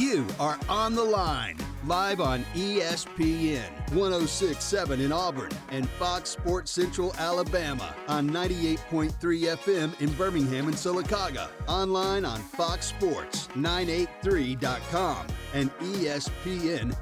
You 0.00 0.24
are 0.38 0.58
on 0.66 0.94
the 0.94 1.04
line, 1.04 1.58
live 1.84 2.22
on 2.22 2.42
ESPN 2.54 3.68
1067 3.92 4.98
in 4.98 5.12
Auburn 5.12 5.50
and 5.70 5.86
Fox 5.86 6.30
Sports 6.30 6.70
Central 6.70 7.14
Alabama 7.18 7.94
on 8.08 8.30
98.3 8.30 9.12
FM 9.12 10.00
in 10.00 10.10
Birmingham 10.14 10.68
and 10.68 10.74
Sylacauga. 10.74 11.48
Online 11.68 12.24
on 12.24 12.40
foxsports983.com 12.40 15.26
and 15.52 15.70
espnau.com. 15.80 16.94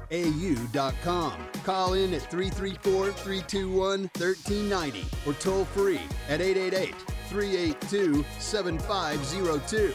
Call 1.63 1.93
in 1.93 2.13
at 2.13 2.29
334 2.29 3.13
321 3.13 4.09
1390 4.17 5.05
or 5.25 5.33
toll 5.35 5.63
free 5.63 6.01
at 6.27 6.41
888 6.41 6.95
382 7.29 8.25
7502. 8.39 9.93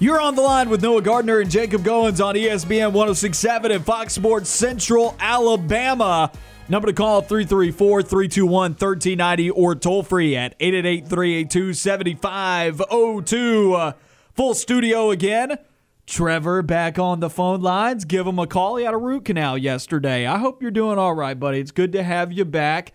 You're 0.00 0.20
on 0.20 0.36
the 0.36 0.42
line 0.42 0.70
with 0.70 0.80
Noah 0.80 1.02
Gardner 1.02 1.40
and 1.40 1.50
Jacob 1.50 1.82
Goins 1.82 2.24
on 2.24 2.36
ESPN 2.36 2.92
1067 2.92 3.72
and 3.72 3.84
Fox 3.84 4.12
Sports 4.12 4.48
Central 4.48 5.16
Alabama. 5.18 6.30
Number 6.68 6.86
to 6.86 6.92
call 6.92 7.20
334 7.20 8.02
321 8.02 8.52
1390 8.52 9.50
or 9.50 9.74
toll 9.74 10.04
free 10.04 10.36
at 10.36 10.54
888 10.60 11.08
382 11.08 11.72
7502. 11.72 13.92
Full 14.34 14.54
studio 14.54 15.10
again. 15.10 15.58
Trevor 16.06 16.62
back 16.62 17.00
on 17.00 17.18
the 17.18 17.28
phone 17.28 17.60
lines. 17.60 18.04
Give 18.04 18.24
him 18.24 18.38
a 18.38 18.46
call. 18.46 18.76
He 18.76 18.84
had 18.84 18.94
a 18.94 18.98
root 18.98 19.24
canal 19.24 19.58
yesterday. 19.58 20.28
I 20.28 20.38
hope 20.38 20.62
you're 20.62 20.70
doing 20.70 20.96
all 20.96 21.14
right, 21.14 21.36
buddy. 21.36 21.58
It's 21.58 21.72
good 21.72 21.90
to 21.94 22.04
have 22.04 22.32
you 22.32 22.44
back. 22.44 22.92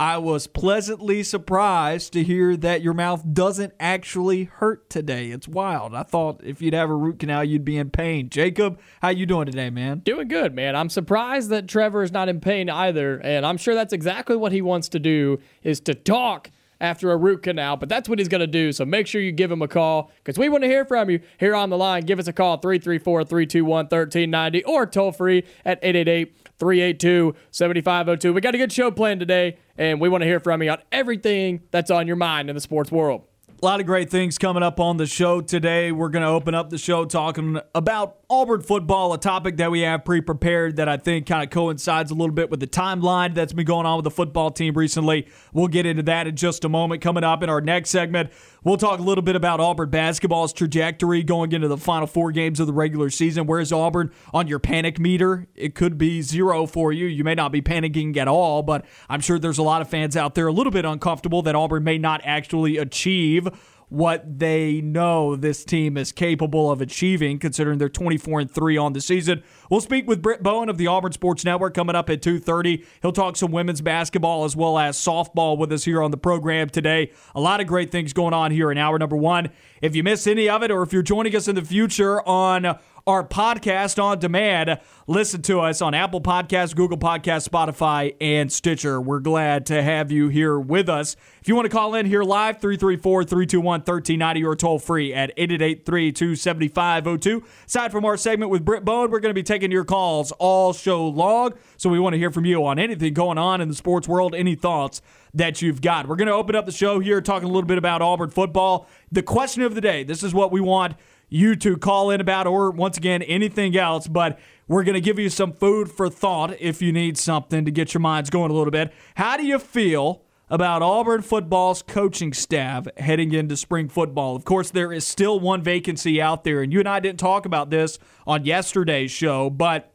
I 0.00 0.18
was 0.18 0.48
pleasantly 0.48 1.22
surprised 1.22 2.14
to 2.14 2.24
hear 2.24 2.56
that 2.56 2.82
your 2.82 2.94
mouth 2.94 3.22
doesn't 3.32 3.74
actually 3.78 4.44
hurt 4.44 4.90
today. 4.90 5.30
It's 5.30 5.46
wild. 5.46 5.94
I 5.94 6.02
thought 6.02 6.40
if 6.42 6.60
you'd 6.60 6.74
have 6.74 6.90
a 6.90 6.96
root 6.96 7.20
canal, 7.20 7.44
you'd 7.44 7.64
be 7.64 7.76
in 7.76 7.90
pain. 7.90 8.28
Jacob, 8.28 8.80
how 9.02 9.10
you 9.10 9.24
doing 9.24 9.46
today, 9.46 9.70
man? 9.70 10.00
Doing 10.00 10.26
good, 10.26 10.52
man. 10.52 10.74
I'm 10.74 10.88
surprised 10.88 11.48
that 11.50 11.68
Trevor 11.68 12.02
is 12.02 12.10
not 12.10 12.28
in 12.28 12.40
pain 12.40 12.68
either, 12.68 13.20
and 13.20 13.46
I'm 13.46 13.56
sure 13.56 13.76
that's 13.76 13.92
exactly 13.92 14.34
what 14.34 14.50
he 14.50 14.60
wants 14.60 14.88
to 14.90 14.98
do 14.98 15.38
is 15.62 15.78
to 15.82 15.94
talk 15.94 16.50
after 16.80 17.12
a 17.12 17.16
root 17.16 17.44
canal, 17.44 17.76
but 17.76 17.88
that's 17.88 18.08
what 18.08 18.18
he's 18.18 18.28
going 18.28 18.40
to 18.40 18.48
do. 18.48 18.72
So 18.72 18.84
make 18.84 19.06
sure 19.06 19.20
you 19.20 19.30
give 19.30 19.50
him 19.50 19.62
a 19.62 19.68
call 19.68 20.10
because 20.16 20.38
we 20.38 20.48
want 20.48 20.64
to 20.64 20.68
hear 20.68 20.84
from 20.84 21.08
you 21.08 21.20
here 21.38 21.54
on 21.54 21.70
the 21.70 21.78
line. 21.78 22.02
Give 22.04 22.18
us 22.18 22.26
a 22.26 22.32
call 22.32 22.58
334 22.58 23.24
321 23.24 23.68
1390 23.84 24.64
or 24.64 24.86
toll 24.86 25.12
free 25.12 25.44
at 25.64 25.78
888 25.82 26.36
382 26.58 27.34
7502. 27.50 28.32
We 28.32 28.40
got 28.40 28.54
a 28.54 28.58
good 28.58 28.72
show 28.72 28.90
planned 28.90 29.20
today, 29.20 29.58
and 29.76 30.00
we 30.00 30.08
want 30.08 30.22
to 30.22 30.26
hear 30.26 30.40
from 30.40 30.62
you 30.62 30.70
on 30.70 30.78
everything 30.92 31.62
that's 31.70 31.90
on 31.90 32.06
your 32.06 32.16
mind 32.16 32.48
in 32.48 32.54
the 32.54 32.60
sports 32.60 32.90
world. 32.92 33.22
A 33.62 33.64
lot 33.64 33.80
of 33.80 33.86
great 33.86 34.10
things 34.10 34.36
coming 34.36 34.62
up 34.62 34.78
on 34.78 34.98
the 34.98 35.06
show 35.06 35.40
today. 35.40 35.90
We're 35.90 36.10
going 36.10 36.24
to 36.24 36.28
open 36.28 36.54
up 36.54 36.70
the 36.70 36.76
show 36.76 37.04
talking 37.06 37.58
about 37.74 38.16
Auburn 38.30 38.62
football, 38.62 39.12
a 39.12 39.18
topic 39.18 39.58
that 39.58 39.70
we 39.70 39.80
have 39.80 40.04
pre 40.04 40.20
prepared 40.20 40.76
that 40.76 40.88
I 40.88 40.96
think 40.96 41.26
kind 41.26 41.42
of 41.42 41.50
coincides 41.50 42.10
a 42.10 42.14
little 42.14 42.34
bit 42.34 42.50
with 42.50 42.60
the 42.60 42.66
timeline 42.66 43.34
that's 43.34 43.52
been 43.52 43.66
going 43.66 43.86
on 43.86 43.96
with 43.96 44.04
the 44.04 44.10
football 44.10 44.50
team 44.50 44.74
recently. 44.74 45.28
We'll 45.52 45.68
get 45.68 45.84
into 45.84 46.02
that 46.04 46.26
in 46.26 46.34
just 46.34 46.64
a 46.64 46.68
moment. 46.68 47.02
Coming 47.02 47.22
up 47.22 47.42
in 47.42 47.50
our 47.50 47.60
next 47.60 47.90
segment, 47.90 48.30
we'll 48.62 48.78
talk 48.78 48.98
a 48.98 49.02
little 49.02 49.22
bit 49.22 49.36
about 49.36 49.60
Auburn 49.60 49.90
basketball's 49.90 50.52
trajectory 50.52 51.22
going 51.22 51.52
into 51.52 51.68
the 51.68 51.76
final 51.76 52.06
four 52.06 52.32
games 52.32 52.60
of 52.60 52.66
the 52.66 52.72
regular 52.72 53.10
season. 53.10 53.46
Where's 53.46 53.72
Auburn 53.72 54.10
on 54.32 54.48
your 54.48 54.58
panic 54.58 54.98
meter? 54.98 55.46
It 55.54 55.74
could 55.74 55.98
be 55.98 56.22
zero 56.22 56.66
for 56.66 56.92
you. 56.92 57.06
You 57.06 57.24
may 57.24 57.34
not 57.34 57.52
be 57.52 57.60
panicking 57.60 58.16
at 58.16 58.28
all, 58.28 58.62
but 58.62 58.86
I'm 59.08 59.20
sure 59.20 59.38
there's 59.38 59.58
a 59.58 59.62
lot 59.62 59.82
of 59.82 59.88
fans 59.88 60.16
out 60.16 60.34
there 60.34 60.46
a 60.46 60.52
little 60.52 60.72
bit 60.72 60.84
uncomfortable 60.84 61.42
that 61.42 61.54
Auburn 61.54 61.84
may 61.84 61.98
not 61.98 62.22
actually 62.24 62.78
achieve 62.78 63.48
what 63.88 64.38
they 64.38 64.80
know 64.80 65.36
this 65.36 65.64
team 65.64 65.96
is 65.96 66.12
capable 66.12 66.70
of 66.70 66.80
achieving, 66.80 67.38
considering 67.38 67.78
they're 67.78 67.88
24 67.88 68.40
and 68.40 68.50
3 68.50 68.76
on 68.76 68.92
the 68.92 69.00
season. 69.00 69.42
We'll 69.70 69.80
speak 69.80 70.06
with 70.08 70.22
Britt 70.22 70.42
Bowen 70.42 70.68
of 70.68 70.78
the 70.78 70.86
Auburn 70.86 71.12
Sports 71.12 71.44
Network 71.44 71.74
coming 71.74 71.96
up 71.96 72.10
at 72.10 72.22
2:30. 72.22 72.84
He'll 73.02 73.12
talk 73.12 73.36
some 73.36 73.52
women's 73.52 73.80
basketball 73.80 74.44
as 74.44 74.56
well 74.56 74.78
as 74.78 74.96
softball 74.96 75.56
with 75.58 75.72
us 75.72 75.84
here 75.84 76.02
on 76.02 76.10
the 76.10 76.16
program 76.16 76.68
today. 76.68 77.10
A 77.34 77.40
lot 77.40 77.60
of 77.60 77.66
great 77.66 77.90
things 77.90 78.12
going 78.12 78.34
on 78.34 78.50
here 78.50 78.70
in 78.70 78.78
hour 78.78 78.98
number 78.98 79.16
one. 79.16 79.50
If 79.80 79.94
you 79.94 80.02
miss 80.02 80.26
any 80.26 80.48
of 80.48 80.62
it, 80.62 80.70
or 80.70 80.82
if 80.82 80.92
you're 80.92 81.02
joining 81.02 81.34
us 81.36 81.48
in 81.48 81.54
the 81.54 81.64
future 81.64 82.26
on 82.26 82.78
our 83.06 83.22
podcast 83.22 84.02
on 84.02 84.18
demand. 84.18 84.78
Listen 85.06 85.42
to 85.42 85.60
us 85.60 85.82
on 85.82 85.92
Apple 85.92 86.22
Podcasts, 86.22 86.74
Google 86.74 86.96
Podcasts, 86.96 87.46
Spotify, 87.46 88.16
and 88.18 88.50
Stitcher. 88.50 88.98
We're 88.98 89.20
glad 89.20 89.66
to 89.66 89.82
have 89.82 90.10
you 90.10 90.28
here 90.28 90.58
with 90.58 90.88
us. 90.88 91.14
If 91.42 91.48
you 91.48 91.54
want 91.54 91.66
to 91.66 91.70
call 91.70 91.94
in 91.94 92.06
here 92.06 92.22
live, 92.22 92.62
334 92.62 93.24
321 93.24 93.80
1390 93.80 94.44
or 94.44 94.56
toll 94.56 94.78
free 94.78 95.12
at 95.12 95.32
888 95.36 95.84
382 95.84 96.36
7502. 96.36 97.44
Aside 97.66 97.92
from 97.92 98.06
our 98.06 98.16
segment 98.16 98.50
with 98.50 98.64
Britt 98.64 98.86
Bowen, 98.86 99.10
we're 99.10 99.20
going 99.20 99.30
to 99.30 99.34
be 99.34 99.42
taking 99.42 99.70
your 99.70 99.84
calls 99.84 100.32
all 100.32 100.72
show 100.72 101.06
long. 101.06 101.52
So 101.76 101.90
we 101.90 102.00
want 102.00 102.14
to 102.14 102.18
hear 102.18 102.30
from 102.30 102.46
you 102.46 102.64
on 102.64 102.78
anything 102.78 103.12
going 103.12 103.36
on 103.36 103.60
in 103.60 103.68
the 103.68 103.74
sports 103.74 104.08
world, 104.08 104.34
any 104.34 104.54
thoughts 104.54 105.02
that 105.34 105.60
you've 105.60 105.82
got. 105.82 106.08
We're 106.08 106.16
going 106.16 106.28
to 106.28 106.34
open 106.34 106.54
up 106.54 106.64
the 106.64 106.72
show 106.72 107.00
here 107.00 107.20
talking 107.20 107.48
a 107.48 107.52
little 107.52 107.68
bit 107.68 107.76
about 107.76 108.00
Auburn 108.00 108.30
football. 108.30 108.88
The 109.12 109.22
question 109.22 109.62
of 109.62 109.74
the 109.74 109.82
day 109.82 110.04
this 110.04 110.22
is 110.22 110.32
what 110.32 110.50
we 110.50 110.62
want 110.62 110.94
you 111.28 111.56
to 111.56 111.76
call 111.76 112.10
in 112.10 112.20
about, 112.20 112.46
or 112.46 112.70
once 112.70 112.96
again, 112.96 113.22
anything 113.22 113.76
else. 113.76 114.06
But 114.06 114.38
we're 114.68 114.84
going 114.84 114.94
to 114.94 115.00
give 115.00 115.18
you 115.18 115.28
some 115.28 115.52
food 115.52 115.90
for 115.90 116.08
thought 116.08 116.60
if 116.60 116.80
you 116.80 116.92
need 116.92 117.18
something 117.18 117.64
to 117.64 117.70
get 117.70 117.94
your 117.94 118.00
minds 118.00 118.30
going 118.30 118.50
a 118.50 118.54
little 118.54 118.70
bit. 118.70 118.92
How 119.16 119.36
do 119.36 119.44
you 119.44 119.58
feel? 119.58 120.22
About 120.50 120.82
Auburn 120.82 121.22
football's 121.22 121.80
coaching 121.80 122.34
staff 122.34 122.86
heading 122.98 123.32
into 123.32 123.56
spring 123.56 123.88
football. 123.88 124.36
Of 124.36 124.44
course, 124.44 124.70
there 124.70 124.92
is 124.92 125.06
still 125.06 125.40
one 125.40 125.62
vacancy 125.62 126.20
out 126.20 126.44
there, 126.44 126.60
and 126.60 126.70
you 126.70 126.80
and 126.80 126.88
I 126.88 127.00
didn't 127.00 127.18
talk 127.18 127.46
about 127.46 127.70
this 127.70 127.98
on 128.26 128.44
yesterday's 128.44 129.10
show, 129.10 129.48
but 129.48 129.90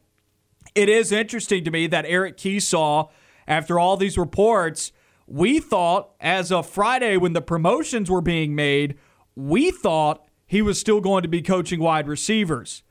it 0.74 0.88
is 0.88 1.12
interesting 1.12 1.62
to 1.64 1.70
me 1.70 1.86
that 1.86 2.04
Eric 2.04 2.36
Kiesau, 2.36 3.10
after 3.46 3.78
all 3.78 3.96
these 3.96 4.18
reports, 4.18 4.90
we 5.26 5.60
thought 5.60 6.10
as 6.20 6.50
of 6.50 6.68
Friday 6.68 7.16
when 7.16 7.32
the 7.32 7.40
promotions 7.40 8.10
were 8.10 8.20
being 8.20 8.54
made, 8.54 8.98
we 9.36 9.70
thought 9.70 10.26
he 10.50 10.62
was 10.62 10.80
still 10.80 11.00
going 11.00 11.22
to 11.22 11.28
be 11.28 11.40
coaching 11.40 11.78
wide 11.78 12.08
receivers 12.08 12.82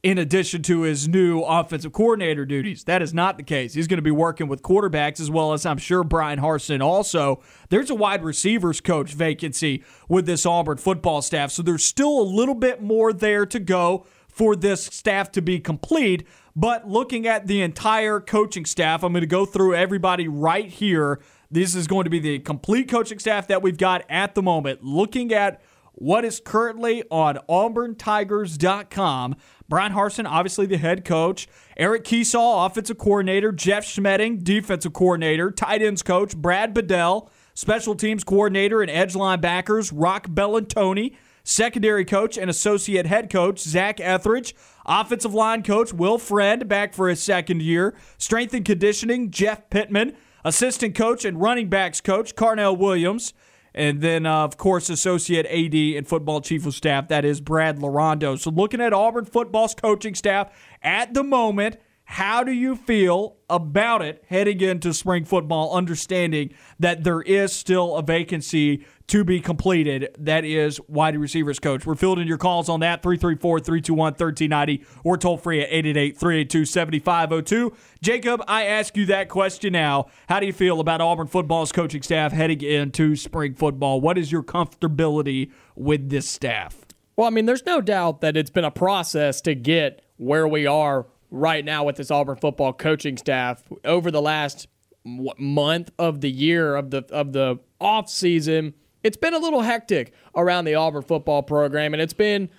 in 0.00 0.16
addition 0.16 0.62
to 0.62 0.82
his 0.82 1.08
new 1.08 1.40
offensive 1.40 1.92
coordinator 1.92 2.46
duties. 2.46 2.84
That 2.84 3.02
is 3.02 3.12
not 3.12 3.36
the 3.36 3.42
case. 3.42 3.74
He's 3.74 3.88
going 3.88 3.98
to 3.98 4.02
be 4.02 4.12
working 4.12 4.46
with 4.46 4.62
quarterbacks 4.62 5.18
as 5.18 5.28
well 5.28 5.52
as 5.52 5.66
I'm 5.66 5.76
sure 5.76 6.04
Bryan 6.04 6.38
Harsin 6.38 6.80
also. 6.80 7.42
There's 7.68 7.90
a 7.90 7.96
wide 7.96 8.22
receivers 8.22 8.80
coach 8.80 9.12
vacancy 9.12 9.82
with 10.08 10.24
this 10.24 10.46
Auburn 10.46 10.78
football 10.78 11.20
staff. 11.20 11.50
So 11.50 11.64
there's 11.64 11.82
still 11.82 12.20
a 12.20 12.22
little 12.22 12.54
bit 12.54 12.80
more 12.80 13.12
there 13.12 13.44
to 13.44 13.58
go 13.58 14.06
for 14.28 14.54
this 14.54 14.84
staff 14.84 15.32
to 15.32 15.42
be 15.42 15.58
complete. 15.58 16.24
But 16.54 16.88
looking 16.88 17.26
at 17.26 17.48
the 17.48 17.60
entire 17.60 18.20
coaching 18.20 18.64
staff, 18.64 19.02
I'm 19.02 19.12
going 19.12 19.22
to 19.22 19.26
go 19.26 19.44
through 19.44 19.74
everybody 19.74 20.28
right 20.28 20.68
here. 20.68 21.20
This 21.50 21.74
is 21.74 21.88
going 21.88 22.04
to 22.04 22.10
be 22.10 22.20
the 22.20 22.38
complete 22.38 22.88
coaching 22.88 23.18
staff 23.18 23.48
that 23.48 23.62
we've 23.62 23.78
got 23.78 24.04
at 24.08 24.36
the 24.36 24.42
moment. 24.42 24.84
Looking 24.84 25.32
at 25.32 25.60
what 26.00 26.24
is 26.24 26.40
currently 26.42 27.04
on 27.10 27.38
auburntigers.com. 27.48 29.36
Bryan 29.68 29.92
Harsin, 29.92 30.26
obviously 30.26 30.64
the 30.64 30.78
head 30.78 31.04
coach. 31.04 31.46
Eric 31.76 32.04
Kiesau, 32.04 32.66
offensive 32.66 32.96
coordinator. 32.96 33.52
Jeff 33.52 33.84
Schmedding, 33.84 34.42
defensive 34.42 34.94
coordinator. 34.94 35.50
Tight 35.50 35.82
ends 35.82 36.02
coach. 36.02 36.34
Brad 36.34 36.72
Bedell, 36.72 37.30
special 37.52 37.94
teams 37.94 38.24
coordinator 38.24 38.80
and 38.80 38.90
edge 38.90 39.12
linebackers. 39.12 39.92
Roc 39.94 40.26
Bellantoni, 40.28 41.16
secondary 41.44 42.06
coach 42.06 42.38
and 42.38 42.48
associate 42.50 43.04
head 43.04 43.30
coach. 43.30 43.60
Zach 43.60 44.00
Etheridge, 44.00 44.54
offensive 44.86 45.34
line 45.34 45.62
coach. 45.62 45.92
Will 45.92 46.16
Friend, 46.16 46.66
back 46.66 46.94
for 46.94 47.10
his 47.10 47.22
second 47.22 47.60
year. 47.60 47.94
Strength 48.16 48.54
and 48.54 48.64
conditioning. 48.64 49.30
Jeff 49.30 49.68
Pittman, 49.68 50.16
assistant 50.46 50.94
coach 50.94 51.26
and 51.26 51.38
running 51.38 51.68
backs 51.68 52.00
coach. 52.00 52.34
Carnell 52.34 52.76
Williams. 52.76 53.34
And 53.74 54.00
then, 54.00 54.26
uh, 54.26 54.44
of 54.44 54.56
course, 54.56 54.90
Associate 54.90 55.46
AD 55.46 55.74
and 55.96 56.06
Football 56.06 56.40
Chief 56.40 56.66
of 56.66 56.74
Staff, 56.74 57.08
that 57.08 57.24
is 57.24 57.40
Brad 57.40 57.78
Larrondo. 57.78 58.38
So, 58.38 58.50
looking 58.50 58.80
at 58.80 58.92
Auburn 58.92 59.24
football's 59.24 59.74
coaching 59.74 60.14
staff 60.14 60.52
at 60.82 61.14
the 61.14 61.22
moment, 61.22 61.76
how 62.10 62.42
do 62.42 62.50
you 62.50 62.74
feel 62.74 63.36
about 63.48 64.02
it 64.02 64.24
heading 64.26 64.60
into 64.60 64.92
spring 64.92 65.24
football, 65.24 65.72
understanding 65.76 66.52
that 66.80 67.04
there 67.04 67.22
is 67.22 67.52
still 67.52 67.94
a 67.94 68.02
vacancy 68.02 68.84
to 69.06 69.22
be 69.22 69.38
completed? 69.38 70.08
That 70.18 70.44
is 70.44 70.80
wide 70.88 71.16
receivers 71.16 71.60
coach. 71.60 71.86
We're 71.86 71.94
fielding 71.94 72.26
your 72.26 72.36
calls 72.36 72.68
on 72.68 72.80
that 72.80 73.04
334 73.04 73.60
321 73.60 74.14
1390 74.14 74.84
or 75.04 75.16
toll 75.18 75.36
free 75.36 75.60
at 75.60 75.68
888 75.68 76.18
382 76.18 76.64
7502. 76.64 77.76
Jacob, 78.02 78.42
I 78.48 78.64
ask 78.64 78.96
you 78.96 79.06
that 79.06 79.28
question 79.28 79.72
now. 79.72 80.06
How 80.28 80.40
do 80.40 80.46
you 80.46 80.52
feel 80.52 80.80
about 80.80 81.00
Auburn 81.00 81.28
football's 81.28 81.70
coaching 81.70 82.02
staff 82.02 82.32
heading 82.32 82.60
into 82.60 83.14
spring 83.14 83.54
football? 83.54 84.00
What 84.00 84.18
is 84.18 84.32
your 84.32 84.42
comfortability 84.42 85.52
with 85.76 86.10
this 86.10 86.28
staff? 86.28 86.76
Well, 87.14 87.28
I 87.28 87.30
mean, 87.30 87.46
there's 87.46 87.66
no 87.66 87.80
doubt 87.80 88.20
that 88.22 88.36
it's 88.36 88.50
been 88.50 88.64
a 88.64 88.72
process 88.72 89.40
to 89.42 89.54
get 89.54 90.02
where 90.16 90.48
we 90.48 90.66
are 90.66 91.06
right 91.30 91.64
now 91.64 91.84
with 91.84 91.96
this 91.96 92.10
Auburn 92.10 92.36
football 92.36 92.72
coaching 92.72 93.16
staff 93.16 93.62
over 93.84 94.10
the 94.10 94.22
last 94.22 94.68
month 95.04 95.90
of 95.98 96.20
the 96.20 96.30
year 96.30 96.76
of 96.76 96.90
the 96.90 97.04
of 97.10 97.32
the 97.32 97.58
off 97.80 98.08
season. 98.08 98.74
It's 99.02 99.16
been 99.16 99.32
a 99.32 99.38
little 99.38 99.62
hectic 99.62 100.12
around 100.36 100.66
the 100.66 100.74
Auburn 100.74 101.02
football 101.02 101.42
program, 101.42 101.94
and 101.94 102.02
it's 102.02 102.12
been 102.12 102.50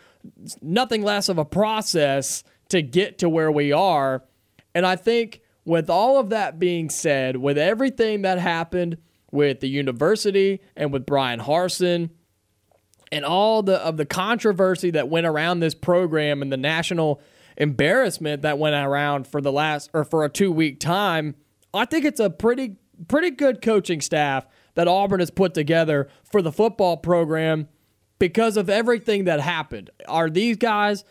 nothing 0.62 1.04
less 1.04 1.30
of 1.30 1.38
a 1.38 1.46
process 1.46 2.44
to 2.70 2.82
get 2.82 3.20
to 3.20 3.30
where 3.30 3.52
we 3.52 3.72
are. 3.72 4.24
And 4.74 4.86
I 4.86 4.96
think 4.96 5.42
with 5.66 5.90
all 5.90 6.20
of 6.20 6.30
that 6.30 6.58
being 6.58 6.90
said, 6.90 7.38
with 7.38 7.58
everything 7.58 8.24
that 8.24 8.40
happened 8.40 8.98
with 9.32 9.60
the 9.60 9.70
university 9.70 10.62
and 10.76 10.92
with 10.92 11.06
Bryan 11.06 11.40
Harsin 11.40 12.10
and 13.12 13.26
all 13.26 13.62
the 13.62 13.78
of 13.78 13.98
the 13.98 14.06
controversy 14.06 14.92
that 14.92 15.10
went 15.10 15.28
around 15.28 15.60
this 15.60 15.76
program 15.76 16.42
and 16.42 16.52
the 16.52 16.58
national 16.58 17.22
embarrassment 17.62 18.42
that 18.42 18.58
went 18.58 18.76
around 18.76 19.28
for 19.28 19.40
the 19.40 19.52
last 19.52 19.92
or 19.94 20.04
for 20.04 20.26
a 20.26 20.30
2 20.30 20.52
week 20.52 20.80
time, 20.80 21.36
I 21.74 21.86
think 21.86 22.04
it's 22.04 22.20
a 22.20 22.30
pretty 22.30 22.76
pretty 23.08 23.32
good 23.32 23.62
coaching 23.62 24.02
staff 24.02 24.46
that 24.76 24.88
Auburn 24.88 25.20
has 25.20 25.32
put 25.32 25.54
together 25.54 26.10
for 26.24 26.42
the 26.42 26.52
football 26.52 26.98
program 26.98 27.68
because 28.20 28.58
of 28.58 28.70
everything 28.70 29.24
that 29.26 29.40
happened. 29.40 29.90
Are 30.08 30.30
these 30.30 30.58
guys 30.58 31.04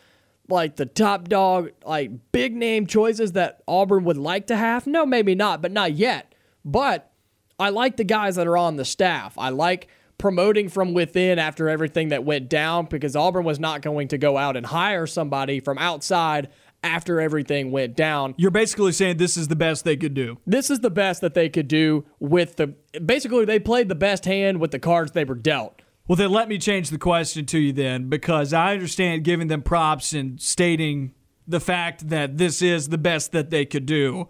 like 0.48 0.76
the 0.76 0.86
top 0.86 1.28
dog, 1.28 1.70
like 1.84 2.10
big 2.32 2.54
name 2.54 2.86
choices 2.86 3.32
that 3.32 3.62
Auburn 3.66 4.04
would 4.04 4.16
like 4.16 4.46
to 4.48 4.56
have? 4.56 4.86
No, 4.86 5.06
maybe 5.06 5.34
not, 5.34 5.62
but 5.62 5.72
not 5.72 5.94
yet. 5.94 6.34
But 6.64 7.10
I 7.58 7.70
like 7.70 7.96
the 7.96 8.04
guys 8.04 8.36
that 8.36 8.46
are 8.46 8.56
on 8.56 8.76
the 8.76 8.84
staff. 8.84 9.36
I 9.38 9.50
like 9.50 9.88
promoting 10.20 10.68
from 10.68 10.94
within 10.94 11.38
after 11.38 11.68
everything 11.68 12.10
that 12.10 12.24
went 12.24 12.48
down 12.48 12.86
because 12.86 13.16
Auburn 13.16 13.44
was 13.44 13.58
not 13.58 13.82
going 13.82 14.08
to 14.08 14.18
go 14.18 14.36
out 14.36 14.56
and 14.56 14.66
hire 14.66 15.06
somebody 15.06 15.58
from 15.58 15.78
outside 15.78 16.48
after 16.82 17.20
everything 17.20 17.72
went 17.72 17.96
down. 17.96 18.34
You're 18.36 18.50
basically 18.50 18.92
saying 18.92 19.16
this 19.16 19.36
is 19.36 19.48
the 19.48 19.56
best 19.56 19.84
they 19.84 19.96
could 19.96 20.14
do. 20.14 20.38
This 20.46 20.70
is 20.70 20.80
the 20.80 20.90
best 20.90 21.20
that 21.22 21.34
they 21.34 21.48
could 21.48 21.68
do 21.68 22.04
with 22.20 22.56
the 22.56 22.74
basically 23.04 23.44
they 23.44 23.58
played 23.58 23.88
the 23.88 23.94
best 23.94 24.24
hand 24.24 24.60
with 24.60 24.70
the 24.70 24.78
cards 24.78 25.12
they 25.12 25.24
were 25.24 25.34
dealt. 25.34 25.82
Well, 26.06 26.16
then 26.16 26.30
let 26.30 26.48
me 26.48 26.58
change 26.58 26.90
the 26.90 26.98
question 26.98 27.46
to 27.46 27.58
you 27.58 27.72
then, 27.72 28.08
because 28.08 28.52
I 28.52 28.72
understand 28.72 29.24
giving 29.24 29.48
them 29.48 29.62
props 29.62 30.12
and 30.12 30.40
stating 30.40 31.14
the 31.46 31.60
fact 31.60 32.08
that 32.08 32.36
this 32.36 32.62
is 32.62 32.88
the 32.88 32.98
best 32.98 33.32
that 33.32 33.50
they 33.50 33.64
could 33.64 33.86
do. 33.86 34.28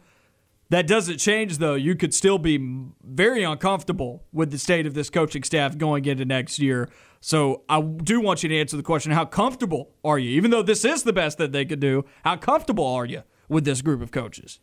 That 0.70 0.86
doesn't 0.86 1.18
change, 1.18 1.58
though. 1.58 1.74
You 1.74 1.96
could 1.96 2.14
still 2.14 2.38
be 2.38 2.86
very 3.04 3.42
uncomfortable 3.42 4.24
with 4.32 4.52
the 4.52 4.58
state 4.58 4.86
of 4.86 4.94
this 4.94 5.10
coaching 5.10 5.42
staff 5.42 5.76
going 5.76 6.04
into 6.04 6.24
next 6.24 6.60
year. 6.60 6.88
So 7.20 7.64
I 7.68 7.82
do 7.82 8.20
want 8.20 8.42
you 8.42 8.48
to 8.48 8.58
answer 8.58 8.76
the 8.76 8.82
question 8.82 9.12
how 9.12 9.24
comfortable 9.24 9.90
are 10.04 10.18
you? 10.18 10.30
Even 10.30 10.50
though 10.50 10.62
this 10.62 10.84
is 10.84 11.02
the 11.02 11.12
best 11.12 11.38
that 11.38 11.52
they 11.52 11.64
could 11.64 11.80
do, 11.80 12.04
how 12.24 12.36
comfortable 12.36 12.86
are 12.86 13.04
you 13.04 13.24
with 13.48 13.64
this 13.64 13.82
group 13.82 14.00
of 14.00 14.12
coaches? 14.12 14.60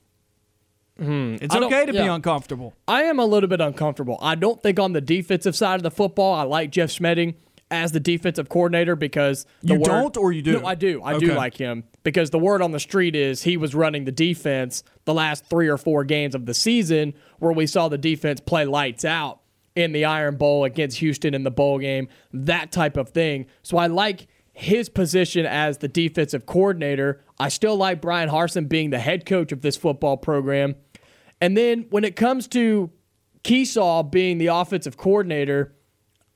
Mm, 0.97 1.41
it's 1.41 1.53
okay 1.53 1.85
to 1.85 1.93
yeah. 1.93 2.03
be 2.03 2.07
uncomfortable. 2.07 2.73
I 2.87 3.03
am 3.03 3.19
a 3.19 3.25
little 3.25 3.49
bit 3.49 3.61
uncomfortable. 3.61 4.17
I 4.21 4.35
don't 4.35 4.63
think 4.63 4.79
on 4.79 4.93
the 4.93 5.01
defensive 5.01 5.55
side 5.55 5.75
of 5.75 5.83
the 5.83 5.91
football, 5.91 6.33
I 6.33 6.43
like 6.43 6.71
Jeff 6.71 6.89
Schmedding 6.89 7.35
as 7.69 7.91
the 7.91 7.99
defensive 7.99 8.49
coordinator 8.49 8.95
because 8.95 9.45
the 9.61 9.73
you 9.73 9.79
word, 9.79 9.85
don't 9.85 10.17
or 10.17 10.31
you 10.31 10.41
do. 10.41 10.61
No, 10.61 10.65
I 10.65 10.75
do. 10.75 11.01
I 11.03 11.15
okay. 11.15 11.25
do 11.27 11.33
like 11.33 11.57
him 11.57 11.83
because 12.03 12.29
the 12.29 12.39
word 12.39 12.61
on 12.61 12.71
the 12.71 12.79
street 12.79 13.15
is 13.15 13.43
he 13.43 13.57
was 13.57 13.75
running 13.75 14.05
the 14.05 14.11
defense 14.11 14.83
the 15.05 15.13
last 15.13 15.45
three 15.49 15.67
or 15.67 15.77
four 15.77 16.03
games 16.03 16.35
of 16.35 16.45
the 16.45 16.53
season 16.53 17.13
where 17.39 17.51
we 17.51 17.67
saw 17.67 17.89
the 17.89 17.97
defense 17.97 18.39
play 18.39 18.65
lights 18.65 19.03
out 19.03 19.41
in 19.75 19.91
the 19.91 20.05
Iron 20.05 20.37
Bowl 20.37 20.63
against 20.63 20.97
Houston 20.97 21.33
in 21.33 21.43
the 21.43 21.51
bowl 21.51 21.77
game, 21.77 22.07
that 22.33 22.71
type 22.71 22.97
of 22.97 23.09
thing. 23.09 23.45
So 23.61 23.77
I 23.77 23.87
like 23.87 24.27
his 24.53 24.89
position 24.89 25.45
as 25.45 25.77
the 25.77 25.87
defensive 25.87 26.47
coordinator. 26.47 27.21
I 27.39 27.49
still 27.49 27.75
like 27.75 28.01
Bryan 28.01 28.27
Harsin 28.27 28.67
being 28.67 28.89
the 28.89 28.97
head 28.97 29.25
coach 29.25 29.51
of 29.51 29.61
this 29.61 29.77
football 29.77 30.17
program. 30.17 30.75
And 31.39 31.55
then 31.55 31.85
when 31.91 32.03
it 32.03 32.15
comes 32.15 32.47
to 32.49 32.89
Kiesau 33.43 34.09
being 34.09 34.39
the 34.39 34.47
offensive 34.47 34.97
coordinator, 34.97 35.75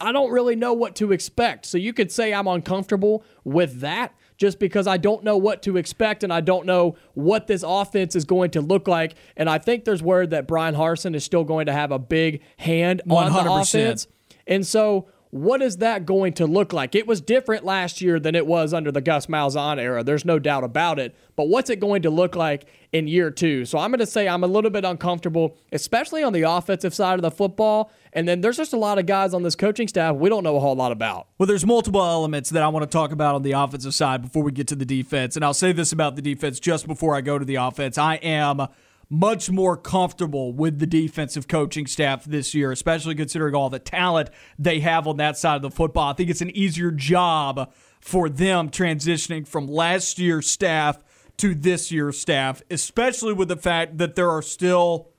I 0.02 0.12
don't 0.12 0.32
really 0.32 0.56
know 0.56 0.74
what 0.74 0.96
to 0.98 1.12
expect. 1.12 1.66
So 1.66 1.78
you 1.78 1.94
could 1.94 2.12
say 2.12 2.34
I'm 2.34 2.48
uncomfortable 2.48 3.24
with 3.44 3.80
that 3.82 4.16
just 4.38 4.58
because 4.58 4.88
I 4.88 4.98
don't 4.98 5.24
know 5.24 5.38
what 5.38 5.62
to 5.64 5.78
expect 5.78 6.24
and 6.24 6.34
I 6.34 6.42
don't 6.42 6.66
know 6.66 6.96
what 7.14 7.46
this 7.46 7.64
offense 7.66 8.16
is 8.16 8.26
going 8.26 8.52
to 8.52 8.62
look 8.62 8.88
like. 8.88 9.14
And 9.38 9.48
I 9.48 9.60
think 9.60 9.86
there's 9.86 10.02
word 10.02 10.32
that 10.32 10.48
Bryan 10.48 10.74
Harsin 10.74 11.16
is 11.16 11.24
still 11.24 11.44
going 11.44 11.68
to 11.68 11.74
have 11.74 11.92
a 11.92 12.00
big 12.00 12.42
hand 12.58 13.04
100%. 13.06 13.12
on 13.12 13.46
the 13.46 13.52
offense. 13.52 14.08
And 14.48 14.66
so 14.66 15.08
what 15.32 15.62
is 15.62 15.78
that 15.78 16.06
going 16.06 16.34
to 16.34 16.46
look 16.46 16.74
like? 16.74 16.94
It 16.94 17.08
was 17.08 17.22
different 17.22 17.64
last 17.64 18.02
year 18.02 18.20
than 18.20 18.36
it 18.36 18.46
was 18.46 18.74
under 18.74 18.92
the 18.92 19.00
Gus 19.00 19.28
Malzahn 19.28 19.80
era. 19.80 20.04
There's 20.04 20.26
no 20.26 20.40
doubt 20.40 20.66
about 20.66 21.00
it. 21.00 21.16
But 21.38 21.48
what's 21.48 21.70
it 21.70 21.80
going 21.80 22.02
to 22.02 22.10
look 22.10 22.36
like 22.36 22.68
in 22.92 23.08
year 23.08 23.32
two? 23.32 23.64
So 23.66 23.78
I'm 23.78 23.92
going 23.92 24.00
to 24.00 24.06
say 24.06 24.28
I'm 24.28 24.44
a 24.44 24.48
little 24.48 24.70
bit 24.70 24.84
uncomfortable, 24.84 25.58
especially 25.72 26.22
on 26.22 26.34
the 26.34 26.42
offensive 26.42 26.94
side 26.94 27.16
of 27.16 27.22
the 27.22 27.32
football. 27.32 27.92
And 28.12 28.28
then 28.28 28.42
there's 28.42 28.58
just 28.58 28.74
a 28.74 28.78
lot 28.78 29.00
of 29.00 29.06
guys 29.06 29.34
on 29.34 29.42
this 29.44 29.56
coaching 29.56 29.88
staff 29.88 30.18
we 30.18 30.28
don't 30.28 30.44
know 30.44 30.58
a 30.58 30.60
whole 30.60 30.76
lot 30.76 30.92
about. 30.92 31.28
Well, 31.38 31.48
there's 31.48 31.66
multiple 31.66 32.02
elements 32.02 32.50
that 32.50 32.62
I 32.62 32.68
want 32.68 32.84
to 32.84 32.90
talk 32.90 33.14
about 33.14 33.36
on 33.36 33.42
the 33.42 33.54
offensive 33.54 33.94
side 33.94 34.22
before 34.22 34.44
we 34.44 34.52
get 34.52 34.68
to 34.68 34.76
the 34.76 34.86
defense. 34.86 35.38
And 35.38 35.46
I'll 35.46 35.54
say 35.54 35.72
this 35.72 35.94
about 35.94 36.18
the 36.18 36.22
defense 36.22 36.60
just 36.60 36.88
before 36.88 37.16
I 37.16 37.22
go 37.22 37.40
to 37.40 37.46
the 37.46 37.56
offense. 37.56 37.98
I 37.98 38.16
am 38.16 38.68
much 39.12 39.52
more 39.52 39.76
comfortable 39.76 40.54
with 40.54 40.80
the 40.80 40.88
defensive 40.88 41.46
coaching 41.46 41.86
staff 41.86 42.24
this 42.24 42.56
year, 42.56 42.72
especially 42.72 43.14
considering 43.14 43.54
all 43.54 43.70
the 43.70 43.78
talent 43.78 44.30
they 44.58 44.80
have 44.80 45.06
on 45.06 45.18
that 45.18 45.38
side 45.38 45.58
of 45.58 45.62
the 45.62 45.70
football. 45.70 46.10
I 46.10 46.14
think 46.14 46.30
it's 46.30 46.42
an 46.42 46.56
easier 46.56 46.92
job 46.92 47.74
for 48.00 48.30
them 48.30 48.70
transitioning 48.70 49.46
from 49.46 49.68
last 49.68 50.18
year's 50.18 50.50
staff 50.50 51.04
to 51.38 51.54
this 51.54 51.92
year's 51.92 52.20
staff, 52.20 52.62
especially 52.72 53.34
with 53.34 53.50
the 53.50 53.58
fact 53.58 53.98
that 53.98 54.16
there 54.16 54.30
are 54.30 54.42
still 54.42 55.10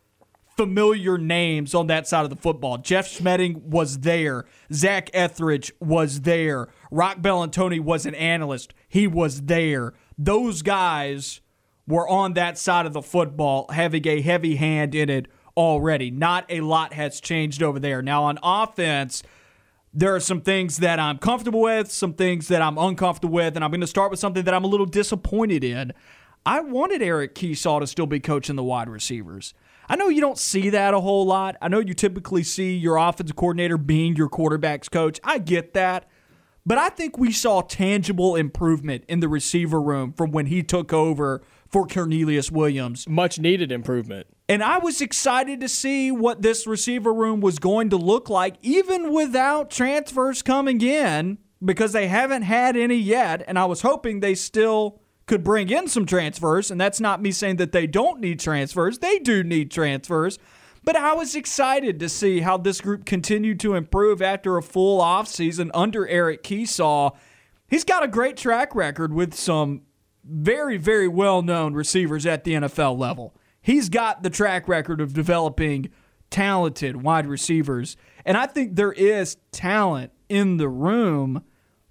familiar 0.56 1.18
names 1.18 1.74
on 1.74 1.86
that 1.88 2.08
side 2.08 2.24
of 2.24 2.30
the 2.30 2.36
football. 2.36 2.78
Jeff 2.78 3.06
Schmedding 3.06 3.60
was 3.60 3.98
there. 3.98 4.46
Zach 4.72 5.10
Etheridge 5.12 5.70
was 5.80 6.22
there. 6.22 6.68
Roc 6.90 7.18
Bellantoni 7.18 7.78
was 7.78 8.06
an 8.06 8.14
analyst. 8.14 8.72
He 8.88 9.06
was 9.06 9.42
there. 9.42 9.92
Those 10.16 10.62
guys 10.62 11.41
were 11.86 12.08
on 12.08 12.34
that 12.34 12.58
side 12.58 12.86
of 12.86 12.92
the 12.92 13.02
football 13.02 13.66
having 13.72 14.06
a 14.06 14.20
heavy 14.20 14.56
hand 14.56 14.94
in 14.94 15.10
it 15.10 15.26
already. 15.56 16.10
Not 16.10 16.44
a 16.48 16.60
lot 16.60 16.92
has 16.92 17.20
changed 17.20 17.62
over 17.62 17.78
there. 17.78 18.02
Now, 18.02 18.24
on 18.24 18.38
offense, 18.42 19.22
there 19.92 20.14
are 20.14 20.20
some 20.20 20.40
things 20.40 20.78
that 20.78 20.98
I'm 20.98 21.18
comfortable 21.18 21.60
with, 21.60 21.90
some 21.90 22.14
things 22.14 22.48
that 22.48 22.62
I'm 22.62 22.78
uncomfortable 22.78 23.34
with, 23.34 23.56
and 23.56 23.64
I'm 23.64 23.70
going 23.70 23.82
to 23.82 23.86
start 23.86 24.10
with 24.10 24.20
something 24.20 24.44
that 24.44 24.54
I'm 24.54 24.64
a 24.64 24.68
little 24.68 24.86
disappointed 24.86 25.64
in. 25.64 25.92
I 26.46 26.60
wanted 26.60 27.02
Eric 27.02 27.34
Kiesau 27.34 27.80
to 27.80 27.86
still 27.86 28.06
be 28.06 28.18
coaching 28.18 28.56
the 28.56 28.64
wide 28.64 28.88
receivers. 28.88 29.54
I 29.88 29.96
know 29.96 30.08
you 30.08 30.20
don't 30.20 30.38
see 30.38 30.70
that 30.70 30.94
a 30.94 31.00
whole 31.00 31.26
lot. 31.26 31.56
I 31.60 31.68
know 31.68 31.80
you 31.80 31.92
typically 31.92 32.42
see 32.42 32.76
your 32.76 32.96
offensive 32.96 33.36
coordinator 33.36 33.76
being 33.76 34.16
your 34.16 34.28
quarterback's 34.28 34.88
coach. 34.88 35.20
I 35.22 35.38
get 35.38 35.74
that. 35.74 36.08
But 36.64 36.78
I 36.78 36.88
think 36.88 37.18
we 37.18 37.32
saw 37.32 37.60
tangible 37.60 38.36
improvement 38.36 39.04
in 39.08 39.20
the 39.20 39.28
receiver 39.28 39.80
room 39.82 40.12
from 40.12 40.30
when 40.30 40.46
he 40.46 40.62
took 40.62 40.92
over 40.92 41.42
for 41.72 41.86
Cornelius 41.86 42.52
Williams. 42.52 43.08
Much 43.08 43.38
needed 43.38 43.72
improvement. 43.72 44.26
And 44.48 44.62
I 44.62 44.78
was 44.78 45.00
excited 45.00 45.60
to 45.60 45.68
see 45.68 46.12
what 46.12 46.42
this 46.42 46.66
receiver 46.66 47.12
room 47.12 47.40
was 47.40 47.58
going 47.58 47.88
to 47.90 47.96
look 47.96 48.28
like, 48.28 48.56
even 48.60 49.12
without 49.12 49.70
transfers 49.70 50.42
coming 50.42 50.82
in, 50.82 51.38
because 51.64 51.92
they 51.92 52.08
haven't 52.08 52.42
had 52.42 52.76
any 52.76 52.96
yet. 52.96 53.42
And 53.48 53.58
I 53.58 53.64
was 53.64 53.80
hoping 53.80 54.20
they 54.20 54.34
still 54.34 55.00
could 55.26 55.42
bring 55.42 55.70
in 55.70 55.88
some 55.88 56.04
transfers. 56.04 56.70
And 56.70 56.78
that's 56.78 57.00
not 57.00 57.22
me 57.22 57.32
saying 57.32 57.56
that 57.56 57.72
they 57.72 57.86
don't 57.86 58.20
need 58.20 58.38
transfers, 58.38 58.98
they 58.98 59.18
do 59.18 59.42
need 59.42 59.70
transfers. 59.70 60.38
But 60.84 60.96
I 60.96 61.14
was 61.14 61.36
excited 61.36 62.00
to 62.00 62.08
see 62.08 62.40
how 62.40 62.58
this 62.58 62.80
group 62.80 63.06
continued 63.06 63.60
to 63.60 63.74
improve 63.74 64.20
after 64.20 64.58
a 64.58 64.62
full 64.62 65.00
offseason 65.00 65.70
under 65.72 66.06
Eric 66.08 66.42
Kiesau. 66.42 67.16
He's 67.68 67.84
got 67.84 68.02
a 68.02 68.08
great 68.08 68.36
track 68.36 68.74
record 68.74 69.14
with 69.14 69.32
some 69.32 69.82
very, 70.24 70.76
very 70.76 71.08
well 71.08 71.42
known 71.42 71.74
receivers 71.74 72.26
at 72.26 72.44
the 72.44 72.54
NFL 72.54 72.98
level. 72.98 73.34
He's 73.60 73.88
got 73.88 74.22
the 74.22 74.30
track 74.30 74.68
record 74.68 75.00
of 75.00 75.12
developing 75.12 75.90
talented 76.30 77.02
wide 77.02 77.26
receivers. 77.26 77.96
And 78.24 78.36
I 78.36 78.46
think 78.46 78.76
there 78.76 78.92
is 78.92 79.36
talent 79.52 80.12
in 80.28 80.56
the 80.56 80.68
room 80.68 81.44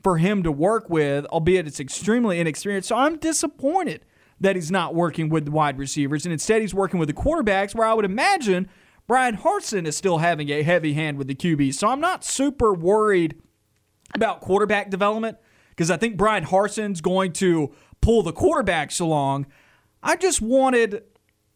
for 0.04 0.18
him 0.18 0.44
to 0.44 0.52
work 0.52 0.90
with, 0.90 1.26
albeit 1.28 1.68
it's 1.68 1.80
extremely 1.80 2.40
inexperienced. 2.40 2.90
So 2.90 2.96
I'm 2.96 3.18
disappointed 3.18 4.06
that 4.40 4.56
he's 4.56 4.72
not 4.72 4.96
working 4.96 5.30
with 5.30 5.46
the 5.46 5.52
wide 5.52 5.78
receivers 5.78 6.26
and 6.26 6.34
instead 6.34 6.62
he's 6.62 6.74
working 6.74 7.00
with 7.00 7.08
the 7.08 7.14
quarterbacks 7.14 7.76
where 7.76 7.88
I 7.88 7.94
would 7.94 8.06
imagine 8.06 8.68
Bryan 9.08 9.38
Harsin 9.38 9.86
is 9.86 9.96
still 9.96 10.18
having 10.18 10.50
a 10.50 10.64
heavy 10.64 10.94
hand 10.94 11.18
with 11.18 11.28
the 11.28 11.36
QBs. 11.36 11.76
So 11.76 11.88
I'm 11.88 12.00
not 12.00 12.24
super 12.24 12.74
worried 12.74 13.40
about 14.16 14.42
quarterback 14.42 14.90
development 14.90 15.38
because 15.70 15.92
I 15.92 15.98
think 15.98 16.18
Bryan 16.18 16.46
Harsin's 16.46 17.02
going 17.02 17.34
to 17.34 17.72
pull 18.02 18.24
the 18.24 18.34
quarterbacks 18.34 19.00
along. 19.00 19.46
I 20.04 20.16
just 20.16 20.42
wanted 20.42 21.04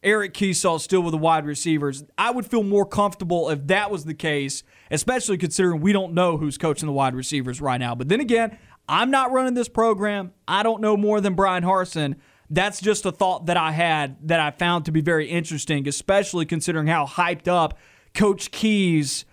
Eric 0.04 0.34
Kiesau 0.36 0.80
still 0.80 1.02
with 1.02 1.12
the 1.12 1.18
wide 1.18 1.46
receivers. 1.46 2.04
I 2.18 2.32
would 2.32 2.46
feel 2.46 2.64
more 2.64 2.86
comfortable 2.86 3.50
if 3.50 3.66
that 3.68 3.90
was 3.90 4.06
the 4.06 4.14
case, 4.14 4.64
especially 4.92 5.38
considering 5.38 5.82
we 5.82 5.92
don't 5.92 6.14
know 6.14 6.38
who's 6.38 6.58
coaching 6.58 6.86
the 6.86 6.94
wide 6.94 7.16
receivers 7.16 7.60
right 7.60 7.80
now. 7.80 7.96
But 7.96 8.10
then 8.10 8.20
again, 8.20 8.58
I'm 8.88 9.10
not 9.10 9.32
running 9.32 9.56
this 9.56 9.68
program. 9.68 10.32
I 10.48 10.62
don't 10.62 10.80
know 10.80 10.96
more 10.96 11.20
than 11.20 11.34
Bryan 11.34 11.64
Harsin. 11.64 12.16
That's 12.52 12.80
just 12.80 13.06
a 13.08 13.12
thought 13.12 13.48
that 13.48 13.58
I 13.58 13.72
had 13.72 14.28
that 14.28 14.40
I 14.40 14.52
found 14.52 14.86
to 14.86 14.92
be 14.92 15.02
very 15.02 15.28
interesting, 15.28 15.88
especially 15.88 16.46
considering 16.46 16.86
how 16.86 17.08
hyped 17.08 17.48
up 17.48 17.80
Coach 18.14 18.52
Key's 18.52 19.26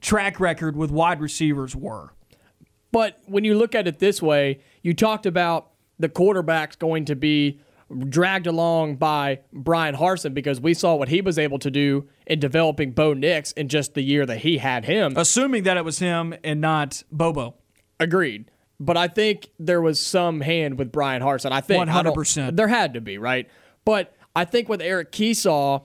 track 0.00 0.38
record 0.38 0.76
with 0.76 0.92
wide 0.92 1.20
receivers 1.20 1.74
were. 1.74 2.14
But 2.92 3.18
when 3.26 3.42
you 3.42 3.56
look 3.56 3.74
at 3.74 3.88
it 3.88 3.98
this 3.98 4.22
way, 4.22 4.60
you 4.82 4.94
talked 4.94 5.26
about 5.26 5.72
the 5.98 6.08
quarterback's 6.08 6.76
going 6.76 7.04
to 7.06 7.16
be 7.16 7.60
dragged 8.08 8.46
along 8.46 8.96
by 8.96 9.40
Bryan 9.52 9.94
Harsin 9.94 10.34
because 10.34 10.60
we 10.60 10.74
saw 10.74 10.94
what 10.94 11.08
he 11.08 11.20
was 11.20 11.38
able 11.38 11.58
to 11.58 11.70
do 11.70 12.08
in 12.26 12.40
developing 12.40 12.92
Bo 12.92 13.12
Nix 13.12 13.52
in 13.52 13.68
just 13.68 13.94
the 13.94 14.02
year 14.02 14.26
that 14.26 14.38
he 14.38 14.58
had 14.58 14.84
him. 14.84 15.14
Assuming 15.16 15.64
that 15.64 15.76
it 15.76 15.84
was 15.84 15.98
him 15.98 16.34
and 16.42 16.60
not 16.60 17.02
Bobo. 17.12 17.54
Agreed. 18.00 18.50
But 18.80 18.96
I 18.96 19.08
think 19.08 19.50
there 19.58 19.80
was 19.80 20.04
some 20.04 20.40
hand 20.40 20.78
with 20.78 20.90
Bryan 20.90 21.22
Harsin. 21.22 21.52
I 21.52 21.60
think 21.60 21.88
100%. 21.88 22.56
There 22.56 22.68
had 22.68 22.94
to 22.94 23.00
be, 23.00 23.18
right? 23.18 23.48
But 23.84 24.14
I 24.34 24.44
think 24.44 24.68
with 24.68 24.82
Eric 24.82 25.12
Kiesau, 25.12 25.84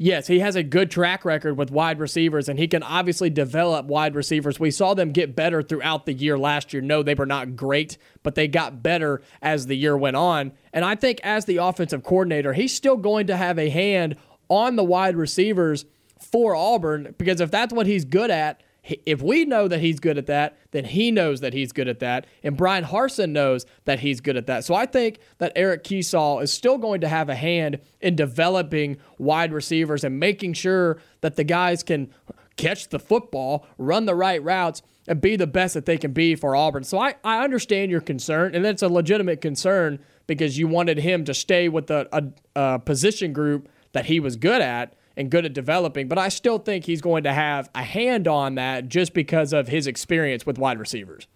yes, 0.00 0.26
he 0.26 0.40
has 0.40 0.56
a 0.56 0.62
good 0.62 0.90
track 0.90 1.24
record 1.24 1.56
with 1.58 1.70
wide 1.70 2.00
receivers, 2.00 2.48
and 2.48 2.58
he 2.58 2.66
can 2.66 2.82
obviously 2.82 3.28
develop 3.30 3.86
wide 3.86 4.14
receivers. 4.16 4.58
We 4.58 4.70
saw 4.70 4.94
them 4.94 5.12
get 5.12 5.36
better 5.36 5.62
throughout 5.62 6.06
the 6.06 6.14
year 6.14 6.38
last 6.38 6.72
year. 6.72 6.82
No, 6.82 7.02
they 7.02 7.14
were 7.14 7.26
not 7.26 7.54
great, 7.54 7.98
but 8.22 8.34
they 8.34 8.48
got 8.48 8.82
better 8.82 9.22
as 9.42 9.66
the 9.66 9.76
year 9.76 9.96
went 9.96 10.16
on. 10.16 10.52
And 10.72 10.84
I 10.84 10.94
think 10.94 11.20
as 11.22 11.44
the 11.44 11.58
offensive 11.58 12.02
coordinator, 12.02 12.54
he's 12.54 12.74
still 12.74 12.96
going 12.96 13.26
to 13.26 13.36
have 13.36 13.58
a 13.58 13.68
hand 13.68 14.16
on 14.48 14.76
the 14.76 14.84
wide 14.84 15.16
receivers 15.16 15.84
for 16.18 16.56
Auburn 16.56 17.14
because 17.18 17.40
if 17.40 17.50
that's 17.50 17.72
what 17.72 17.86
he's 17.86 18.04
good 18.04 18.30
at, 18.30 18.62
if 19.06 19.22
we 19.22 19.44
know 19.44 19.68
that 19.68 19.80
he's 19.80 20.00
good 20.00 20.18
at 20.18 20.26
that, 20.26 20.58
then 20.70 20.84
he 20.84 21.10
knows 21.10 21.40
that 21.40 21.52
he's 21.52 21.72
good 21.72 21.88
at 21.88 22.00
that. 22.00 22.26
And 22.42 22.56
Bryan 22.56 22.84
Harsin 22.84 23.30
knows 23.30 23.66
that 23.84 24.00
he's 24.00 24.20
good 24.20 24.36
at 24.36 24.46
that. 24.46 24.64
So 24.64 24.74
I 24.74 24.86
think 24.86 25.18
that 25.38 25.52
Eric 25.56 25.84
Kiesau 25.84 26.42
is 26.42 26.52
still 26.52 26.78
going 26.78 27.00
to 27.00 27.08
have 27.08 27.28
a 27.28 27.34
hand 27.34 27.80
in 28.00 28.16
developing 28.16 28.96
wide 29.18 29.52
receivers 29.52 30.04
and 30.04 30.18
making 30.18 30.54
sure 30.54 30.98
that 31.20 31.36
the 31.36 31.44
guys 31.44 31.82
can 31.82 32.12
catch 32.56 32.88
the 32.88 32.98
football, 32.98 33.66
run 33.78 34.04
the 34.06 34.14
right 34.14 34.42
routes, 34.42 34.82
and 35.08 35.20
be 35.20 35.34
the 35.34 35.46
best 35.46 35.74
that 35.74 35.86
they 35.86 35.96
can 35.96 36.12
be 36.12 36.34
for 36.34 36.54
Auburn. 36.54 36.84
So 36.84 36.98
I, 36.98 37.14
I 37.24 37.42
understand 37.42 37.90
your 37.90 38.00
concern, 38.00 38.54
and 38.54 38.64
it's 38.66 38.82
a 38.82 38.88
legitimate 38.88 39.40
concern 39.40 39.98
because 40.26 40.58
you 40.58 40.68
wanted 40.68 40.98
him 40.98 41.24
to 41.24 41.34
stay 41.34 41.68
with 41.68 41.90
a, 41.90 42.08
a, 42.12 42.24
a 42.54 42.78
position 42.78 43.32
group 43.32 43.68
that 43.92 44.06
he 44.06 44.20
was 44.20 44.36
good 44.36 44.60
at 44.60 44.94
and 45.16 45.30
good 45.30 45.44
at 45.44 45.52
developing, 45.52 46.08
but 46.08 46.18
I 46.18 46.28
still 46.28 46.58
think 46.58 46.84
he's 46.84 47.00
going 47.00 47.24
to 47.24 47.32
have 47.32 47.68
a 47.74 47.82
hand 47.82 48.28
on 48.28 48.54
that 48.54 48.88
just 48.88 49.12
because 49.12 49.52
of 49.52 49.68
his 49.68 49.86
experience 49.86 50.46
with 50.46 50.58
wide 50.58 50.78
receivers. 50.78 51.26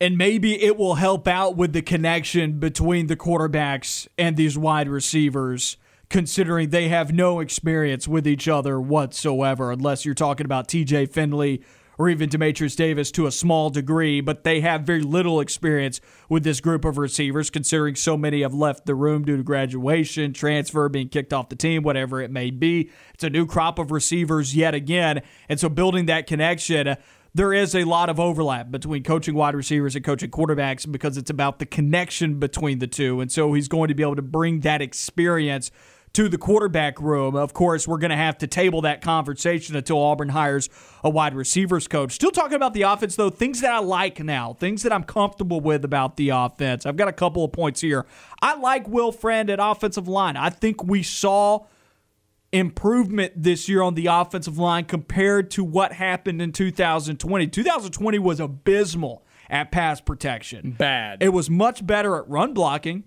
And 0.00 0.18
maybe 0.18 0.60
it 0.60 0.76
will 0.76 0.96
help 0.96 1.28
out 1.28 1.56
with 1.56 1.72
the 1.72 1.82
connection 1.82 2.58
between 2.58 3.06
the 3.06 3.16
quarterbacks 3.16 4.08
and 4.18 4.36
these 4.36 4.58
wide 4.58 4.88
receivers, 4.88 5.76
considering 6.08 6.70
they 6.70 6.88
have 6.88 7.12
no 7.12 7.38
experience 7.38 8.08
with 8.08 8.26
each 8.26 8.48
other 8.48 8.80
whatsoever, 8.80 9.70
unless 9.70 10.04
you're 10.04 10.14
talking 10.14 10.44
about 10.44 10.66
TJ 10.66 11.12
Finley 11.12 11.62
or 12.02 12.08
even 12.08 12.28
Dematrius 12.28 12.74
Davis 12.74 13.12
to 13.12 13.28
a 13.28 13.30
small 13.30 13.70
degree, 13.70 14.20
but 14.20 14.42
they 14.42 14.60
have 14.60 14.82
very 14.82 15.02
little 15.02 15.38
experience 15.38 16.00
with 16.28 16.42
this 16.42 16.60
group 16.60 16.84
of 16.84 16.98
receivers, 16.98 17.48
considering 17.48 17.94
so 17.94 18.16
many 18.16 18.42
have 18.42 18.52
left 18.52 18.86
the 18.86 18.94
room 18.96 19.24
due 19.24 19.36
to 19.36 19.42
graduation, 19.44 20.32
transfer, 20.32 20.88
being 20.88 21.08
kicked 21.08 21.32
off 21.32 21.48
the 21.48 21.54
team, 21.54 21.84
whatever 21.84 22.20
it 22.20 22.32
may 22.32 22.50
be. 22.50 22.90
It's 23.14 23.22
a 23.22 23.30
new 23.30 23.46
crop 23.46 23.78
of 23.78 23.92
receivers 23.92 24.56
yet 24.56 24.74
again. 24.74 25.22
And 25.48 25.60
so 25.60 25.68
building 25.68 26.06
that 26.06 26.26
connection 26.26 26.96
there 27.34 27.54
is 27.54 27.74
a 27.74 27.84
lot 27.84 28.10
of 28.10 28.20
overlap 28.20 28.70
between 28.70 29.02
coaching 29.02 29.34
wide 29.34 29.54
receivers 29.54 29.96
and 29.96 30.04
coaching 30.04 30.30
quarterbacks 30.30 30.90
because 30.90 31.16
it's 31.16 31.30
about 31.30 31.60
the 31.60 31.64
connection 31.64 32.38
between 32.38 32.78
the 32.78 32.86
two. 32.86 33.22
And 33.22 33.32
so 33.32 33.54
he's 33.54 33.68
going 33.68 33.88
to 33.88 33.94
be 33.94 34.02
able 34.02 34.16
to 34.16 34.22
bring 34.22 34.60
that 34.60 34.82
experience 34.82 35.70
to 36.14 36.28
the 36.28 36.38
quarterback 36.38 37.00
room. 37.00 37.34
Of 37.34 37.54
course, 37.54 37.88
we're 37.88 37.98
going 37.98 38.10
to 38.10 38.16
have 38.16 38.38
to 38.38 38.46
table 38.46 38.82
that 38.82 39.00
conversation 39.00 39.76
until 39.76 39.98
Auburn 39.98 40.28
hires 40.30 40.68
a 41.02 41.10
wide 41.10 41.34
receivers 41.34 41.88
coach. 41.88 42.12
Still 42.12 42.30
talking 42.30 42.56
about 42.56 42.74
the 42.74 42.82
offense, 42.82 43.16
though, 43.16 43.30
things 43.30 43.60
that 43.60 43.72
I 43.72 43.78
like 43.78 44.22
now, 44.22 44.52
things 44.54 44.82
that 44.82 44.92
I'm 44.92 45.04
comfortable 45.04 45.60
with 45.60 45.84
about 45.84 46.16
the 46.16 46.30
offense. 46.30 46.84
I've 46.84 46.96
got 46.96 47.08
a 47.08 47.12
couple 47.12 47.44
of 47.44 47.52
points 47.52 47.80
here. 47.80 48.06
I 48.40 48.54
like 48.56 48.86
Will 48.88 49.12
Friend 49.12 49.48
at 49.48 49.58
offensive 49.60 50.08
line. 50.08 50.36
I 50.36 50.50
think 50.50 50.84
we 50.84 51.02
saw 51.02 51.66
improvement 52.52 53.32
this 53.34 53.68
year 53.68 53.80
on 53.80 53.94
the 53.94 54.06
offensive 54.06 54.58
line 54.58 54.84
compared 54.84 55.50
to 55.52 55.64
what 55.64 55.94
happened 55.94 56.42
in 56.42 56.52
2020. 56.52 57.46
2020 57.46 58.18
was 58.18 58.40
abysmal 58.40 59.24
at 59.48 59.72
pass 59.72 60.00
protection. 60.00 60.72
Bad. 60.72 61.22
It 61.22 61.30
was 61.30 61.48
much 61.48 61.86
better 61.86 62.16
at 62.16 62.28
run 62.28 62.52
blocking. 62.52 63.04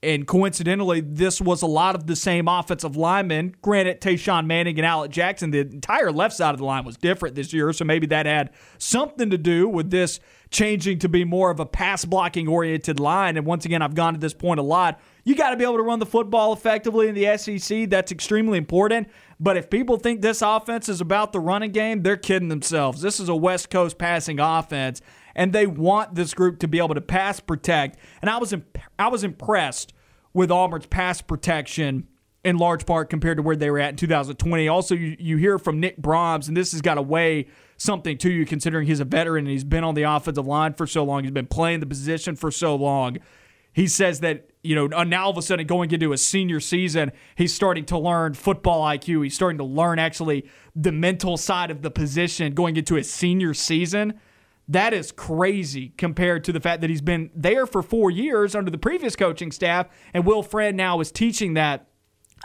And 0.00 0.28
coincidentally, 0.28 1.00
this 1.00 1.40
was 1.40 1.60
a 1.62 1.66
lot 1.66 1.96
of 1.96 2.06
the 2.06 2.14
same 2.14 2.46
offensive 2.46 2.96
linemen. 2.96 3.56
Granted, 3.62 4.00
Tashawn 4.00 4.46
Manning 4.46 4.78
and 4.78 4.86
Alec 4.86 5.10
Jackson, 5.10 5.50
the 5.50 5.58
entire 5.58 6.12
left 6.12 6.36
side 6.36 6.54
of 6.54 6.58
the 6.58 6.64
line 6.64 6.84
was 6.84 6.96
different 6.96 7.34
this 7.34 7.52
year, 7.52 7.72
so 7.72 7.84
maybe 7.84 8.06
that 8.06 8.24
had 8.24 8.50
something 8.78 9.28
to 9.30 9.38
do 9.38 9.68
with 9.68 9.90
this 9.90 10.20
changing 10.50 11.00
to 11.00 11.08
be 11.08 11.24
more 11.24 11.50
of 11.50 11.58
a 11.58 11.66
pass 11.66 12.04
blocking 12.04 12.46
oriented 12.46 13.00
line. 13.00 13.36
And 13.36 13.44
once 13.44 13.64
again, 13.64 13.82
I've 13.82 13.96
gone 13.96 14.14
to 14.14 14.20
this 14.20 14.34
point 14.34 14.60
a 14.60 14.62
lot. 14.62 15.00
You 15.24 15.34
got 15.34 15.50
to 15.50 15.56
be 15.56 15.64
able 15.64 15.78
to 15.78 15.82
run 15.82 15.98
the 15.98 16.06
football 16.06 16.52
effectively 16.52 17.08
in 17.08 17.16
the 17.16 17.36
SEC. 17.36 17.90
That's 17.90 18.12
extremely 18.12 18.56
important. 18.56 19.08
But 19.40 19.56
if 19.56 19.68
people 19.68 19.98
think 19.98 20.22
this 20.22 20.42
offense 20.42 20.88
is 20.88 21.00
about 21.00 21.32
the 21.32 21.40
running 21.40 21.72
game, 21.72 22.04
they're 22.04 22.16
kidding 22.16 22.48
themselves. 22.48 23.02
This 23.02 23.18
is 23.18 23.28
a 23.28 23.36
West 23.36 23.68
Coast 23.68 23.98
passing 23.98 24.38
offense 24.38 25.02
and 25.38 25.52
they 25.52 25.66
want 25.66 26.16
this 26.16 26.34
group 26.34 26.58
to 26.58 26.68
be 26.68 26.78
able 26.78 26.96
to 26.96 27.00
pass 27.00 27.38
protect. 27.38 27.96
And 28.20 28.28
I 28.28 28.36
was 28.38 28.52
imp- 28.52 28.76
I 28.98 29.06
was 29.08 29.22
impressed 29.22 29.94
with 30.34 30.50
Auburn's 30.50 30.86
pass 30.86 31.22
protection 31.22 32.08
in 32.44 32.58
large 32.58 32.84
part 32.84 33.08
compared 33.08 33.36
to 33.38 33.42
where 33.42 33.56
they 33.56 33.70
were 33.70 33.78
at 33.78 33.90
in 33.90 33.96
2020. 33.96 34.68
Also, 34.68 34.94
you, 34.94 35.16
you 35.18 35.36
hear 35.36 35.58
from 35.58 35.78
Nick 35.80 35.96
Brahms, 35.96 36.48
and 36.48 36.56
this 36.56 36.72
has 36.72 36.82
got 36.82 36.94
to 36.94 37.02
weigh 37.02 37.46
something 37.76 38.18
to 38.18 38.30
you 38.30 38.44
considering 38.44 38.86
he's 38.86 38.98
a 39.00 39.04
veteran 39.04 39.46
and 39.46 39.52
he's 39.52 39.64
been 39.64 39.84
on 39.84 39.94
the 39.94 40.02
offensive 40.02 40.46
line 40.46 40.74
for 40.74 40.86
so 40.86 41.04
long. 41.04 41.22
He's 41.22 41.30
been 41.30 41.46
playing 41.46 41.80
the 41.80 41.86
position 41.86 42.34
for 42.34 42.50
so 42.50 42.74
long. 42.74 43.18
He 43.72 43.86
says 43.86 44.18
that, 44.20 44.50
you 44.64 44.74
know, 44.74 44.88
uh, 44.92 45.04
now 45.04 45.26
all 45.26 45.30
of 45.30 45.38
a 45.38 45.42
sudden 45.42 45.66
going 45.68 45.92
into 45.92 46.12
a 46.12 46.18
senior 46.18 46.58
season, 46.58 47.12
he's 47.36 47.54
starting 47.54 47.84
to 47.86 47.98
learn 47.98 48.34
football 48.34 48.84
IQ. 48.84 49.22
He's 49.22 49.36
starting 49.36 49.58
to 49.58 49.64
learn 49.64 50.00
actually 50.00 50.48
the 50.74 50.90
mental 50.90 51.36
side 51.36 51.70
of 51.70 51.82
the 51.82 51.90
position 51.90 52.54
going 52.54 52.76
into 52.76 52.96
his 52.96 53.12
senior 53.12 53.54
season. 53.54 54.18
That 54.68 54.92
is 54.92 55.12
crazy 55.12 55.94
compared 55.96 56.44
to 56.44 56.52
the 56.52 56.60
fact 56.60 56.82
that 56.82 56.90
he's 56.90 57.00
been 57.00 57.30
there 57.34 57.66
for 57.66 57.82
four 57.82 58.10
years 58.10 58.54
under 58.54 58.70
the 58.70 58.78
previous 58.78 59.16
coaching 59.16 59.50
staff, 59.50 59.88
and 60.12 60.26
Will 60.26 60.42
Friend 60.42 60.76
now 60.76 61.00
is 61.00 61.10
teaching 61.10 61.54
that. 61.54 61.86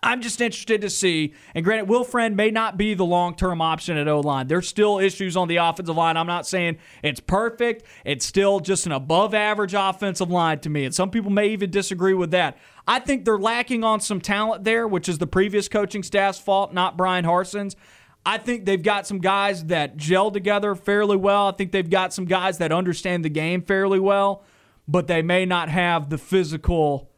I'm 0.01 0.21
just 0.21 0.41
interested 0.41 0.81
to 0.81 0.89
see. 0.89 1.33
And 1.55 1.63
granted, 1.63 1.87
Will 1.87 2.03
Friend 2.03 2.35
may 2.35 2.51
not 2.51 2.77
be 2.77 2.93
the 2.93 3.05
long 3.05 3.35
term 3.35 3.61
option 3.61 3.97
at 3.97 4.07
O 4.07 4.19
line. 4.19 4.47
There's 4.47 4.67
still 4.67 4.99
issues 4.99 5.37
on 5.37 5.47
the 5.47 5.57
offensive 5.57 5.95
line. 5.95 6.17
I'm 6.17 6.27
not 6.27 6.45
saying 6.45 6.77
it's 7.01 7.21
perfect. 7.21 7.85
It's 8.03 8.25
still 8.25 8.59
just 8.59 8.85
an 8.85 8.91
above 8.91 9.33
average 9.33 9.73
offensive 9.73 10.29
line 10.29 10.59
to 10.59 10.69
me. 10.69 10.83
And 10.85 10.93
some 10.93 11.09
people 11.09 11.31
may 11.31 11.47
even 11.49 11.71
disagree 11.71 12.13
with 12.13 12.31
that. 12.31 12.57
I 12.85 12.99
think 12.99 13.23
they're 13.23 13.37
lacking 13.37 13.85
on 13.85 14.01
some 14.01 14.19
talent 14.19 14.65
there, 14.65 14.87
which 14.87 15.07
is 15.07 15.19
the 15.19 15.27
previous 15.27 15.69
coaching 15.69 16.03
staff's 16.03 16.39
fault, 16.39 16.73
not 16.73 16.97
Bryan 16.97 17.23
Harsin's. 17.23 17.77
I 18.25 18.37
think 18.37 18.65
they've 18.65 18.81
got 18.81 19.05
some 19.05 19.19
guys 19.19 19.65
that 19.65 19.97
gel 19.97 20.31
together 20.31 20.75
fairly 20.75 21.17
well. 21.17 21.47
I 21.49 21.51
think 21.51 21.71
they've 21.71 21.89
got 21.89 22.13
some 22.13 22.25
guys 22.25 22.57
that 22.59 22.71
understand 22.71 23.25
the 23.25 23.29
game 23.29 23.61
fairly 23.61 23.99
well, 23.99 24.43
but 24.87 25.07
they 25.07 25.21
may 25.21 25.45
not 25.45 25.69
have 25.69 26.09
the 26.09 26.17
physical 26.17 27.11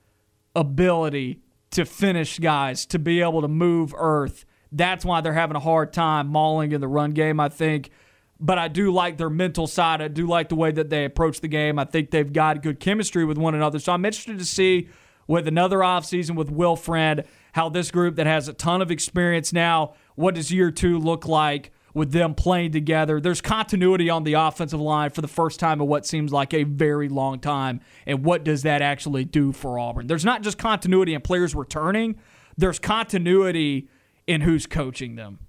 ability 0.55 1.41
to 1.71 1.85
finish 1.85 2.39
guys, 2.39 2.85
to 2.87 2.97
be 2.97 3.21
able 3.21 3.41
to 3.41 3.47
move 3.47 3.93
earth. 3.95 4.45
That's 4.71 5.05
why 5.05 5.21
they're 5.21 5.33
having 5.33 5.55
a 5.55 5.59
hard 5.59 5.93
time 5.93 6.27
mauling 6.27 6.71
in 6.71 6.81
the 6.81 6.87
run 6.87 7.11
game, 7.11 7.39
I 7.39 7.49
think. 7.49 7.91
But 8.39 8.57
I 8.57 8.67
do 8.67 8.91
like 8.91 9.17
their 9.17 9.29
mental 9.29 9.67
side. 9.67 10.01
I 10.01 10.07
do 10.07 10.27
like 10.27 10.49
the 10.49 10.55
way 10.55 10.71
that 10.71 10.89
they 10.89 11.05
approach 11.05 11.39
the 11.39 11.47
game. 11.47 11.77
I 11.77 11.85
think 11.85 12.11
they've 12.11 12.31
got 12.31 12.63
good 12.63 12.79
chemistry 12.79 13.25
with 13.25 13.37
one 13.37 13.55
another. 13.55 13.79
So 13.79 13.93
I'm 13.93 14.03
interested 14.05 14.39
to 14.39 14.45
see 14.45 14.89
with 15.27 15.47
another 15.47 15.79
offseason 15.79 16.35
with 16.35 16.49
Will 16.49 16.75
Friend 16.75 17.23
how 17.53 17.69
this 17.69 17.91
group 17.91 18.15
that 18.15 18.27
has 18.27 18.47
a 18.47 18.53
ton 18.53 18.81
of 18.81 18.91
experience 18.91 19.53
now 19.53 19.93
what 20.15 20.35
does 20.35 20.51
year 20.51 20.71
two 20.71 20.97
look 20.97 21.27
like 21.27 21.71
with 21.93 22.11
them 22.11 22.33
playing 22.35 22.71
together? 22.71 23.21
There's 23.21 23.41
continuity 23.41 24.09
on 24.09 24.23
the 24.23 24.33
offensive 24.33 24.81
line 24.81 25.11
for 25.11 25.21
the 25.21 25.27
first 25.27 25.59
time 25.59 25.81
in 25.81 25.87
what 25.87 26.05
seems 26.05 26.33
like 26.33 26.53
a 26.53 26.63
very 26.63 27.09
long 27.09 27.39
time. 27.39 27.81
And 28.05 28.23
what 28.23 28.43
does 28.43 28.63
that 28.63 28.81
actually 28.81 29.25
do 29.25 29.51
for 29.51 29.79
Auburn? 29.79 30.07
There's 30.07 30.25
not 30.25 30.41
just 30.41 30.57
continuity 30.57 31.13
in 31.13 31.21
players 31.21 31.55
returning, 31.55 32.17
there's 32.57 32.79
continuity 32.79 33.89
in 34.27 34.41
who's 34.41 34.65
coaching 34.65 35.15
them. 35.15 35.39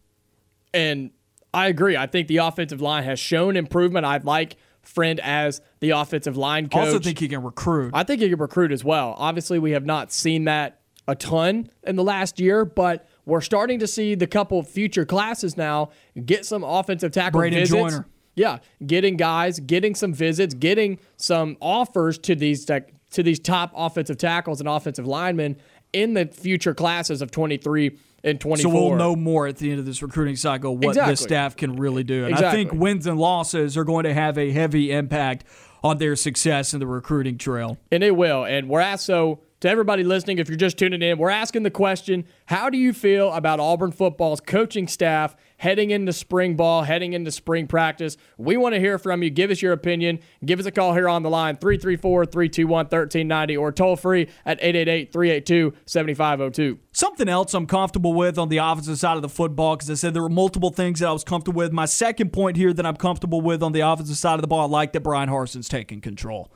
And 0.75 1.11
I 1.54 1.68
agree. 1.68 1.96
I 1.96 2.06
think 2.06 2.28
the 2.28 2.38
offensive 2.38 2.82
line 2.82 3.04
has 3.04 3.18
shown 3.18 3.56
improvement. 3.56 4.04
I'd 4.04 4.25
like 4.25 4.56
Friend 4.87 5.18
as 5.18 5.61
the 5.80 5.90
offensive 5.90 6.37
line 6.37 6.68
coach. 6.68 6.87
Also 6.87 7.00
think 7.00 7.18
he 7.18 7.26
can 7.26 7.42
recruit. 7.42 7.90
I 7.92 8.04
think 8.04 8.23
he 8.23 8.28
can 8.28 8.38
recruit 8.38 8.70
as 8.70 8.85
well. 8.85 9.16
Obviously, 9.18 9.58
we 9.58 9.73
have 9.73 9.85
not 9.85 10.12
seen 10.12 10.44
that 10.44 10.80
a 11.08 11.16
ton 11.16 11.68
in 11.82 11.96
the 11.96 12.04
last 12.04 12.38
year, 12.38 12.64
but 12.64 13.08
we're 13.26 13.42
starting 13.42 13.78
to 13.80 13.87
see 13.87 14.14
the 14.14 14.26
couple 14.26 14.62
future 14.62 15.04
classes 15.04 15.56
now 15.56 15.90
get 16.25 16.47
some 16.47 16.64
offensive 16.64 17.12
tackle 17.12 17.40
Braden 17.40 17.59
visits. 17.59 17.78
Joyner. 17.78 18.06
Yeah, 18.35 18.59
getting 18.87 19.16
guys, 19.16 19.61
getting 19.61 19.95
some 19.95 20.12
visits, 20.12 20.54
getting 20.54 20.99
some 21.16 21.56
offers 21.61 22.18
to 22.18 22.35
these 22.35 22.64
to 22.64 23.23
these 23.23 23.38
top 23.38 23.73
offensive 23.75 24.18
tackles 24.18 24.61
and 24.61 24.68
offensive 24.68 25.06
linemen, 25.06 25.56
in 25.92 26.14
the 26.14 26.26
future 26.26 26.75
classes 26.75 27.23
of 27.23 27.30
23 27.30 27.97
and 28.25 28.40
24. 28.40 28.62
So 28.62 28.68
we'll 28.68 28.97
know 28.97 29.16
more 29.16 29.47
at 29.47 29.56
the 29.56 29.71
end 29.71 29.80
of 29.80 29.87
this 29.87 30.02
recruiting 30.02 30.37
cycle 30.37 30.76
what 30.76 30.88
Exactly. 30.88 31.12
this 31.12 31.21
staff 31.21 31.56
can 31.56 31.76
really 31.76 32.04
do. 32.04 32.26
And 32.26 32.35
I 32.35 32.50
think 32.50 32.73
wins 32.73 33.06
and 33.06 33.18
losses 33.18 33.76
are 33.76 33.85
going 33.85 34.04
to 34.04 34.12
have 34.12 34.37
a 34.37 34.50
heavy 34.50 34.92
impact 34.92 35.45
on 35.83 35.99
their 35.99 36.16
success 36.16 36.75
in 36.75 36.80
the 36.80 36.87
recruiting 36.87 37.38
trail. 37.38 37.78
And 37.90 38.02
it 38.02 38.16
will. 38.16 38.45
And 38.45 38.68
we're 38.68 38.80
asked 38.80 39.06
so 39.06 39.40
to 39.61 39.71
everybody 39.71 40.05
listening, 40.05 40.39
if 40.39 40.49
you're 40.49 40.59
just 40.59 40.79
tuning 40.79 41.01
in, 41.01 41.17
we're 41.17 41.31
asking 41.31 41.63
the 41.63 41.71
question 41.71 42.27
How 42.47 42.69
do 42.69 42.77
you 42.77 42.93
feel 42.93 43.33
about 43.33 43.59
Auburn 43.59 43.91
football's 43.91 44.41
coaching 44.41 44.87
staff 44.87 45.35
heading 45.59 45.91
into 45.91 46.13
spring 46.13 46.57
ball, 46.57 46.83
heading 46.83 47.15
into 47.15 47.31
spring 47.31 47.67
practice? 47.67 48.19
We 48.37 48.59
want 48.59 48.75
to 48.75 48.81
hear 48.81 48.99
from 48.99 49.23
you. 49.23 49.31
Give 49.31 49.51
us 49.51 49.63
your 49.63 49.73
opinion. 49.73 50.19
Give 50.45 50.61
us 50.61 50.67
a 50.67 50.71
call 50.71 50.93
here 50.93 51.09
on 51.09 51.23
the 51.23 51.31
line 51.31 51.57
334 51.57 52.27
321 52.27 52.71
1390 52.71 53.57
or 53.57 53.73
toll 53.73 53.97
free 53.97 54.29
at 54.45 54.59
888 54.61 55.13
382 55.13 55.73
7502. 55.87 56.79
Something 56.93 57.29
else 57.29 57.55
I'm 57.55 57.67
comfortable 57.67 58.13
with 58.13 58.39
on 58.39 58.51
the 58.51 58.59
offensive 58.59 58.99
side 58.99 59.17
of 59.17 59.23
the 59.23 59.29
football, 59.29 59.77
because 59.77 59.91
I 59.91 59.95
said 59.95 60.13
there 60.13 60.23
were 60.23 60.29
multiple 60.29 60.71
things 60.71 61.01
that 61.01 61.09
I 61.09 61.13
was 61.13 61.25
comfortable 61.25 61.59
with. 61.59 61.73
My 61.73 61.87
second 61.87 62.33
point 62.33 62.59
here 62.59 62.75
that 62.75 62.85
I'm 62.85 62.97
comfortable 62.97 63.41
with 63.41 63.63
on 63.63 63.73
the 63.73 63.81
offensive 63.81 64.19
side 64.19 64.35
of 64.35 64.43
the 64.43 64.49
ball, 64.49 64.61
I 64.61 64.67
like 64.67 64.93
that 64.93 65.01
Bryan 65.01 65.31
Harsin's 65.31 65.69
taking 65.69 66.03
control. 66.03 66.51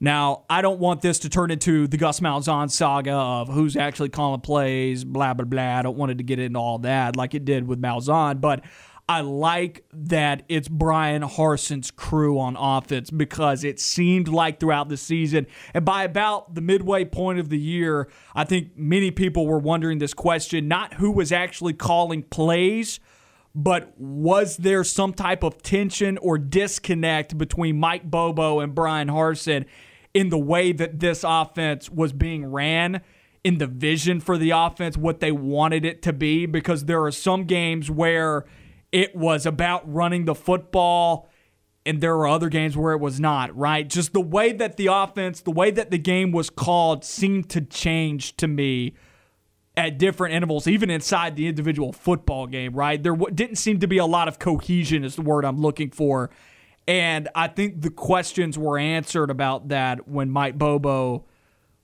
Now, 0.00 0.44
I 0.48 0.62
don't 0.62 0.78
want 0.78 1.02
this 1.02 1.18
to 1.20 1.28
turn 1.28 1.50
into 1.50 1.88
the 1.88 1.96
Gus 1.96 2.20
Malzahn 2.20 2.70
saga 2.70 3.12
of 3.12 3.48
who's 3.48 3.76
actually 3.76 4.10
calling 4.10 4.40
plays, 4.40 5.04
blah, 5.04 5.34
blah, 5.34 5.44
blah. 5.44 5.78
I 5.78 5.82
don't 5.82 5.96
want 5.96 6.12
it 6.12 6.18
to 6.18 6.24
get 6.24 6.38
into 6.38 6.58
all 6.58 6.78
that 6.80 7.16
like 7.16 7.34
it 7.34 7.44
did 7.44 7.66
with 7.66 7.82
Malzahn, 7.82 8.40
but 8.40 8.64
I 9.08 9.22
like 9.22 9.84
that 9.92 10.42
it's 10.48 10.68
Bryan 10.68 11.22
Harsin's 11.22 11.90
crew 11.90 12.38
on 12.38 12.56
offense 12.56 13.10
because 13.10 13.64
it 13.64 13.80
seemed 13.80 14.28
like 14.28 14.60
throughout 14.60 14.90
the 14.90 14.98
season, 14.98 15.46
and 15.72 15.84
by 15.84 16.04
about 16.04 16.54
the 16.54 16.60
midway 16.60 17.06
point 17.06 17.38
of 17.38 17.48
the 17.48 17.58
year, 17.58 18.08
I 18.34 18.44
think 18.44 18.76
many 18.76 19.10
people 19.10 19.46
were 19.46 19.58
wondering 19.58 19.98
this 19.98 20.12
question 20.12 20.68
not 20.68 20.94
who 20.94 21.10
was 21.10 21.32
actually 21.32 21.72
calling 21.72 22.22
plays, 22.22 23.00
but 23.54 23.94
was 23.98 24.58
there 24.58 24.84
some 24.84 25.14
type 25.14 25.42
of 25.42 25.62
tension 25.62 26.18
or 26.18 26.36
disconnect 26.36 27.38
between 27.38 27.80
Mike 27.80 28.08
Bobo 28.08 28.60
and 28.60 28.74
Bryan 28.74 29.08
Harsin 29.08 29.64
in 30.14 30.28
the 30.30 30.38
way 30.38 30.72
that 30.72 31.00
this 31.00 31.24
offense 31.26 31.90
was 31.90 32.12
being 32.12 32.46
ran? 32.46 33.02
In 33.44 33.58
the 33.58 33.66
vision 33.66 34.20
for 34.20 34.36
the 34.36 34.50
offense, 34.50 34.96
what 34.96 35.20
they 35.20 35.32
wanted 35.32 35.84
it 35.84 36.02
to 36.02 36.12
be, 36.12 36.44
because 36.44 36.84
there 36.84 37.02
are 37.04 37.12
some 37.12 37.44
games 37.44 37.90
where 37.90 38.44
it 38.90 39.14
was 39.14 39.46
about 39.46 39.90
running 39.90 40.24
the 40.24 40.34
football 40.34 41.28
and 41.86 42.02
there 42.02 42.16
were 42.16 42.28
other 42.28 42.50
games 42.50 42.76
where 42.76 42.92
it 42.92 42.98
was 42.98 43.18
not, 43.18 43.56
right? 43.56 43.88
Just 43.88 44.12
the 44.12 44.20
way 44.20 44.52
that 44.52 44.76
the 44.76 44.88
offense, 44.88 45.40
the 45.40 45.50
way 45.50 45.70
that 45.70 45.90
the 45.90 45.96
game 45.96 46.32
was 46.32 46.50
called 46.50 47.04
seemed 47.04 47.48
to 47.50 47.62
change 47.62 48.36
to 48.36 48.46
me 48.46 48.94
at 49.74 49.96
different 49.96 50.34
intervals, 50.34 50.66
even 50.66 50.90
inside 50.90 51.36
the 51.36 51.46
individual 51.46 51.92
football 51.92 52.46
game, 52.46 52.74
right? 52.74 53.02
There 53.02 53.14
w- 53.14 53.34
didn't 53.34 53.56
seem 53.56 53.78
to 53.80 53.86
be 53.86 53.96
a 53.96 54.04
lot 54.04 54.28
of 54.28 54.38
cohesion, 54.38 55.04
is 55.04 55.16
the 55.16 55.22
word 55.22 55.44
I'm 55.44 55.60
looking 55.60 55.90
for. 55.90 56.30
And 56.88 57.28
I 57.34 57.48
think 57.48 57.82
the 57.82 57.90
questions 57.90 58.58
were 58.58 58.78
answered 58.78 59.30
about 59.30 59.68
that 59.68 60.08
when 60.08 60.30
Mike 60.30 60.56
Bobo 60.56 61.26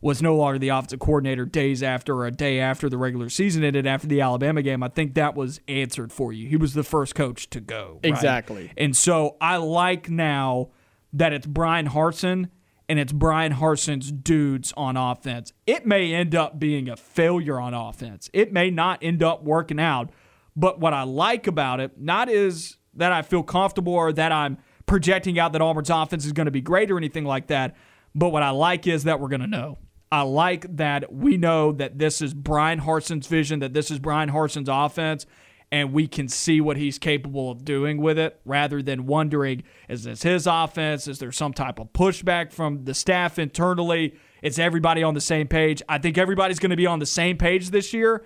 was 0.01 0.23
no 0.23 0.35
longer 0.35 0.59
the 0.59 0.71
offensive 0.71 0.99
coordinator 0.99 1.45
days 1.45 1.83
after 1.83 2.15
or 2.15 2.27
a 2.27 2.31
day 2.31 2.59
after 2.59 2.89
the 2.89 2.97
regular 2.97 3.29
season 3.29 3.63
ended 3.65 3.87
after 3.87 4.07
the 4.07 4.23
Alabama 4.23 4.63
game. 4.63 4.83
I 4.83 4.89
think 4.89 5.15
that 5.15 5.35
was 5.35 5.61
answered 5.69 6.11
for 6.11 6.33
you. 6.33 6.49
He 6.49 6.57
was 6.57 6.73
the 6.73 6.83
first 6.83 7.15
coach 7.15 7.51
to 7.51 7.61
go. 7.61 8.01
right? 8.03 8.13
Exactly. 8.13 8.73
And 8.79 8.97
so 8.97 9.37
I 9.43 9.59
like 9.59 10.09
now 10.09 10.71
that 11.13 11.35
it's 11.35 11.47
Bryan 11.47 11.89
Harsin 11.89 12.49
and 12.89 12.99
it's 12.99 13.13
Bryan 13.13 13.53
Harsin's 13.53 14.11
dudes 14.11 14.73
on 14.75 14.97
offense. 14.97 15.53
It 15.67 15.87
may 15.87 16.15
end 16.15 16.35
up 16.35 16.59
being 16.59 16.89
a 16.89 16.97
failure 16.97 17.61
on 17.61 17.75
offense. 17.75 18.31
It 18.33 18.55
may 18.55 18.71
not 18.71 19.01
end 19.03 19.23
up 19.23 19.43
working 19.43 19.81
out. 19.81 20.11
But 20.57 20.81
what 20.81 20.95
I 20.95 21.03
like 21.03 21.47
about 21.47 21.81
it, 21.81 22.01
not 22.01 22.31
is 22.31 22.79
that 22.95 23.13
I 23.13 23.23
feel 23.23 23.43
comfortable 23.43 23.95
or 23.95 24.13
that 24.13 24.33
I'm 24.33 24.59
projecting 24.95 25.41
out 25.41 25.53
that 25.53 25.61
Auburn's 25.61 25.91
offense 25.91 26.25
is 26.25 26.31
going 26.31 26.45
to 26.45 26.53
be 26.53 26.61
great 26.61 26.89
or 26.89 26.97
anything 26.97 27.25
like 27.25 27.49
that. 27.49 27.75
But 28.15 28.29
what 28.29 28.45
I 28.45 28.51
like 28.51 28.87
is 28.87 29.03
that 29.03 29.19
we're 29.19 29.27
going 29.27 29.41
to 29.41 29.49
know. 29.49 29.77
I 30.13 30.23
like 30.23 30.77
that 30.77 31.13
we 31.13 31.37
know 31.37 31.73
that 31.73 31.99
this 31.99 32.23
is 32.23 32.33
Bryan 32.33 32.79
Harsin's 32.79 33.27
vision, 33.27 33.59
that 33.59 33.75
this 33.75 33.91
is 33.91 33.99
Bryan 33.99 34.29
Harsin's 34.29 34.69
offense, 34.69 35.27
and 35.73 35.93
we 35.93 36.07
can 36.07 36.29
see 36.29 36.61
what 36.61 36.77
he's 36.77 37.01
capable 37.01 37.51
of 37.51 37.65
doing 37.65 38.01
with 38.01 38.21
it 38.21 38.39
rather 38.45 38.83
than 38.83 39.07
wondering 39.07 39.65
is 39.89 40.05
this 40.05 40.23
his 40.23 40.47
offense? 40.47 41.09
Is 41.09 41.19
there 41.19 41.33
some 41.33 41.53
type 41.53 41.81
of 41.81 41.93
pushback 41.93 42.53
from 42.53 42.85
the 42.85 42.95
staff 42.95 43.37
internally? 43.37 44.15
Is 44.45 44.61
everybody 44.61 45.03
on 45.03 45.15
the 45.15 45.21
same 45.21 45.49
page? 45.49 45.83
I 45.89 45.99
think 45.99 46.17
everybody's 46.19 46.61
going 46.61 46.71
to 46.71 46.77
be 46.77 46.87
on 46.87 47.01
the 47.01 47.07
same 47.07 47.37
page 47.37 47.71
this 47.71 47.93
year. 47.93 48.25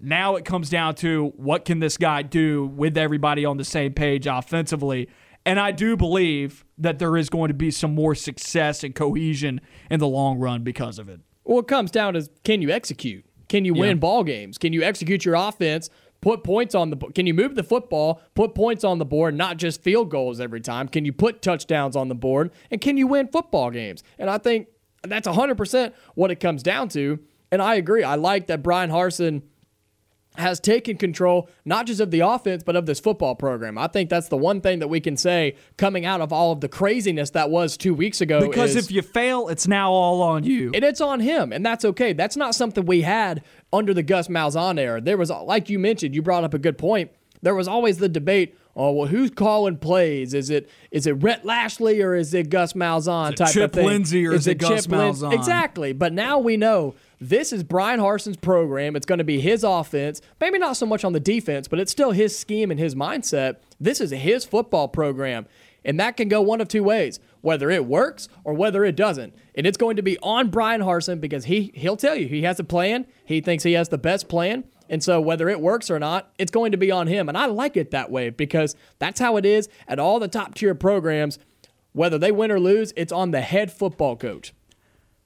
Now 0.00 0.34
it 0.34 0.44
comes 0.44 0.68
down 0.68 0.96
to 0.96 1.32
what 1.36 1.64
can 1.64 1.78
this 1.78 1.96
guy 1.96 2.22
do 2.22 2.66
with 2.66 2.98
everybody 2.98 3.44
on 3.44 3.56
the 3.56 3.64
same 3.64 3.92
page 3.92 4.26
offensively. 4.26 5.08
And 5.48 5.58
I 5.58 5.72
do 5.72 5.96
believe 5.96 6.64
that 6.78 6.98
there 6.98 7.16
is 7.16 7.28
going 7.30 7.48
to 7.48 7.54
be 7.54 7.70
some 7.70 7.94
more 7.94 8.14
success 8.14 8.84
and 8.84 8.94
cohesion 8.94 9.60
in 9.90 9.98
the 10.00 10.06
long 10.08 10.38
run 10.38 10.62
because 10.62 10.98
of 10.98 11.08
it. 11.08 11.20
Well, 11.44 11.60
it 11.60 11.66
comes 11.68 11.90
down 11.90 12.14
to 12.14 12.28
can 12.44 12.60
you 12.62 12.70
execute? 12.70 13.24
Can 13.48 13.64
you 13.64 13.72
win 13.74 13.96
Yeah. 13.96 14.00
ball 14.00 14.24
games? 14.24 14.58
Can 14.58 14.72
you 14.72 14.82
execute 14.82 15.24
your 15.24 15.34
offense? 15.34 15.88
Put 16.20 16.42
points 16.44 16.74
on 16.74 16.90
the 16.90 16.96
bo- 16.96 17.10
Can 17.10 17.26
you 17.26 17.32
move 17.34 17.54
the 17.54 17.62
football? 17.62 18.20
Put 18.34 18.54
points 18.54 18.84
on 18.84 18.98
the 18.98 19.04
board, 19.04 19.34
not 19.36 19.56
just 19.56 19.82
field 19.82 20.10
goals 20.10 20.40
every 20.40 20.60
time. 20.60 20.88
Can 20.88 21.04
you 21.04 21.12
put 21.12 21.40
touchdowns 21.42 21.96
on 21.96 22.08
the 22.08 22.14
board? 22.14 22.50
And 22.70 22.80
can 22.80 22.96
you 22.96 23.06
win 23.06 23.28
football 23.28 23.70
games? 23.70 24.02
And 24.18 24.28
I 24.28 24.36
think 24.38 24.66
that's 25.02 25.26
100% 25.28 25.92
what 26.14 26.30
it 26.30 26.40
comes 26.40 26.62
down 26.62 26.88
to. 26.90 27.20
And 27.50 27.62
I 27.62 27.76
agree. 27.76 28.02
I 28.02 28.16
like 28.16 28.48
that 28.48 28.62
Bryan 28.62 28.90
Harsin 28.90 29.42
has 30.38 30.60
taken 30.60 30.96
control 30.96 31.48
not 31.64 31.86
just 31.86 32.00
of 32.00 32.10
the 32.10 32.20
offense 32.20 32.62
but 32.62 32.76
of 32.76 32.86
this 32.86 33.00
football 33.00 33.34
program. 33.34 33.76
I 33.76 33.88
think 33.88 34.08
that's 34.08 34.28
the 34.28 34.36
one 34.36 34.60
thing 34.60 34.78
that 34.78 34.88
we 34.88 35.00
can 35.00 35.16
say 35.16 35.56
coming 35.76 36.06
out 36.06 36.20
of 36.20 36.32
all 36.32 36.52
of 36.52 36.60
the 36.60 36.68
craziness 36.68 37.30
that 37.30 37.50
was 37.50 37.76
2 37.76 37.92
weeks 37.94 38.20
ago 38.20 38.40
Because 38.46 38.76
is- 38.76 38.84
if 38.86 38.92
you 38.92 39.02
fail, 39.02 39.48
it's 39.48 39.66
now 39.68 39.90
all 39.90 40.22
on 40.22 40.44
you. 40.44 40.70
and 40.74 40.84
it's 40.84 41.00
on 41.00 41.20
him, 41.20 41.52
and 41.52 41.64
that's 41.66 41.84
okay. 41.84 42.12
That's 42.12 42.36
not 42.36 42.54
something 42.54 42.86
we 42.86 43.02
had 43.02 43.42
under 43.72 43.92
the 43.92 44.02
Gus 44.02 44.28
Malzahn 44.28 44.78
era. 44.78 45.00
There 45.00 45.16
was, 45.16 45.30
like 45.30 45.68
you 45.68 45.78
mentioned, 45.78 46.14
you 46.14 46.22
brought 46.22 46.44
up 46.44 46.54
a 46.54 46.58
good 46.58 46.78
point. 46.78 47.10
There 47.42 47.54
was 47.54 47.68
always 47.68 47.98
the 47.98 48.08
debate. 48.08 48.56
Oh 48.80 48.92
well, 48.92 49.08
who's 49.08 49.30
calling 49.32 49.76
plays? 49.76 50.32
Is 50.34 50.50
it 50.50 50.70
is 50.92 51.08
it 51.08 51.14
Rhett 51.14 51.44
Lashlee 51.44 52.00
or 52.00 52.14
is 52.14 52.32
it 52.32 52.48
Gus 52.48 52.74
Malzahn 52.74 53.34
type 53.34 53.52
Chip 53.52 53.64
of 53.64 53.72
thing? 53.72 53.86
Lindsey 53.86 54.24
or 54.24 54.32
is 54.32 54.46
it 54.46 54.58
Gus 54.58 54.84
Chip? 54.84 54.92
Malzahn? 54.92 55.32
Exactly. 55.34 55.92
But 55.92 56.12
now 56.12 56.38
we 56.38 56.56
know 56.56 56.94
this 57.20 57.52
is 57.52 57.64
Bryan 57.64 57.98
Harsin's 57.98 58.36
program. 58.36 58.94
It's 58.94 59.04
going 59.04 59.18
to 59.18 59.24
be 59.24 59.40
his 59.40 59.64
offense. 59.64 60.22
Maybe 60.40 60.58
not 60.60 60.76
so 60.76 60.86
much 60.86 61.04
on 61.04 61.12
the 61.12 61.18
defense, 61.18 61.66
but 61.66 61.80
it's 61.80 61.90
still 61.90 62.12
his 62.12 62.38
scheme 62.38 62.70
and 62.70 62.78
his 62.78 62.94
mindset. 62.94 63.56
This 63.80 64.00
is 64.00 64.12
his 64.12 64.44
football 64.44 64.86
program. 64.86 65.46
And 65.84 65.98
that 65.98 66.16
can 66.16 66.28
go 66.28 66.40
one 66.40 66.60
of 66.60 66.68
two 66.68 66.84
ways, 66.84 67.18
whether 67.40 67.70
it 67.70 67.84
works 67.84 68.28
or 68.44 68.54
whether 68.54 68.84
it 68.84 68.94
doesn't. 68.94 69.34
And 69.56 69.66
it's 69.66 69.76
going 69.76 69.96
to 69.96 70.02
be 70.02 70.18
on 70.20 70.50
Bryan 70.50 70.82
Harsin 70.82 71.20
because 71.20 71.46
he 71.46 71.72
he'll 71.74 71.96
tell 71.96 72.14
you 72.14 72.28
he 72.28 72.42
has 72.42 72.60
a 72.60 72.64
plan. 72.64 73.06
He 73.24 73.40
thinks 73.40 73.64
he 73.64 73.72
has 73.72 73.88
the 73.88 73.98
best 73.98 74.28
plan. 74.28 74.64
And 74.88 75.02
so 75.02 75.20
whether 75.20 75.48
it 75.48 75.60
works 75.60 75.90
or 75.90 75.98
not, 75.98 76.32
it's 76.38 76.50
going 76.50 76.72
to 76.72 76.78
be 76.78 76.90
on 76.90 77.06
him. 77.06 77.28
And 77.28 77.36
I 77.36 77.46
like 77.46 77.76
it 77.76 77.90
that 77.90 78.10
way 78.10 78.30
because 78.30 78.74
that's 78.98 79.20
how 79.20 79.36
it 79.36 79.44
is 79.44 79.68
at 79.86 79.98
all 79.98 80.18
the 80.18 80.28
top 80.28 80.54
tier 80.54 80.74
programs. 80.74 81.38
Whether 81.92 82.18
they 82.18 82.32
win 82.32 82.50
or 82.50 82.60
lose, 82.60 82.92
it's 82.96 83.12
on 83.12 83.30
the 83.30 83.40
head 83.40 83.72
football 83.72 84.16
coach. 84.16 84.52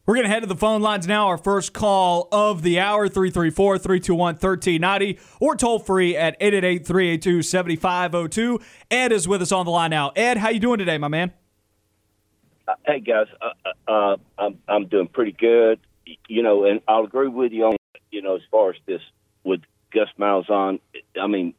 We're 0.04 0.14
going 0.14 0.24
to 0.24 0.30
head 0.30 0.40
to 0.40 0.46
the 0.46 0.56
phone 0.56 0.82
lines 0.82 1.06
now. 1.06 1.28
Our 1.28 1.38
first 1.38 1.72
call 1.72 2.28
of 2.32 2.62
the 2.62 2.80
hour 2.80 3.08
334 3.08 3.78
321 3.78 4.34
1390 4.34 5.20
or 5.38 5.54
toll 5.54 5.78
free 5.78 6.16
at 6.16 6.36
888 6.40 6.84
382 6.84 7.42
7502. 7.42 8.60
Ed 8.90 9.12
is 9.12 9.28
with 9.28 9.42
us 9.42 9.52
on 9.52 9.64
the 9.64 9.70
line 9.70 9.90
now. 9.90 10.10
Ed, 10.16 10.38
how 10.38 10.48
you 10.48 10.58
doing 10.58 10.78
today, 10.78 10.98
my 10.98 11.06
man? 11.06 11.32
Hey 12.84 13.00
guys, 13.00 13.26
uh, 13.40 13.90
uh, 13.90 14.16
I'm 14.38 14.58
I'm 14.66 14.86
doing 14.86 15.08
pretty 15.08 15.32
good. 15.32 15.78
You 16.28 16.42
know, 16.42 16.64
and 16.64 16.80
I'll 16.88 17.04
agree 17.04 17.28
with 17.28 17.52
you 17.52 17.66
on 17.66 17.76
you 18.10 18.22
know 18.22 18.36
as 18.36 18.42
far 18.50 18.70
as 18.70 18.76
this 18.86 19.02
with 19.44 19.60
Gus 19.92 20.08
Malzahn. 20.18 20.80
I 21.20 21.26
mean, 21.26 21.54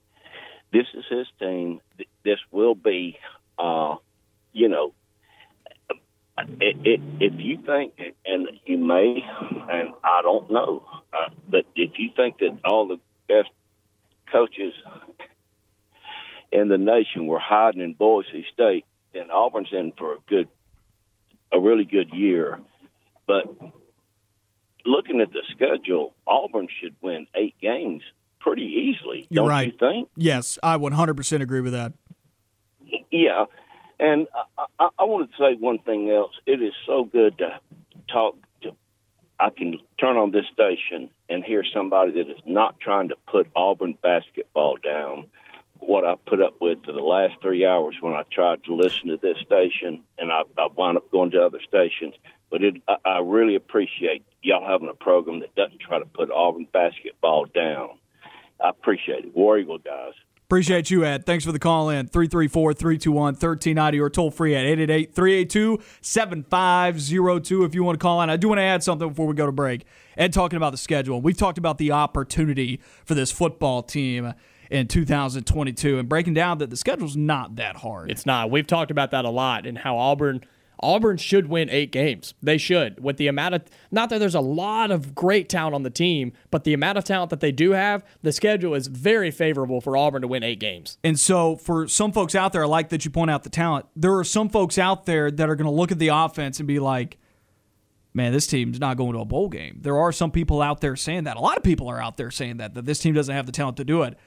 this 0.72 0.86
is 0.94 1.06
his 1.10 1.28
team. 1.40 1.82
This 2.24 2.40
will 2.52 2.76
be, 2.76 3.18
uh, 3.58 3.96
you 4.52 4.70
know, 4.70 4.94
it, 6.38 6.78
it, 6.84 7.02
if 7.20 7.34
you 7.38 7.58
think, 7.64 7.94
and 8.26 8.48
you 8.66 8.78
may, 8.78 9.24
and 9.70 9.90
I 10.04 10.22
don't 10.24 10.52
know, 10.52 10.84
uh, 11.14 11.30
but 11.48 11.66
if 11.76 11.92
you 11.98 12.10
think 12.16 12.40
that 12.40 12.58
all 12.66 12.88
the 12.88 13.00
best 13.28 13.50
coaches 14.32 14.74
in 16.52 16.70
the 16.70 16.78
nation 16.78 17.28
were 17.28 17.40
hiding 17.40 17.82
in 17.82 17.94
Boise 17.94 18.46
State, 18.54 18.86
then 19.14 19.30
Auburn's 19.30 19.70
in 19.72 19.94
for 19.98 20.14
a 20.14 20.18
good 20.28 20.48
a 21.52 21.60
really 21.60 21.86
good 21.86 22.10
year. 22.14 22.60
But 23.28 23.46
looking 24.86 25.22
at 25.22 25.32
the 25.32 25.42
schedule, 25.52 26.14
Auburn 26.28 26.68
should 26.82 26.96
win 27.02 27.28
eight 27.36 27.56
games 27.62 28.04
pretty 28.40 28.64
easily. 28.64 29.28
You're 29.30 29.44
don't 29.44 29.50
right. 29.50 29.72
you 29.72 29.78
think? 29.78 30.10
Yes, 30.16 30.60
I 30.62 30.78
100% 30.78 31.42
agree 31.42 31.62
with 31.62 31.74
that. 31.74 31.94
Yeah. 33.12 33.46
And 34.00 34.28
I, 34.58 34.66
I, 34.80 34.90
I 35.00 35.04
want 35.06 35.30
to 35.32 35.38
say 35.38 35.56
one 35.60 35.80
thing 35.80 36.10
else. 36.10 36.34
It 36.46 36.62
is 36.62 36.74
so 36.86 37.06
good 37.06 37.38
to 37.38 37.60
talk 38.12 38.36
to. 38.64 38.76
I 39.40 39.50
can 39.50 39.80
turn 40.00 40.18
on 40.18 40.32
this 40.32 40.46
station 40.54 41.10
and 41.30 41.44
hear 41.44 41.64
somebody 41.74 42.12
that 42.12 42.30
is 42.30 42.42
not 42.46 42.80
trying 42.80 43.10
to 43.10 43.16
put 43.28 43.48
Auburn 43.56 43.98
basketball 44.02 44.78
down, 44.84 45.28
what 45.88 46.06
I 46.06 46.16
put 46.28 46.42
up 46.42 46.56
with 46.62 46.84
for 46.86 46.92
the 46.92 47.00
last 47.00 47.36
three 47.42 47.66
hours 47.66 47.96
when 48.02 48.14
I 48.14 48.24
tried 48.32 48.64
to 48.66 48.76
listen 48.76 49.10
to 49.10 49.18
this 49.18 49.38
station, 49.46 50.04
and 50.18 50.32
I, 50.32 50.42
I 50.58 50.68
wound 50.76 50.98
up 50.98 51.12
going 51.12 51.32
to 51.32 51.42
other 51.42 51.60
stations. 51.68 52.16
But 52.50 52.64
it, 52.64 52.76
I, 52.88 52.96
I 53.06 53.20
really 53.20 53.56
appreciate 53.56 54.24
y'all 54.42 54.68
having 54.68 54.90
a 54.90 54.94
program 54.94 55.40
that 55.42 55.56
doesn't 55.56 55.80
try 55.80 56.00
to 56.00 56.06
put 56.06 56.32
Auburn 56.32 56.68
basketball 56.72 57.46
down. 57.46 57.90
I 58.64 58.70
appreciate 58.70 59.26
it. 59.26 59.36
War 59.36 59.58
Eagle 59.58 59.80
guys. 59.80 60.14
Appreciate 60.54 60.92
you, 60.92 61.04
Ed. 61.04 61.26
Thanks 61.26 61.46
for 61.46 61.52
the 61.52 61.58
call 61.58 61.90
in. 61.90 62.08
334 62.08 62.74
321 62.74 63.34
1390 63.34 64.00
or 64.00 64.10
toll 64.10 64.30
free 64.30 64.56
at 64.56 64.66
888 64.66 65.16
382 65.16 65.80
7502 66.02 67.64
if 67.64 67.74
you 67.74 67.84
want 67.84 68.00
to 68.00 68.04
call 68.04 68.22
in. 68.22 68.30
I 68.30 68.38
do 68.38 68.50
want 68.50 68.60
to 68.60 68.64
add 68.64 68.84
something 68.84 69.10
before 69.10 69.26
we 69.26 69.34
go 69.34 69.48
to 69.48 69.52
break. 69.52 69.86
Ed 70.16 70.32
talking 70.32 70.58
about 70.58 70.70
the 70.70 70.78
schedule. 70.78 71.22
We've 71.22 71.38
talked 71.38 71.58
about 71.58 71.80
the 71.80 71.92
opportunity 71.92 72.82
for 73.04 73.16
this 73.16 73.32
football 73.32 73.82
team 73.82 74.34
in 74.74 74.88
2022 74.88 76.00
and 76.00 76.10
breaking 76.10 76.34
down 76.34 76.58
that 76.58 76.72
the 76.72 76.76
schedule's 76.76 77.16
not 77.16 77.58
that 77.58 77.78
hard. 77.78 78.10
It's 78.10 78.26
not. 78.26 78.50
We've 78.50 78.66
talked 78.66 78.90
about 78.90 79.12
that 79.12 79.24
a 79.24 79.30
lot 79.30 79.68
and 79.68 79.78
how 79.78 79.98
Auburn 79.98 80.44
Auburn 80.80 81.16
should 81.16 81.48
win 81.48 81.70
eight 81.70 81.92
games. 81.92 82.34
They 82.42 82.58
should. 82.58 83.02
With 83.02 83.16
the 83.16 83.28
amount 83.28 83.56
of, 83.56 83.64
not 83.90 84.10
that 84.10 84.18
there's 84.18 84.36
a 84.36 84.42
lot 84.42 84.92
of 84.92 85.16
great 85.16 85.48
talent 85.48 85.76
on 85.76 85.84
the 85.84 85.90
team, 85.90 86.34
but 86.52 86.66
the 86.66 86.74
amount 86.74 86.98
of 86.98 87.06
talent 87.06 87.30
that 87.30 87.40
they 87.40 87.54
do 87.54 87.72
have, 87.72 88.04
the 88.22 88.34
schedule 88.34 88.74
is 88.74 88.88
very 88.88 89.32
favorable 89.32 89.80
for 89.80 89.96
Auburn 89.96 90.24
to 90.24 90.28
win 90.28 90.44
eight 90.44 90.60
games. 90.60 90.98
And 91.04 91.18
so, 91.18 91.56
for 91.56 91.88
some 91.88 92.12
folks 92.12 92.36
out 92.36 92.52
there, 92.52 92.64
I 92.64 92.68
like 92.68 92.90
that 92.90 93.06
you 93.06 93.12
point 93.12 93.32
out 93.32 93.44
the 93.44 93.50
talent. 93.50 93.86
There 93.96 94.18
are 94.18 94.26
some 94.26 94.50
folks 94.50 94.78
out 94.78 95.06
there 95.06 95.32
that 95.32 95.50
are 95.50 95.56
going 95.56 95.70
to 95.70 95.72
look 95.72 95.92
at 95.92 96.00
the 96.00 96.10
offense 96.10 96.60
and 96.60 96.68
be 96.68 96.80
like, 96.80 97.18
man, 98.14 98.34
this 98.34 98.48
team's 98.48 98.80
not 98.80 98.98
going 98.98 99.14
to 99.14 99.20
a 99.20 99.26
bowl 99.26 99.48
game. 99.48 99.78
There 99.82 99.98
are 99.98 100.12
some 100.12 100.32
people 100.32 100.62
out 100.62 100.82
there 100.82 100.98
saying 100.98 101.24
that. 101.26 101.38
A 101.38 101.40
lot 101.40 101.56
of 101.56 101.64
people 101.64 101.88
are 101.88 102.02
out 102.02 102.18
there 102.18 102.32
saying 102.32 102.58
that, 102.58 102.74
that 102.74 102.86
this 102.86 103.00
team 103.00 103.14
doesn't 103.14 103.34
have 103.34 103.46
the 103.46 103.54
talent 103.54 103.78
to 103.78 103.86
do 103.86 104.02
it. 104.02 104.18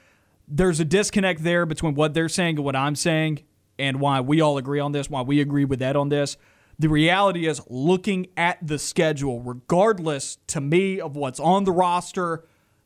There's 0.49 0.81
a 0.81 0.85
disconnect 0.85 1.43
there 1.43 1.67
between 1.67 1.95
what 1.95 2.15
they're 2.15 2.29
saying 2.29 2.57
and 2.57 2.65
what 2.65 2.77
I'm 2.77 2.95
saying 2.95 3.45
and 3.79 4.01
why 4.01 4.21
we 4.21 4.41
all 4.41 4.59
agree 4.59 4.81
on 4.81 4.93
this, 4.93 5.11
why 5.11 5.23
we 5.23 5.41
agree 5.41 5.65
with 5.65 5.83
Ed 5.83 5.97
on 5.97 6.09
this. 6.09 6.37
The 6.79 6.89
reality 6.89 7.47
is, 7.47 7.61
looking 7.69 8.27
at 8.37 8.59
the 8.67 8.79
schedule, 8.79 9.41
regardless 9.41 10.39
to 10.49 10.61
me 10.61 11.01
of 11.01 11.17
what's 11.17 11.41
on 11.41 11.65
the 11.65 11.73
roster, 11.73 12.45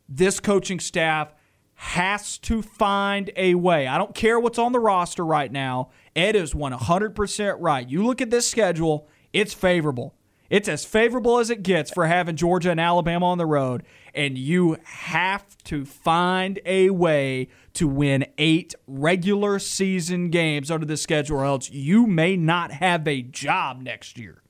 this 0.09 0.39
coaching 0.39 0.79
staff 0.79 1.35
has 1.75 2.39
to 2.39 2.63
find 2.63 3.31
a 3.37 3.55
way. 3.55 3.87
I 3.87 3.99
don't 3.99 4.15
care 4.15 4.39
what's 4.39 4.59
on 4.59 4.73
the 4.73 4.79
roster 4.79 5.25
right 5.25 5.51
now. 5.51 5.91
Ed 6.15 6.37
is 6.37 6.55
100% 6.55 7.57
right. 7.59 7.89
You 7.89 8.05
look 8.05 8.21
at 8.21 8.31
this 8.31 8.49
schedule, 8.49 9.09
it's 9.33 9.55
favorable. 9.55 10.15
It's 10.51 10.69
as 10.69 10.85
favorable 10.85 11.39
as 11.39 11.49
it 11.49 11.63
gets 11.63 11.93
for 11.93 12.07
having 12.07 12.35
Georgia 12.35 12.73
and 12.73 12.81
Alabama 12.81 13.27
on 13.27 13.39
the 13.39 13.47
road, 13.47 13.85
and 14.13 14.37
you 14.37 14.77
have 14.83 15.57
to 15.65 15.85
find 15.85 16.59
a 16.67 16.91
way 16.91 17.49
to 17.75 17.87
win 17.87 18.27
eight 18.37 18.75
regular 18.89 19.61
season 19.61 20.29
games 20.29 20.69
under 20.69 20.85
the 20.85 20.97
schedule, 20.97 21.39
or 21.39 21.45
else 21.45 21.71
you 21.71 22.05
may 22.05 22.37
not 22.37 22.73
have 22.73 23.07
a 23.07 23.23
job 23.23 23.81
next 23.81 24.19
year. 24.19 24.43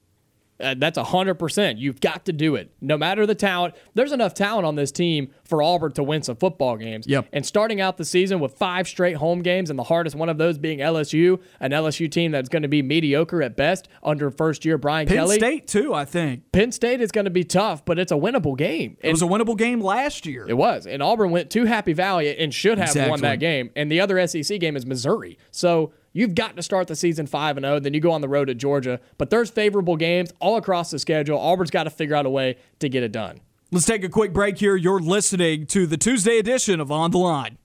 Uh, 0.60 0.74
that's 0.76 0.98
100%. 0.98 1.78
You've 1.78 2.00
got 2.00 2.24
to 2.26 2.32
do 2.32 2.54
it. 2.54 2.70
No 2.80 2.96
matter 2.96 3.26
the 3.26 3.34
talent, 3.34 3.74
there's 3.94 4.12
enough 4.12 4.34
talent 4.34 4.66
on 4.66 4.74
this 4.76 4.92
team 4.92 5.32
for 5.44 5.62
Auburn 5.62 5.92
to 5.92 6.02
win 6.02 6.22
some 6.22 6.36
football 6.36 6.76
games. 6.76 7.06
Yep. 7.06 7.28
And 7.32 7.44
starting 7.44 7.80
out 7.80 7.96
the 7.96 8.04
season 8.04 8.40
with 8.40 8.54
five 8.54 8.86
straight 8.86 9.16
home 9.16 9.42
games, 9.42 9.70
and 9.70 9.78
the 9.78 9.84
hardest 9.84 10.16
one 10.16 10.28
of 10.28 10.38
those 10.38 10.58
being 10.58 10.78
LSU, 10.78 11.40
an 11.60 11.72
LSU 11.72 12.10
team 12.10 12.32
that's 12.32 12.48
going 12.48 12.62
to 12.62 12.68
be 12.68 12.82
mediocre 12.82 13.42
at 13.42 13.56
best 13.56 13.88
under 14.02 14.30
first 14.30 14.64
year 14.64 14.78
Brian 14.78 15.06
Penn 15.06 15.16
Kelly. 15.16 15.38
Penn 15.38 15.48
State, 15.48 15.66
too, 15.66 15.94
I 15.94 16.04
think. 16.04 16.52
Penn 16.52 16.72
State 16.72 17.00
is 17.00 17.10
going 17.10 17.24
to 17.24 17.30
be 17.30 17.44
tough, 17.44 17.84
but 17.84 17.98
it's 17.98 18.12
a 18.12 18.16
winnable 18.16 18.56
game. 18.56 18.96
It 19.00 19.10
was 19.10 19.22
a 19.22 19.26
winnable 19.26 19.56
game 19.56 19.80
last 19.80 20.26
year. 20.26 20.46
It 20.48 20.56
was. 20.56 20.86
And 20.86 21.02
Auburn 21.02 21.30
went 21.30 21.50
to 21.50 21.64
Happy 21.64 21.92
Valley 21.92 22.36
and 22.36 22.52
should 22.54 22.78
have 22.78 22.94
won 23.08 23.20
that 23.20 23.40
game. 23.40 23.70
And 23.76 23.90
the 23.90 24.00
other 24.00 24.26
SEC 24.26 24.60
game 24.60 24.76
is 24.76 24.86
Missouri. 24.86 25.38
So 25.50 25.92
you've 26.12 26.34
got 26.34 26.56
to 26.56 26.62
start 26.62 26.88
the 26.88 26.96
season 26.96 27.26
5 27.26 27.56
and 27.56 27.64
0, 27.64 27.80
then 27.80 27.94
you 27.94 28.00
go 28.00 28.12
on 28.12 28.20
the 28.20 28.28
road 28.28 28.46
to 28.46 28.54
Georgia. 28.54 29.00
But 29.18 29.30
there's 29.30 29.50
favorable 29.50 29.96
games 29.96 30.32
all 30.40 30.56
across 30.56 30.90
the 30.90 30.98
schedule. 30.98 31.38
Auburn's 31.38 31.70
got 31.70 31.84
to 31.84 31.90
figure 31.90 32.16
out 32.16 32.26
a 32.26 32.30
way 32.30 32.56
to 32.78 32.88
get 32.88 33.02
it 33.02 33.12
done. 33.12 33.40
Let's 33.72 33.86
take 33.86 34.02
a 34.02 34.08
quick 34.08 34.32
break 34.32 34.58
here. 34.58 34.74
You're 34.74 35.00
listening 35.00 35.66
to 35.66 35.86
the 35.86 35.96
Tuesday 35.96 36.38
edition 36.38 36.80
of 36.80 36.90
On 36.90 37.10
the 37.10 37.18
Line. 37.18 37.58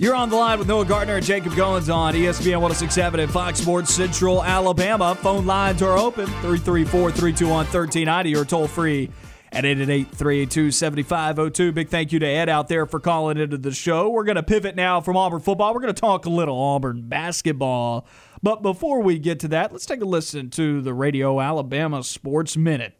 You're 0.00 0.14
on 0.14 0.30
the 0.30 0.36
line 0.36 0.60
with 0.60 0.68
Noah 0.68 0.84
Gardner 0.84 1.16
and 1.16 1.26
Jacob 1.26 1.54
Goins 1.54 1.92
on 1.92 2.14
ESPN 2.14 2.60
1067 2.60 3.18
and 3.18 3.32
Fox 3.32 3.58
Sports 3.58 3.92
Central 3.92 4.44
Alabama. 4.44 5.16
Phone 5.16 5.44
lines 5.44 5.82
are 5.82 5.98
open 5.98 6.26
334 6.26 7.10
321 7.10 7.50
1390 7.50 8.36
or 8.36 8.44
toll 8.44 8.68
free 8.68 9.10
at 9.58 9.64
888 9.64 10.10
382 10.14 10.70
7502. 10.70 11.72
Big 11.72 11.88
thank 11.88 12.12
you 12.12 12.20
to 12.20 12.26
Ed 12.26 12.48
out 12.48 12.68
there 12.68 12.86
for 12.86 13.00
calling 13.00 13.38
into 13.38 13.58
the 13.58 13.72
show. 13.72 14.08
We're 14.08 14.22
going 14.22 14.36
to 14.36 14.42
pivot 14.44 14.76
now 14.76 15.00
from 15.00 15.16
Auburn 15.16 15.40
football. 15.40 15.74
We're 15.74 15.80
going 15.80 15.92
to 15.92 16.00
talk 16.00 16.26
a 16.26 16.30
little 16.30 16.56
Auburn 16.56 17.08
basketball. 17.08 18.06
But 18.40 18.62
before 18.62 19.02
we 19.02 19.18
get 19.18 19.40
to 19.40 19.48
that, 19.48 19.72
let's 19.72 19.84
take 19.84 20.00
a 20.00 20.04
listen 20.04 20.50
to 20.50 20.80
the 20.80 20.94
Radio 20.94 21.40
Alabama 21.40 22.04
Sports 22.04 22.56
Minute. 22.56 22.94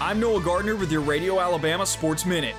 I'm 0.00 0.20
Noah 0.20 0.40
Gardner 0.42 0.76
with 0.76 0.90
your 0.90 1.02
Radio 1.02 1.38
Alabama 1.38 1.84
Sports 1.84 2.24
Minute. 2.24 2.54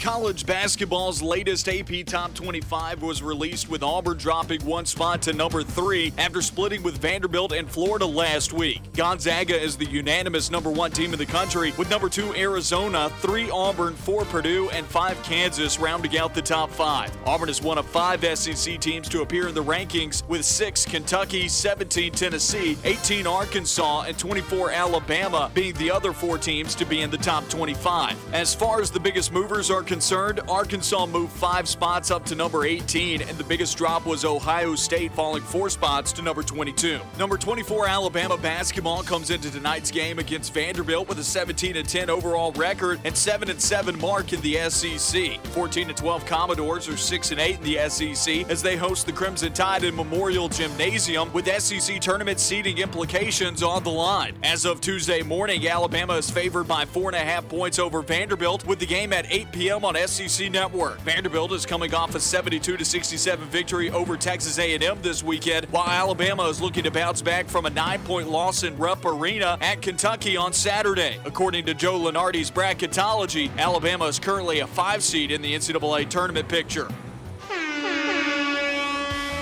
College 0.00 0.46
basketball's 0.46 1.20
latest 1.20 1.68
AP 1.68 2.06
Top 2.06 2.32
25 2.32 3.02
was 3.02 3.22
released 3.22 3.68
with 3.68 3.82
Auburn 3.82 4.16
dropping 4.16 4.64
one 4.64 4.86
spot 4.86 5.20
to 5.20 5.34
number 5.34 5.62
three 5.62 6.10
after 6.16 6.40
splitting 6.40 6.82
with 6.82 6.96
Vanderbilt 6.96 7.52
and 7.52 7.70
Florida 7.70 8.06
last 8.06 8.54
week. 8.54 8.80
Gonzaga 8.94 9.60
is 9.60 9.76
the 9.76 9.84
unanimous 9.84 10.50
number 10.50 10.70
one 10.70 10.90
team 10.90 11.12
in 11.12 11.18
the 11.18 11.26
country, 11.26 11.74
with 11.76 11.90
number 11.90 12.08
two 12.08 12.34
Arizona, 12.34 13.10
three 13.20 13.50
Auburn, 13.50 13.94
four 13.94 14.24
Purdue, 14.24 14.70
and 14.70 14.86
five 14.86 15.22
Kansas 15.22 15.78
rounding 15.78 16.16
out 16.16 16.32
the 16.32 16.40
top 16.40 16.70
five. 16.70 17.14
Auburn 17.26 17.50
is 17.50 17.60
one 17.60 17.76
of 17.76 17.84
five 17.84 18.24
SEC 18.38 18.80
teams 18.80 19.06
to 19.10 19.20
appear 19.20 19.48
in 19.48 19.54
the 19.54 19.62
rankings, 19.62 20.26
with 20.28 20.46
six 20.46 20.86
Kentucky, 20.86 21.46
17 21.46 22.12
Tennessee, 22.12 22.78
18 22.84 23.26
Arkansas, 23.26 24.04
and 24.08 24.18
24 24.18 24.70
Alabama 24.70 25.50
being 25.52 25.74
the 25.74 25.90
other 25.90 26.14
four 26.14 26.38
teams 26.38 26.74
to 26.74 26.86
be 26.86 27.02
in 27.02 27.10
the 27.10 27.18
top 27.18 27.46
25. 27.50 28.16
As 28.32 28.54
far 28.54 28.80
as 28.80 28.90
the 28.90 28.98
biggest 28.98 29.30
movers 29.30 29.70
are 29.70 29.82
concerned, 29.90 30.38
Arkansas 30.48 31.04
moved 31.06 31.32
five 31.32 31.68
spots 31.68 32.12
up 32.12 32.24
to 32.24 32.36
number 32.36 32.64
18, 32.64 33.22
and 33.22 33.36
the 33.36 33.42
biggest 33.42 33.76
drop 33.76 34.06
was 34.06 34.24
Ohio 34.24 34.76
State 34.76 35.12
falling 35.14 35.42
four 35.42 35.68
spots 35.68 36.12
to 36.12 36.22
number 36.22 36.44
22. 36.44 37.00
Number 37.18 37.36
24 37.36 37.88
Alabama 37.88 38.36
basketball 38.36 39.02
comes 39.02 39.30
into 39.30 39.50
tonight's 39.50 39.90
game 39.90 40.20
against 40.20 40.54
Vanderbilt 40.54 41.08
with 41.08 41.18
a 41.18 41.24
17 41.24 41.76
and 41.76 41.88
10 41.88 42.08
overall 42.08 42.52
record 42.52 43.00
and 43.04 43.16
7 43.16 43.50
and 43.50 43.60
7 43.60 43.98
mark 43.98 44.32
in 44.32 44.40
the 44.42 44.58
SEC. 44.70 45.44
14 45.46 45.88
and 45.88 45.96
12 45.96 46.24
Commodores 46.24 46.88
are 46.88 46.96
6 46.96 47.30
and 47.32 47.40
8 47.40 47.56
in 47.56 47.64
the 47.64 47.88
SEC 47.88 48.48
as 48.48 48.62
they 48.62 48.76
host 48.76 49.06
the 49.06 49.12
Crimson 49.12 49.52
Tide 49.52 49.82
in 49.82 49.96
Memorial 49.96 50.48
Gymnasium 50.48 51.32
with 51.32 51.48
SEC 51.60 52.00
tournament 52.00 52.38
seeding 52.38 52.78
implications 52.78 53.64
on 53.64 53.82
the 53.82 53.90
line. 53.90 54.38
As 54.44 54.64
of 54.64 54.80
Tuesday 54.80 55.22
morning, 55.22 55.66
Alabama 55.66 56.14
is 56.14 56.30
favored 56.30 56.68
by 56.68 56.84
four 56.84 57.08
and 57.08 57.16
a 57.16 57.18
half 57.18 57.48
points 57.48 57.80
over 57.80 58.02
Vanderbilt 58.02 58.64
with 58.68 58.78
the 58.78 58.86
game 58.86 59.12
at 59.12 59.26
8 59.28 59.50
p.m. 59.50 59.79
on 59.84 59.96
SEC 60.06 60.50
Network. 60.50 61.00
Vanderbilt 61.00 61.52
is 61.52 61.66
coming 61.66 61.94
off 61.94 62.14
a 62.14 62.20
72 62.20 62.76
to 62.76 62.84
67 62.84 63.48
victory 63.48 63.90
over 63.90 64.16
Texas 64.16 64.58
A&M 64.58 64.98
this 65.02 65.22
weekend, 65.22 65.66
while 65.66 65.88
Alabama 65.88 66.44
is 66.48 66.60
looking 66.60 66.84
to 66.84 66.90
bounce 66.90 67.22
back 67.22 67.46
from 67.46 67.66
a 67.66 67.70
nine-point 67.70 68.28
loss 68.28 68.62
in 68.62 68.76
Rupp 68.76 69.04
Arena 69.04 69.58
at 69.60 69.82
Kentucky 69.82 70.36
on 70.36 70.52
Saturday. 70.52 71.18
According 71.24 71.66
to 71.66 71.74
Joe 71.74 71.98
Lunardi's 71.98 72.50
bracketology, 72.50 73.56
Alabama 73.58 74.06
is 74.06 74.18
currently 74.18 74.60
a 74.60 74.66
five 74.66 75.02
seed 75.02 75.30
in 75.30 75.42
the 75.42 75.54
NCAA 75.54 76.08
tournament 76.08 76.48
picture. 76.48 76.88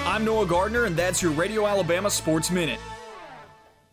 I'm 0.07 0.25
Noah 0.25 0.47
Gardner, 0.47 0.85
and 0.85 0.97
that's 0.97 1.23
your 1.23 1.33
Radio 1.33 1.67
Alabama 1.67 2.11
Sports 2.11 2.51
Minute. 2.51 2.81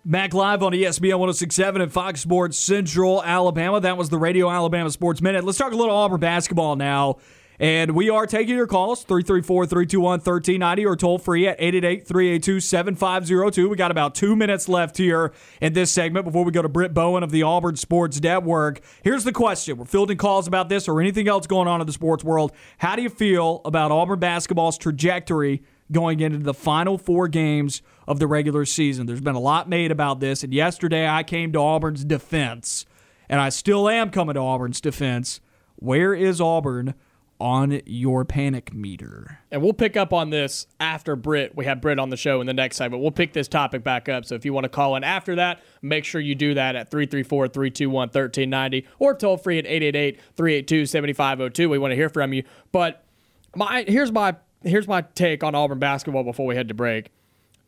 Back 0.07 0.35
live 0.35 0.61
on 0.61 0.71
ESPN 0.71 1.17
1067 1.17 1.81
and 1.81 1.91
Fox 1.91 2.21
Sports 2.21 2.59
Central 2.59 3.23
Alabama. 3.23 3.79
That 3.79 3.97
was 3.97 4.09
the 4.09 4.19
Radio 4.19 4.51
Alabama 4.51 4.91
Sports 4.91 5.19
Minute. 5.19 5.43
Let's 5.43 5.57
talk 5.57 5.73
a 5.73 5.75
little 5.75 5.95
Auburn 5.95 6.19
basketball 6.19 6.75
now. 6.75 7.17
And 7.59 7.95
we 7.95 8.11
are 8.11 8.27
taking 8.27 8.55
your 8.55 8.67
calls 8.67 9.03
334 9.03 9.65
321 9.65 10.19
1390 10.19 10.85
or 10.85 10.95
toll 10.95 11.17
free 11.17 11.47
at 11.47 11.55
888 11.57 12.07
382 12.07 12.59
7502. 12.59 13.67
We 13.67 13.75
got 13.75 13.89
about 13.89 14.13
two 14.13 14.35
minutes 14.35 14.69
left 14.69 14.95
here 14.95 15.33
in 15.59 15.73
this 15.73 15.91
segment 15.91 16.25
before 16.25 16.45
we 16.45 16.51
go 16.51 16.61
to 16.61 16.69
Britt 16.69 16.93
Bowen 16.93 17.23
of 17.23 17.31
the 17.31 17.41
Auburn 17.41 17.75
Sports 17.75 18.21
Network. 18.21 18.81
Here's 19.03 19.23
the 19.23 19.31
question 19.31 19.75
We're 19.77 19.85
fielding 19.85 20.17
calls 20.17 20.47
about 20.47 20.69
this 20.69 20.87
or 20.87 21.01
anything 21.01 21.27
else 21.27 21.47
going 21.47 21.67
on 21.67 21.81
in 21.81 21.87
the 21.87 21.93
sports 21.93 22.23
world. 22.23 22.51
How 22.77 22.95
do 22.95 23.01
you 23.01 23.09
feel 23.09 23.59
about 23.65 23.91
Auburn 23.91 24.19
basketball's 24.19 24.77
trajectory 24.77 25.63
going 25.91 26.19
into 26.19 26.37
the 26.37 26.53
final 26.53 26.99
four 26.99 27.27
games 27.27 27.81
of 28.07 28.19
the 28.19 28.27
regular 28.27 28.65
season. 28.65 29.05
There's 29.05 29.21
been 29.21 29.35
a 29.35 29.39
lot 29.39 29.69
made 29.69 29.91
about 29.91 30.19
this, 30.19 30.43
and 30.43 30.53
yesterday 30.53 31.07
I 31.07 31.23
came 31.23 31.51
to 31.53 31.59
Auburn's 31.59 32.03
defense, 32.03 32.85
and 33.29 33.39
I 33.41 33.49
still 33.49 33.89
am 33.89 34.09
coming 34.09 34.35
to 34.35 34.41
Auburn's 34.41 34.81
defense. 34.81 35.41
Where 35.77 36.13
is 36.13 36.39
Auburn 36.39 36.95
on 37.39 37.81
your 37.85 38.23
panic 38.23 38.73
meter. 38.73 39.39
And 39.51 39.61
we'll 39.61 39.73
pick 39.73 39.97
up 39.97 40.13
on 40.13 40.29
this 40.29 40.67
after 40.79 41.15
Britt. 41.15 41.55
We 41.55 41.65
have 41.65 41.81
Britt 41.81 41.99
on 41.99 42.09
the 42.09 42.17
show 42.17 42.39
in 42.39 42.47
the 42.47 42.53
next 42.53 42.77
segment. 42.77 43.01
We'll 43.01 43.11
pick 43.11 43.33
this 43.33 43.47
topic 43.47 43.83
back 43.83 44.07
up. 44.07 44.25
So 44.25 44.35
if 44.35 44.45
you 44.45 44.53
want 44.53 44.63
to 44.63 44.69
call 44.69 44.95
in 44.95 45.03
after 45.03 45.35
that, 45.35 45.61
make 45.81 46.05
sure 46.05 46.21
you 46.21 46.35
do 46.35 46.53
that 46.53 46.75
at 46.75 46.91
334 46.91 47.49
321 47.49 47.93
1390 48.07 48.87
or 48.99 49.15
toll 49.15 49.37
free 49.37 49.59
at 49.59 49.65
888 49.65 50.19
382 50.35 50.85
7502. 50.85 51.69
We 51.69 51.77
want 51.77 51.91
to 51.91 51.95
hear 51.95 52.09
from 52.09 52.33
you. 52.33 52.43
But 52.71 53.03
my 53.55 53.83
here's 53.87 54.11
my 54.11 54.35
here's 54.63 54.87
my 54.87 55.01
take 55.01 55.43
on 55.43 55.55
Auburn 55.55 55.79
basketball 55.79 56.23
before 56.23 56.45
we 56.45 56.55
head 56.55 56.69
to 56.69 56.73
break. 56.73 57.11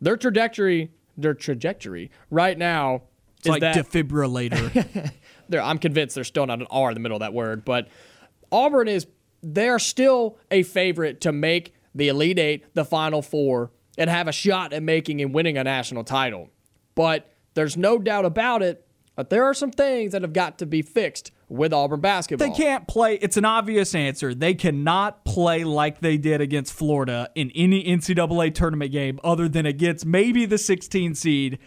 Their 0.01 0.17
trajectory, 0.17 0.91
their 1.17 1.33
trajectory 1.33 2.11
right 2.29 2.57
now 2.57 3.03
it's 3.39 3.47
like 3.47 3.61
that, 3.61 3.75
defibrillator. 3.75 5.11
I'm 5.53 5.77
convinced 5.77 6.15
there's 6.15 6.27
still 6.27 6.45
not 6.45 6.59
an 6.59 6.67
R 6.69 6.89
in 6.89 6.95
the 6.95 6.99
middle 6.99 7.17
of 7.17 7.21
that 7.21 7.33
word, 7.33 7.65
but 7.65 7.87
Auburn 8.51 8.87
is 8.87 9.07
they're 9.43 9.79
still 9.79 10.37
a 10.51 10.63
favorite 10.63 11.21
to 11.21 11.31
make 11.31 11.73
the 11.93 12.09
Elite 12.09 12.39
Eight, 12.39 12.65
the 12.73 12.85
Final 12.85 13.21
Four, 13.21 13.71
and 13.97 14.09
have 14.09 14.27
a 14.27 14.31
shot 14.31 14.73
at 14.73 14.83
making 14.83 15.21
and 15.21 15.33
winning 15.33 15.57
a 15.57 15.63
national 15.63 16.03
title. 16.03 16.49
But 16.95 17.31
there's 17.53 17.77
no 17.77 17.99
doubt 17.99 18.25
about 18.25 18.61
it 18.61 18.85
that 19.15 19.29
there 19.29 19.45
are 19.45 19.53
some 19.53 19.71
things 19.71 20.11
that 20.11 20.21
have 20.21 20.33
got 20.33 20.57
to 20.59 20.65
be 20.65 20.81
fixed 20.81 21.31
with 21.49 21.73
Auburn 21.73 22.01
basketball. 22.01 22.47
They 22.47 22.53
can't 22.53 22.87
play. 22.87 23.15
It's 23.15 23.37
an 23.37 23.45
obvious 23.45 23.95
answer. 23.95 24.33
They 24.33 24.53
cannot 24.53 25.23
play 25.23 25.63
like 25.63 25.99
they 25.99 26.17
did 26.17 26.41
against 26.41 26.73
Florida 26.73 27.29
in 27.35 27.51
any 27.55 27.83
NCAA 27.83 28.53
tournament 28.53 28.91
game 28.91 29.19
other 29.23 29.47
than 29.47 29.65
against 29.65 30.05
maybe 30.05 30.45
the 30.45 30.57
16 30.57 31.15
seed 31.15 31.59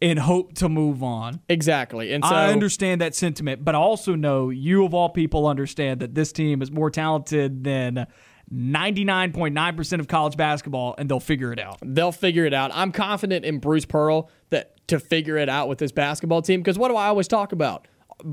and 0.00 0.18
hope 0.18 0.54
to 0.54 0.68
move 0.68 1.02
on. 1.02 1.40
Exactly. 1.48 2.12
And 2.12 2.24
so 2.24 2.34
I 2.34 2.52
understand 2.52 3.00
that 3.00 3.14
sentiment, 3.14 3.64
but 3.64 3.74
I 3.74 3.78
also 3.78 4.14
know 4.14 4.50
you 4.50 4.84
of 4.84 4.94
all 4.94 5.08
people 5.08 5.46
understand 5.46 6.00
that 6.00 6.14
this 6.14 6.32
team 6.32 6.62
is 6.62 6.70
more 6.70 6.90
talented 6.90 7.64
than 7.64 8.06
99.9% 8.52 10.00
of 10.00 10.08
college 10.08 10.36
basketball 10.36 10.94
and 10.98 11.08
they'll 11.08 11.20
figure 11.20 11.52
it 11.52 11.58
out. 11.58 11.78
They'll 11.84 12.12
figure 12.12 12.44
it 12.44 12.54
out. 12.54 12.70
I'm 12.74 12.92
confident 12.92 13.44
in 13.44 13.58
Bruce 13.58 13.84
Pearl 13.84 14.30
that 14.50 14.86
to 14.88 14.98
figure 14.98 15.36
it 15.36 15.48
out 15.48 15.68
with 15.68 15.78
this 15.78 15.92
basketball 15.92 16.42
team 16.42 16.60
because 16.60 16.78
what 16.78 16.88
do 16.88 16.96
I 16.96 17.08
always 17.08 17.28
talk 17.28 17.52
about? 17.52 17.86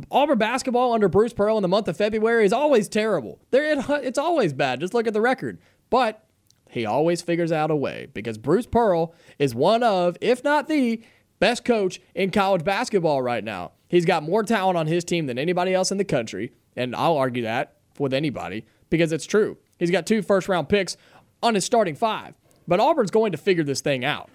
Auburn 0.09 0.37
basketball 0.37 0.93
under 0.93 1.07
Bruce 1.07 1.33
Pearl 1.33 1.57
in 1.57 1.61
the 1.61 1.67
month 1.67 1.87
of 1.87 1.97
February 1.97 2.45
is 2.45 2.53
always 2.53 2.87
terrible. 2.87 3.39
There, 3.51 3.83
it's 4.01 4.17
always 4.17 4.53
bad. 4.53 4.79
Just 4.79 4.93
look 4.93 5.07
at 5.07 5.13
the 5.13 5.21
record. 5.21 5.59
But 5.89 6.25
he 6.69 6.85
always 6.85 7.21
figures 7.21 7.51
out 7.51 7.71
a 7.71 7.75
way 7.75 8.07
because 8.13 8.37
Bruce 8.37 8.65
Pearl 8.65 9.13
is 9.37 9.53
one 9.53 9.83
of, 9.83 10.17
if 10.21 10.43
not 10.43 10.67
the 10.67 11.03
best 11.39 11.63
coach 11.65 12.01
in 12.13 12.31
college 12.31 12.63
basketball 12.63 13.21
right 13.21 13.43
now. 13.43 13.73
He's 13.87 14.05
got 14.05 14.23
more 14.23 14.43
talent 14.43 14.77
on 14.77 14.87
his 14.87 15.03
team 15.03 15.27
than 15.27 15.37
anybody 15.37 15.73
else 15.73 15.91
in 15.91 15.97
the 15.97 16.03
country, 16.03 16.51
and 16.75 16.95
I'll 16.95 17.17
argue 17.17 17.43
that 17.43 17.77
with 17.99 18.13
anybody 18.13 18.65
because 18.89 19.11
it's 19.11 19.25
true. 19.25 19.57
He's 19.77 19.91
got 19.91 20.07
two 20.07 20.21
first 20.21 20.49
round 20.49 20.69
picks 20.69 20.97
on 21.43 21.55
his 21.55 21.65
starting 21.65 21.95
five. 21.95 22.33
But 22.67 22.79
Auburn's 22.79 23.11
going 23.11 23.31
to 23.31 23.37
figure 23.37 23.63
this 23.63 23.81
thing 23.81 24.03
out. 24.03 24.29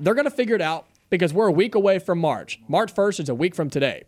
They're 0.00 0.14
going 0.14 0.24
to 0.24 0.30
figure 0.30 0.54
it 0.54 0.62
out 0.62 0.86
because 1.10 1.34
we're 1.34 1.48
a 1.48 1.52
week 1.52 1.74
away 1.74 1.98
from 1.98 2.18
March. 2.18 2.60
March 2.68 2.94
1st 2.94 3.20
is 3.20 3.28
a 3.28 3.34
week 3.34 3.54
from 3.54 3.68
today. 3.68 4.04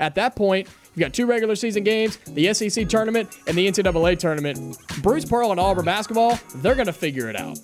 At 0.00 0.14
that 0.16 0.34
point, 0.34 0.66
you've 0.94 1.00
got 1.00 1.12
two 1.12 1.26
regular 1.26 1.54
season 1.54 1.84
games, 1.84 2.16
the 2.26 2.52
SEC 2.52 2.88
tournament, 2.88 3.38
and 3.46 3.56
the 3.56 3.68
NCAA 3.68 4.18
tournament. 4.18 4.78
Bruce 5.02 5.26
Pearl 5.26 5.50
and 5.52 5.60
Auburn 5.60 5.84
basketball, 5.84 6.40
they're 6.56 6.74
going 6.74 6.86
to 6.86 6.92
figure 6.92 7.28
it 7.28 7.38
out. 7.38 7.58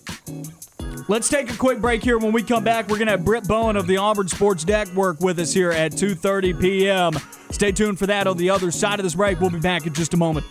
Let's 1.09 1.29
take 1.29 1.51
a 1.51 1.57
quick 1.57 1.81
break 1.81 2.03
here. 2.03 2.19
When 2.19 2.33
we 2.33 2.43
come 2.43 2.65
back, 2.65 2.89
we're 2.89 2.97
going 2.97 3.07
to 3.07 3.13
have 3.13 3.25
Britt 3.25 3.49
Bowen 3.49 3.77
of 3.77 3.87
the 3.87 3.97
Auburn 3.97 4.29
Sports 4.29 4.67
Network 4.67 5.21
with 5.21 5.39
us 5.39 5.53
here 5.53 5.71
at 5.71 5.93
2.30 5.93 6.61
p.m. 6.61 7.13
Stay 7.51 7.73
tuned 7.73 7.99
for 7.99 8.07
that 8.07 8.27
on 8.27 8.37
the 8.37 8.51
other 8.51 8.71
side 8.71 8.99
of 8.99 9.05
this 9.05 9.15
break. 9.15 9.41
We'll 9.41 9.51
be 9.51 9.61
back 9.61 9.87
in 9.87 9.93
just 9.93 10.15
a 10.15 10.17
moment. 10.17 10.47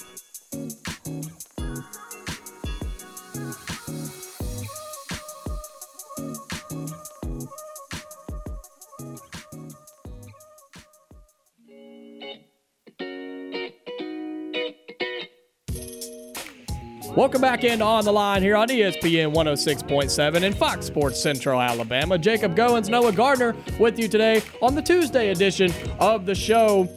Welcome 17.15 17.39
back 17.39 17.63
in 17.63 17.81
On 17.81 18.03
the 18.03 18.11
Line 18.11 18.41
here 18.41 18.57
on 18.57 18.67
ESPN 18.67 19.33
106.7 19.33 20.43
and 20.43 20.53
Fox 20.53 20.85
Sports 20.85 21.17
Central 21.17 21.61
Alabama. 21.61 22.17
Jacob 22.17 22.57
Goins, 22.57 22.89
Noah 22.89 23.13
Gardner 23.13 23.55
with 23.79 23.97
you 23.97 24.09
today 24.09 24.41
on 24.61 24.75
the 24.75 24.81
Tuesday 24.81 25.29
edition 25.29 25.71
of 26.01 26.25
the 26.25 26.35
show. 26.35 26.89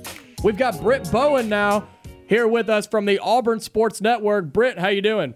We've 0.42 0.56
got 0.56 0.80
Britt 0.80 1.08
Bowen 1.12 1.48
now 1.48 1.86
here 2.26 2.48
with 2.48 2.68
us 2.68 2.84
from 2.88 3.04
the 3.04 3.20
Auburn 3.20 3.60
Sports 3.60 4.00
Network. 4.00 4.52
Britt, 4.52 4.80
how 4.80 4.88
you 4.88 5.02
doing? 5.02 5.34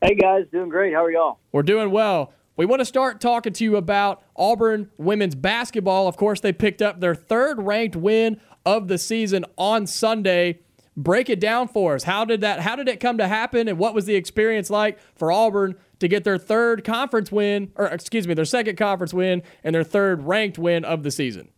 Hey 0.00 0.14
guys, 0.14 0.44
doing 0.52 0.68
great. 0.68 0.94
How 0.94 1.04
are 1.04 1.10
y'all? 1.10 1.40
We're 1.50 1.64
doing 1.64 1.90
well. 1.90 2.32
We 2.56 2.66
want 2.66 2.78
to 2.78 2.86
start 2.86 3.20
talking 3.20 3.52
to 3.54 3.64
you 3.64 3.74
about 3.74 4.22
Auburn 4.36 4.92
women's 4.96 5.34
basketball. 5.34 6.06
Of 6.06 6.16
course, 6.16 6.38
they 6.38 6.52
picked 6.52 6.82
up 6.82 7.00
their 7.00 7.16
third 7.16 7.60
ranked 7.60 7.96
win 7.96 8.40
of 8.64 8.86
the 8.86 8.96
season 8.96 9.44
on 9.56 9.88
Sunday 9.88 10.60
break 10.98 11.30
it 11.30 11.38
down 11.38 11.68
for 11.68 11.94
us. 11.94 12.02
How 12.02 12.24
did 12.24 12.40
that 12.40 12.60
how 12.60 12.76
did 12.76 12.88
it 12.88 13.00
come 13.00 13.18
to 13.18 13.28
happen 13.28 13.68
and 13.68 13.78
what 13.78 13.94
was 13.94 14.04
the 14.04 14.16
experience 14.16 14.68
like 14.68 14.98
for 15.14 15.30
Auburn 15.32 15.76
to 16.00 16.08
get 16.08 16.24
their 16.24 16.38
third 16.38 16.84
conference 16.84 17.32
win 17.32 17.70
or 17.76 17.86
excuse 17.86 18.26
me, 18.26 18.34
their 18.34 18.44
second 18.44 18.76
conference 18.76 19.14
win 19.14 19.42
and 19.62 19.74
their 19.74 19.84
third 19.84 20.24
ranked 20.24 20.58
win 20.58 20.84
of 20.84 21.04
the 21.04 21.10
season? 21.10 21.48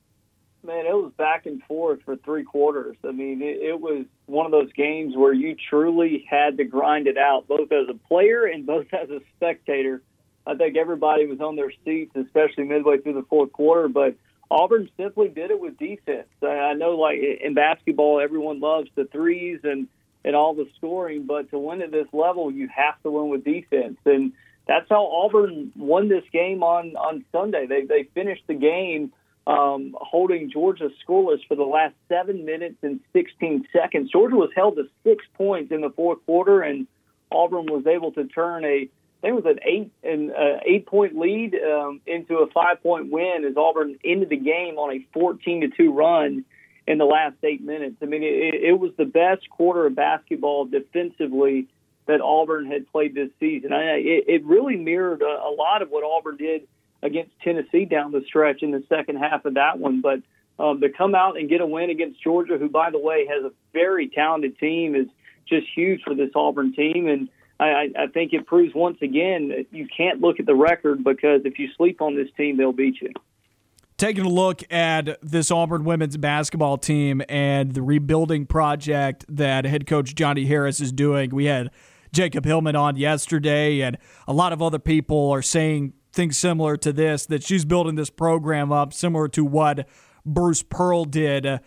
Man, 0.62 0.84
it 0.84 0.92
was 0.92 1.10
back 1.16 1.46
and 1.46 1.62
forth 1.62 2.00
for 2.04 2.16
three 2.16 2.44
quarters. 2.44 2.96
I 3.02 3.12
mean, 3.12 3.40
it, 3.40 3.62
it 3.62 3.80
was 3.80 4.04
one 4.26 4.44
of 4.44 4.52
those 4.52 4.70
games 4.74 5.16
where 5.16 5.32
you 5.32 5.56
truly 5.70 6.26
had 6.28 6.58
to 6.58 6.64
grind 6.64 7.06
it 7.06 7.16
out, 7.16 7.48
both 7.48 7.72
as 7.72 7.88
a 7.88 7.94
player 7.94 8.44
and 8.44 8.66
both 8.66 8.86
as 8.92 9.08
a 9.08 9.20
spectator. 9.36 10.02
I 10.46 10.54
think 10.54 10.76
everybody 10.76 11.26
was 11.26 11.40
on 11.40 11.56
their 11.56 11.72
seats, 11.84 12.14
especially 12.14 12.64
midway 12.64 12.98
through 12.98 13.14
the 13.14 13.26
fourth 13.28 13.52
quarter. 13.52 13.88
But 13.88 14.16
Auburn 14.50 14.90
simply 14.96 15.28
did 15.28 15.50
it 15.50 15.60
with 15.60 15.78
defense. 15.78 16.28
I 16.42 16.74
know, 16.74 16.96
like 16.96 17.18
in 17.18 17.54
basketball, 17.54 18.20
everyone 18.20 18.60
loves 18.60 18.88
the 18.94 19.04
threes 19.04 19.60
and 19.64 19.88
and 20.22 20.36
all 20.36 20.54
the 20.54 20.68
scoring, 20.76 21.24
but 21.24 21.50
to 21.50 21.58
win 21.58 21.80
at 21.80 21.92
this 21.92 22.08
level, 22.12 22.50
you 22.50 22.68
have 22.68 23.00
to 23.02 23.10
win 23.10 23.30
with 23.30 23.42
defense, 23.42 23.96
and 24.04 24.32
that's 24.66 24.86
how 24.90 25.06
Auburn 25.06 25.72
won 25.76 26.08
this 26.08 26.24
game 26.32 26.62
on 26.62 26.96
on 26.96 27.24
Sunday. 27.32 27.66
They 27.66 27.84
they 27.84 28.08
finished 28.14 28.42
the 28.46 28.54
game 28.54 29.12
um, 29.46 29.96
holding 29.98 30.50
Georgia 30.50 30.90
scoreless 31.06 31.40
for 31.48 31.54
the 31.54 31.64
last 31.64 31.94
seven 32.08 32.44
minutes 32.44 32.76
and 32.82 33.00
16 33.12 33.66
seconds. 33.72 34.10
Georgia 34.10 34.36
was 34.36 34.50
held 34.54 34.76
to 34.76 34.84
six 35.04 35.24
points 35.34 35.72
in 35.72 35.80
the 35.80 35.90
fourth 35.90 36.18
quarter, 36.26 36.60
and 36.60 36.86
Auburn 37.32 37.66
was 37.66 37.86
able 37.86 38.12
to 38.12 38.24
turn 38.24 38.64
a 38.64 38.88
think 39.20 39.38
it 39.38 39.44
was 39.44 39.56
an 39.56 39.60
eight 39.64 39.92
and 40.02 40.30
uh, 40.30 40.60
eight 40.64 40.86
point 40.86 41.16
lead 41.16 41.54
um, 41.54 42.00
into 42.06 42.38
a 42.38 42.50
five 42.50 42.82
point 42.82 43.10
win 43.10 43.44
as 43.48 43.56
Auburn 43.56 43.98
ended 44.04 44.30
the 44.30 44.36
game 44.36 44.78
on 44.78 44.92
a 44.92 45.06
14 45.12 45.62
to 45.62 45.68
two 45.68 45.92
run 45.92 46.44
in 46.86 46.98
the 46.98 47.04
last 47.04 47.36
eight 47.42 47.62
minutes. 47.62 47.96
I 48.02 48.06
mean, 48.06 48.22
it, 48.22 48.54
it 48.62 48.78
was 48.78 48.92
the 48.96 49.04
best 49.04 49.48
quarter 49.50 49.86
of 49.86 49.94
basketball 49.94 50.66
defensively 50.66 51.68
that 52.06 52.20
Auburn 52.20 52.66
had 52.66 52.90
played 52.90 53.14
this 53.14 53.30
season. 53.38 53.72
I, 53.72 53.98
it, 53.98 54.24
it 54.26 54.44
really 54.44 54.76
mirrored 54.76 55.22
a, 55.22 55.24
a 55.24 55.52
lot 55.56 55.82
of 55.82 55.90
what 55.90 56.02
Auburn 56.02 56.36
did 56.36 56.66
against 57.02 57.32
Tennessee 57.42 57.84
down 57.84 58.12
the 58.12 58.22
stretch 58.26 58.62
in 58.62 58.72
the 58.72 58.82
second 58.88 59.16
half 59.16 59.44
of 59.44 59.54
that 59.54 59.78
one. 59.78 60.00
But 60.00 60.20
um, 60.58 60.80
to 60.80 60.88
come 60.90 61.14
out 61.14 61.38
and 61.38 61.48
get 61.48 61.60
a 61.60 61.66
win 61.66 61.90
against 61.90 62.22
Georgia, 62.22 62.58
who, 62.58 62.68
by 62.68 62.90
the 62.90 62.98
way, 62.98 63.26
has 63.26 63.44
a 63.44 63.52
very 63.72 64.08
talented 64.08 64.58
team, 64.58 64.94
is 64.94 65.06
just 65.48 65.66
huge 65.74 66.02
for 66.02 66.14
this 66.14 66.30
Auburn 66.34 66.74
team. 66.74 67.06
And 67.06 67.28
I, 67.64 67.88
I 67.98 68.06
think 68.06 68.32
it 68.32 68.46
proves 68.46 68.74
once 68.74 68.98
again 69.02 69.48
that 69.48 69.66
you 69.70 69.86
can't 69.94 70.20
look 70.20 70.40
at 70.40 70.46
the 70.46 70.54
record 70.54 71.04
because 71.04 71.42
if 71.44 71.58
you 71.58 71.68
sleep 71.76 72.00
on 72.00 72.16
this 72.16 72.28
team, 72.36 72.56
they'll 72.56 72.72
beat 72.72 73.00
you. 73.00 73.12
Taking 73.98 74.24
a 74.24 74.30
look 74.30 74.62
at 74.72 75.18
this 75.20 75.50
Auburn 75.50 75.84
women's 75.84 76.16
basketball 76.16 76.78
team 76.78 77.20
and 77.28 77.74
the 77.74 77.82
rebuilding 77.82 78.46
project 78.46 79.26
that 79.28 79.66
head 79.66 79.86
coach 79.86 80.14
Johnnie 80.14 80.46
Harris 80.46 80.80
is 80.80 80.90
doing, 80.90 81.34
we 81.34 81.44
had 81.44 81.70
Jacob 82.12 82.46
Hillman 82.46 82.76
on 82.76 82.96
yesterday, 82.96 83.80
and 83.82 83.98
a 84.26 84.32
lot 84.32 84.54
of 84.54 84.62
other 84.62 84.78
people 84.78 85.30
are 85.30 85.42
saying 85.42 85.92
things 86.12 86.38
similar 86.38 86.78
to 86.78 86.92
this 86.94 87.26
that 87.26 87.42
she's 87.42 87.66
building 87.66 87.94
this 87.94 88.10
program 88.10 88.72
up 88.72 88.92
similar 88.92 89.28
to 89.28 89.44
what 89.44 89.86
Bruce 90.24 90.62
Pearl 90.62 91.04
did 91.04 91.46
uh, 91.46 91.58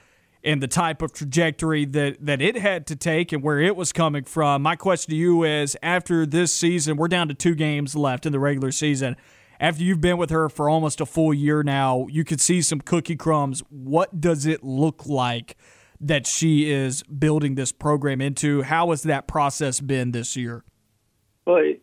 and 0.43 0.61
the 0.61 0.67
type 0.67 1.01
of 1.01 1.13
trajectory 1.13 1.85
that, 1.85 2.25
that 2.25 2.41
it 2.41 2.55
had 2.55 2.85
to 2.87 2.95
take 2.95 3.31
and 3.31 3.41
where 3.41 3.59
it 3.59 3.75
was 3.75 3.93
coming 3.93 4.23
from. 4.23 4.61
My 4.61 4.75
question 4.75 5.11
to 5.11 5.15
you 5.15 5.43
is 5.43 5.77
after 5.81 6.25
this 6.25 6.53
season, 6.53 6.97
we're 6.97 7.07
down 7.07 7.27
to 7.29 7.33
two 7.33 7.55
games 7.55 7.95
left 7.95 8.25
in 8.25 8.31
the 8.31 8.39
regular 8.39 8.71
season. 8.71 9.15
After 9.59 9.83
you've 9.83 10.01
been 10.01 10.17
with 10.17 10.29
her 10.29 10.49
for 10.49 10.69
almost 10.69 10.99
a 10.99 11.05
full 11.05 11.33
year 11.33 11.63
now, 11.63 12.07
you 12.09 12.25
could 12.25 12.41
see 12.41 12.61
some 12.61 12.81
cookie 12.81 13.15
crumbs. 13.15 13.63
What 13.69 14.19
does 14.19 14.45
it 14.45 14.63
look 14.63 15.05
like 15.05 15.55
that 16.01 16.27
she 16.27 16.69
is 16.69 17.03
building 17.03 17.55
this 17.55 17.71
program 17.71 18.19
into? 18.19 18.63
How 18.63 18.89
has 18.89 19.03
that 19.03 19.27
process 19.27 19.79
been 19.79 20.11
this 20.11 20.35
year? 20.35 20.65
Well, 21.45 21.61
it, 21.63 21.81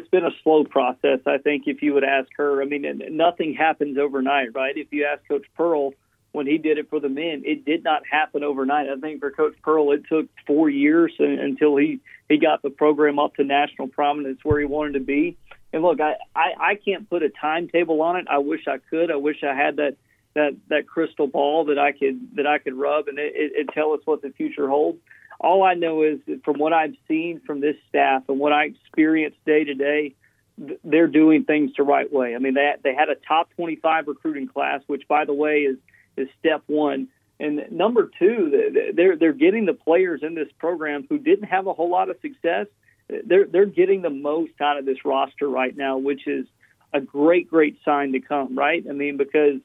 has 0.00 0.08
been 0.08 0.24
a 0.24 0.30
slow 0.42 0.64
process. 0.64 1.20
I 1.26 1.38
think 1.38 1.64
if 1.66 1.82
you 1.82 1.94
would 1.94 2.04
ask 2.04 2.28
her, 2.36 2.62
I 2.62 2.64
mean, 2.64 3.02
nothing 3.10 3.54
happens 3.54 3.98
overnight, 3.98 4.54
right? 4.54 4.76
If 4.76 4.88
you 4.90 5.04
ask 5.04 5.26
Coach 5.28 5.46
Pearl, 5.56 5.92
when 6.32 6.46
he 6.46 6.58
did 6.58 6.78
it 6.78 6.88
for 6.88 6.98
the 6.98 7.08
men, 7.08 7.42
it 7.44 7.64
did 7.64 7.84
not 7.84 8.02
happen 8.10 8.42
overnight. 8.42 8.88
I 8.88 8.96
think 8.96 9.20
for 9.20 9.30
Coach 9.30 9.54
Pearl, 9.62 9.92
it 9.92 10.02
took 10.08 10.26
four 10.46 10.68
years 10.68 11.12
until 11.18 11.76
he 11.76 12.00
he 12.28 12.38
got 12.38 12.62
the 12.62 12.70
program 12.70 13.18
up 13.18 13.36
to 13.36 13.44
national 13.44 13.88
prominence 13.88 14.40
where 14.42 14.58
he 14.58 14.64
wanted 14.64 14.94
to 14.94 15.00
be. 15.00 15.36
And 15.72 15.82
look, 15.82 16.00
I 16.00 16.16
I, 16.34 16.52
I 16.58 16.74
can't 16.74 17.08
put 17.08 17.22
a 17.22 17.28
timetable 17.28 18.00
on 18.00 18.16
it. 18.16 18.26
I 18.30 18.38
wish 18.38 18.66
I 18.66 18.78
could. 18.78 19.10
I 19.10 19.16
wish 19.16 19.44
I 19.44 19.54
had 19.54 19.76
that 19.76 19.96
that 20.34 20.56
that 20.68 20.86
crystal 20.86 21.26
ball 21.26 21.66
that 21.66 21.78
I 21.78 21.92
could 21.92 22.36
that 22.36 22.46
I 22.46 22.58
could 22.58 22.74
rub 22.74 23.08
and 23.08 23.18
it, 23.18 23.32
it, 23.36 23.52
it 23.54 23.66
tell 23.74 23.92
us 23.92 24.00
what 24.04 24.22
the 24.22 24.30
future 24.30 24.68
holds. 24.68 24.98
All 25.38 25.62
I 25.62 25.74
know 25.74 26.02
is 26.02 26.20
from 26.44 26.58
what 26.58 26.72
I've 26.72 26.94
seen 27.08 27.40
from 27.46 27.60
this 27.60 27.76
staff 27.88 28.22
and 28.28 28.38
what 28.38 28.52
I 28.52 28.66
experience 28.66 29.34
day 29.44 29.64
to 29.64 29.74
day, 29.74 30.14
they're 30.84 31.08
doing 31.08 31.44
things 31.44 31.72
the 31.76 31.82
right 31.82 32.10
way. 32.10 32.34
I 32.34 32.38
mean, 32.38 32.54
they 32.54 32.72
they 32.82 32.94
had 32.94 33.10
a 33.10 33.16
top 33.16 33.50
25 33.56 34.06
recruiting 34.08 34.48
class, 34.48 34.80
which 34.86 35.06
by 35.08 35.24
the 35.26 35.34
way 35.34 35.60
is 35.62 35.76
is 36.16 36.28
step 36.38 36.62
one. 36.66 37.08
And 37.40 37.64
number 37.70 38.10
two, 38.18 38.92
they're 38.94 39.16
they're 39.16 39.32
getting 39.32 39.66
the 39.66 39.72
players 39.72 40.20
in 40.22 40.34
this 40.34 40.48
program 40.58 41.06
who 41.08 41.18
didn't 41.18 41.48
have 41.48 41.66
a 41.66 41.72
whole 41.72 41.90
lot 41.90 42.08
of 42.08 42.16
success. 42.20 42.66
They're 43.08 43.46
they're 43.46 43.66
getting 43.66 44.02
the 44.02 44.10
most 44.10 44.52
out 44.60 44.78
of 44.78 44.84
this 44.84 45.04
roster 45.04 45.48
right 45.48 45.76
now, 45.76 45.98
which 45.98 46.26
is 46.26 46.46
a 46.92 47.00
great 47.00 47.50
great 47.50 47.78
sign 47.84 48.12
to 48.12 48.20
come. 48.20 48.56
Right? 48.56 48.84
I 48.88 48.92
mean, 48.92 49.16
because 49.16 49.60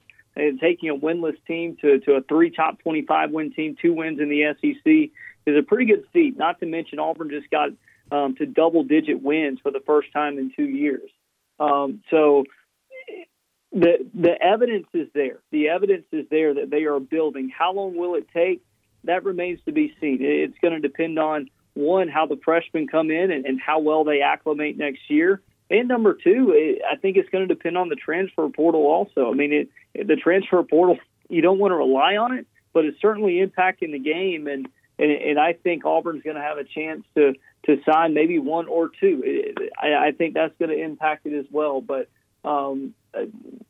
taking 0.60 0.90
a 0.90 0.96
winless 0.96 1.38
team 1.46 1.78
to 1.82 2.00
to 2.00 2.14
a 2.14 2.22
three 2.22 2.50
top 2.50 2.80
25 2.80 3.32
win 3.32 3.54
team, 3.54 3.76
two 3.80 3.94
wins 3.94 4.20
in 4.20 4.30
the 4.30 4.56
SEC 4.60 5.12
is 5.46 5.58
a 5.58 5.64
pretty 5.64 5.86
good 5.86 6.06
feat. 6.14 6.38
Not 6.38 6.60
to 6.60 6.66
mention 6.66 7.00
Auburn 7.00 7.30
just 7.30 7.50
got 7.50 7.70
um, 8.12 8.36
to 8.36 8.46
double 8.46 8.84
digit 8.84 9.22
wins 9.22 9.60
for 9.62 9.72
the 9.72 9.82
first 9.86 10.12
time 10.14 10.38
in 10.38 10.52
two 10.56 10.68
years. 10.68 11.10
Um, 11.60 12.02
so 12.10 12.46
the 13.78 14.10
the 14.14 14.42
evidence 14.42 14.88
is 14.94 15.08
there. 15.14 15.40
The 15.52 15.70
evidence 15.70 16.06
is 16.12 16.26
there 16.30 16.56
that 16.56 16.70
they 16.72 16.86
are 16.86 17.00
building. 17.00 17.50
How 17.56 17.74
long 17.74 17.96
will 17.96 18.16
it 18.16 18.28
take? 18.34 18.64
That 19.04 19.24
remains 19.24 19.60
to 19.66 19.72
be 19.72 19.94
seen. 20.02 20.18
It's 20.22 20.58
going 20.62 20.74
to 20.74 20.80
depend 20.80 21.20
on 21.20 21.50
one 21.76 22.08
how 22.08 22.26
the 22.26 22.40
freshmen 22.44 22.88
come 22.88 23.12
in 23.12 23.32
and, 23.32 23.46
and 23.46 23.62
how 23.62 23.80
well 23.80 24.04
they 24.04 24.22
acclimate 24.22 24.78
next 24.78 25.02
year. 25.10 25.42
And 25.70 25.88
number 25.88 26.16
two, 26.16 26.80
I 26.90 26.96
think 26.96 27.18
it's 27.18 27.30
going 27.30 27.48
to 27.48 27.54
depend 27.54 27.78
on 27.78 27.90
the 27.90 27.96
transfer 27.96 28.50
portal 28.50 28.82
also. 28.88 29.30
I 29.30 29.34
mean, 29.34 29.54
it, 29.94 30.08
the 30.08 30.16
transfer 30.16 30.64
portal, 30.64 30.98
you 31.30 31.42
don't 31.42 31.60
want 31.60 31.72
to 31.72 31.76
rely 31.76 32.18
on 32.18 32.36
it, 32.38 32.48
but 32.74 32.86
it's 32.86 33.00
certainly 33.00 33.46
impacting 33.46 33.92
the 33.92 34.00
game. 34.00 34.48
And, 34.48 34.68
and, 34.98 35.12
and 35.12 35.40
I 35.40 35.54
think 35.54 35.86
Auburn's 35.86 36.24
going 36.24 36.38
to 36.38 36.42
have 36.42 36.58
a 36.58 36.64
chance 36.64 37.04
to, 37.16 37.34
to 37.66 37.78
sign 37.84 38.16
maybe 38.16 38.40
one 38.40 38.68
or 38.68 38.90
two. 39.00 39.54
I, 39.80 40.08
I 40.08 40.12
think 40.18 40.34
that's 40.34 40.54
going 40.58 40.72
to 40.72 40.84
impact 40.84 41.28
it 41.28 41.38
as 41.38 41.46
well. 41.52 41.82
But 41.82 42.10
um, 42.48 42.94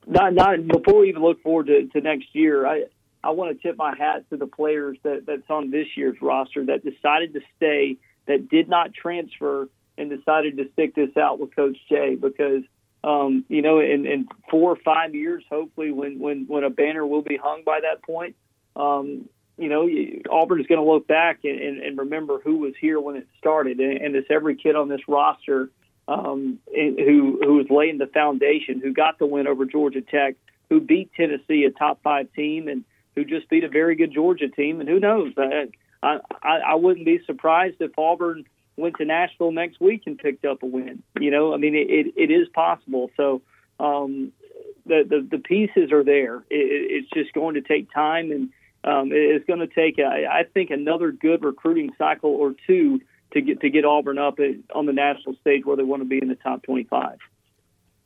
not 0.05 0.33
not 0.33 0.67
before 0.67 1.01
we 1.01 1.09
even 1.09 1.21
look 1.21 1.41
forward 1.41 1.67
to, 1.67 1.87
to 1.87 2.01
next 2.01 2.27
year. 2.33 2.65
I 2.65 2.85
I 3.23 3.31
want 3.31 3.55
to 3.55 3.67
tip 3.67 3.77
my 3.77 3.95
hat 3.97 4.29
to 4.29 4.37
the 4.37 4.47
players 4.47 4.97
that 5.03 5.25
that's 5.25 5.49
on 5.49 5.71
this 5.71 5.87
year's 5.95 6.17
roster 6.21 6.65
that 6.65 6.83
decided 6.83 7.33
to 7.33 7.41
stay, 7.55 7.97
that 8.27 8.49
did 8.49 8.69
not 8.69 8.93
transfer, 8.93 9.69
and 9.97 10.09
decided 10.09 10.57
to 10.57 10.69
stick 10.73 10.95
this 10.95 11.15
out 11.17 11.39
with 11.39 11.55
Coach 11.55 11.77
Jay 11.89 12.15
because. 12.15 12.63
Um, 13.03 13.45
you 13.47 13.61
know, 13.61 13.79
in, 13.79 14.05
in 14.07 14.27
four 14.49 14.71
or 14.71 14.75
five 14.75 15.13
years, 15.13 15.43
hopefully, 15.49 15.91
when, 15.91 16.19
when, 16.19 16.45
when 16.47 16.63
a 16.63 16.69
banner 16.69 17.05
will 17.05 17.21
be 17.21 17.37
hung 17.37 17.61
by 17.63 17.79
that 17.81 18.01
point, 18.01 18.35
um, 18.75 19.29
you 19.57 19.69
know, 19.69 19.87
Auburn 20.29 20.59
is 20.59 20.67
going 20.67 20.81
to 20.81 20.91
look 20.91 21.07
back 21.07 21.39
and, 21.43 21.59
and, 21.59 21.79
and 21.79 21.97
remember 21.97 22.39
who 22.39 22.57
was 22.57 22.73
here 22.81 22.99
when 22.99 23.15
it 23.15 23.27
started, 23.37 23.79
and, 23.79 23.97
and 23.99 24.15
it's 24.15 24.27
every 24.29 24.55
kid 24.55 24.75
on 24.75 24.89
this 24.89 25.01
roster 25.07 25.69
um, 26.07 26.59
who 26.73 27.39
who 27.41 27.55
was 27.55 27.67
laying 27.69 27.97
the 27.97 28.07
foundation, 28.07 28.79
who 28.81 28.93
got 28.93 29.19
the 29.19 29.25
win 29.25 29.47
over 29.47 29.65
Georgia 29.65 30.01
Tech, 30.01 30.35
who 30.69 30.79
beat 30.79 31.11
Tennessee, 31.13 31.65
a 31.65 31.71
top 31.71 32.01
five 32.03 32.31
team, 32.33 32.67
and 32.67 32.83
who 33.15 33.25
just 33.25 33.49
beat 33.49 33.63
a 33.63 33.69
very 33.69 33.95
good 33.95 34.13
Georgia 34.13 34.47
team. 34.47 34.79
And 34.79 34.89
who 34.89 34.99
knows? 34.99 35.33
I 35.37 35.67
I, 36.03 36.19
I 36.41 36.75
wouldn't 36.75 37.05
be 37.05 37.19
surprised 37.25 37.77
if 37.79 37.91
Auburn 37.97 38.45
went 38.75 38.95
to 38.97 39.05
Nashville 39.05 39.51
next 39.51 39.79
week 39.79 40.03
and 40.05 40.17
picked 40.17 40.45
up 40.45 40.63
a 40.63 40.65
win. 40.67 41.03
You 41.19 41.31
know, 41.31 41.53
I 41.53 41.57
mean, 41.57 41.75
it 41.75 41.89
it, 41.89 42.13
it 42.15 42.31
is 42.31 42.47
possible. 42.49 43.11
So. 43.17 43.41
Um, 43.79 44.31
the, 44.87 45.03
the 45.07 45.37
the 45.37 45.43
pieces 45.43 45.91
are 45.91 46.03
there. 46.03 46.37
It, 46.49 47.03
it's 47.03 47.09
just 47.11 47.33
going 47.33 47.55
to 47.55 47.61
take 47.61 47.91
time, 47.93 48.31
and 48.31 48.49
um, 48.83 49.09
it's 49.11 49.45
going 49.45 49.59
to 49.59 49.67
take, 49.67 49.99
I, 49.99 50.25
I 50.25 50.43
think, 50.43 50.69
another 50.69 51.11
good 51.11 51.43
recruiting 51.43 51.91
cycle 51.97 52.29
or 52.29 52.53
two 52.65 53.01
to 53.33 53.41
get 53.41 53.61
to 53.61 53.69
get 53.69 53.85
Auburn 53.85 54.17
up 54.17 54.37
on 54.73 54.85
the 54.85 54.93
national 54.93 55.35
stage 55.41 55.65
where 55.65 55.75
they 55.75 55.83
want 55.83 56.01
to 56.01 56.07
be 56.07 56.19
in 56.21 56.27
the 56.27 56.35
top 56.35 56.63
25. 56.63 57.17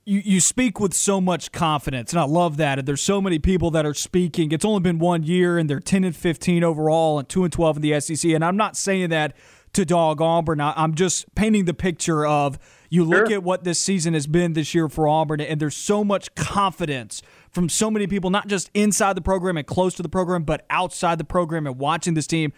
You, 0.04 0.22
you 0.26 0.40
speak 0.40 0.80
with 0.80 0.96
so 0.96 1.22
much 1.22 1.52
confidence, 1.52 2.12
and 2.12 2.20
I 2.20 2.24
love 2.24 2.58
that. 2.58 2.80
And 2.80 2.88
there's 2.88 3.02
so 3.02 3.22
many 3.22 3.38
people 3.38 3.70
that 3.72 3.86
are 3.86 3.94
speaking. 3.94 4.52
It's 4.52 4.66
only 4.66 4.80
been 4.80 4.98
one 4.98 5.22
year, 5.22 5.60
and 5.60 5.70
they're 5.70 5.80
10 5.80 6.04
and 6.04 6.16
15 6.16 6.64
overall, 6.64 7.20
and 7.20 7.30
2 7.30 7.44
and 7.44 7.54
12 7.54 7.78
in 7.78 7.82
the 7.84 8.00
SEC. 8.00 8.32
And 8.32 8.44
I'm 8.44 8.58
not 8.58 8.76
saying 8.76 9.12
that 9.12 9.36
to 9.74 9.86
dog 9.86 10.20
Auburn. 10.20 10.60
I'm 10.60 10.96
just 10.96 11.34
painting 11.36 11.66
the 11.66 11.74
picture 11.74 12.26
of 12.26 12.60
you 12.90 13.04
look 13.04 13.28
sure. 13.28 13.38
at 13.38 13.44
what 13.44 13.64
this 13.64 13.80
season 13.80 14.14
has 14.14 14.28
been 14.28 14.54
this 14.54 14.74
year 14.74 14.90
for 14.90 15.08
Auburn, 15.08 15.40
and 15.40 15.60
there's 15.60 15.78
so 15.78 16.04
much 16.04 16.34
confidence 16.36 17.22
from 17.52 17.70
so 17.70 17.90
many 17.90 18.08
people, 18.08 18.30
not 18.30 18.48
just 18.48 18.70
inside 18.74 19.16
the 19.16 19.22
program 19.22 19.58
and 19.58 19.66
close 19.66 19.94
to 19.96 20.04
the 20.04 20.10
program, 20.10 20.44
but 20.44 20.66
outside 20.70 21.18
the 21.18 21.24
program 21.24 21.68
and 21.68 21.78
watching 21.78 22.14
this 22.16 22.28
team. 22.28 22.54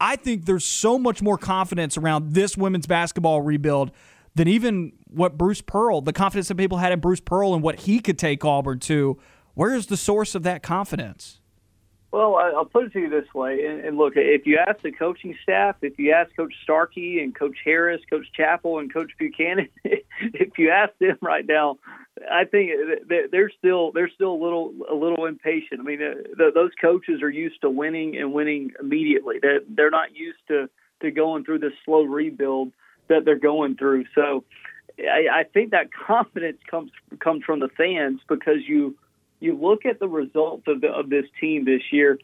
I 0.00 0.16
think 0.16 0.46
there's 0.46 0.64
so 0.64 0.98
much 0.98 1.20
more 1.20 1.36
confidence 1.36 1.96
around 1.98 2.32
this 2.32 2.56
women's 2.56 2.86
basketball 2.86 3.42
rebuild 3.42 3.90
than 4.34 4.48
even 4.48 4.92
what 5.08 5.36
Bruce 5.36 5.60
Pearl, 5.60 6.00
the 6.00 6.12
confidence 6.12 6.48
that 6.48 6.56
people 6.56 6.78
had 6.78 6.92
in 6.92 7.00
Bruce 7.00 7.20
Pearl 7.20 7.52
and 7.52 7.62
what 7.62 7.80
he 7.80 8.00
could 8.00 8.18
take 8.18 8.44
Auburn 8.44 8.78
to. 8.80 9.18
Where 9.54 9.74
is 9.74 9.86
the 9.86 9.96
source 9.96 10.34
of 10.34 10.42
that 10.44 10.62
confidence? 10.62 11.40
Well, 12.12 12.34
I'll 12.34 12.64
put 12.64 12.86
it 12.86 12.92
to 12.94 13.00
you 13.00 13.08
this 13.08 13.32
way, 13.32 13.64
and 13.64 13.96
look, 13.96 14.14
if 14.16 14.44
you 14.44 14.58
ask 14.58 14.80
the 14.82 14.90
coaching 14.90 15.36
staff, 15.44 15.76
if 15.80 15.96
you 15.96 16.10
ask 16.10 16.34
Coach 16.34 16.54
Starkey 16.64 17.20
and 17.20 17.32
Coach 17.32 17.58
Harris, 17.64 18.00
Coach 18.10 18.26
Chappell, 18.36 18.80
and 18.80 18.92
Coach 18.92 19.12
Buchanan, 19.16 19.68
if 19.84 20.58
you 20.58 20.70
ask 20.70 20.92
them 20.98 21.18
right 21.20 21.46
now, 21.46 21.78
I 22.28 22.46
think 22.46 22.72
they're 23.30 23.50
still 23.56 23.92
they're 23.92 24.10
still 24.10 24.32
a 24.32 24.42
little 24.42 24.74
a 24.90 24.94
little 24.94 25.26
impatient. 25.26 25.80
I 25.80 25.82
mean, 25.84 26.02
uh, 26.02 26.50
those 26.52 26.72
coaches 26.80 27.22
are 27.22 27.30
used 27.30 27.60
to 27.60 27.70
winning 27.70 28.16
and 28.16 28.32
winning 28.32 28.72
immediately. 28.80 29.36
They're 29.40 29.60
they're 29.68 29.90
not 29.90 30.16
used 30.16 30.40
to 30.48 30.68
to 31.02 31.12
going 31.12 31.44
through 31.44 31.60
this 31.60 31.72
slow 31.84 32.02
rebuild 32.02 32.72
that 33.06 33.24
they're 33.24 33.38
going 33.38 33.76
through. 33.76 34.06
So, 34.16 34.42
I, 34.98 35.26
I 35.32 35.44
think 35.44 35.70
that 35.70 35.92
confidence 35.92 36.58
comes 36.68 36.90
comes 37.20 37.44
from 37.44 37.60
the 37.60 37.68
fans 37.68 38.20
because 38.28 38.66
you 38.66 38.96
you 39.40 39.56
look 39.56 39.86
at 39.86 39.98
the 39.98 40.08
results 40.08 40.64
of, 40.66 40.80
the, 40.80 40.88
of 40.88 41.08
this 41.10 41.24
team 41.40 41.64
this 41.64 41.82
year. 41.90 42.18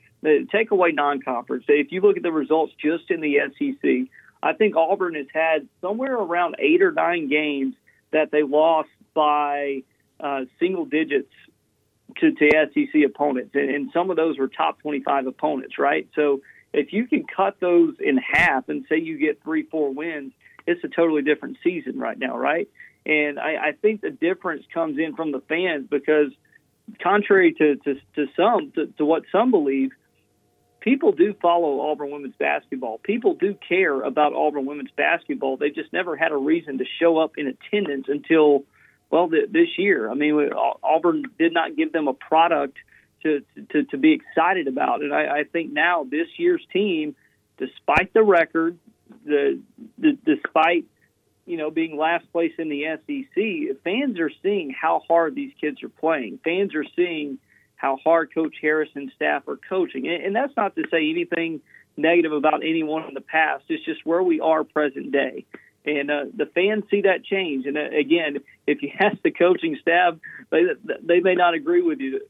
Take 0.52 0.70
away 0.70 0.92
non-conference. 0.92 1.64
If 1.68 1.92
you 1.92 2.00
look 2.00 2.16
at 2.16 2.22
the 2.22 2.32
results 2.32 2.72
just 2.80 3.10
in 3.10 3.20
the 3.20 3.38
SEC, 3.58 4.10
I 4.42 4.52
think 4.52 4.76
Auburn 4.76 5.14
has 5.14 5.26
had 5.32 5.68
somewhere 5.80 6.14
around 6.14 6.56
eight 6.58 6.82
or 6.82 6.92
nine 6.92 7.28
games 7.28 7.74
that 8.12 8.30
they 8.30 8.42
lost 8.42 8.90
by 9.14 9.82
uh, 10.20 10.42
single 10.58 10.84
digits 10.84 11.32
to, 12.18 12.32
to 12.32 12.68
SEC 12.72 13.02
opponents, 13.04 13.54
and, 13.54 13.70
and 13.70 13.90
some 13.92 14.10
of 14.10 14.16
those 14.16 14.38
were 14.38 14.48
top 14.48 14.80
25 14.80 15.26
opponents, 15.26 15.78
right? 15.78 16.08
So 16.14 16.40
if 16.72 16.92
you 16.92 17.06
can 17.06 17.24
cut 17.24 17.58
those 17.60 17.94
in 17.98 18.18
half 18.18 18.68
and 18.68 18.84
say 18.88 18.98
you 18.98 19.18
get 19.18 19.42
three, 19.42 19.62
four 19.64 19.92
wins, 19.92 20.32
it's 20.66 20.82
a 20.84 20.88
totally 20.88 21.22
different 21.22 21.58
season 21.62 21.98
right 21.98 22.18
now, 22.18 22.36
right? 22.36 22.68
And 23.04 23.38
I, 23.38 23.68
I 23.68 23.72
think 23.72 24.00
the 24.00 24.10
difference 24.10 24.64
comes 24.72 24.98
in 24.98 25.14
from 25.14 25.32
the 25.32 25.40
fans 25.40 25.86
because, 25.88 26.32
contrary 27.02 27.52
to 27.54 27.76
to, 27.76 27.94
to 28.14 28.26
some 28.36 28.72
to, 28.74 28.86
to 28.98 29.04
what 29.04 29.24
some 29.32 29.50
believe, 29.50 29.90
people 30.80 31.12
do 31.12 31.34
follow 31.42 31.90
Auburn 31.90 32.10
women's 32.10 32.36
basketball. 32.38 32.98
People 32.98 33.34
do 33.34 33.56
care 33.68 34.00
about 34.02 34.32
Auburn 34.34 34.66
women's 34.66 34.92
basketball. 34.96 35.56
They've 35.56 35.74
just 35.74 35.92
never 35.92 36.16
had 36.16 36.32
a 36.32 36.36
reason 36.36 36.78
to 36.78 36.84
show 37.00 37.18
up 37.18 37.32
in 37.36 37.48
attendance 37.48 38.06
until 38.08 38.64
well 39.10 39.28
this 39.28 39.78
year. 39.78 40.10
I 40.10 40.14
mean, 40.14 40.50
Auburn 40.82 41.24
did 41.38 41.52
not 41.52 41.76
give 41.76 41.92
them 41.92 42.08
a 42.08 42.14
product 42.14 42.76
to 43.22 43.42
to, 43.72 43.84
to 43.84 43.96
be 43.96 44.12
excited 44.12 44.68
about, 44.68 45.02
and 45.02 45.12
I, 45.12 45.40
I 45.40 45.44
think 45.44 45.72
now 45.72 46.04
this 46.04 46.28
year's 46.36 46.64
team, 46.72 47.16
despite 47.58 48.12
the 48.14 48.22
record, 48.22 48.78
the, 49.24 49.60
the 49.98 50.16
despite 50.24 50.84
you 51.46 51.56
know 51.56 51.70
being 51.70 51.96
last 51.96 52.30
place 52.32 52.52
in 52.58 52.68
the 52.68 52.84
SEC, 53.06 53.82
fans 53.82 54.18
are 54.18 54.30
seeing 54.42 54.70
how 54.70 55.02
hard 55.08 55.34
these 55.34 55.52
kids 55.60 55.82
are 55.82 55.88
playing. 55.88 56.38
Fans 56.44 56.74
are 56.74 56.84
seeing 56.96 57.38
how 57.76 57.98
hard 58.02 58.34
Coach 58.34 58.56
Harris 58.60 58.90
and 58.94 59.10
staff 59.14 59.48
are 59.48 59.58
coaching, 59.68 60.06
and, 60.08 60.24
and 60.24 60.36
that's 60.36 60.56
not 60.56 60.76
to 60.76 60.84
say 60.90 61.10
anything 61.10 61.60
negative 61.96 62.32
about 62.32 62.62
anyone 62.62 63.08
in 63.08 63.14
the 63.14 63.20
past. 63.20 63.64
It's 63.68 63.84
just 63.84 64.04
where 64.04 64.22
we 64.22 64.40
are 64.40 64.64
present 64.64 65.12
day 65.12 65.46
and 65.86 66.10
uh, 66.10 66.24
the 66.34 66.46
fans 66.46 66.84
see 66.90 67.02
that 67.02 67.24
change. 67.24 67.66
And 67.66 67.78
uh, 67.78 67.88
again, 67.98 68.38
if 68.66 68.82
you 68.82 68.90
ask 68.98 69.16
the 69.22 69.30
coaching 69.30 69.78
staff, 69.80 70.16
they 70.50 70.64
they 71.02 71.20
may 71.20 71.34
not 71.34 71.54
agree 71.54 71.82
with 71.82 72.00
you 72.00 72.20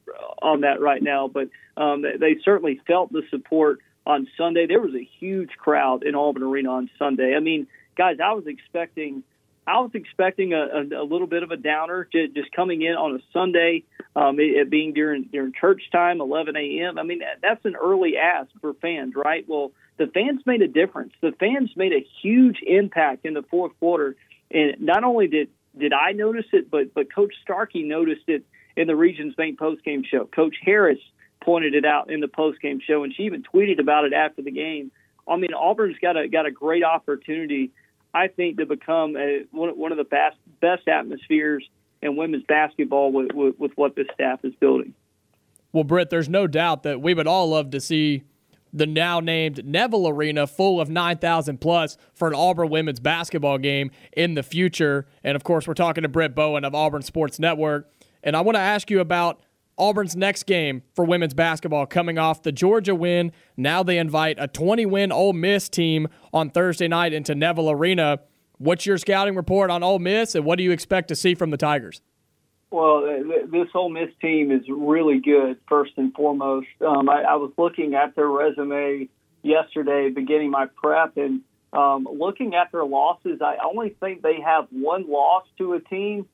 on 0.43 0.61
that 0.61 0.81
right 0.81 1.03
now, 1.03 1.29
but 1.29 1.49
um, 1.77 2.03
they 2.03 2.37
certainly 2.45 2.81
felt 2.87 3.13
the 3.13 3.23
support 3.31 3.81
on 4.07 4.29
Sunday. 4.37 4.67
There 4.67 4.81
was 4.81 4.95
a 4.95 5.09
huge 5.19 5.51
crowd 5.59 6.05
in 6.05 6.15
Auburn 6.15 6.43
Arena 6.43 6.71
on 6.71 6.91
Sunday. 6.99 7.35
I 7.35 7.41
mean, 7.41 7.67
guys, 7.97 8.17
I 8.23 8.33
was 8.33 8.47
expecting 8.47 9.23
I 9.67 9.81
was 9.81 9.91
expecting 9.95 10.53
a, 10.53 10.59
a, 10.59 11.03
a 11.03 11.05
little 11.05 11.27
bit 11.27 11.43
of 11.43 11.51
a 11.51 11.57
downer, 11.57 12.09
just 12.13 12.53
coming 12.55 12.83
in 12.83 12.95
on 12.95 13.17
a 13.17 13.19
Sunday, 13.33 13.83
um, 14.15 14.39
it, 14.39 14.57
it 14.57 14.71
being 14.71 14.93
during 14.95 15.25
during 15.25 15.53
church 15.53 15.83
time, 15.91 16.21
11 16.21 16.57
a.m. 16.57 16.99
I 16.99 17.03
mean, 17.03 17.19
that, 17.19 17.39
that's 17.43 17.65
an 17.65 17.75
early 17.75 18.17
ask 18.17 18.49
for 18.61 18.75
fans, 18.75 19.15
right? 19.17 19.45
Well, 19.49 19.73
the 19.99 20.07
fans 20.07 20.43
made 20.47 20.63
a 20.63 20.69
difference. 20.69 21.15
The 21.21 21.33
fans 21.41 21.71
made 21.75 21.93
a 21.93 22.07
huge 22.23 22.59
impact 22.65 23.27
in 23.27 23.35
the 23.35 23.43
fourth 23.43 23.73
quarter, 23.81 24.15
and 24.53 24.81
not 24.81 25.03
only 25.03 25.27
did 25.27 25.49
did 25.77 25.93
I 25.93 26.13
notice 26.13 26.47
it, 26.53 26.71
but 26.71 26.95
but 26.95 27.13
Coach 27.13 27.35
Starkey 27.43 27.83
noticed 27.83 28.29
it 28.29 28.45
in 28.77 28.87
the 28.87 28.95
Regions 28.95 29.35
Bank 29.35 29.59
postgame 29.59 30.07
show. 30.07 30.27
Coach 30.27 30.57
Harris 30.63 31.01
pointed 31.43 31.75
it 31.75 31.85
out 31.85 32.11
in 32.11 32.21
the 32.21 32.29
postgame 32.29 32.81
show, 32.81 33.03
and 33.03 33.13
she 33.13 33.25
even 33.25 33.43
tweeted 33.43 33.81
about 33.81 34.05
it 34.05 34.13
after 34.13 34.43
the 34.43 34.53
game. 34.53 34.93
I 35.29 35.37
mean, 35.37 35.55
Auburn's 35.55 35.99
got 36.01 36.17
a 36.17 36.29
got 36.29 36.47
a 36.47 36.53
great 36.53 36.85
opportunity 36.85 37.73
I 38.17 38.29
think, 38.29 38.57
to 38.57 38.67
become 38.67 39.15
a, 39.15 39.45
one, 39.51 39.79
one 39.79 39.93
of 39.93 39.99
the 39.99 40.05
best 40.05 40.37
best 40.63 40.89
atmospheres 40.89 41.69
in 42.01 42.17
women's 42.17 42.45
basketball 42.45 43.13
with, 43.13 43.33
with, 43.35 43.59
with 43.59 43.73
what 43.77 43.95
this 43.95 44.07
staff 44.15 44.41
is 44.43 44.55
building. 44.59 44.95
Well, 45.73 45.85
Britt, 45.85 46.09
there's 46.09 46.29
no 46.29 46.47
doubt 46.47 46.83
that 46.85 47.03
we 47.03 47.13
would 47.13 47.27
all 47.27 47.51
love 47.51 47.71
to 47.73 47.81
see 47.81 48.23
the 48.73 48.87
now 48.87 49.21
named 49.21 49.67
Neville 49.67 50.09
Arena 50.09 50.47
full 50.47 50.81
of 50.81 50.89
9,000 50.89 51.61
plus 51.61 51.99
for 52.15 52.29
an 52.29 52.35
Auburn 52.35 52.71
women's 52.71 53.01
basketball 53.01 53.59
game 53.59 53.91
in 54.17 54.33
the 54.33 54.43
future. 54.43 55.07
And 55.23 55.37
of 55.37 55.45
course, 55.45 55.69
we're 55.69 55.75
talking 55.75 56.03
to 56.03 56.09
Britt 56.09 56.35
Bowen 56.35 56.65
of 56.65 56.75
Auburn 56.75 57.03
Sports 57.03 57.39
Network. 57.39 57.91
And 58.23 58.35
I 58.35 58.41
want 58.41 58.57
to 58.57 58.61
ask 58.61 58.91
you 58.91 59.01
about 59.01 59.41
Auburn's 59.79 60.17
next 60.17 60.45
game 60.45 60.83
for 60.95 61.05
women's 61.05 61.35
basketball 61.35 61.87
coming 61.87 62.19
off 62.19 62.43
the 62.43 62.53
Georgia 62.53 62.95
win. 62.95 63.33
Now 63.57 63.83
they 63.83 63.99
invite 63.99 64.37
a 64.39 64.49
20 64.49 64.87
win 64.87 65.13
Ole 65.13 65.33
Miss 65.33 65.69
team 65.69 66.09
on 66.33 66.51
Thursday 66.51 66.89
night 66.89 67.13
into 67.13 67.35
Neville 67.35 67.71
Arena. 67.71 68.21
What's 68.59 68.87
your 68.87 68.97
scouting 68.97 69.37
report 69.37 69.71
on 69.71 69.83
Ole 69.83 69.99
Miss, 69.99 70.35
and 70.35 70.45
what 70.45 70.57
do 70.57 70.65
you 70.65 70.71
expect 70.71 71.09
to 71.09 71.15
see 71.15 71.35
from 71.35 71.51
the 71.51 71.59
Tigers? 71.59 72.01
Well, 72.71 73.03
this 73.51 73.69
Ole 73.75 73.91
Miss 73.91 74.09
team 74.21 74.51
is 74.51 74.63
really 74.69 75.21
good, 75.21 75.59
first 75.69 75.93
and 75.97 76.13
foremost. 76.15 76.67
Um, 76.81 77.09
I, 77.09 77.23
I, 77.23 77.35
was 77.37 77.53
looking 77.57 77.95
at 77.95 78.17
their 78.17 78.29
resume 78.29 79.09
yesterday, 79.43 80.11
beginning 80.11 80.51
my 80.51 80.67
prep, 80.67 81.17
and 81.17 81.43
um, 81.73 82.09
looking 82.11 82.55
at 82.55 82.73
their 82.73 82.85
losses, 82.85 83.41
I 83.41 83.57
only 83.65 83.91
think 84.01 84.23
they 84.23 84.41
have 84.41 84.67
one 84.71 85.09
loss 85.09 85.45
to 85.59 85.75
a 85.75 85.81
team 85.81 86.27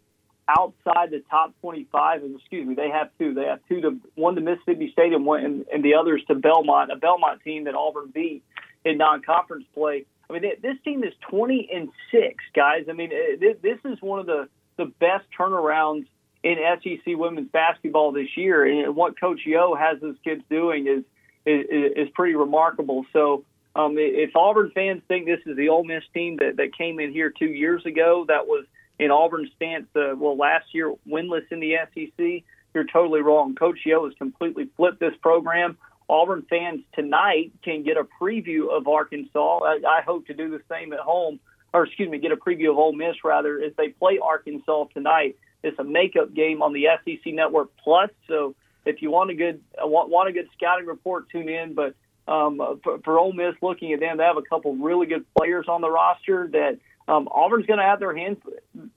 outside 0.48 1.10
the 1.10 1.22
top 1.30 1.54
25. 1.60 2.22
And 2.22 2.36
Excuse 2.38 2.66
me, 2.66 2.74
they 2.74 2.90
have 2.90 3.10
two. 3.18 3.34
They 3.34 3.44
have 3.44 3.60
two 3.68 3.80
to 3.82 4.00
one 4.14 4.34
to 4.34 4.40
Mississippi 4.40 4.90
State 4.92 5.12
and 5.12 5.24
one 5.24 5.44
and, 5.44 5.66
and 5.72 5.84
the 5.84 5.94
others 5.94 6.22
to 6.28 6.34
Belmont, 6.34 6.90
a 6.92 6.96
Belmont 6.96 7.42
team 7.42 7.64
that 7.64 7.74
Auburn 7.74 8.10
beat 8.12 8.42
in 8.84 8.98
non-conference 8.98 9.64
play. 9.74 10.06
I 10.28 10.32
mean, 10.32 10.52
this 10.62 10.76
team 10.84 11.04
is 11.04 11.12
20 11.30 11.68
and 11.72 11.88
six, 12.10 12.42
guys. 12.54 12.86
I 12.88 12.92
mean, 12.92 13.10
this 13.38 13.78
is 13.84 14.00
one 14.00 14.20
of 14.20 14.26
the 14.26 14.48
the 14.76 14.86
best 14.86 15.26
turnarounds 15.38 16.06
in 16.42 16.56
SEC 16.82 17.16
women's 17.16 17.50
basketball 17.50 18.12
this 18.12 18.36
year, 18.36 18.64
and 18.64 18.96
what 18.96 19.20
Coach 19.20 19.40
Yo 19.44 19.74
has 19.74 20.02
his 20.02 20.16
kids 20.24 20.42
doing 20.50 20.86
is 20.86 21.04
is, 21.44 21.66
is 21.96 22.08
pretty 22.14 22.34
remarkable. 22.34 23.04
So. 23.12 23.44
Um, 23.74 23.94
if 23.96 24.36
Auburn 24.36 24.70
fans 24.74 25.00
think 25.08 25.24
this 25.24 25.40
is 25.46 25.56
the 25.56 25.70
Ole 25.70 25.82
Miss 25.82 26.02
team 26.12 26.36
that, 26.40 26.58
that 26.58 26.76
came 26.76 27.00
in 27.00 27.10
here 27.10 27.30
two 27.30 27.46
years 27.46 27.86
ago, 27.86 28.26
that 28.28 28.46
was 28.46 28.66
in 29.02 29.10
Auburn's 29.10 29.50
stance, 29.56 29.86
uh, 29.96 30.14
well, 30.16 30.36
last 30.36 30.66
year 30.72 30.94
winless 31.08 31.50
in 31.50 31.60
the 31.60 31.74
SEC, 31.92 32.44
you're 32.72 32.84
totally 32.84 33.20
wrong. 33.20 33.54
Coach 33.54 33.80
Yo 33.84 34.04
has 34.04 34.14
completely 34.16 34.68
flipped 34.76 35.00
this 35.00 35.14
program. 35.20 35.76
Auburn 36.08 36.46
fans 36.48 36.82
tonight 36.94 37.52
can 37.64 37.82
get 37.82 37.96
a 37.96 38.04
preview 38.20 38.70
of 38.70 38.86
Arkansas. 38.86 39.58
I, 39.64 39.80
I 39.86 40.02
hope 40.02 40.26
to 40.26 40.34
do 40.34 40.50
the 40.50 40.60
same 40.70 40.92
at 40.92 41.00
home, 41.00 41.40
or 41.72 41.84
excuse 41.84 42.08
me, 42.08 42.18
get 42.18 42.32
a 42.32 42.36
preview 42.36 42.70
of 42.70 42.78
Ole 42.78 42.92
Miss 42.92 43.16
rather 43.24 43.60
as 43.60 43.72
they 43.76 43.88
play 43.88 44.18
Arkansas 44.22 44.84
tonight. 44.94 45.36
It's 45.62 45.78
a 45.78 45.84
makeup 45.84 46.34
game 46.34 46.62
on 46.62 46.72
the 46.72 46.86
SEC 47.04 47.32
Network 47.32 47.70
Plus. 47.82 48.10
So 48.28 48.54
if 48.84 49.02
you 49.02 49.10
want 49.10 49.30
a 49.30 49.34
good 49.34 49.60
want, 49.78 50.10
want 50.10 50.28
a 50.28 50.32
good 50.32 50.48
scouting 50.56 50.86
report, 50.86 51.28
tune 51.30 51.48
in. 51.48 51.74
But 51.74 51.94
um, 52.28 52.80
for, 52.82 52.98
for 52.98 53.18
Ole 53.18 53.32
Miss, 53.32 53.54
looking 53.62 53.92
at 53.92 54.00
them, 54.00 54.18
they 54.18 54.24
have 54.24 54.36
a 54.36 54.42
couple 54.42 54.74
really 54.76 55.06
good 55.06 55.24
players 55.36 55.66
on 55.68 55.80
the 55.80 55.90
roster 55.90 56.48
that 56.52 56.78
um, 57.12 57.28
Auburn's 57.28 57.66
going 57.66 57.78
to 57.78 57.84
have 57.84 58.00
their 58.00 58.16
hands 58.16 58.38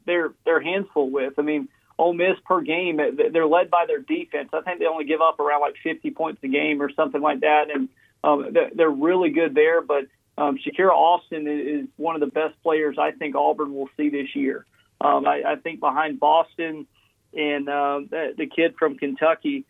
their 0.05 0.33
their 0.45 0.61
hands 0.61 0.87
full 0.93 1.09
with. 1.09 1.33
I 1.37 1.41
mean, 1.41 1.67
Ole 1.97 2.13
Miss 2.13 2.37
per 2.45 2.61
game, 2.61 2.97
they're 2.97 3.47
led 3.47 3.69
by 3.69 3.85
their 3.87 3.99
defense. 3.99 4.49
I 4.53 4.61
think 4.61 4.79
they 4.79 4.85
only 4.85 5.05
give 5.05 5.21
up 5.21 5.39
around 5.39 5.61
like 5.61 5.75
50 5.83 6.11
points 6.11 6.41
a 6.43 6.47
game 6.47 6.81
or 6.81 6.89
something 6.93 7.21
like 7.21 7.41
that, 7.41 7.65
and 7.73 7.89
um, 8.23 8.55
they're 8.73 8.89
really 8.89 9.31
good 9.31 9.53
there. 9.53 9.81
But 9.81 10.05
um, 10.37 10.57
Shakira 10.57 10.91
Austin 10.91 11.47
is 11.47 11.87
one 11.97 12.15
of 12.15 12.21
the 12.21 12.27
best 12.27 12.61
players 12.63 12.97
I 12.97 13.11
think 13.11 13.35
Auburn 13.35 13.73
will 13.73 13.89
see 13.97 14.09
this 14.09 14.33
year. 14.33 14.65
Um, 15.01 15.27
I, 15.27 15.43
I 15.45 15.55
think 15.57 15.81
behind 15.81 16.19
Boston 16.19 16.87
and 17.33 17.67
uh, 17.67 17.99
the, 18.09 18.49
kid 18.53 18.75
from 18.79 18.97
Kentucky, 18.97 19.65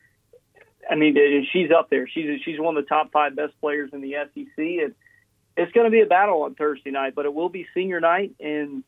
I 0.89 0.95
mean, 0.95 1.47
she's 1.51 1.71
up 1.71 1.89
there. 1.89 2.07
She's 2.07 2.41
she's 2.43 2.59
one 2.59 2.77
of 2.77 2.83
the 2.83 2.87
top 2.87 3.11
five 3.11 3.35
best 3.35 3.59
players 3.59 3.89
in 3.91 4.01
the 4.01 4.13
SEC, 4.33 4.57
and 4.57 4.93
it's 5.57 5.71
going 5.71 5.85
to 5.85 5.91
be 5.91 6.01
a 6.01 6.05
battle 6.05 6.43
on 6.43 6.55
Thursday 6.55 6.91
night, 6.91 7.13
but 7.15 7.25
it 7.25 7.33
will 7.33 7.49
be 7.49 7.67
senior 7.73 7.99
night, 7.99 8.35
and 8.39 8.83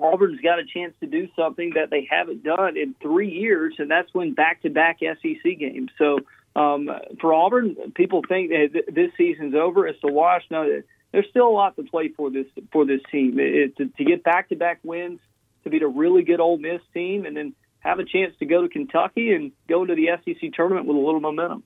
Auburn's 0.00 0.40
got 0.40 0.58
a 0.58 0.64
chance 0.64 0.94
to 1.00 1.06
do 1.06 1.28
something 1.36 1.72
that 1.74 1.90
they 1.90 2.06
haven't 2.08 2.44
done 2.44 2.76
in 2.76 2.94
three 3.02 3.30
years, 3.30 3.74
and 3.78 3.90
that's 3.90 4.12
win 4.14 4.32
back-to-back 4.32 4.98
SEC 5.00 5.58
games. 5.58 5.90
So 5.98 6.20
um, 6.54 6.88
for 7.20 7.34
Auburn, 7.34 7.76
people 7.94 8.22
think 8.26 8.50
that 8.50 8.84
this 8.92 9.10
season's 9.16 9.54
over. 9.54 9.86
It's 9.86 9.98
a 10.04 10.12
wash. 10.12 10.44
No, 10.50 10.82
there's 11.12 11.26
still 11.30 11.48
a 11.48 11.50
lot 11.50 11.76
to 11.76 11.82
play 11.82 12.08
for 12.08 12.30
this 12.30 12.46
for 12.72 12.86
this 12.86 13.00
team. 13.10 13.38
It, 13.38 13.76
to, 13.76 13.86
to 13.86 14.04
get 14.04 14.22
back-to-back 14.22 14.80
wins, 14.84 15.20
to 15.64 15.70
beat 15.70 15.82
a 15.82 15.88
really 15.88 16.22
good 16.22 16.40
Ole 16.40 16.58
Miss 16.58 16.80
team, 16.94 17.26
and 17.26 17.36
then 17.36 17.54
have 17.80 17.98
a 17.98 18.04
chance 18.04 18.34
to 18.38 18.46
go 18.46 18.62
to 18.62 18.68
Kentucky 18.68 19.32
and 19.32 19.52
go 19.68 19.82
into 19.82 19.94
the 19.94 20.08
SEC 20.24 20.52
tournament 20.52 20.86
with 20.86 20.96
a 20.96 21.00
little 21.00 21.20
momentum. 21.20 21.62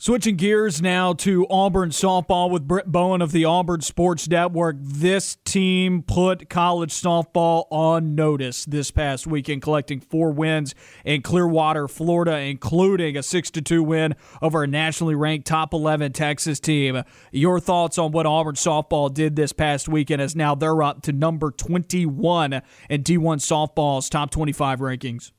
Switching 0.00 0.36
gears 0.36 0.80
now 0.80 1.12
to 1.12 1.44
Auburn 1.50 1.90
softball 1.90 2.50
with 2.50 2.68
Britt 2.68 2.86
Bowen 2.86 3.20
of 3.20 3.32
the 3.32 3.44
Auburn 3.44 3.80
Sports 3.80 4.28
Network. 4.28 4.76
This 4.78 5.38
team 5.44 6.04
put 6.04 6.48
college 6.48 6.92
softball 6.92 7.64
on 7.72 8.14
notice 8.14 8.64
this 8.64 8.92
past 8.92 9.26
weekend, 9.26 9.60
collecting 9.60 9.98
four 9.98 10.30
wins 10.30 10.72
in 11.04 11.20
Clearwater, 11.22 11.88
Florida, 11.88 12.38
including 12.38 13.16
a 13.16 13.24
6 13.24 13.50
2 13.50 13.82
win 13.82 14.14
over 14.40 14.62
a 14.62 14.68
nationally 14.68 15.16
ranked 15.16 15.48
top 15.48 15.74
11 15.74 16.12
Texas 16.12 16.60
team. 16.60 17.02
Your 17.32 17.58
thoughts 17.58 17.98
on 17.98 18.12
what 18.12 18.24
Auburn 18.24 18.54
softball 18.54 19.12
did 19.12 19.34
this 19.34 19.52
past 19.52 19.88
weekend 19.88 20.22
as 20.22 20.36
now 20.36 20.54
they're 20.54 20.80
up 20.80 21.02
to 21.02 21.12
number 21.12 21.50
21 21.50 22.62
in 22.88 23.02
D1 23.02 23.38
softball's 23.40 24.08
top 24.08 24.30
25 24.30 24.78
rankings? 24.78 25.32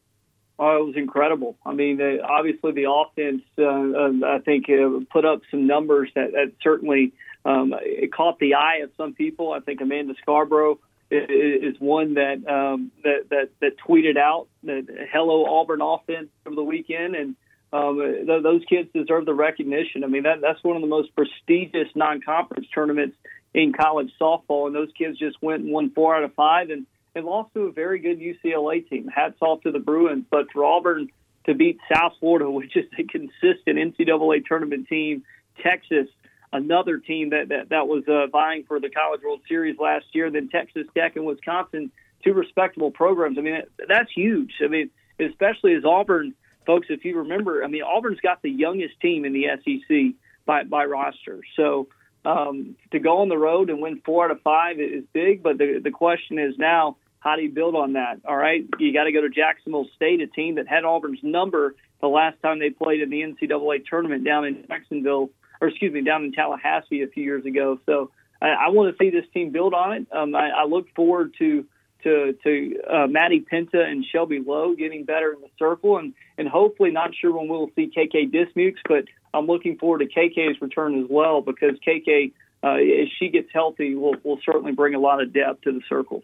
Oh, 0.62 0.82
it 0.82 0.86
was 0.88 0.96
incredible. 0.98 1.58
I 1.66 1.74
mean, 1.74 2.02
uh, 2.02 2.22
obviously 2.28 2.74
the 2.74 2.92
offense, 2.92 3.44
uh, 3.58 3.64
uh, 3.64 4.36
I 4.36 4.40
think, 4.44 4.66
uh, 4.70 5.06
put 5.10 5.24
up 5.24 5.40
some 5.50 5.68
numbers 5.68 6.12
that, 6.16 6.34
that 6.34 6.52
certainly 6.62 7.14
um, 7.46 7.74
it 7.82 8.12
caught 8.12 8.40
the 8.40 8.56
eye 8.56 8.82
of 8.84 8.92
some 8.98 9.14
people. 9.14 9.54
I 9.54 9.62
think 9.62 9.80
Amanda 9.80 10.16
Scarborough 10.22 10.80
is, 11.10 11.30
is 11.76 11.80
one 11.80 12.16
that, 12.16 12.46
um, 12.46 12.92
that 13.06 13.30
that 13.30 13.50
that 13.62 13.78
tweeted 13.88 14.18
out 14.18 14.48
that 14.64 14.86
"Hello 15.14 15.46
Auburn 15.46 15.82
offense" 15.82 16.28
over 16.46 16.58
the 16.58 16.64
weekend, 16.64 17.16
and 17.16 17.36
um, 17.72 17.98
th- 17.98 18.44
those 18.44 18.64
kids 18.68 18.90
deserve 18.94 19.26
the 19.26 19.34
recognition. 19.34 20.04
I 20.04 20.08
mean, 20.08 20.24
that 20.24 20.42
that's 20.42 20.62
one 20.62 20.76
of 20.76 20.82
the 20.82 20.90
most 20.90 21.16
prestigious 21.16 21.88
non-conference 21.96 22.68
tournaments 22.76 23.16
in 23.54 23.72
college 23.72 24.12
softball, 24.20 24.68
and 24.68 24.76
those 24.76 24.90
kids 24.98 25.18
just 25.18 25.42
went 25.42 25.64
and 25.64 25.72
won 25.72 25.92
four 25.92 26.18
out 26.18 26.24
of 26.24 26.34
five, 26.34 26.70
and 26.70 26.86
and 27.16 27.26
lost 27.26 27.54
to 27.54 27.62
a 27.62 27.72
very 27.72 28.00
good 28.00 28.20
UCLA 28.20 28.88
team. 28.88 29.08
Hats 29.08 29.38
off 29.42 29.62
to 29.62 29.72
the 29.72 29.80
Bruins, 29.80 30.26
but 30.30 30.52
for 30.52 30.64
Auburn 30.64 31.10
to 31.46 31.54
beat 31.54 31.80
South 31.94 32.14
Florida, 32.20 32.50
which 32.52 32.76
is 32.76 32.86
a 32.98 33.04
consistent 33.04 33.78
NCAA 33.78 34.46
tournament 34.46 34.88
team, 34.88 35.24
Texas, 35.62 36.08
another 36.52 36.98
team 36.98 37.32
that 37.32 37.50
that, 37.50 37.70
that 37.70 37.88
was 37.88 38.04
uh, 38.08 38.28
vying 38.28 38.64
for 38.68 38.80
the 38.80 38.90
College 38.90 39.22
World 39.24 39.42
Series 39.48 39.78
last 39.80 40.06
year, 40.14 40.32
then 40.32 40.50
Texas 40.50 40.88
Tech 40.96 41.16
and 41.16 41.26
Wisconsin, 41.26 41.92
two 42.24 42.34
respectable 42.34 42.92
programs. 42.92 43.38
I 43.38 43.42
mean, 43.42 43.62
that's 43.88 44.12
huge. 44.12 44.54
I 44.64 44.68
mean, 44.68 44.90
especially 45.20 45.74
as 45.76 45.86
Auburn, 45.86 46.34
folks, 46.66 46.88
if 46.90 47.06
you 47.06 47.20
remember, 47.20 47.64
I 47.64 47.68
mean, 47.68 47.84
Auburn's 47.84 48.20
got 48.22 48.42
the 48.42 48.50
youngest 48.50 49.00
team 49.02 49.26
in 49.26 49.34
the 49.34 49.48
SEC 49.64 50.16
by 50.46 50.64
by 50.64 50.86
roster, 50.86 51.42
so 51.56 51.88
um, 52.26 52.76
to 52.92 53.00
go 53.00 53.20
on 53.20 53.30
the 53.30 53.38
road 53.38 53.70
and 53.70 53.82
win 53.82 54.02
four 54.06 54.26
out 54.26 54.32
of 54.32 54.42
five 54.42 54.80
is 54.80 55.04
big, 55.14 55.42
but 55.44 55.58
the 55.58 55.80
the 55.84 55.92
question 55.92 56.40
is 56.40 56.58
now 56.58 56.98
how 57.20 57.36
do 57.36 57.42
you 57.42 57.52
build 57.52 57.76
on 57.76 57.94
that? 57.94 58.22
All 58.26 58.36
right, 58.36 58.66
you 58.80 58.94
got 58.94 59.04
to 59.04 59.12
go 59.12 59.22
to 59.22 59.30
Jacksonville 59.30 59.88
State, 59.96 60.22
a 60.22 60.28
team 60.28 60.56
that 60.56 60.68
had 60.68 60.86
Auburn's 60.86 61.20
number 61.22 61.76
the 62.02 62.08
last 62.08 62.42
time 62.42 62.60
they 62.60 62.70
played 62.70 63.02
in 63.02 63.10
the 63.10 63.22
NCAA 63.22 63.86
tournament 63.86 64.24
down 64.24 64.46
in 64.46 64.66
Jacksonville, 64.68 65.30
or 65.60 65.68
excuse 65.68 65.94
me, 65.94 66.02
down 66.02 66.24
in 66.24 66.32
Tallahassee 66.32 67.02
a 67.04 67.08
few 67.08 67.24
years 67.24 67.46
ago. 67.46 67.80
So 67.86 68.12
I, 68.42 68.48
I 68.48 68.70
want 68.70 68.96
to 68.96 69.04
see 69.04 69.10
this 69.10 69.26
team 69.34 69.52
build 69.52 69.74
on 69.74 69.94
it. 69.94 70.08
Um, 70.14 70.34
I, 70.34 70.50
I 70.50 70.66
look 70.66 70.88
forward 70.96 71.36
to 71.40 71.66
to 72.04 72.38
to 72.44 72.82
uh, 72.90 73.08
Maddie 73.08 73.46
Penta 73.52 73.84
and 73.84 74.06
Shelby 74.06 74.40
Lowe 74.40 74.76
getting 74.76 75.04
better 75.04 75.34
in 75.34 75.42
the 75.42 75.50
circle, 75.58 75.98
and 75.98 76.14
and 76.38 76.48
hopefully 76.48 76.92
not 76.92 77.12
sure 77.14 77.38
when 77.38 77.50
we'll 77.50 77.70
see 77.76 77.92
KK 77.96 78.32
Dismukes, 78.32 78.80
but 78.88 79.06
I'm 79.34 79.48
looking 79.48 79.78
forward 79.78 80.00
to 80.00 80.06
KK's 80.08 80.62
return 80.62 81.02
as 81.02 81.08
well 81.10 81.42
because 81.42 81.76
KK, 81.86 82.34
uh, 82.64 82.68
as 82.74 83.08
she 83.18 83.30
gets 83.30 83.50
healthy, 83.54 83.96
will 83.96 84.16
will 84.24 84.40
certainly 84.46 84.72
bring 84.72 84.96
a 84.96 85.00
lot 85.00 85.22
of 85.22 85.34
depth 85.34 85.62
to 85.62 85.72
the 85.72 85.82
circle. 85.88 86.24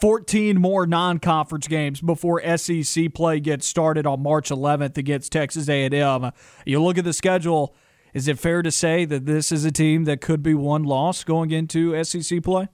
14 0.00 0.60
more 0.60 0.86
non-conference 0.86 1.68
games 1.68 2.00
before 2.00 2.42
SEC 2.56 3.14
play 3.14 3.38
gets 3.40 3.66
started 3.66 4.06
on 4.06 4.22
March 4.22 4.50
11th 4.50 4.98
against 4.98 5.32
Texas 5.32 5.68
A&M. 5.68 6.32
You 6.66 6.82
look 6.82 6.98
at 6.98 7.04
the 7.04 7.12
schedule, 7.12 7.74
is 8.12 8.26
it 8.26 8.38
fair 8.38 8.60
to 8.62 8.70
say 8.70 9.04
that 9.04 9.24
this 9.24 9.52
is 9.52 9.64
a 9.64 9.70
team 9.70 10.04
that 10.04 10.20
could 10.20 10.42
be 10.42 10.52
one 10.52 10.82
loss 10.82 11.22
going 11.22 11.52
into 11.52 12.02
SEC 12.04 12.42
play? 12.42 12.68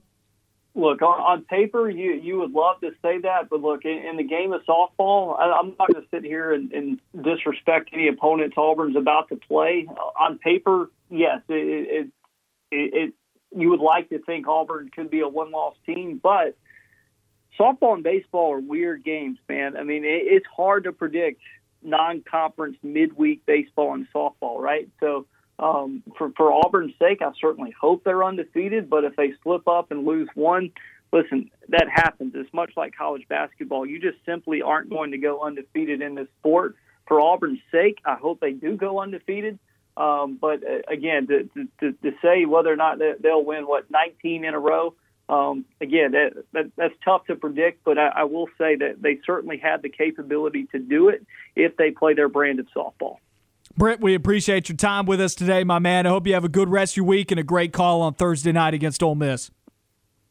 Look, 0.73 1.01
on, 1.01 1.19
on 1.19 1.41
paper, 1.43 1.89
you 1.89 2.13
you 2.13 2.39
would 2.39 2.51
love 2.51 2.79
to 2.79 2.91
say 3.01 3.19
that, 3.19 3.49
but 3.49 3.61
look, 3.61 3.83
in, 3.83 3.97
in 3.97 4.15
the 4.15 4.23
game 4.23 4.53
of 4.53 4.61
softball, 4.63 5.37
I, 5.37 5.51
I'm 5.51 5.75
not 5.77 5.91
going 5.91 6.01
to 6.01 6.09
sit 6.11 6.23
here 6.23 6.53
and, 6.53 6.71
and 6.71 6.99
disrespect 7.21 7.89
any 7.91 8.07
opponents 8.07 8.55
Auburn's 8.57 8.95
about 8.95 9.29
to 9.29 9.35
play. 9.35 9.87
On 10.19 10.37
paper, 10.37 10.89
yes, 11.09 11.41
it, 11.49 11.53
it, 11.53 12.07
it, 12.71 12.93
it 12.93 13.13
you 13.53 13.69
would 13.69 13.81
like 13.81 14.09
to 14.09 14.19
think 14.19 14.47
Auburn 14.47 14.89
could 14.95 15.09
be 15.09 15.19
a 15.19 15.27
one-loss 15.27 15.75
team, 15.85 16.21
but 16.23 16.55
softball 17.59 17.95
and 17.95 18.03
baseball 18.03 18.53
are 18.53 18.59
weird 18.61 19.03
games, 19.03 19.39
man. 19.49 19.75
I 19.75 19.83
mean, 19.83 20.05
it, 20.05 20.23
it's 20.23 20.47
hard 20.55 20.85
to 20.85 20.93
predict 20.93 21.41
non-conference 21.83 22.77
midweek 22.81 23.45
baseball 23.45 23.93
and 23.93 24.07
softball, 24.15 24.59
right? 24.59 24.87
So 25.01 25.25
um, 25.61 26.01
for 26.17 26.31
for 26.35 26.51
Auburn's 26.51 26.93
sake, 26.99 27.21
I 27.21 27.31
certainly 27.39 27.73
hope 27.79 28.03
they're 28.03 28.23
undefeated. 28.23 28.89
But 28.89 29.03
if 29.03 29.15
they 29.15 29.33
slip 29.43 29.67
up 29.67 29.91
and 29.91 30.05
lose 30.05 30.27
one, 30.33 30.71
listen, 31.13 31.51
that 31.69 31.87
happens. 31.87 32.33
It's 32.35 32.51
much 32.53 32.71
like 32.75 32.95
college 32.95 33.27
basketball. 33.29 33.85
You 33.85 33.99
just 33.99 34.17
simply 34.25 34.61
aren't 34.61 34.89
going 34.89 35.11
to 35.11 35.17
go 35.17 35.41
undefeated 35.41 36.01
in 36.01 36.15
this 36.15 36.27
sport. 36.39 36.75
For 37.07 37.19
Auburn's 37.19 37.59
sake, 37.71 37.99
I 38.05 38.15
hope 38.15 38.39
they 38.39 38.53
do 38.53 38.75
go 38.75 38.99
undefeated. 38.99 39.59
Um, 39.97 40.37
but 40.39 40.63
uh, 40.63 40.79
again, 40.87 41.27
to, 41.27 41.49
to, 41.79 41.91
to 41.91 42.11
say 42.21 42.45
whether 42.45 42.71
or 42.71 42.77
not 42.77 42.99
they'll 43.21 43.43
win 43.43 43.67
what 43.67 43.91
19 43.91 44.45
in 44.45 44.53
a 44.53 44.59
row, 44.59 44.95
um, 45.27 45.65
again, 45.79 46.11
that, 46.11 46.43
that, 46.53 46.71
that's 46.77 46.93
tough 47.03 47.25
to 47.25 47.35
predict, 47.35 47.83
but 47.83 47.97
I, 47.97 48.07
I 48.07 48.23
will 48.23 48.47
say 48.57 48.75
that 48.77 49.01
they 49.01 49.19
certainly 49.25 49.57
have 49.57 49.81
the 49.81 49.89
capability 49.89 50.67
to 50.71 50.79
do 50.79 51.09
it 51.09 51.25
if 51.55 51.75
they 51.75 51.91
play 51.91 52.13
their 52.13 52.29
brand 52.29 52.59
of 52.59 52.67
softball. 52.75 53.17
Britt, 53.77 54.01
we 54.01 54.15
appreciate 54.15 54.69
your 54.69 54.75
time 54.75 55.05
with 55.05 55.21
us 55.21 55.33
today, 55.33 55.63
my 55.63 55.79
man. 55.79 56.05
I 56.05 56.09
hope 56.09 56.27
you 56.27 56.33
have 56.33 56.43
a 56.43 56.49
good 56.49 56.69
rest 56.69 56.93
of 56.93 56.97
your 56.97 57.05
week 57.05 57.31
and 57.31 57.39
a 57.39 57.43
great 57.43 57.71
call 57.71 58.01
on 58.01 58.13
Thursday 58.13 58.51
night 58.51 58.73
against 58.73 59.01
Ole 59.01 59.15
Miss. 59.15 59.49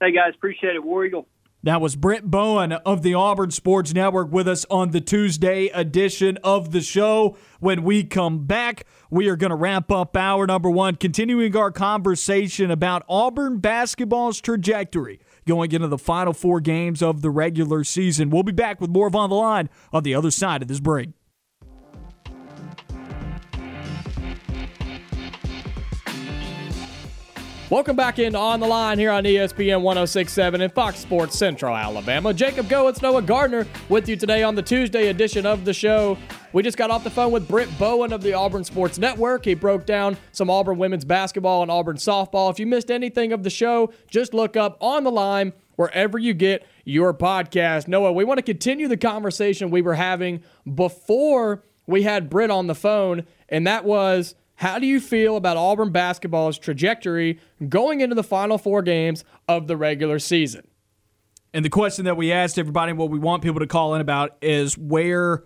Hey, 0.00 0.12
guys, 0.12 0.32
appreciate 0.34 0.76
it. 0.76 0.84
War 0.84 1.04
Eagle. 1.04 1.26
That 1.62 1.82
was 1.82 1.94
Britt 1.94 2.24
Bowen 2.24 2.72
of 2.72 3.02
the 3.02 3.12
Auburn 3.12 3.50
Sports 3.50 3.92
Network 3.92 4.32
with 4.32 4.48
us 4.48 4.64
on 4.70 4.92
the 4.92 5.00
Tuesday 5.00 5.66
edition 5.66 6.38
of 6.42 6.72
the 6.72 6.80
show. 6.80 7.36
When 7.58 7.82
we 7.82 8.04
come 8.04 8.46
back, 8.46 8.86
we 9.10 9.28
are 9.28 9.36
going 9.36 9.50
to 9.50 9.56
wrap 9.56 9.90
up 9.90 10.16
hour 10.16 10.46
number 10.46 10.70
one, 10.70 10.94
continuing 10.94 11.54
our 11.54 11.70
conversation 11.70 12.70
about 12.70 13.04
Auburn 13.10 13.58
basketball's 13.58 14.40
trajectory 14.40 15.20
going 15.46 15.72
into 15.72 15.88
the 15.88 15.98
final 15.98 16.32
four 16.32 16.60
games 16.60 17.02
of 17.02 17.20
the 17.20 17.30
regular 17.30 17.84
season. 17.84 18.30
We'll 18.30 18.42
be 18.42 18.52
back 18.52 18.80
with 18.80 18.88
more 18.88 19.08
of 19.08 19.14
On 19.14 19.28
the 19.28 19.36
Line 19.36 19.68
on 19.92 20.02
the 20.02 20.14
other 20.14 20.30
side 20.30 20.62
of 20.62 20.68
this 20.68 20.80
break. 20.80 21.10
Welcome 27.70 27.94
back 27.94 28.18
into 28.18 28.36
On 28.36 28.58
the 28.58 28.66
Line 28.66 28.98
here 28.98 29.12
on 29.12 29.22
ESPN 29.22 29.82
1067 29.82 30.60
and 30.60 30.72
Fox 30.72 30.98
Sports 30.98 31.38
Central 31.38 31.76
Alabama. 31.76 32.34
Jacob 32.34 32.66
Goins, 32.66 33.00
Noah 33.00 33.22
Gardner 33.22 33.64
with 33.88 34.08
you 34.08 34.16
today 34.16 34.42
on 34.42 34.56
the 34.56 34.62
Tuesday 34.62 35.06
edition 35.06 35.46
of 35.46 35.64
the 35.64 35.72
show. 35.72 36.18
We 36.52 36.64
just 36.64 36.76
got 36.76 36.90
off 36.90 37.04
the 37.04 37.10
phone 37.10 37.30
with 37.30 37.46
Britt 37.46 37.68
Bowen 37.78 38.12
of 38.12 38.22
the 38.22 38.32
Auburn 38.32 38.64
Sports 38.64 38.98
Network. 38.98 39.44
He 39.44 39.54
broke 39.54 39.86
down 39.86 40.16
some 40.32 40.50
Auburn 40.50 40.78
women's 40.78 41.04
basketball 41.04 41.62
and 41.62 41.70
Auburn 41.70 41.96
softball. 41.96 42.50
If 42.50 42.58
you 42.58 42.66
missed 42.66 42.90
anything 42.90 43.32
of 43.32 43.44
the 43.44 43.50
show, 43.50 43.92
just 44.08 44.34
look 44.34 44.56
up 44.56 44.76
On 44.80 45.04
the 45.04 45.12
Line 45.12 45.52
wherever 45.76 46.18
you 46.18 46.34
get 46.34 46.66
your 46.84 47.14
podcast. 47.14 47.86
Noah, 47.86 48.12
we 48.12 48.24
want 48.24 48.38
to 48.38 48.42
continue 48.42 48.88
the 48.88 48.96
conversation 48.96 49.70
we 49.70 49.80
were 49.80 49.94
having 49.94 50.42
before 50.74 51.62
we 51.86 52.02
had 52.02 52.28
Britt 52.28 52.50
on 52.50 52.66
the 52.66 52.74
phone, 52.74 53.26
and 53.48 53.64
that 53.68 53.84
was 53.84 54.34
how 54.60 54.78
do 54.78 54.86
you 54.86 55.00
feel 55.00 55.36
about 55.36 55.56
Auburn 55.56 55.90
basketball's 55.90 56.58
trajectory 56.58 57.40
going 57.66 58.02
into 58.02 58.14
the 58.14 58.22
final 58.22 58.58
four 58.58 58.82
games 58.82 59.24
of 59.48 59.68
the 59.68 59.76
regular 59.76 60.18
season? 60.18 60.66
And 61.54 61.64
the 61.64 61.70
question 61.70 62.04
that 62.04 62.18
we 62.18 62.30
asked 62.30 62.58
everybody, 62.58 62.92
what 62.92 63.08
we 63.08 63.18
want 63.18 63.42
people 63.42 63.60
to 63.60 63.66
call 63.66 63.94
in 63.94 64.02
about, 64.02 64.36
is 64.42 64.76
where 64.76 65.44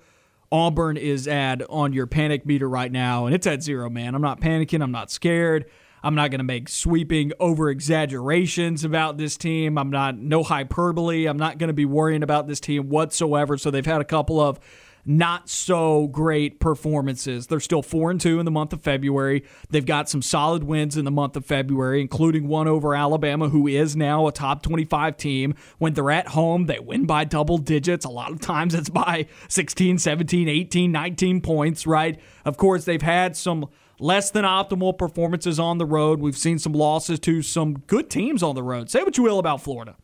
Auburn 0.51 0.97
is 0.97 1.29
at 1.29 1.63
on 1.71 1.93
your 1.93 2.09
panic 2.09 2.45
meter 2.45 2.69
right 2.69 2.91
now. 2.91 3.27
And 3.27 3.35
it's 3.37 3.47
at 3.47 3.63
zero, 3.63 3.89
man. 3.89 4.17
I'm 4.17 4.21
not 4.21 4.41
panicking. 4.41 4.83
I'm 4.83 4.91
not 4.91 5.13
scared. 5.13 5.71
I'm 6.03 6.17
not 6.17 6.33
going 6.33 6.41
to 6.41 6.45
make 6.45 6.69
sweeping 6.69 7.31
over 7.39 7.71
exaggerations 7.71 8.83
about 8.83 9.17
this 9.17 9.37
team. 9.37 9.79
I'm 9.79 9.91
not, 9.91 10.19
no 10.19 10.43
hyperbole. 10.43 11.27
I'm 11.27 11.39
not 11.39 11.59
going 11.59 11.69
to 11.69 11.73
be 11.73 11.85
worrying 11.85 12.25
about 12.25 12.49
this 12.49 12.59
team 12.59 12.89
whatsoever. 12.89 13.57
So 13.59 13.71
they've 13.71 13.87
had 13.87 14.01
a 14.01 14.05
couple 14.05 14.41
of 14.41 14.59
not 15.07 15.49
so 15.49 16.09
great 16.09 16.61
performances. 16.61 17.47
They're 17.47 17.61
still 17.61 17.83
4 17.83 18.11
and 18.11 18.21
2 18.21 18.39
in 18.39 18.45
the 18.45 18.51
month 18.51 18.73
of 18.73 18.83
February. 18.83 19.45
They've 19.71 19.85
got 19.85 20.09
some 20.09 20.23
solid 20.23 20.65
wins 20.65 20.97
in 20.97 21.05
the 21.05 21.11
month 21.11 21.37
of 21.37 21.45
February, 21.45 22.01
including 22.01 22.49
one 22.49 22.69
over 22.69 22.95
Alabama, 22.95 23.49
who 23.49 23.67
is 23.67 23.95
now 23.95 24.27
a 24.27 24.33
top 24.33 24.63
25 24.63 25.17
team. 25.17 25.55
When 25.79 25.95
they're 25.95 26.11
at 26.11 26.29
home, 26.29 26.67
they 26.67 26.79
win 26.79 27.07
by 27.07 27.25
double 27.25 27.59
digits. 27.59 28.05
A 28.05 28.11
lot 28.11 28.33
of 28.33 28.41
times 28.41 28.75
it's 28.75 28.89
by 28.89 29.27
16, 29.49 29.99
17, 29.99 30.49
18, 30.49 30.93
19 30.93 31.41
points, 31.41 31.87
right? 31.87 32.19
Of 32.45 32.57
course, 32.57 32.85
they've 32.85 33.03
had 33.03 33.37
some 33.37 33.69
less 34.01 34.31
than 34.31 34.45
optimal 34.45 34.97
performances 34.97 35.59
on 35.61 35.79
the 35.79 35.87
road. 35.87 36.21
We've 36.21 36.37
seen 36.37 36.59
some 36.59 36.73
losses 36.73 37.21
to 37.21 37.43
some 37.43 37.79
good 37.87 38.11
teams 38.11 38.43
on 38.43 38.55
the 38.55 38.63
road. 38.63 38.91
Say 38.91 39.03
what 39.03 39.17
you 39.17 39.23
will 39.23 39.39
about 39.39 39.63
Florida. 39.63 39.97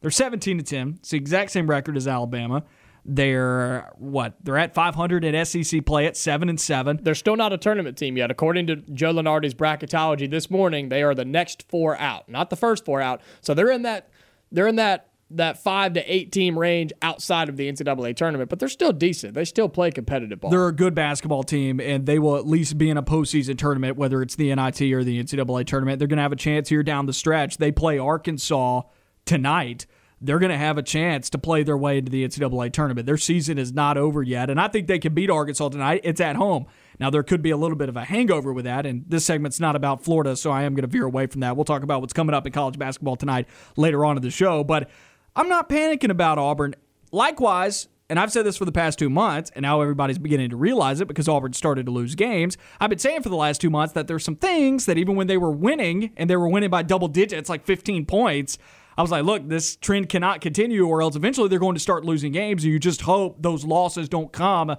They're 0.00 0.10
17 0.10 0.58
to 0.58 0.64
10. 0.64 0.96
It's 1.00 1.10
the 1.10 1.16
exact 1.16 1.50
same 1.50 1.68
record 1.68 1.96
as 1.96 2.06
Alabama. 2.06 2.64
They're 3.08 3.92
what? 3.96 4.34
They're 4.42 4.58
at 4.58 4.74
500 4.74 5.24
at 5.24 5.46
SEC 5.46 5.86
play 5.86 6.06
at 6.06 6.16
seven 6.16 6.48
and 6.48 6.60
seven. 6.60 6.98
They're 7.00 7.14
still 7.14 7.36
not 7.36 7.52
a 7.52 7.58
tournament 7.58 7.96
team 7.96 8.16
yet, 8.16 8.32
according 8.32 8.66
to 8.66 8.76
Joe 8.76 9.12
Lunardi's 9.12 9.54
bracketology 9.54 10.28
this 10.28 10.50
morning. 10.50 10.88
They 10.88 11.04
are 11.04 11.14
the 11.14 11.24
next 11.24 11.68
four 11.68 11.96
out, 11.98 12.28
not 12.28 12.50
the 12.50 12.56
first 12.56 12.84
four 12.84 13.00
out. 13.00 13.20
So 13.40 13.54
they're 13.54 13.70
in 13.70 13.82
that. 13.82 14.08
They're 14.50 14.66
in 14.66 14.76
that 14.76 15.10
that 15.30 15.62
five 15.62 15.92
to 15.94 16.12
eight 16.12 16.30
team 16.30 16.58
range 16.58 16.92
outside 17.02 17.48
of 17.48 17.56
the 17.56 17.70
NCAA 17.70 18.14
tournament, 18.16 18.48
but 18.50 18.58
they're 18.58 18.68
still 18.68 18.92
decent. 18.92 19.34
They 19.34 19.44
still 19.44 19.68
play 19.68 19.90
competitive 19.90 20.40
ball. 20.40 20.50
They're 20.50 20.68
a 20.68 20.72
good 20.72 20.94
basketball 20.94 21.42
team, 21.42 21.80
and 21.80 22.06
they 22.06 22.18
will 22.18 22.36
at 22.36 22.46
least 22.46 22.78
be 22.78 22.90
in 22.90 22.96
a 22.96 23.02
postseason 23.02 23.58
tournament, 23.58 23.96
whether 23.96 24.22
it's 24.22 24.36
the 24.36 24.54
NIT 24.54 24.80
or 24.92 25.02
the 25.02 25.22
NCAA 25.22 25.66
tournament. 25.66 25.98
They're 25.98 26.08
going 26.08 26.18
to 26.18 26.22
have 26.22 26.32
a 26.32 26.36
chance 26.36 26.68
here 26.68 26.82
down 26.82 27.06
the 27.06 27.12
stretch. 27.12 27.58
They 27.58 27.72
play 27.72 27.98
Arkansas 27.98 28.82
tonight 29.24 29.86
they're 30.20 30.38
going 30.38 30.50
to 30.50 30.58
have 30.58 30.78
a 30.78 30.82
chance 30.82 31.28
to 31.30 31.38
play 31.38 31.62
their 31.62 31.76
way 31.76 31.98
into 31.98 32.10
the 32.10 32.26
NCAA 32.26 32.72
tournament. 32.72 33.06
Their 33.06 33.18
season 33.18 33.58
is 33.58 33.72
not 33.72 33.98
over 33.98 34.22
yet, 34.22 34.48
and 34.48 34.60
I 34.60 34.68
think 34.68 34.86
they 34.86 34.98
can 34.98 35.12
beat 35.12 35.30
Arkansas 35.30 35.68
tonight. 35.68 36.00
It's 36.04 36.20
at 36.20 36.36
home. 36.36 36.66
Now, 36.98 37.10
there 37.10 37.22
could 37.22 37.42
be 37.42 37.50
a 37.50 37.56
little 37.56 37.76
bit 37.76 37.90
of 37.90 37.96
a 37.96 38.04
hangover 38.04 38.52
with 38.52 38.64
that, 38.64 38.86
and 38.86 39.04
this 39.06 39.26
segment's 39.26 39.60
not 39.60 39.76
about 39.76 40.02
Florida, 40.02 40.34
so 40.34 40.50
I 40.50 40.62
am 40.62 40.74
going 40.74 40.88
to 40.88 40.90
veer 40.90 41.04
away 41.04 41.26
from 41.26 41.42
that. 41.42 41.56
We'll 41.56 41.66
talk 41.66 41.82
about 41.82 42.00
what's 42.00 42.14
coming 42.14 42.34
up 42.34 42.46
in 42.46 42.52
college 42.52 42.78
basketball 42.78 43.16
tonight 43.16 43.46
later 43.76 44.04
on 44.04 44.16
in 44.16 44.22
the 44.22 44.30
show, 44.30 44.64
but 44.64 44.88
I'm 45.34 45.50
not 45.50 45.68
panicking 45.68 46.10
about 46.10 46.38
Auburn. 46.38 46.74
Likewise, 47.12 47.88
and 48.08 48.18
I've 48.18 48.32
said 48.32 48.46
this 48.46 48.56
for 48.56 48.64
the 48.64 48.72
past 48.72 48.98
two 48.98 49.10
months, 49.10 49.50
and 49.54 49.64
now 49.64 49.82
everybody's 49.82 50.16
beginning 50.16 50.48
to 50.50 50.56
realize 50.56 51.02
it 51.02 51.08
because 51.08 51.28
Auburn 51.28 51.52
started 51.52 51.84
to 51.86 51.92
lose 51.92 52.14
games. 52.14 52.56
I've 52.80 52.88
been 52.88 52.98
saying 52.98 53.22
for 53.22 53.28
the 53.28 53.36
last 53.36 53.60
two 53.60 53.70
months 53.70 53.92
that 53.92 54.06
there's 54.06 54.24
some 54.24 54.36
things 54.36 54.86
that 54.86 54.96
even 54.96 55.16
when 55.16 55.26
they 55.26 55.36
were 55.36 55.50
winning, 55.50 56.12
and 56.16 56.30
they 56.30 56.36
were 56.36 56.48
winning 56.48 56.70
by 56.70 56.82
double 56.82 57.08
digits, 57.08 57.50
like 57.50 57.66
15 57.66 58.06
points, 58.06 58.56
I 58.98 59.02
was 59.02 59.10
like, 59.10 59.24
look, 59.24 59.46
this 59.48 59.76
trend 59.76 60.08
cannot 60.08 60.40
continue, 60.40 60.86
or 60.86 61.02
else 61.02 61.16
eventually 61.16 61.48
they're 61.48 61.58
going 61.58 61.74
to 61.74 61.80
start 61.80 62.04
losing 62.04 62.32
games. 62.32 62.64
And 62.64 62.72
you 62.72 62.78
just 62.78 63.02
hope 63.02 63.42
those 63.42 63.64
losses 63.64 64.08
don't 64.08 64.32
come 64.32 64.76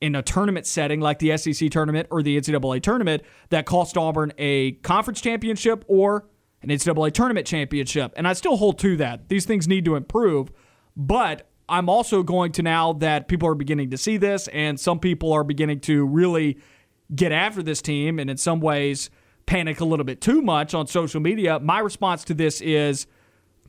in 0.00 0.16
a 0.16 0.22
tournament 0.22 0.66
setting 0.66 1.00
like 1.00 1.18
the 1.18 1.36
SEC 1.36 1.70
tournament 1.70 2.08
or 2.10 2.22
the 2.22 2.36
NCAA 2.36 2.82
tournament 2.82 3.22
that 3.50 3.66
cost 3.66 3.96
Auburn 3.96 4.32
a 4.36 4.72
conference 4.72 5.20
championship 5.20 5.84
or 5.86 6.26
an 6.62 6.70
NCAA 6.70 7.12
tournament 7.12 7.46
championship. 7.46 8.12
And 8.16 8.26
I 8.26 8.32
still 8.32 8.56
hold 8.56 8.78
to 8.80 8.96
that. 8.96 9.28
These 9.28 9.44
things 9.44 9.68
need 9.68 9.84
to 9.84 9.94
improve. 9.96 10.50
But 10.96 11.48
I'm 11.68 11.88
also 11.88 12.22
going 12.22 12.52
to 12.52 12.62
now 12.62 12.94
that 12.94 13.28
people 13.28 13.48
are 13.48 13.54
beginning 13.54 13.90
to 13.90 13.96
see 13.96 14.16
this 14.16 14.48
and 14.48 14.78
some 14.78 14.98
people 14.98 15.32
are 15.32 15.44
beginning 15.44 15.80
to 15.80 16.04
really 16.04 16.58
get 17.14 17.30
after 17.30 17.62
this 17.62 17.80
team 17.80 18.18
and 18.18 18.28
in 18.28 18.36
some 18.36 18.60
ways 18.60 19.10
panic 19.46 19.80
a 19.80 19.84
little 19.84 20.04
bit 20.04 20.20
too 20.20 20.42
much 20.42 20.74
on 20.74 20.86
social 20.86 21.20
media. 21.20 21.60
My 21.60 21.78
response 21.78 22.24
to 22.24 22.34
this 22.34 22.60
is 22.60 23.06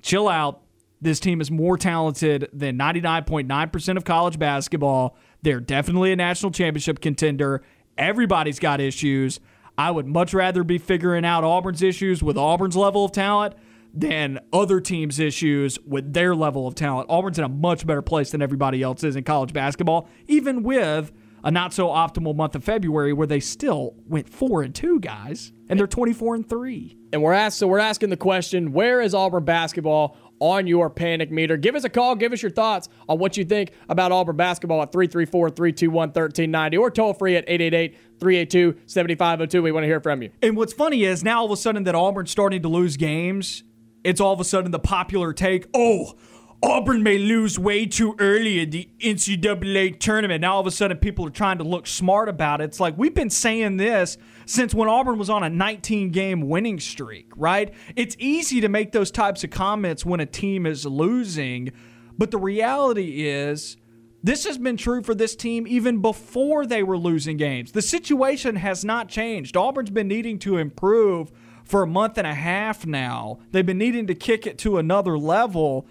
chill 0.04 0.30
out. 0.30 0.62
This 1.02 1.20
team 1.20 1.42
is 1.42 1.50
more 1.50 1.78
talented 1.78 2.48
than 2.54 2.78
99.9% 2.78 3.98
of 3.98 4.06
college 4.06 4.38
basketball. 4.38 5.18
They're 5.42 5.60
definitely 5.60 6.12
a 6.12 6.16
national 6.16 6.52
championship 6.52 7.02
contender. 7.02 7.64
Everybody's 7.98 8.60
got 8.60 8.80
issues. 8.80 9.40
I 9.78 9.92
would 9.92 10.06
much 10.06 10.34
rather 10.34 10.64
be 10.64 10.78
figuring 10.78 11.26
out 11.26 11.44
Auburn's 11.44 11.82
issues 11.82 12.22
with 12.22 12.38
Auburn's 12.38 12.76
level 12.76 13.04
of 13.04 13.12
talent 13.12 13.56
than 13.94 14.40
other 14.52 14.80
teams' 14.80 15.20
issues 15.20 15.80
with 15.86 16.14
their 16.14 16.36
level 16.36 16.68
of 16.68 16.76
talent. 16.76 17.10
Auburn's 17.10 17.38
in 17.38 17.44
a 17.44 17.50
much 17.50 17.86
better 17.86 18.02
place 18.02 18.32
than 18.32 18.42
everybody 18.42 18.82
else 18.82 19.04
is 19.04 19.16
in 19.16 19.24
college 19.24 19.52
basketball, 19.52 20.08
even 20.28 20.64
with 20.64 21.12
a 21.44 21.52
not 21.52 21.74
so 21.74 21.88
optimal 21.88 22.36
month 22.36 22.56
of 22.56 22.64
February 22.64 23.14
where 23.14 23.28
they 23.28 23.40
still 23.40 23.96
went 24.08 24.30
4 24.30 24.64
and 24.64 24.74
2 24.74 25.00
guys 25.00 25.52
and 25.68 25.80
they're 25.80 25.88
24 25.88 26.36
and 26.36 26.50
3. 26.50 26.98
And 27.14 27.22
we're 27.22 27.34
asked, 27.34 27.60
so 27.60 27.68
we're 27.68 27.78
asking 27.78 28.10
the 28.10 28.18
question: 28.18 28.74
Where 28.74 29.00
is 29.00 29.14
Auburn 29.14 29.46
basketball 29.46 30.18
on 30.40 30.66
your 30.66 30.90
panic 30.90 31.30
meter? 31.32 31.58
Give 31.58 31.76
us 31.76 31.84
a 31.84 31.90
call. 31.90 32.16
Give 32.16 32.34
us 32.34 32.42
your 32.42 32.50
thoughts 32.52 32.90
on 33.08 33.20
what 33.20 33.38
you 33.38 33.46
think 33.46 33.72
about 33.88 34.12
Auburn 34.12 34.36
basketball 34.36 34.82
at 34.82 34.92
334-321-1390 34.92 36.80
or 36.80 36.90
toll 36.90 37.14
free 37.14 37.36
at 37.38 37.48
888-382-7502. 37.48 39.62
We 39.62 39.72
want 39.72 39.84
to 39.84 39.88
hear 39.88 40.02
from 40.02 40.24
you. 40.24 40.32
And 40.42 40.58
what's 40.58 40.74
funny 40.74 41.04
is 41.04 41.24
now 41.24 41.42
all 41.42 41.46
of 41.46 41.52
a 41.52 41.58
sudden 41.58 41.84
that 41.84 41.94
Auburn's 41.94 42.32
starting 42.32 42.64
to 42.64 42.68
lose 42.68 42.98
games, 42.98 43.64
it's 44.04 44.20
all 44.20 44.34
of 44.34 44.40
a 44.40 44.44
sudden 44.44 44.72
the 44.72 44.80
popular 44.80 45.34
take, 45.34 45.68
oh, 45.76 46.16
Auburn 46.64 47.04
may 47.04 47.18
lose 47.18 47.60
way 47.60 47.86
too 47.86 48.16
early 48.20 48.62
in 48.62 48.70
the 48.70 48.88
NCAA 49.02 50.00
tournament. 50.00 50.42
Now 50.42 50.56
all 50.56 50.62
of 50.62 50.68
a 50.68 50.72
sudden 50.72 50.98
people 50.98 51.28
are 51.28 51.32
trying 51.32 51.58
to 51.58 51.66
look 51.66 51.86
smart 51.86 52.30
about 52.30 52.62
it. 52.62 52.66
It's 52.66 52.80
like 52.80 52.98
we've 52.98 53.14
been 53.14 53.30
saying 53.30 53.76
this 53.76 54.18
since 54.46 54.74
when 54.74 54.88
Auburn 54.88 55.20
was 55.20 55.30
on 55.30 55.44
a 55.44 55.50
19 55.50 56.12
game 56.12 56.48
winning 56.48 56.80
streak, 56.80 57.30
right? 57.36 57.74
It's 57.98 58.16
easy 58.18 58.62
to 58.62 58.70
make 58.70 58.94
those 58.94 59.12
types 59.12 59.44
of 59.44 59.50
comments 59.50 60.06
when 60.06 60.22
a 60.22 60.26
team 60.26 60.66
is 60.66 60.86
losing, 60.86 61.74
but 62.18 62.32
the 62.32 62.38
reality 62.38 63.28
is 63.28 63.76
this 64.24 64.46
has 64.46 64.58
been 64.58 64.78
true 64.78 65.04
for 65.04 65.14
this 65.14 65.36
team 65.36 65.68
even 65.68 66.02
before 66.02 66.66
they 66.66 66.82
were 66.82 66.98
losing 66.98 67.36
games. 67.36 67.74
The 67.74 67.82
situation 67.82 68.56
has 68.56 68.86
not 68.86 69.10
changed. 69.10 69.58
Auburn's 69.58 69.90
been 69.90 70.08
needing 70.08 70.40
to 70.40 70.56
improve 70.56 71.30
for 71.66 71.84
a 71.84 71.88
month 71.88 72.18
and 72.18 72.28
a 72.28 72.34
half 72.34 72.86
now. 72.86 73.40
They've 73.52 73.66
been 73.66 73.78
needing 73.78 74.08
to 74.08 74.16
kick 74.16 74.48
it 74.48 74.58
to 74.60 74.78
another 74.78 75.18
level. 75.18 75.88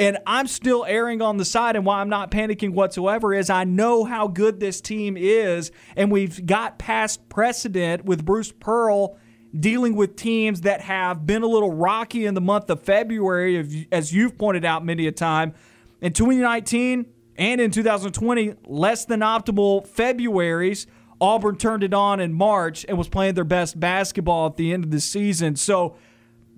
And 0.00 0.16
I'm 0.26 0.46
still 0.46 0.86
erring 0.88 1.20
on 1.20 1.36
the 1.36 1.44
side, 1.44 1.76
and 1.76 1.84
why 1.84 2.00
I'm 2.00 2.08
not 2.08 2.30
panicking 2.30 2.72
whatsoever 2.72 3.34
is 3.34 3.50
I 3.50 3.64
know 3.64 4.06
how 4.06 4.28
good 4.28 4.58
this 4.58 4.80
team 4.80 5.14
is, 5.14 5.70
and 5.94 6.10
we've 6.10 6.46
got 6.46 6.78
past 6.78 7.28
precedent 7.28 8.06
with 8.06 8.24
Bruce 8.24 8.50
Pearl 8.50 9.18
dealing 9.58 9.94
with 9.94 10.16
teams 10.16 10.62
that 10.62 10.80
have 10.80 11.26
been 11.26 11.42
a 11.42 11.46
little 11.46 11.74
rocky 11.74 12.24
in 12.24 12.32
the 12.32 12.40
month 12.40 12.70
of 12.70 12.82
February, 12.82 13.86
as 13.92 14.10
you've 14.10 14.38
pointed 14.38 14.64
out 14.64 14.82
many 14.86 15.06
a 15.06 15.12
time. 15.12 15.52
In 16.00 16.14
2019 16.14 17.04
and 17.36 17.60
in 17.60 17.70
2020, 17.70 18.54
less 18.64 19.04
than 19.04 19.20
optimal 19.20 19.86
Februaries. 19.86 20.86
Auburn 21.20 21.56
turned 21.56 21.84
it 21.84 21.92
on 21.92 22.18
in 22.18 22.32
March 22.32 22.86
and 22.88 22.96
was 22.96 23.10
playing 23.10 23.34
their 23.34 23.44
best 23.44 23.78
basketball 23.78 24.46
at 24.46 24.56
the 24.56 24.72
end 24.72 24.84
of 24.84 24.90
the 24.90 25.00
season. 25.00 25.54
So, 25.56 25.94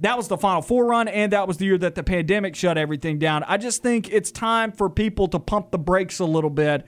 that 0.02 0.16
was 0.16 0.26
the 0.28 0.36
Final 0.36 0.62
Four 0.62 0.86
run, 0.86 1.06
and 1.06 1.32
that 1.32 1.46
was 1.46 1.58
the 1.58 1.64
year 1.64 1.78
that 1.78 1.94
the 1.94 2.02
pandemic 2.02 2.56
shut 2.56 2.76
everything 2.76 3.18
down. 3.18 3.44
I 3.44 3.56
just 3.56 3.82
think 3.82 4.12
it's 4.12 4.32
time 4.32 4.72
for 4.72 4.90
people 4.90 5.28
to 5.28 5.38
pump 5.38 5.70
the 5.70 5.78
brakes 5.78 6.18
a 6.18 6.24
little 6.24 6.50
bit. 6.50 6.84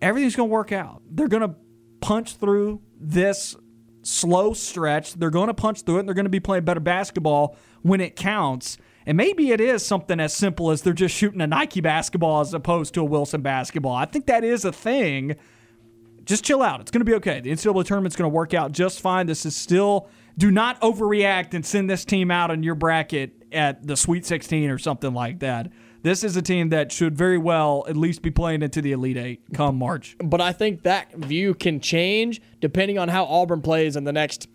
Everything's 0.00 0.36
going 0.36 0.48
to 0.48 0.52
work 0.52 0.70
out. 0.70 1.02
They're 1.10 1.28
going 1.28 1.48
to 1.48 1.56
punch 2.00 2.36
through 2.36 2.80
this 2.98 3.56
slow 4.02 4.54
stretch. 4.54 5.14
They're 5.14 5.30
going 5.30 5.48
to 5.48 5.54
punch 5.54 5.82
through 5.82 5.96
it, 5.96 6.00
and 6.00 6.08
they're 6.08 6.14
going 6.14 6.26
to 6.26 6.30
be 6.30 6.38
playing 6.38 6.64
better 6.64 6.80
basketball 6.80 7.56
when 7.82 8.00
it 8.00 8.14
counts. 8.14 8.78
And 9.04 9.16
maybe 9.16 9.50
it 9.50 9.60
is 9.60 9.84
something 9.84 10.20
as 10.20 10.32
simple 10.32 10.70
as 10.70 10.82
they're 10.82 10.92
just 10.92 11.16
shooting 11.16 11.40
a 11.40 11.46
Nike 11.46 11.80
basketball 11.80 12.40
as 12.40 12.54
opposed 12.54 12.94
to 12.94 13.00
a 13.00 13.04
Wilson 13.04 13.40
basketball. 13.40 13.94
I 13.94 14.04
think 14.04 14.26
that 14.26 14.44
is 14.44 14.64
a 14.64 14.72
thing. 14.72 15.34
Just 16.24 16.44
chill 16.44 16.62
out. 16.62 16.80
It's 16.80 16.92
going 16.92 17.00
to 17.00 17.04
be 17.04 17.14
okay. 17.14 17.40
The 17.40 17.50
NCAA 17.50 17.84
tournament's 17.84 18.16
going 18.16 18.30
to 18.30 18.34
work 18.34 18.54
out 18.54 18.70
just 18.70 19.00
fine. 19.00 19.26
This 19.26 19.44
is 19.44 19.56
still 19.56 20.08
do 20.38 20.50
not 20.50 20.80
overreact 20.80 21.52
and 21.52 21.66
send 21.66 21.90
this 21.90 22.04
team 22.04 22.30
out 22.30 22.50
in 22.50 22.62
your 22.62 22.76
bracket 22.76 23.32
at 23.52 23.86
the 23.86 23.96
Sweet 23.96 24.24
16 24.24 24.70
or 24.70 24.78
something 24.78 25.12
like 25.12 25.40
that. 25.40 25.70
This 26.02 26.22
is 26.22 26.36
a 26.36 26.42
team 26.42 26.68
that 26.68 26.92
should 26.92 27.18
very 27.18 27.38
well 27.38 27.84
at 27.88 27.96
least 27.96 28.22
be 28.22 28.30
playing 28.30 28.62
into 28.62 28.80
the 28.80 28.92
Elite 28.92 29.16
Eight 29.16 29.42
come 29.52 29.76
March. 29.76 30.16
But 30.22 30.40
I 30.40 30.52
think 30.52 30.84
that 30.84 31.12
view 31.12 31.54
can 31.54 31.80
change 31.80 32.40
depending 32.60 32.98
on 32.98 33.08
how 33.08 33.24
Auburn 33.24 33.62
plays 33.62 33.96
in 33.96 34.04
the 34.04 34.12
next 34.12 34.48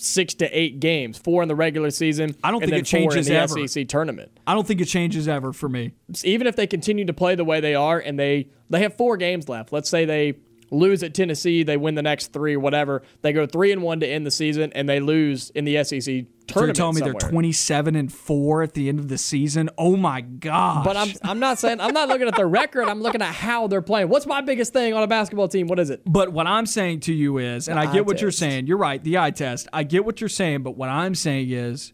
six 0.00 0.32
to 0.34 0.46
eight 0.58 0.80
games, 0.80 1.18
four 1.18 1.42
in 1.42 1.48
the 1.48 1.54
regular 1.54 1.90
season. 1.90 2.34
I 2.42 2.50
don't 2.50 2.60
think 2.60 2.72
it 2.72 2.86
changes 2.86 3.28
in 3.28 3.34
the 3.34 3.40
ever. 3.40 3.68
SEC 3.68 3.86
tournament. 3.88 4.32
I 4.46 4.54
don't 4.54 4.66
think 4.66 4.80
it 4.80 4.86
changes 4.86 5.28
ever 5.28 5.52
for 5.52 5.68
me. 5.68 5.92
Even 6.24 6.46
if 6.46 6.56
they 6.56 6.66
continue 6.66 7.04
to 7.04 7.12
play 7.12 7.34
the 7.34 7.44
way 7.44 7.60
they 7.60 7.74
are, 7.74 7.98
and 7.98 8.18
they 8.18 8.48
they 8.70 8.80
have 8.80 8.96
four 8.96 9.18
games 9.18 9.48
left. 9.48 9.72
Let's 9.72 9.90
say 9.90 10.06
they 10.06 10.34
lose 10.70 11.02
at 11.02 11.14
Tennessee, 11.14 11.62
they 11.62 11.76
win 11.76 11.94
the 11.94 12.02
next 12.02 12.32
three, 12.32 12.56
whatever. 12.56 13.02
They 13.22 13.32
go 13.32 13.46
three 13.46 13.72
and 13.72 13.82
one 13.82 14.00
to 14.00 14.06
end 14.06 14.26
the 14.26 14.30
season, 14.30 14.72
and 14.74 14.88
they 14.88 15.00
lose 15.00 15.50
in 15.50 15.64
the 15.64 15.82
SEC 15.84 16.04
tournament. 16.04 16.28
So 16.50 16.60
you're 16.64 16.72
telling 16.72 16.94
me 16.94 16.98
somewhere. 17.00 17.16
they're 17.20 17.30
27 17.30 17.96
and 17.96 18.12
four 18.12 18.62
at 18.62 18.74
the 18.74 18.88
end 18.88 18.98
of 18.98 19.08
the 19.08 19.18
season? 19.18 19.70
Oh 19.78 19.96
my 19.96 20.20
gosh! 20.20 20.84
But 20.84 20.96
I'm 20.96 21.10
I'm 21.22 21.38
not 21.38 21.58
saying 21.58 21.80
I'm 21.80 21.92
not 21.92 22.08
looking 22.08 22.28
at 22.28 22.36
their 22.36 22.48
record. 22.48 22.88
I'm 22.88 23.00
looking 23.02 23.22
at 23.22 23.34
how 23.34 23.66
they're 23.66 23.82
playing. 23.82 24.08
What's 24.08 24.26
my 24.26 24.40
biggest 24.40 24.72
thing 24.72 24.94
on 24.94 25.02
a 25.02 25.06
basketball 25.06 25.48
team? 25.48 25.66
What 25.66 25.78
is 25.78 25.90
it? 25.90 26.02
But 26.06 26.32
what 26.32 26.46
I'm 26.46 26.66
saying 26.66 27.00
to 27.00 27.12
you 27.12 27.38
is, 27.38 27.68
and 27.68 27.76
the 27.78 27.82
I 27.82 27.92
get 27.92 28.06
what 28.06 28.14
test. 28.14 28.22
you're 28.22 28.30
saying. 28.30 28.66
You're 28.66 28.78
right, 28.78 29.02
the 29.02 29.18
eye 29.18 29.30
test. 29.30 29.68
I 29.72 29.82
get 29.82 30.04
what 30.04 30.20
you're 30.20 30.28
saying, 30.28 30.62
but 30.62 30.76
what 30.76 30.88
I'm 30.88 31.14
saying 31.14 31.50
is, 31.50 31.92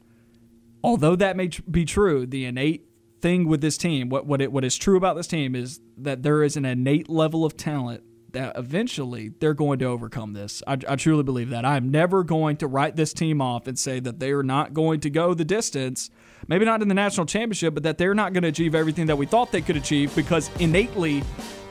although 0.82 1.16
that 1.16 1.36
may 1.36 1.48
tr- 1.48 1.62
be 1.70 1.84
true, 1.84 2.26
the 2.26 2.44
innate 2.44 2.86
thing 3.20 3.48
with 3.48 3.60
this 3.60 3.78
team, 3.78 4.08
what 4.08 4.26
what 4.26 4.40
it 4.40 4.52
what 4.52 4.64
is 4.64 4.76
true 4.76 4.96
about 4.96 5.16
this 5.16 5.26
team 5.26 5.54
is 5.54 5.80
that 5.96 6.22
there 6.22 6.42
is 6.42 6.56
an 6.56 6.64
innate 6.64 7.08
level 7.08 7.44
of 7.44 7.56
talent 7.56 8.02
that 8.34 8.56
eventually 8.56 9.32
they're 9.40 9.54
going 9.54 9.78
to 9.80 9.86
overcome 9.86 10.34
this. 10.34 10.62
I, 10.66 10.78
I, 10.88 10.96
truly 10.96 11.22
believe 11.22 11.50
that. 11.50 11.64
I'm 11.64 11.90
never 11.90 12.22
going 12.22 12.58
to 12.58 12.66
write 12.66 12.94
this 12.96 13.12
team 13.12 13.40
off 13.40 13.66
and 13.66 13.78
say 13.78 14.00
that 14.00 14.20
they 14.20 14.32
are 14.32 14.42
not 14.42 14.74
going 14.74 15.00
to 15.00 15.10
go 15.10 15.34
the 15.34 15.44
distance, 15.44 16.10
maybe 16.46 16.64
not 16.64 16.82
in 16.82 16.88
the 16.88 16.94
national 16.94 17.26
championship, 17.26 17.74
but 17.74 17.82
that 17.84 17.98
they're 17.98 18.14
not 18.14 18.32
going 18.32 18.42
to 18.42 18.48
achieve 18.48 18.74
everything 18.74 19.06
that 19.06 19.16
we 19.16 19.26
thought 19.26 19.50
they 19.50 19.62
could 19.62 19.76
achieve 19.76 20.14
because 20.14 20.50
innately 20.60 21.22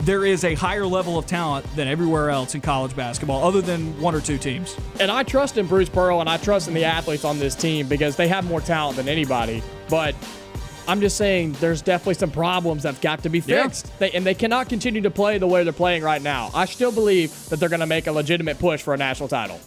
there 0.02 0.26
is 0.26 0.44
a 0.44 0.56
higher 0.56 0.86
level 0.86 1.18
of 1.18 1.26
talent 1.26 1.66
than 1.76 1.88
everywhere 1.88 2.30
else 2.30 2.56
in 2.56 2.62
college 2.62 2.96
basketball, 2.96 3.44
other 3.44 3.62
than 3.62 4.00
one 4.02 4.16
or 4.16 4.22
two 4.22 4.38
teams. 4.38 4.76
And 5.00 5.12
I 5.12 5.24
trust 5.24 5.58
in 5.58 5.68
Bruce 5.68 5.90
Pearl 5.90 6.20
and 6.20 6.30
I 6.30 6.38
trust 6.38 6.68
in 6.68 6.74
the 6.74 6.84
athletes 6.84 7.24
on 7.24 7.40
this 7.40 7.56
team 7.56 7.88
because 7.88 8.16
they 8.16 8.28
have 8.28 8.46
more 8.46 8.62
talent 8.62 8.98
than 8.98 9.08
anybody. 9.08 9.62
But 9.90 10.16
I'm 10.88 11.00
just 11.00 11.18
saying 11.18 11.54
there's 11.54 11.82
definitely 11.82 12.16
some 12.16 12.32
problems 12.32 12.84
that've 12.84 13.00
got 13.02 13.24
to 13.24 13.30
be 13.30 13.40
fixed. 13.40 13.88
Yeah. 13.88 13.94
They, 14.00 14.12
and 14.12 14.26
they 14.26 14.34
cannot 14.34 14.70
continue 14.70 15.02
to 15.02 15.12
play 15.12 15.38
the 15.38 15.48
way 15.48 15.64
they're 15.64 15.74
playing 15.74 16.04
right 16.04 16.22
now. 16.22 16.52
I 16.54 16.66
still 16.66 16.92
believe 16.92 17.50
that 17.50 17.60
they're 17.60 17.70
going 17.70 17.80
to 17.80 17.86
make 17.86 18.08
a 18.08 18.12
legitimate 18.12 18.60
push 18.60 18.82
for 18.82 18.94
a 18.94 18.98
national 18.98 19.30
title. 19.30 19.60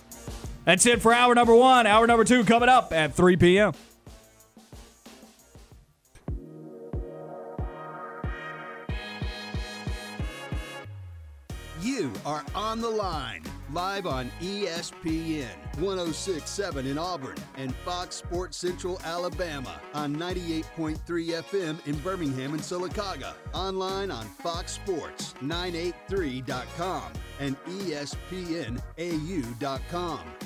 That's 0.65 0.85
it 0.85 1.01
for 1.01 1.13
hour 1.13 1.35
number 1.35 1.55
one. 1.55 1.87
Hour 1.87 2.07
number 2.07 2.25
two 2.25 2.45
coming 2.45 2.69
up 2.69 2.93
at 2.93 3.15
3 3.15 3.37
p.m. 3.37 3.73
You 11.81 12.13
are 12.27 12.45
on 12.55 12.81
the 12.81 12.91
line 12.91 13.45
live 13.77 14.07
on 14.07 14.31
ESPN 14.41 15.55
1067 15.77 16.87
in 16.87 16.97
Auburn 16.97 17.37
and 17.59 17.77
Fox 17.77 18.17
Sports 18.17 18.57
Central 18.57 18.99
Alabama 19.05 19.79
on 19.93 20.17
98.3 20.17 20.97
FM 20.97 21.87
in 21.87 21.95
Birmingham 21.97 22.55
and 22.55 22.63
Sylacauga. 22.63 23.35
Online 23.53 24.11
on 24.11 24.25
foxsports983.com 24.43 27.13
and 27.39 27.55
espnau.com. 27.67 28.81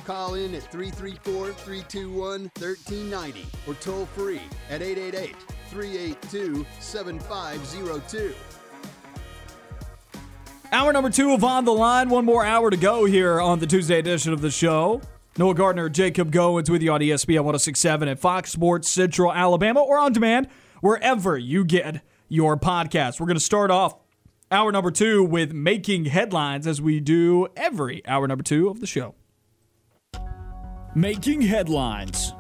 Call 0.05 0.35
in 0.35 0.57
at 0.57 0.73
334-321-1390 0.73 3.45
or 3.69 3.75
toll 3.75 4.07
free 4.07 4.43
at 4.69 4.83
888 4.83 5.37
382 5.71 6.67
7502. 6.81 8.35
Hour 10.73 10.93
number 10.93 11.11
two 11.11 11.33
of 11.33 11.43
On 11.43 11.65
the 11.65 11.73
Line. 11.73 12.09
One 12.11 12.25
more 12.25 12.45
hour 12.45 12.71
to 12.71 12.77
go 12.77 13.05
here 13.05 13.41
on 13.41 13.59
the 13.59 13.67
Tuesday 13.67 13.99
edition 13.99 14.33
of 14.33 14.41
the 14.41 14.53
show. 14.53 15.01
Noah 15.37 15.55
Gardner, 15.55 15.89
Jacob 15.89 16.31
Goins 16.31 16.71
with 16.71 16.81
you 16.81 16.93
on 16.93 17.01
ESPN 17.01 17.41
1067 17.41 18.09
at 18.09 18.21
Fox 18.21 18.53
Sports 18.53 18.89
Central 18.89 19.33
Alabama 19.33 19.81
or 19.81 19.99
on 19.99 20.13
demand 20.13 20.47
wherever 20.81 21.37
you 21.37 21.65
get 21.65 22.03
your 22.29 22.57
podcast. 22.57 23.19
We're 23.19 23.27
going 23.27 23.37
to 23.37 23.45
start 23.45 23.73
off 23.73 23.97
hour 24.53 24.71
number 24.71 24.93
two 24.93 25.25
with 25.25 25.53
making 25.53 26.05
headlines 26.05 26.69
as 26.69 26.81
we 26.81 27.01
do 27.01 27.49
every 27.57 28.07
hour 28.07 28.29
number 28.29 28.45
two 28.45 28.69
of 28.69 28.79
the 28.79 28.87
show. 28.87 29.17
Making 30.95 31.41
headlines. 31.43 32.33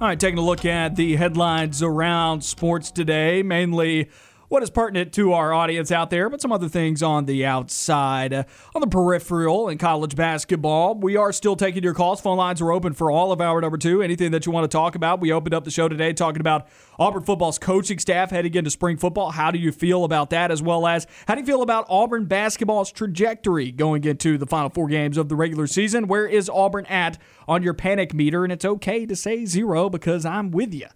All 0.00 0.08
right, 0.08 0.18
taking 0.18 0.38
a 0.38 0.44
look 0.44 0.64
at 0.64 0.96
the 0.96 1.14
headlines 1.14 1.80
around 1.80 2.42
sports 2.42 2.90
today, 2.90 3.44
mainly 3.44 4.10
what 4.54 4.62
is 4.62 4.70
pertinent 4.70 5.12
to 5.12 5.32
our 5.32 5.52
audience 5.52 5.90
out 5.90 6.10
there, 6.10 6.30
but 6.30 6.40
some 6.40 6.52
other 6.52 6.68
things 6.68 7.02
on 7.02 7.24
the 7.24 7.44
outside, 7.44 8.32
uh, 8.32 8.44
on 8.72 8.80
the 8.80 8.86
peripheral 8.86 9.68
in 9.68 9.76
college 9.78 10.14
basketball. 10.14 10.94
We 10.94 11.16
are 11.16 11.32
still 11.32 11.56
taking 11.56 11.82
your 11.82 11.92
calls. 11.92 12.20
Phone 12.20 12.36
lines 12.36 12.60
are 12.60 12.70
open 12.70 12.92
for 12.92 13.10
all 13.10 13.32
of 13.32 13.40
hour 13.40 13.60
number 13.60 13.78
two. 13.78 14.00
Anything 14.00 14.30
that 14.30 14.46
you 14.46 14.52
want 14.52 14.62
to 14.62 14.72
talk 14.72 14.94
about. 14.94 15.18
We 15.18 15.32
opened 15.32 15.54
up 15.54 15.64
the 15.64 15.72
show 15.72 15.88
today 15.88 16.12
talking 16.12 16.38
about 16.38 16.68
Auburn 17.00 17.24
football's 17.24 17.58
coaching 17.58 17.98
staff 17.98 18.30
heading 18.30 18.54
into 18.54 18.70
spring 18.70 18.96
football. 18.96 19.32
How 19.32 19.50
do 19.50 19.58
you 19.58 19.72
feel 19.72 20.04
about 20.04 20.30
that, 20.30 20.52
as 20.52 20.62
well 20.62 20.86
as 20.86 21.08
how 21.26 21.34
do 21.34 21.40
you 21.40 21.46
feel 21.46 21.62
about 21.62 21.86
Auburn 21.88 22.26
basketball's 22.26 22.92
trajectory 22.92 23.72
going 23.72 24.04
into 24.04 24.38
the 24.38 24.46
final 24.46 24.70
four 24.70 24.86
games 24.86 25.16
of 25.16 25.28
the 25.28 25.34
regular 25.34 25.66
season? 25.66 26.06
Where 26.06 26.28
is 26.28 26.48
Auburn 26.48 26.86
at 26.86 27.18
on 27.48 27.64
your 27.64 27.74
panic 27.74 28.14
meter? 28.14 28.44
And 28.44 28.52
it's 28.52 28.64
okay 28.64 29.04
to 29.04 29.16
say 29.16 29.46
zero 29.46 29.90
because 29.90 30.24
I'm 30.24 30.52
with 30.52 30.72
you 30.72 30.86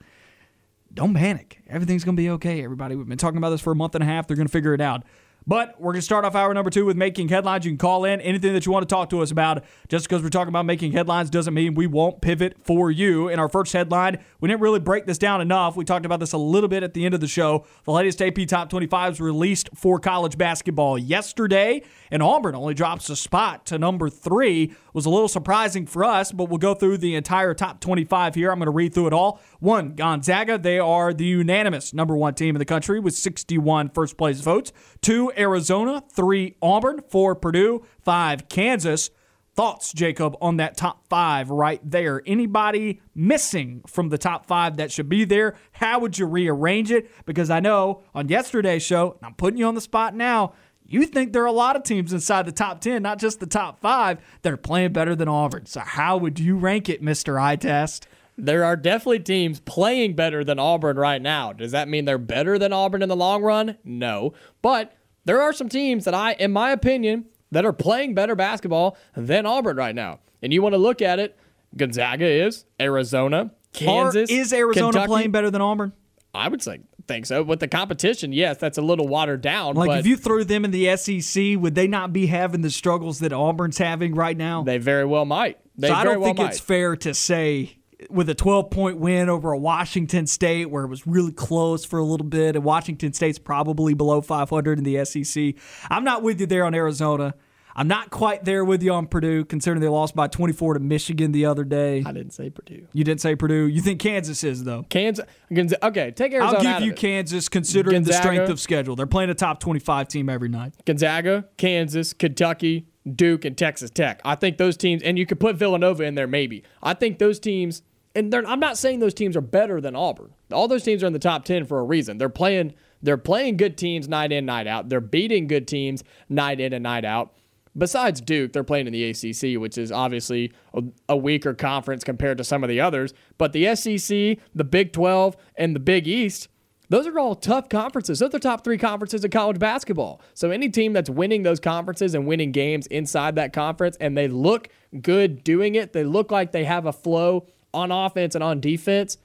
don't 0.98 1.14
panic. 1.14 1.62
Everything's 1.68 2.02
going 2.02 2.16
to 2.16 2.20
be 2.20 2.28
okay, 2.30 2.64
everybody. 2.64 2.96
We've 2.96 3.08
been 3.08 3.18
talking 3.18 3.38
about 3.38 3.50
this 3.50 3.60
for 3.60 3.72
a 3.72 3.76
month 3.76 3.94
and 3.94 4.02
a 4.02 4.06
half. 4.06 4.26
They're 4.26 4.36
going 4.36 4.48
to 4.48 4.52
figure 4.52 4.74
it 4.74 4.80
out. 4.80 5.04
But 5.46 5.80
we're 5.80 5.92
going 5.92 6.00
to 6.00 6.04
start 6.04 6.26
off 6.26 6.34
hour 6.34 6.52
number 6.52 6.70
two 6.70 6.84
with 6.84 6.96
making 6.96 7.28
headlines. 7.28 7.64
You 7.64 7.70
can 7.70 7.78
call 7.78 8.04
in 8.04 8.20
anything 8.20 8.52
that 8.52 8.66
you 8.66 8.72
want 8.72 8.86
to 8.86 8.94
talk 8.94 9.08
to 9.10 9.22
us 9.22 9.30
about. 9.30 9.64
Just 9.88 10.06
because 10.06 10.22
we're 10.22 10.28
talking 10.28 10.50
about 10.50 10.66
making 10.66 10.92
headlines 10.92 11.30
doesn't 11.30 11.54
mean 11.54 11.74
we 11.74 11.86
won't 11.86 12.20
pivot 12.20 12.56
for 12.64 12.90
you. 12.90 13.28
In 13.28 13.38
our 13.38 13.48
first 13.48 13.72
headline, 13.72 14.18
we 14.40 14.48
didn't 14.48 14.60
really 14.60 14.80
break 14.80 15.06
this 15.06 15.16
down 15.16 15.40
enough. 15.40 15.74
We 15.74 15.86
talked 15.86 16.04
about 16.04 16.20
this 16.20 16.32
a 16.32 16.38
little 16.38 16.68
bit 16.68 16.82
at 16.82 16.92
the 16.92 17.06
end 17.06 17.14
of 17.14 17.20
the 17.20 17.28
show. 17.28 17.64
The 17.84 17.92
latest 17.92 18.20
AP 18.20 18.46
Top 18.46 18.68
25 18.68 19.12
was 19.12 19.20
released 19.22 19.70
for 19.74 19.98
college 19.98 20.36
basketball 20.36 20.98
yesterday, 20.98 21.82
and 22.10 22.22
Auburn 22.22 22.54
only 22.54 22.74
drops 22.74 23.08
a 23.08 23.16
spot 23.16 23.64
to 23.66 23.78
number 23.78 24.10
three. 24.10 24.74
Was 24.98 25.06
a 25.06 25.10
little 25.10 25.28
surprising 25.28 25.86
for 25.86 26.02
us, 26.02 26.32
but 26.32 26.48
we'll 26.48 26.58
go 26.58 26.74
through 26.74 26.98
the 26.98 27.14
entire 27.14 27.54
top 27.54 27.80
25 27.80 28.34
here. 28.34 28.50
I'm 28.50 28.58
going 28.58 28.66
to 28.66 28.72
read 28.72 28.92
through 28.92 29.06
it 29.06 29.12
all. 29.12 29.40
One, 29.60 29.94
Gonzaga. 29.94 30.58
They 30.58 30.80
are 30.80 31.14
the 31.14 31.24
unanimous 31.24 31.94
number 31.94 32.16
one 32.16 32.34
team 32.34 32.56
in 32.56 32.58
the 32.58 32.64
country 32.64 32.98
with 32.98 33.14
61 33.14 33.90
first 33.90 34.16
place 34.16 34.40
votes. 34.40 34.72
Two, 35.00 35.30
Arizona. 35.38 36.02
Three, 36.12 36.56
Auburn. 36.60 37.02
Four, 37.08 37.36
Purdue. 37.36 37.86
Five, 38.00 38.48
Kansas. 38.48 39.10
Thoughts, 39.54 39.92
Jacob, 39.92 40.36
on 40.40 40.56
that 40.56 40.76
top 40.76 41.06
five 41.08 41.48
right 41.48 41.80
there? 41.88 42.20
Anybody 42.26 43.00
missing 43.14 43.82
from 43.86 44.08
the 44.08 44.18
top 44.18 44.46
five 44.46 44.78
that 44.78 44.90
should 44.90 45.08
be 45.08 45.24
there? 45.24 45.54
How 45.72 46.00
would 46.00 46.18
you 46.18 46.26
rearrange 46.26 46.90
it? 46.90 47.08
Because 47.24 47.50
I 47.50 47.60
know 47.60 48.02
on 48.16 48.28
yesterday's 48.28 48.82
show, 48.82 49.16
I'm 49.22 49.34
putting 49.34 49.58
you 49.58 49.66
on 49.66 49.76
the 49.76 49.80
spot 49.80 50.16
now, 50.16 50.54
you 50.88 51.04
think 51.06 51.32
there 51.32 51.42
are 51.42 51.46
a 51.46 51.52
lot 51.52 51.76
of 51.76 51.82
teams 51.82 52.12
inside 52.12 52.46
the 52.46 52.52
top 52.52 52.80
10, 52.80 53.02
not 53.02 53.18
just 53.18 53.40
the 53.40 53.46
top 53.46 53.78
five, 53.80 54.18
that 54.42 54.52
are 54.52 54.56
playing 54.56 54.92
better 54.92 55.14
than 55.14 55.28
Auburn. 55.28 55.66
So, 55.66 55.80
how 55.80 56.16
would 56.16 56.40
you 56.40 56.56
rank 56.56 56.88
it, 56.88 57.02
Mr. 57.02 57.40
Eye 57.40 57.56
Test? 57.56 58.08
There 58.36 58.64
are 58.64 58.76
definitely 58.76 59.20
teams 59.20 59.60
playing 59.60 60.14
better 60.14 60.44
than 60.44 60.58
Auburn 60.58 60.96
right 60.96 61.20
now. 61.20 61.52
Does 61.52 61.72
that 61.72 61.88
mean 61.88 62.04
they're 62.04 62.18
better 62.18 62.58
than 62.58 62.72
Auburn 62.72 63.02
in 63.02 63.08
the 63.08 63.16
long 63.16 63.42
run? 63.42 63.76
No. 63.84 64.32
But 64.62 64.96
there 65.24 65.42
are 65.42 65.52
some 65.52 65.68
teams 65.68 66.04
that 66.06 66.14
I, 66.14 66.32
in 66.34 66.52
my 66.52 66.70
opinion, 66.70 67.26
that 67.50 67.66
are 67.66 67.72
playing 67.72 68.14
better 68.14 68.34
basketball 68.34 68.96
than 69.16 69.44
Auburn 69.44 69.76
right 69.76 69.94
now. 69.94 70.20
And 70.40 70.52
you 70.52 70.62
want 70.62 70.74
to 70.74 70.78
look 70.78 71.02
at 71.02 71.18
it, 71.18 71.38
Gonzaga 71.76 72.26
is, 72.26 72.64
Arizona, 72.80 73.50
Kansas. 73.72 74.30
Or 74.30 74.34
is 74.34 74.52
Arizona 74.52 74.92
Kentucky. 74.92 75.06
playing 75.06 75.30
better 75.32 75.50
than 75.50 75.60
Auburn? 75.60 75.92
I 76.32 76.48
would 76.48 76.62
say 76.62 76.80
think 77.08 77.26
so. 77.26 77.42
With 77.42 77.60
the 77.60 77.68
competition, 77.68 78.32
yes, 78.32 78.58
that's 78.58 78.78
a 78.78 78.82
little 78.82 79.08
watered 79.08 79.40
down. 79.40 79.74
Like 79.74 79.88
but 79.88 79.98
if 79.98 80.06
you 80.06 80.16
threw 80.16 80.44
them 80.44 80.64
in 80.64 80.70
the 80.70 80.96
SEC, 80.96 81.58
would 81.58 81.74
they 81.74 81.88
not 81.88 82.12
be 82.12 82.26
having 82.26 82.60
the 82.60 82.70
struggles 82.70 83.18
that 83.20 83.32
Auburn's 83.32 83.78
having 83.78 84.14
right 84.14 84.36
now? 84.36 84.62
they 84.62 84.78
very 84.78 85.04
well 85.04 85.24
might. 85.24 85.58
They 85.76 85.88
so 85.88 85.94
I 85.94 86.04
don't 86.04 86.20
well 86.20 86.28
think 86.28 86.38
might. 86.38 86.50
it's 86.50 86.60
fair 86.60 86.94
to 86.96 87.14
say 87.14 87.78
with 88.10 88.28
a 88.28 88.34
12 88.34 88.70
point 88.70 88.98
win 88.98 89.28
over 89.28 89.52
a 89.52 89.58
Washington 89.58 90.26
State 90.26 90.70
where 90.70 90.84
it 90.84 90.88
was 90.88 91.06
really 91.06 91.32
close 91.32 91.84
for 91.84 91.98
a 91.98 92.04
little 92.04 92.26
bit, 92.26 92.54
and 92.54 92.64
Washington 92.64 93.12
State's 93.12 93.38
probably 93.38 93.94
below 93.94 94.20
500 94.20 94.78
in 94.78 94.84
the 94.84 95.04
SEC. 95.04 95.54
I'm 95.90 96.04
not 96.04 96.22
with 96.22 96.40
you 96.40 96.46
there 96.46 96.64
on 96.64 96.74
Arizona. 96.74 97.34
I'm 97.78 97.86
not 97.86 98.10
quite 98.10 98.44
there 98.44 98.64
with 98.64 98.82
you 98.82 98.92
on 98.92 99.06
Purdue, 99.06 99.44
considering 99.44 99.80
they 99.80 99.86
lost 99.86 100.16
by 100.16 100.26
24 100.26 100.74
to 100.74 100.80
Michigan 100.80 101.30
the 101.30 101.46
other 101.46 101.62
day. 101.62 102.02
I 102.04 102.10
didn't 102.10 102.32
say 102.32 102.50
Purdue. 102.50 102.88
You 102.92 103.04
didn't 103.04 103.20
say 103.20 103.36
Purdue. 103.36 103.68
You 103.68 103.80
think 103.80 104.00
Kansas 104.00 104.42
is 104.42 104.64
though? 104.64 104.82
Kansas. 104.90 105.24
Okay, 105.52 106.10
take 106.10 106.32
Arizona. 106.32 106.58
I'll 106.58 106.80
give 106.80 106.86
you. 106.86 106.92
Kansas, 106.92 107.48
considering 107.48 108.02
the 108.02 108.12
strength 108.12 108.50
of 108.50 108.58
schedule. 108.58 108.96
They're 108.96 109.06
playing 109.06 109.30
a 109.30 109.34
top 109.34 109.60
25 109.60 110.08
team 110.08 110.28
every 110.28 110.48
night. 110.48 110.74
Gonzaga, 110.86 111.46
Kansas, 111.56 112.12
Kentucky, 112.12 112.88
Duke, 113.14 113.44
and 113.44 113.56
Texas 113.56 113.90
Tech. 113.90 114.20
I 114.24 114.34
think 114.34 114.58
those 114.58 114.76
teams, 114.76 115.00
and 115.04 115.16
you 115.16 115.24
could 115.24 115.38
put 115.38 115.54
Villanova 115.54 116.02
in 116.02 116.16
there 116.16 116.26
maybe. 116.26 116.64
I 116.82 116.94
think 116.94 117.20
those 117.20 117.38
teams, 117.38 117.82
and 118.16 118.34
I'm 118.34 118.58
not 118.58 118.76
saying 118.76 118.98
those 118.98 119.14
teams 119.14 119.36
are 119.36 119.40
better 119.40 119.80
than 119.80 119.94
Auburn. 119.94 120.34
All 120.52 120.66
those 120.66 120.82
teams 120.82 121.04
are 121.04 121.06
in 121.06 121.12
the 121.12 121.20
top 121.20 121.44
ten 121.44 121.64
for 121.64 121.78
a 121.78 121.84
reason. 121.84 122.18
They're 122.18 122.28
playing, 122.28 122.74
they're 123.04 123.16
playing 123.16 123.56
good 123.56 123.78
teams 123.78 124.08
night 124.08 124.32
in, 124.32 124.46
night 124.46 124.66
out. 124.66 124.88
They're 124.88 125.00
beating 125.00 125.46
good 125.46 125.68
teams 125.68 126.02
night 126.28 126.58
in 126.58 126.72
and 126.72 126.82
night 126.82 127.04
out. 127.04 127.34
Besides 127.76 128.20
Duke, 128.20 128.52
they're 128.52 128.64
playing 128.64 128.86
in 128.86 128.92
the 128.92 129.04
ACC, 129.10 129.60
which 129.60 129.78
is 129.78 129.92
obviously 129.92 130.52
a, 130.74 130.82
a 131.08 131.16
weaker 131.16 131.54
conference 131.54 132.04
compared 132.04 132.38
to 132.38 132.44
some 132.44 132.62
of 132.62 132.68
the 132.68 132.80
others. 132.80 133.12
But 133.36 133.52
the 133.52 133.74
SEC, 133.74 134.38
the 134.54 134.64
Big 134.64 134.92
12, 134.92 135.36
and 135.56 135.76
the 135.76 135.80
Big 135.80 136.06
East, 136.08 136.48
those 136.88 137.06
are 137.06 137.18
all 137.18 137.34
tough 137.34 137.68
conferences. 137.68 138.18
Those 138.18 138.28
are 138.28 138.32
the 138.32 138.38
top 138.40 138.64
three 138.64 138.78
conferences 138.78 139.24
in 139.24 139.30
college 139.30 139.58
basketball. 139.58 140.20
So 140.34 140.50
any 140.50 140.70
team 140.70 140.92
that's 140.92 141.10
winning 141.10 141.42
those 141.42 141.60
conferences 141.60 142.14
and 142.14 142.26
winning 142.26 142.50
games 142.50 142.86
inside 142.86 143.34
that 143.34 143.52
conference 143.52 143.96
and 144.00 144.16
they 144.16 144.28
look 144.28 144.68
good 145.02 145.44
doing 145.44 145.74
it, 145.74 145.92
they 145.92 146.04
look 146.04 146.30
like 146.30 146.52
they 146.52 146.64
have 146.64 146.86
a 146.86 146.92
flow 146.92 147.46
on 147.74 147.92
offense 147.92 148.34
and 148.34 148.42
on 148.42 148.60
defense, 148.60 149.18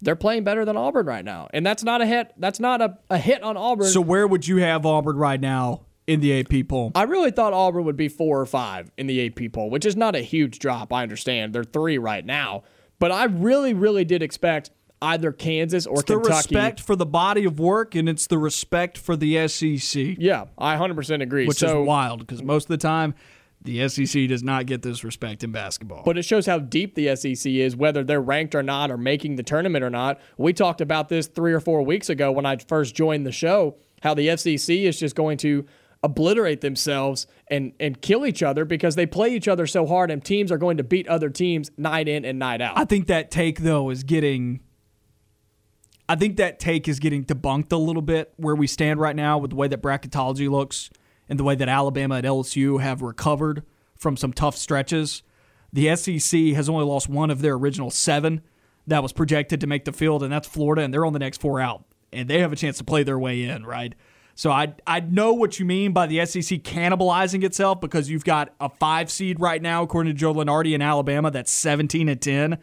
they're 0.00 0.16
playing 0.16 0.44
better 0.44 0.64
than 0.64 0.76
Auburn 0.76 1.06
right 1.06 1.24
now. 1.24 1.48
And 1.52 1.66
that's 1.66 1.82
not 1.82 2.00
a 2.00 2.06
hit. 2.06 2.32
That's 2.36 2.60
not 2.60 2.80
a, 2.80 2.98
a 3.10 3.18
hit 3.18 3.42
on 3.42 3.56
Auburn. 3.56 3.88
So 3.88 4.00
where 4.00 4.26
would 4.26 4.46
you 4.46 4.58
have 4.58 4.86
Auburn 4.86 5.16
right 5.16 5.40
now 5.40 5.82
in 6.08 6.20
the 6.20 6.40
AP 6.40 6.66
poll? 6.68 6.90
I 6.94 7.02
really 7.04 7.30
thought 7.30 7.52
Auburn 7.52 7.84
would 7.84 7.96
be 7.96 8.08
four 8.08 8.40
or 8.40 8.46
five 8.46 8.90
in 8.96 9.06
the 9.06 9.26
AP 9.26 9.52
poll, 9.52 9.70
which 9.70 9.86
is 9.86 9.94
not 9.94 10.16
a 10.16 10.20
huge 10.20 10.58
drop. 10.58 10.92
I 10.92 11.02
understand 11.04 11.54
they're 11.54 11.62
three 11.62 11.98
right 11.98 12.24
now, 12.24 12.64
but 12.98 13.12
I 13.12 13.24
really, 13.24 13.74
really 13.74 14.04
did 14.04 14.22
expect 14.22 14.70
either 15.00 15.30
Kansas 15.30 15.86
or 15.86 16.00
It's 16.00 16.08
the 16.08 16.18
respect 16.18 16.80
for 16.80 16.96
the 16.96 17.06
body 17.06 17.44
of 17.44 17.60
work 17.60 17.94
and 17.94 18.08
it's 18.08 18.26
the 18.26 18.38
respect 18.38 18.98
for 18.98 19.14
the 19.14 19.46
SEC, 19.46 20.16
Yeah, 20.18 20.46
I 20.56 20.76
100% 20.76 21.22
agree. 21.22 21.46
which 21.46 21.58
so, 21.58 21.82
is 21.82 21.86
wild 21.86 22.20
because 22.20 22.42
most 22.42 22.64
of 22.64 22.68
the 22.68 22.78
time 22.78 23.14
the 23.62 23.86
SEC 23.88 24.28
does 24.28 24.42
not 24.42 24.66
get 24.66 24.82
this 24.82 25.04
respect 25.04 25.44
in 25.44 25.52
basketball. 25.52 26.02
But 26.04 26.16
it 26.16 26.24
shows 26.24 26.46
how 26.46 26.58
deep 26.58 26.94
the 26.94 27.14
SEC 27.14 27.52
is, 27.52 27.76
whether 27.76 28.02
they're 28.02 28.20
ranked 28.20 28.54
or 28.54 28.62
not, 28.62 28.90
or 28.90 28.96
making 28.96 29.36
the 29.36 29.42
tournament 29.42 29.84
or 29.84 29.90
not. 29.90 30.20
We 30.36 30.52
talked 30.52 30.80
about 30.80 31.08
this 31.08 31.26
three 31.26 31.52
or 31.52 31.60
four 31.60 31.82
weeks 31.82 32.08
ago 32.08 32.32
when 32.32 32.46
I 32.46 32.56
first 32.56 32.94
joined 32.94 33.26
the 33.26 33.32
show, 33.32 33.76
how 34.02 34.14
the 34.14 34.36
SEC 34.36 34.74
is 34.74 34.98
just 34.98 35.14
going 35.14 35.38
to 35.38 35.66
obliterate 36.02 36.60
themselves 36.60 37.26
and, 37.48 37.72
and 37.80 38.00
kill 38.00 38.24
each 38.24 38.42
other 38.42 38.64
because 38.64 38.94
they 38.94 39.06
play 39.06 39.34
each 39.34 39.48
other 39.48 39.66
so 39.66 39.86
hard 39.86 40.10
and 40.10 40.24
teams 40.24 40.52
are 40.52 40.58
going 40.58 40.76
to 40.76 40.84
beat 40.84 41.08
other 41.08 41.28
teams 41.28 41.70
night 41.76 42.08
in 42.08 42.24
and 42.24 42.38
night 42.38 42.60
out. 42.60 42.78
I 42.78 42.84
think 42.84 43.08
that 43.08 43.30
take 43.30 43.60
though 43.60 43.90
is 43.90 44.04
getting 44.04 44.60
I 46.08 46.16
think 46.16 46.36
that 46.38 46.58
take 46.58 46.88
is 46.88 47.00
getting 47.00 47.24
debunked 47.24 47.70
a 47.72 47.76
little 47.76 48.02
bit 48.02 48.32
where 48.36 48.54
we 48.54 48.66
stand 48.66 48.98
right 48.98 49.14
now 49.14 49.36
with 49.36 49.50
the 49.50 49.56
way 49.56 49.68
that 49.68 49.82
bracketology 49.82 50.48
looks 50.48 50.88
and 51.28 51.38
the 51.38 51.44
way 51.44 51.54
that 51.54 51.68
Alabama 51.68 52.14
and 52.16 52.26
LSU 52.26 52.80
have 52.80 53.02
recovered 53.02 53.62
from 53.96 54.16
some 54.16 54.32
tough 54.32 54.56
stretches. 54.56 55.22
The 55.70 55.94
SEC 55.96 56.40
has 56.54 56.68
only 56.68 56.84
lost 56.86 57.10
one 57.10 57.30
of 57.30 57.42
their 57.42 57.54
original 57.54 57.90
seven 57.90 58.40
that 58.86 59.02
was 59.02 59.12
projected 59.12 59.60
to 59.60 59.66
make 59.66 59.84
the 59.84 59.92
field, 59.92 60.22
and 60.22 60.32
that's 60.32 60.48
Florida, 60.48 60.80
and 60.80 60.94
they're 60.94 61.04
on 61.04 61.12
the 61.12 61.18
next 61.18 61.42
four 61.42 61.60
out, 61.60 61.84
and 62.10 62.26
they 62.26 62.38
have 62.40 62.54
a 62.54 62.56
chance 62.56 62.78
to 62.78 62.84
play 62.84 63.02
their 63.02 63.18
way 63.18 63.42
in, 63.42 63.66
right? 63.66 63.94
So 64.38 64.52
I 64.52 64.72
I 64.86 65.00
know 65.00 65.32
what 65.32 65.58
you 65.58 65.66
mean 65.66 65.92
by 65.92 66.06
the 66.06 66.24
SEC 66.24 66.62
cannibalizing 66.62 67.42
itself 67.42 67.80
because 67.80 68.08
you've 68.08 68.24
got 68.24 68.54
a 68.60 68.68
five 68.68 69.10
seed 69.10 69.40
right 69.40 69.60
now, 69.60 69.82
according 69.82 70.12
to 70.14 70.16
Joe 70.16 70.32
Lunardi 70.32 70.76
in 70.76 70.80
Alabama, 70.80 71.32
that's 71.32 71.50
17 71.50 72.08
and 72.08 72.22
10 72.22 72.58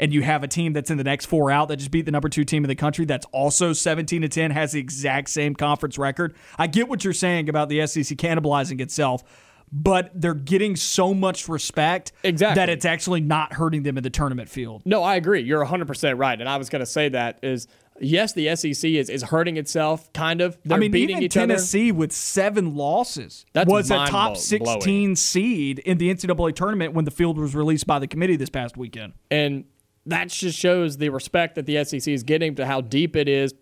and 0.00 0.14
you 0.14 0.22
have 0.22 0.42
a 0.42 0.48
team 0.48 0.72
that's 0.72 0.90
in 0.90 0.96
the 0.96 1.04
next 1.04 1.26
four 1.26 1.52
out 1.52 1.68
that 1.68 1.76
just 1.76 1.92
beat 1.92 2.06
the 2.06 2.10
number 2.10 2.28
two 2.28 2.42
team 2.42 2.64
in 2.64 2.68
the 2.68 2.74
country 2.74 3.04
that's 3.04 3.26
also 3.32 3.72
17 3.72 4.22
to 4.22 4.28
10 4.28 4.50
has 4.50 4.72
the 4.72 4.80
exact 4.80 5.28
same 5.28 5.54
conference 5.54 5.98
record 5.98 6.34
i 6.58 6.66
get 6.66 6.88
what 6.88 7.04
you're 7.04 7.12
saying 7.12 7.50
about 7.50 7.68
the 7.68 7.86
sec 7.86 8.04
cannibalizing 8.16 8.80
itself 8.80 9.22
but 9.72 10.10
they're 10.14 10.34
getting 10.34 10.74
so 10.74 11.14
much 11.14 11.48
respect 11.48 12.12
Exactly. 12.24 12.54
that 12.56 12.68
it's 12.68 12.84
actually 12.84 13.20
not 13.20 13.52
hurting 13.52 13.82
them 13.82 13.96
in 13.96 14.02
the 14.02 14.10
tournament 14.10 14.48
field 14.48 14.82
No, 14.84 15.02
I 15.02 15.16
agree. 15.16 15.42
You're 15.42 15.64
100% 15.64 16.18
right. 16.18 16.40
And 16.40 16.48
I 16.48 16.56
was 16.56 16.68
going 16.68 16.80
to 16.80 16.86
say 16.86 17.10
that 17.10 17.38
is 17.42 17.68
yes, 18.00 18.32
the 18.32 18.54
SEC 18.56 18.90
is, 18.90 19.08
is 19.08 19.22
hurting 19.24 19.56
itself, 19.56 20.12
kind 20.12 20.40
of. 20.40 20.58
They're 20.64 20.76
I 20.76 20.80
mean, 20.80 20.90
beating 20.90 21.16
even 21.16 21.22
each 21.24 21.36
other. 21.36 21.48
Tennessee 21.48 21.92
with 21.92 22.12
seven 22.12 22.74
losses 22.74 23.46
That's 23.52 23.70
was 23.70 23.90
a 23.90 23.96
top 24.06 24.36
mind-blowing. 24.36 24.36
16 24.36 25.16
seed 25.16 25.78
in 25.80 25.98
the 25.98 26.12
NCAA 26.12 26.54
tournament 26.54 26.94
when 26.94 27.04
the 27.04 27.10
field 27.10 27.38
was 27.38 27.54
released 27.54 27.86
by 27.86 27.98
the 27.98 28.06
committee 28.06 28.36
this 28.36 28.50
past 28.50 28.76
weekend. 28.76 29.12
And 29.30 29.64
that 30.06 30.28
just 30.28 30.58
shows 30.58 30.98
the 30.98 31.10
respect 31.10 31.54
that 31.54 31.66
the 31.66 31.84
SEC 31.84 32.08
is 32.08 32.22
getting 32.22 32.54
to 32.56 32.66
how 32.66 32.80
deep 32.80 33.16
it 33.16 33.28
is 33.28 33.54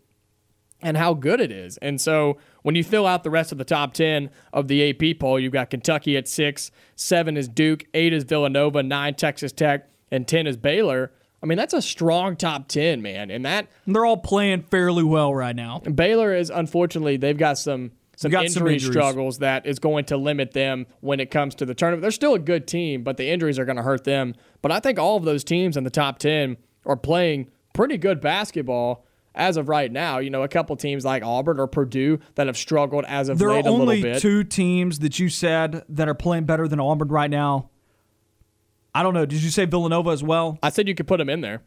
and 0.80 0.96
how 0.96 1.14
good 1.14 1.40
it 1.40 1.50
is. 1.50 1.76
And 1.78 2.00
so 2.00 2.38
when 2.62 2.74
you 2.74 2.84
fill 2.84 3.06
out 3.06 3.24
the 3.24 3.30
rest 3.30 3.50
of 3.50 3.58
the 3.58 3.64
top 3.64 3.94
10 3.94 4.30
of 4.52 4.68
the 4.68 4.90
AP 4.90 5.18
poll, 5.18 5.40
you've 5.40 5.52
got 5.52 5.70
Kentucky 5.70 6.16
at 6.16 6.28
six, 6.28 6.70
seven 6.94 7.36
is 7.36 7.48
Duke, 7.48 7.84
eight 7.94 8.12
is 8.12 8.24
Villanova, 8.24 8.82
nine 8.82 9.14
Texas 9.14 9.52
Tech, 9.52 9.88
and 10.10 10.26
10 10.26 10.46
is 10.46 10.56
Baylor. 10.56 11.12
I 11.42 11.46
mean, 11.46 11.58
that's 11.58 11.74
a 11.74 11.82
strong 11.82 12.36
top 12.36 12.68
10, 12.68 13.00
man. 13.00 13.30
And 13.30 13.44
that 13.44 13.68
And 13.86 13.94
they're 13.94 14.06
all 14.06 14.16
playing 14.16 14.62
fairly 14.62 15.04
well 15.04 15.34
right 15.34 15.54
now. 15.54 15.80
Baylor 15.80 16.34
is 16.34 16.50
unfortunately 16.50 17.16
they've 17.16 17.38
got 17.38 17.58
some 17.58 17.92
some 18.16 18.32
got 18.32 18.46
injury 18.46 18.80
some 18.80 18.90
struggles 18.90 19.38
that 19.38 19.64
is 19.64 19.78
going 19.78 20.04
to 20.06 20.16
limit 20.16 20.52
them 20.52 20.86
when 21.00 21.20
it 21.20 21.30
comes 21.30 21.54
to 21.56 21.64
the 21.64 21.74
tournament. 21.74 22.02
They're 22.02 22.10
still 22.10 22.34
a 22.34 22.40
good 22.40 22.66
team, 22.66 23.04
but 23.04 23.16
the 23.16 23.30
injuries 23.30 23.60
are 23.60 23.64
going 23.64 23.76
to 23.76 23.82
hurt 23.82 24.02
them. 24.02 24.34
But 24.60 24.72
I 24.72 24.80
think 24.80 24.98
all 24.98 25.16
of 25.16 25.24
those 25.24 25.44
teams 25.44 25.76
in 25.76 25.84
the 25.84 25.90
top 25.90 26.18
10 26.18 26.56
are 26.84 26.96
playing 26.96 27.48
pretty 27.74 27.96
good 27.96 28.20
basketball 28.20 29.06
as 29.36 29.56
of 29.56 29.68
right 29.68 29.92
now. 29.92 30.18
You 30.18 30.30
know, 30.30 30.42
a 30.42 30.48
couple 30.48 30.74
teams 30.74 31.04
like 31.04 31.22
Auburn 31.22 31.60
or 31.60 31.68
Purdue 31.68 32.18
that 32.34 32.48
have 32.48 32.56
struggled 32.56 33.04
as 33.04 33.28
of 33.28 33.38
There 33.38 33.50
late 33.50 33.64
a 33.64 33.70
little 33.70 33.86
bit. 33.86 34.02
There 34.02 34.10
are 34.10 34.14
only 34.14 34.20
two 34.20 34.42
teams 34.42 34.98
that 34.98 35.20
you 35.20 35.28
said 35.28 35.84
that 35.88 36.08
are 36.08 36.14
playing 36.14 36.44
better 36.44 36.66
than 36.66 36.80
Auburn 36.80 37.08
right 37.08 37.30
now. 37.30 37.70
I 38.98 39.04
don't 39.04 39.14
know. 39.14 39.24
Did 39.24 39.44
you 39.44 39.50
say 39.50 39.64
Villanova 39.64 40.10
as 40.10 40.24
well? 40.24 40.58
I 40.60 40.70
said 40.70 40.88
you 40.88 40.94
could 40.96 41.06
put 41.06 41.18
them 41.18 41.30
in 41.30 41.40
there. 41.40 41.62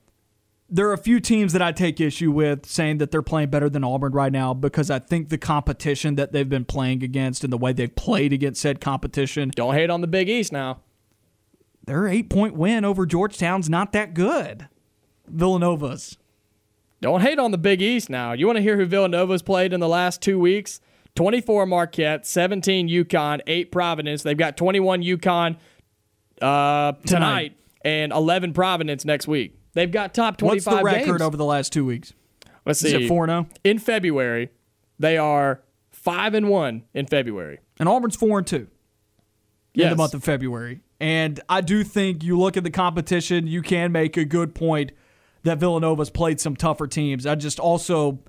there 0.70 0.90
are 0.90 0.92
a 0.92 0.98
few 0.98 1.22
teams 1.22 1.54
that 1.54 1.62
I 1.62 1.72
take 1.72 2.02
issue 2.02 2.30
with 2.30 2.66
saying 2.66 2.98
that 2.98 3.10
they're 3.12 3.22
playing 3.22 3.52
better 3.52 3.70
than 3.70 3.86
Auburn 3.86 4.12
right 4.12 4.34
now 4.34 4.54
because 4.54 4.92
I 4.92 5.00
think 5.00 5.30
the 5.30 5.38
competition 5.38 6.16
that 6.16 6.34
they've 6.34 6.50
been 6.50 6.66
playing 6.66 7.04
against 7.04 7.46
and 7.46 7.54
the 7.54 7.58
way 7.58 7.72
they've 7.72 7.96
played 7.96 8.34
against 8.34 8.60
said 8.60 8.82
competition. 8.82 9.50
Don't 9.56 9.76
hate 9.76 9.90
on 9.90 10.02
the 10.02 10.08
Big 10.08 10.28
East 10.28 10.52
now. 10.52 10.82
Their 11.86 12.06
eight 12.06 12.30
point 12.30 12.54
win 12.54 12.84
over 12.84 13.06
Georgetown's 13.06 13.70
not 13.70 13.94
that 13.94 14.14
good. 14.14 14.68
Villanova's. 15.26 16.18
Don't 17.00 17.22
hate 17.22 17.40
on 17.40 17.52
the 17.52 17.58
Big 17.58 17.82
East 17.82 18.10
now. 18.10 18.34
You 18.34 18.46
want 18.46 18.58
to 18.58 18.62
hear 18.62 18.76
who 18.76 18.86
Villanova's 18.86 19.42
played 19.42 19.72
in 19.72 19.80
the 19.80 19.88
last 19.88 20.22
two 20.22 20.38
weeks? 20.38 20.82
24 21.16 21.66
Marquette, 21.66 22.28
17 22.28 22.90
UConn, 22.90 23.40
8 23.48 23.72
Providence. 23.72 24.22
They've 24.24 24.38
got 24.38 24.58
21 24.58 25.02
UConn 25.02 25.58
uh, 26.42 26.94
tonight, 27.06 27.06
tonight 27.06 27.58
and 27.84 28.12
11 28.12 28.54
Providence 28.54 29.06
next 29.06 29.28
week. 29.28 29.56
They've 29.74 29.92
got 29.92 30.14
top 30.14 30.38
25 30.38 30.66
What's 30.66 30.80
the 30.80 30.84
record 30.84 31.08
games. 31.08 31.22
over 31.22 31.38
the 31.38 31.46
last 31.46 31.72
two 31.72 31.86
weeks? 31.86 32.14
Let's 32.66 32.80
see. 32.80 32.90
Is 32.90 33.06
it 33.06 33.08
4 33.08 33.28
0? 33.28 33.48
In 33.64 33.80
February, 33.80 34.50
they 35.00 35.18
are 35.18 35.62
5 35.92 36.34
and 36.34 36.50
1 36.50 36.84
in 36.94 37.06
February. 37.06 37.60
And 37.80 37.88
Auburn's 37.88 38.16
4 38.16 38.40
and 38.40 38.48
2 38.48 38.68
yes. 39.74 39.86
in 39.86 39.90
the 39.90 39.96
month 39.96 40.14
of 40.14 40.24
February. 40.24 40.82
And 41.00 41.40
I 41.50 41.62
do 41.62 41.84
think 41.84 42.24
you 42.24 42.38
look 42.38 42.58
at 42.58 42.64
the 42.64 42.70
competition, 42.70 43.48
you 43.48 43.62
can 43.62 43.92
make 43.92 44.18
a 44.18 44.26
good 44.26 44.54
point 44.54 44.92
that 45.44 45.58
Villanova's 45.58 46.10
played 46.10 46.40
some 46.40 46.56
tougher 46.56 46.88
teams. 46.88 47.26
I 47.26 47.36
just 47.36 47.60
also. 47.60 48.20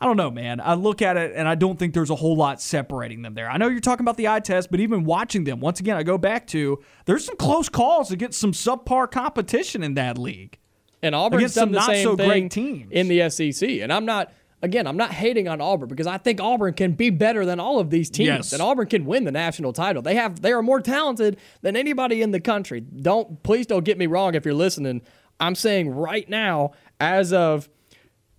I 0.00 0.04
don't 0.04 0.18
know, 0.18 0.30
man. 0.30 0.60
I 0.60 0.74
look 0.74 1.00
at 1.00 1.16
it 1.16 1.32
and 1.34 1.48
I 1.48 1.54
don't 1.54 1.78
think 1.78 1.94
there's 1.94 2.10
a 2.10 2.16
whole 2.16 2.36
lot 2.36 2.60
separating 2.60 3.22
them 3.22 3.34
there. 3.34 3.48
I 3.48 3.56
know 3.56 3.68
you're 3.68 3.80
talking 3.80 4.04
about 4.04 4.18
the 4.18 4.28
eye 4.28 4.40
test, 4.40 4.70
but 4.70 4.78
even 4.80 5.04
watching 5.04 5.44
them, 5.44 5.60
once 5.60 5.80
again, 5.80 5.96
I 5.96 6.02
go 6.02 6.18
back 6.18 6.46
to 6.48 6.82
there's 7.06 7.24
some 7.24 7.36
close 7.36 7.70
calls 7.70 8.12
against 8.12 8.38
some 8.38 8.52
subpar 8.52 9.10
competition 9.10 9.82
in 9.82 9.94
that 9.94 10.18
league. 10.18 10.58
And 11.02 11.14
Auburn's 11.14 11.54
done 11.54 11.72
the 11.72 11.80
same 11.80 12.04
so 12.04 12.16
thing 12.16 12.48
teams. 12.48 12.92
in 12.92 13.08
the 13.08 13.30
SEC. 13.30 13.68
And 13.68 13.92
I'm 13.92 14.04
not 14.04 14.32
again, 14.62 14.86
I'm 14.86 14.96
not 14.96 15.12
hating 15.12 15.48
on 15.48 15.60
Auburn 15.60 15.88
because 15.88 16.06
I 16.06 16.18
think 16.18 16.40
Auburn 16.40 16.74
can 16.74 16.92
be 16.92 17.10
better 17.10 17.46
than 17.46 17.60
all 17.60 17.78
of 17.78 17.90
these 17.90 18.10
teams. 18.10 18.26
Yes. 18.26 18.52
And 18.52 18.60
Auburn 18.60 18.88
can 18.88 19.06
win 19.06 19.24
the 19.24 19.32
national 19.32 19.72
title. 19.72 20.02
They 20.02 20.16
have 20.16 20.42
they 20.42 20.52
are 20.52 20.62
more 20.62 20.80
talented 20.80 21.38
than 21.62 21.76
anybody 21.76 22.20
in 22.20 22.32
the 22.32 22.40
country. 22.40 22.80
Don't 22.80 23.42
please 23.42 23.66
don't 23.66 23.84
get 23.84 23.96
me 23.96 24.06
wrong 24.06 24.34
if 24.34 24.44
you're 24.44 24.54
listening. 24.54 25.02
I'm 25.40 25.54
saying 25.54 25.90
right 25.90 26.28
now, 26.28 26.72
as 26.98 27.32
of 27.32 27.68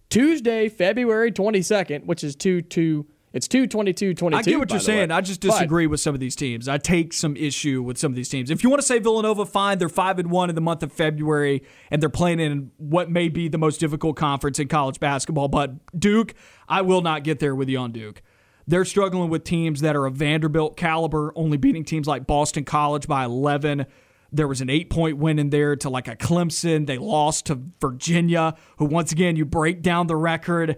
Tuesday, 0.09 0.69
February 0.69 1.31
22nd, 1.31 2.05
which 2.05 2.23
is 2.23 2.35
2 2.35 2.61
2 2.61 3.05
it's 3.33 3.47
222 3.47 4.13
22. 4.13 4.37
I 4.37 4.41
get 4.41 4.57
what 4.57 4.71
you're 4.71 4.79
saying. 4.79 5.09
Way. 5.09 5.15
I 5.15 5.21
just 5.21 5.41
disagree 5.41 5.85
but, 5.85 5.91
with 5.91 5.99
some 5.99 6.15
of 6.15 6.19
these 6.19 6.35
teams. 6.35 6.67
I 6.67 6.77
take 6.77 7.11
some 7.13 7.35
issue 7.35 7.83
with 7.83 7.97
some 7.97 8.11
of 8.11 8.15
these 8.15 8.29
teams. 8.29 8.49
If 8.49 8.63
you 8.63 8.69
want 8.69 8.81
to 8.81 8.87
say 8.87 8.99
Villanova, 8.99 9.45
fine. 9.45 9.77
They're 9.77 9.89
5 9.89 10.19
and 10.19 10.31
1 10.31 10.49
in 10.49 10.55
the 10.55 10.61
month 10.61 10.81
of 10.81 10.93
February, 10.93 11.61
and 11.91 12.01
they're 12.01 12.09
playing 12.09 12.39
in 12.39 12.71
what 12.77 13.11
may 13.11 13.27
be 13.27 13.49
the 13.49 13.57
most 13.57 13.79
difficult 13.79 14.15
conference 14.15 14.59
in 14.59 14.69
college 14.69 14.99
basketball. 14.99 15.49
But 15.49 15.73
Duke, 15.99 16.33
I 16.69 16.81
will 16.81 17.01
not 17.01 17.23
get 17.23 17.39
there 17.39 17.53
with 17.53 17.67
you 17.69 17.77
on 17.77 17.91
Duke. 17.91 18.21
They're 18.65 18.85
struggling 18.85 19.29
with 19.29 19.43
teams 19.43 19.81
that 19.81 19.95
are 19.95 20.05
a 20.05 20.11
Vanderbilt 20.11 20.75
caliber, 20.75 21.31
only 21.35 21.57
beating 21.57 21.83
teams 21.83 22.07
like 22.07 22.25
Boston 22.25 22.63
College 22.63 23.07
by 23.07 23.23
11. 23.23 23.85
There 24.31 24.47
was 24.47 24.61
an 24.61 24.69
eight 24.69 24.89
point 24.89 25.17
win 25.17 25.39
in 25.39 25.49
there 25.49 25.75
to 25.77 25.89
like 25.89 26.07
a 26.07 26.15
Clemson. 26.15 26.85
They 26.85 26.97
lost 26.97 27.45
to 27.47 27.61
Virginia, 27.79 28.55
who, 28.77 28.85
once 28.85 29.11
again, 29.11 29.35
you 29.35 29.45
break 29.45 29.81
down 29.81 30.07
the 30.07 30.15
record 30.15 30.77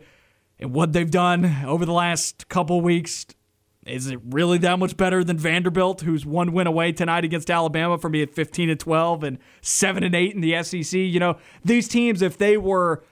and 0.59 0.73
what 0.73 0.93
they've 0.93 1.09
done 1.09 1.63
over 1.65 1.85
the 1.85 1.93
last 1.93 2.47
couple 2.47 2.81
weeks. 2.81 3.25
Is 3.85 4.07
it 4.07 4.19
really 4.23 4.57
that 4.59 4.77
much 4.77 4.97
better 4.97 5.23
than 5.23 5.37
Vanderbilt, 5.37 6.01
who's 6.01 6.25
one 6.25 6.51
win 6.51 6.67
away 6.67 6.91
tonight 6.91 7.23
against 7.23 7.49
Alabama 7.49 7.97
from 7.97 8.11
being 8.11 8.27
15 8.27 8.69
and 8.69 8.79
12 8.79 9.23
and 9.23 9.39
7 9.61 10.03
and 10.03 10.13
8 10.13 10.35
in 10.35 10.41
the 10.41 10.61
SEC? 10.63 10.93
You 10.93 11.19
know, 11.19 11.37
these 11.63 11.87
teams, 11.87 12.21
if 12.21 12.37
they 12.37 12.57
were 12.57 13.03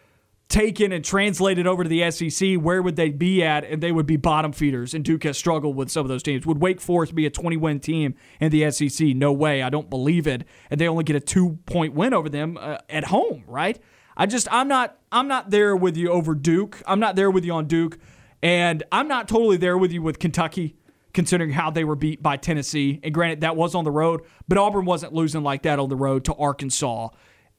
taken 0.49 0.91
and 0.91 1.03
translated 1.03 1.67
over 1.67 1.83
to 1.83 1.89
the 1.89 2.09
SEC, 2.09 2.55
where 2.55 2.81
would 2.81 2.95
they 2.95 3.09
be 3.09 3.43
at? 3.43 3.65
And 3.65 3.83
they 3.83 3.91
would 3.91 4.05
be 4.05 4.15
bottom 4.15 4.53
feeders. 4.53 4.93
And 4.93 5.03
Duke 5.03 5.23
has 5.23 5.37
struggled 5.37 5.75
with 5.75 5.91
some 5.91 6.05
of 6.05 6.09
those 6.09 6.23
teams. 6.23 6.45
Would 6.45 6.61
Wake 6.61 6.79
Forest 6.79 7.15
be 7.15 7.25
a 7.25 7.29
20 7.29 7.57
win 7.57 7.79
team 7.79 8.15
in 8.39 8.51
the 8.51 8.69
SEC? 8.71 9.07
No 9.09 9.33
way. 9.33 9.61
I 9.61 9.69
don't 9.69 9.89
believe 9.89 10.25
it. 10.25 10.45
And 10.69 10.79
they 10.79 10.87
only 10.87 11.03
get 11.03 11.15
a 11.15 11.19
two 11.19 11.59
point 11.65 11.93
win 11.93 12.13
over 12.13 12.29
them 12.29 12.57
uh, 12.59 12.77
at 12.89 13.05
home, 13.05 13.43
right? 13.47 13.79
I 14.17 14.25
just 14.25 14.47
I'm 14.51 14.67
not 14.67 14.97
I'm 15.11 15.27
not 15.27 15.51
there 15.51 15.75
with 15.75 15.95
you 15.95 16.09
over 16.09 16.33
Duke. 16.33 16.81
I'm 16.87 16.99
not 16.99 17.15
there 17.15 17.29
with 17.29 17.45
you 17.45 17.53
on 17.53 17.67
Duke, 17.67 17.99
and 18.41 18.83
I'm 18.91 19.07
not 19.07 19.27
totally 19.27 19.57
there 19.57 19.77
with 19.77 19.91
you 19.91 20.01
with 20.01 20.17
Kentucky, 20.17 20.75
considering 21.13 21.51
how 21.51 21.69
they 21.69 21.83
were 21.83 21.95
beat 21.95 22.23
by 22.23 22.35
Tennessee. 22.35 22.99
And 23.03 23.13
granted, 23.13 23.41
that 23.41 23.55
was 23.55 23.75
on 23.75 23.83
the 23.83 23.91
road, 23.91 24.21
but 24.47 24.57
Auburn 24.57 24.85
wasn't 24.85 25.13
losing 25.13 25.43
like 25.43 25.61
that 25.63 25.77
on 25.77 25.89
the 25.89 25.95
road 25.95 26.25
to 26.25 26.33
Arkansas. 26.33 27.09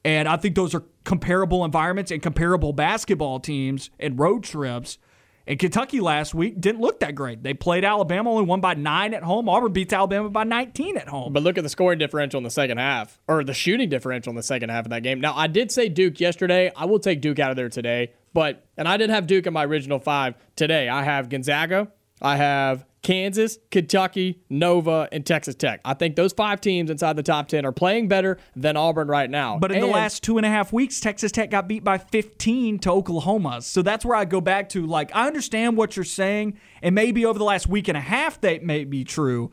And 0.05 0.27
I 0.27 0.37
think 0.37 0.55
those 0.55 0.73
are 0.73 0.83
comparable 1.03 1.65
environments 1.65 2.11
and 2.11 2.21
comparable 2.21 2.73
basketball 2.73 3.39
teams 3.39 3.89
and 3.99 4.17
road 4.17 4.43
trips. 4.43 4.97
And 5.45 5.57
Kentucky 5.57 5.99
last 5.99 6.35
week 6.35 6.61
didn't 6.61 6.79
look 6.79 6.99
that 6.99 7.15
great. 7.15 7.41
They 7.41 7.55
played 7.55 7.83
Alabama, 7.83 8.29
only 8.29 8.43
won 8.43 8.61
by 8.61 8.75
nine 8.75 9.15
at 9.15 9.23
home. 9.23 9.49
Auburn 9.49 9.73
beats 9.73 9.91
Alabama 9.91 10.29
by 10.29 10.43
19 10.43 10.95
at 10.95 11.07
home. 11.07 11.33
But 11.33 11.41
look 11.41 11.57
at 11.57 11.63
the 11.63 11.69
scoring 11.69 11.97
differential 11.97 12.37
in 12.37 12.43
the 12.43 12.51
second 12.51 12.77
half, 12.77 13.19
or 13.27 13.43
the 13.43 13.53
shooting 13.55 13.89
differential 13.89 14.29
in 14.29 14.35
the 14.35 14.43
second 14.43 14.69
half 14.69 14.85
of 14.85 14.91
that 14.91 15.01
game. 15.01 15.19
Now, 15.19 15.35
I 15.35 15.47
did 15.47 15.71
say 15.71 15.89
Duke 15.89 16.19
yesterday. 16.19 16.71
I 16.75 16.85
will 16.85 16.99
take 16.99 17.19
Duke 17.19 17.39
out 17.39 17.49
of 17.49 17.57
there 17.57 17.69
today. 17.69 18.13
But, 18.31 18.63
and 18.77 18.87
I 18.87 18.97
did 18.97 19.09
have 19.09 19.25
Duke 19.25 19.47
in 19.47 19.53
my 19.53 19.65
original 19.65 19.97
five 19.97 20.35
today. 20.55 20.87
I 20.87 21.01
have 21.01 21.29
Gonzaga, 21.29 21.91
I 22.21 22.35
have 22.35 22.85
Kansas, 23.01 23.57
Kentucky, 23.71 24.41
Nova, 24.49 25.07
and 25.11 25.25
Texas 25.25 25.55
Tech. 25.55 25.79
I 25.85 25.93
think 25.93 26.15
those 26.15 26.33
five 26.33 26.59
teams 26.59 26.89
inside 26.89 27.15
the 27.15 27.23
top 27.23 27.47
10 27.47 27.65
are 27.65 27.71
playing 27.71 28.07
better 28.07 28.37
than 28.55 28.75
Auburn 28.75 29.07
right 29.07 29.29
now. 29.29 29.57
But 29.57 29.71
in 29.71 29.77
and, 29.77 29.87
the 29.87 29.93
last 29.93 30.21
two 30.21 30.37
and 30.37 30.45
a 30.45 30.49
half 30.49 30.73
weeks, 30.73 30.99
Texas 30.99 31.31
Tech 31.31 31.49
got 31.49 31.67
beat 31.67 31.83
by 31.83 31.97
15 31.97 32.79
to 32.79 32.91
Oklahoma. 32.91 33.61
So 33.61 33.81
that's 33.81 34.03
where 34.03 34.17
I 34.17 34.25
go 34.25 34.41
back 34.41 34.69
to 34.69 34.85
like, 34.85 35.15
I 35.15 35.27
understand 35.27 35.77
what 35.77 35.95
you're 35.95 36.03
saying, 36.03 36.59
and 36.81 36.93
maybe 36.93 37.25
over 37.25 37.39
the 37.39 37.45
last 37.45 37.67
week 37.67 37.87
and 37.87 37.97
a 37.97 38.01
half 38.01 38.41
that 38.41 38.63
may 38.63 38.83
be 38.83 39.03
true. 39.03 39.51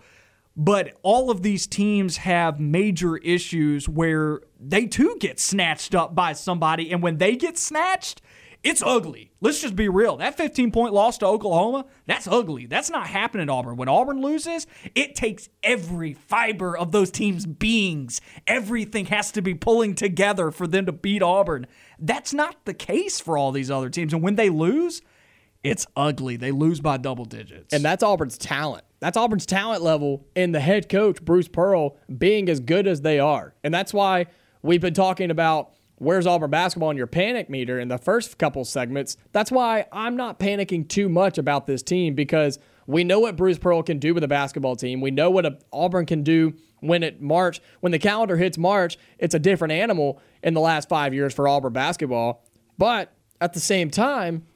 But 0.56 0.94
all 1.02 1.30
of 1.30 1.42
these 1.42 1.66
teams 1.66 2.16
have 2.18 2.58
major 2.58 3.18
issues 3.18 3.88
where 3.88 4.40
they 4.58 4.86
too 4.86 5.16
get 5.20 5.38
snatched 5.38 5.94
up 5.94 6.14
by 6.14 6.32
somebody. 6.32 6.90
And 6.90 7.02
when 7.02 7.18
they 7.18 7.36
get 7.36 7.58
snatched, 7.58 8.22
it's 8.62 8.82
ugly. 8.82 9.32
Let's 9.40 9.60
just 9.60 9.76
be 9.76 9.88
real. 9.88 10.16
That 10.16 10.36
15 10.36 10.72
point 10.72 10.92
loss 10.92 11.18
to 11.18 11.26
Oklahoma, 11.26 11.86
that's 12.06 12.26
ugly. 12.26 12.66
That's 12.66 12.90
not 12.90 13.06
happening 13.06 13.44
at 13.44 13.50
Auburn. 13.50 13.76
When 13.76 13.88
Auburn 13.88 14.20
loses, 14.20 14.66
it 14.94 15.14
takes 15.14 15.48
every 15.62 16.14
fiber 16.14 16.76
of 16.76 16.92
those 16.92 17.10
teams' 17.10 17.46
beings. 17.46 18.20
Everything 18.46 19.06
has 19.06 19.30
to 19.32 19.42
be 19.42 19.54
pulling 19.54 19.94
together 19.94 20.50
for 20.50 20.66
them 20.66 20.86
to 20.86 20.92
beat 20.92 21.22
Auburn. 21.22 21.66
That's 21.98 22.34
not 22.34 22.64
the 22.64 22.74
case 22.74 23.20
for 23.20 23.38
all 23.38 23.52
these 23.52 23.70
other 23.70 23.90
teams. 23.90 24.12
And 24.12 24.22
when 24.22 24.36
they 24.36 24.50
lose, 24.50 25.02
it's 25.62 25.86
ugly. 25.96 26.36
They 26.36 26.52
lose 26.52 26.80
by 26.80 26.96
double 26.96 27.24
digits. 27.24 27.72
And 27.72 27.84
that's 27.84 28.02
Auburn's 28.02 28.38
talent. 28.38 28.84
That's 29.00 29.16
Auburn's 29.16 29.46
talent 29.46 29.82
level 29.82 30.26
and 30.34 30.54
the 30.54 30.60
head 30.60 30.88
coach, 30.88 31.22
Bruce 31.22 31.48
Pearl, 31.48 31.96
being 32.16 32.48
as 32.48 32.60
good 32.60 32.86
as 32.86 33.02
they 33.02 33.18
are. 33.18 33.54
And 33.62 33.72
that's 33.74 33.92
why 33.92 34.26
we've 34.62 34.80
been 34.80 34.94
talking 34.94 35.30
about 35.30 35.72
where's 35.96 36.26
Auburn 36.26 36.50
basketball 36.50 36.90
on 36.90 36.96
your 36.96 37.06
panic 37.06 37.50
meter 37.50 37.78
in 37.80 37.88
the 37.88 37.98
first 37.98 38.38
couple 38.38 38.64
segments. 38.64 39.16
That's 39.32 39.50
why 39.50 39.86
I'm 39.92 40.16
not 40.16 40.38
panicking 40.38 40.88
too 40.88 41.08
much 41.08 41.38
about 41.38 41.66
this 41.66 41.82
team 41.82 42.14
because 42.14 42.58
we 42.86 43.02
know 43.02 43.20
what 43.20 43.36
Bruce 43.36 43.58
Pearl 43.58 43.82
can 43.82 43.98
do 43.98 44.14
with 44.14 44.22
a 44.22 44.28
basketball 44.28 44.76
team. 44.76 45.00
We 45.00 45.10
know 45.10 45.30
what 45.30 45.62
Auburn 45.72 46.06
can 46.06 46.22
do 46.22 46.54
when 46.80 47.02
it 47.02 47.20
March, 47.20 47.60
when 47.80 47.92
the 47.92 47.98
calendar 47.98 48.36
hits 48.36 48.58
March, 48.58 48.98
it's 49.18 49.34
a 49.34 49.38
different 49.38 49.72
animal 49.72 50.20
in 50.42 50.54
the 50.54 50.60
last 50.60 50.88
5 50.88 51.14
years 51.14 51.34
for 51.34 51.48
Auburn 51.48 51.72
basketball. 51.72 52.44
But 52.78 53.12
at 53.40 53.54
the 53.54 53.60
same 53.60 53.90
time, 53.90 54.46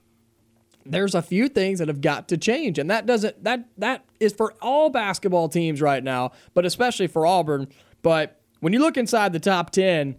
there's 0.84 1.14
a 1.14 1.22
few 1.22 1.48
things 1.48 1.78
that 1.78 1.88
have 1.88 2.00
got 2.00 2.28
to 2.28 2.36
change 2.36 2.78
and 2.78 2.90
that 2.90 3.04
doesn't 3.04 3.44
that 3.44 3.68
that 3.76 4.04
is 4.18 4.32
for 4.32 4.54
all 4.62 4.90
basketball 4.90 5.48
teams 5.48 5.80
right 5.80 6.02
now, 6.02 6.32
but 6.54 6.64
especially 6.64 7.06
for 7.06 7.26
Auburn. 7.26 7.68
But 8.02 8.40
when 8.60 8.72
you 8.72 8.78
look 8.78 8.96
inside 8.96 9.32
the 9.32 9.40
top 9.40 9.70
10, 9.70 10.16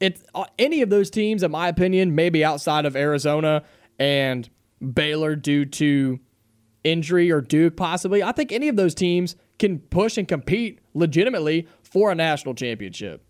it's 0.00 0.22
uh, 0.34 0.44
any 0.58 0.82
of 0.82 0.90
those 0.90 1.10
teams, 1.10 1.42
in 1.42 1.50
my 1.50 1.68
opinion, 1.68 2.14
maybe 2.14 2.44
outside 2.44 2.84
of 2.84 2.96
Arizona 2.96 3.62
and 3.98 4.48
Baylor 4.92 5.36
due 5.36 5.64
to 5.64 6.20
injury 6.84 7.30
or 7.30 7.40
Duke 7.40 7.76
possibly. 7.76 8.22
I 8.22 8.32
think 8.32 8.52
any 8.52 8.68
of 8.68 8.76
those 8.76 8.94
teams 8.94 9.36
can 9.58 9.78
push 9.78 10.18
and 10.18 10.28
compete 10.28 10.80
legitimately 10.94 11.66
for 11.82 12.12
a 12.12 12.14
national 12.14 12.54
championship. 12.54 13.22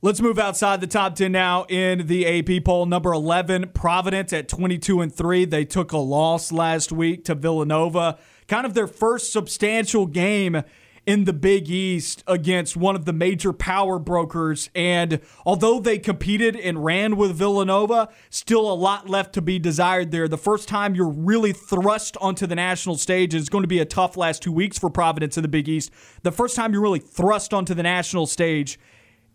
Let's 0.00 0.20
move 0.20 0.38
outside 0.38 0.80
the 0.80 0.86
top 0.86 1.16
10 1.16 1.32
now 1.32 1.64
in 1.64 2.06
the 2.06 2.24
AP 2.24 2.64
poll. 2.64 2.86
Number 2.86 3.12
11, 3.12 3.70
Providence 3.74 4.32
at 4.32 4.48
22 4.48 5.00
and 5.00 5.12
3. 5.12 5.44
They 5.44 5.64
took 5.64 5.90
a 5.90 5.98
loss 5.98 6.52
last 6.52 6.92
week 6.92 7.24
to 7.24 7.34
Villanova. 7.34 8.16
Kind 8.46 8.64
of 8.64 8.74
their 8.74 8.86
first 8.86 9.32
substantial 9.32 10.06
game 10.06 10.62
in 11.08 11.24
the 11.24 11.32
Big 11.32 11.70
East 11.70 12.22
against 12.26 12.76
one 12.76 12.94
of 12.94 13.06
the 13.06 13.14
major 13.14 13.50
power 13.50 13.98
brokers. 13.98 14.68
And 14.74 15.20
although 15.46 15.80
they 15.80 15.98
competed 15.98 16.54
and 16.54 16.84
ran 16.84 17.16
with 17.16 17.34
Villanova, 17.34 18.10
still 18.28 18.70
a 18.70 18.74
lot 18.74 19.08
left 19.08 19.32
to 19.32 19.40
be 19.40 19.58
desired 19.58 20.10
there. 20.10 20.28
The 20.28 20.36
first 20.36 20.68
time 20.68 20.94
you're 20.94 21.08
really 21.08 21.54
thrust 21.54 22.18
onto 22.18 22.46
the 22.46 22.54
national 22.54 22.98
stage 22.98 23.34
is 23.34 23.48
going 23.48 23.62
to 23.62 23.68
be 23.68 23.78
a 23.78 23.86
tough 23.86 24.18
last 24.18 24.42
two 24.42 24.52
weeks 24.52 24.78
for 24.78 24.90
Providence 24.90 25.38
in 25.38 25.42
the 25.42 25.48
Big 25.48 25.66
East. 25.66 25.90
The 26.24 26.30
first 26.30 26.54
time 26.54 26.74
you're 26.74 26.82
really 26.82 26.98
thrust 26.98 27.54
onto 27.54 27.72
the 27.72 27.82
national 27.82 28.26
stage 28.26 28.78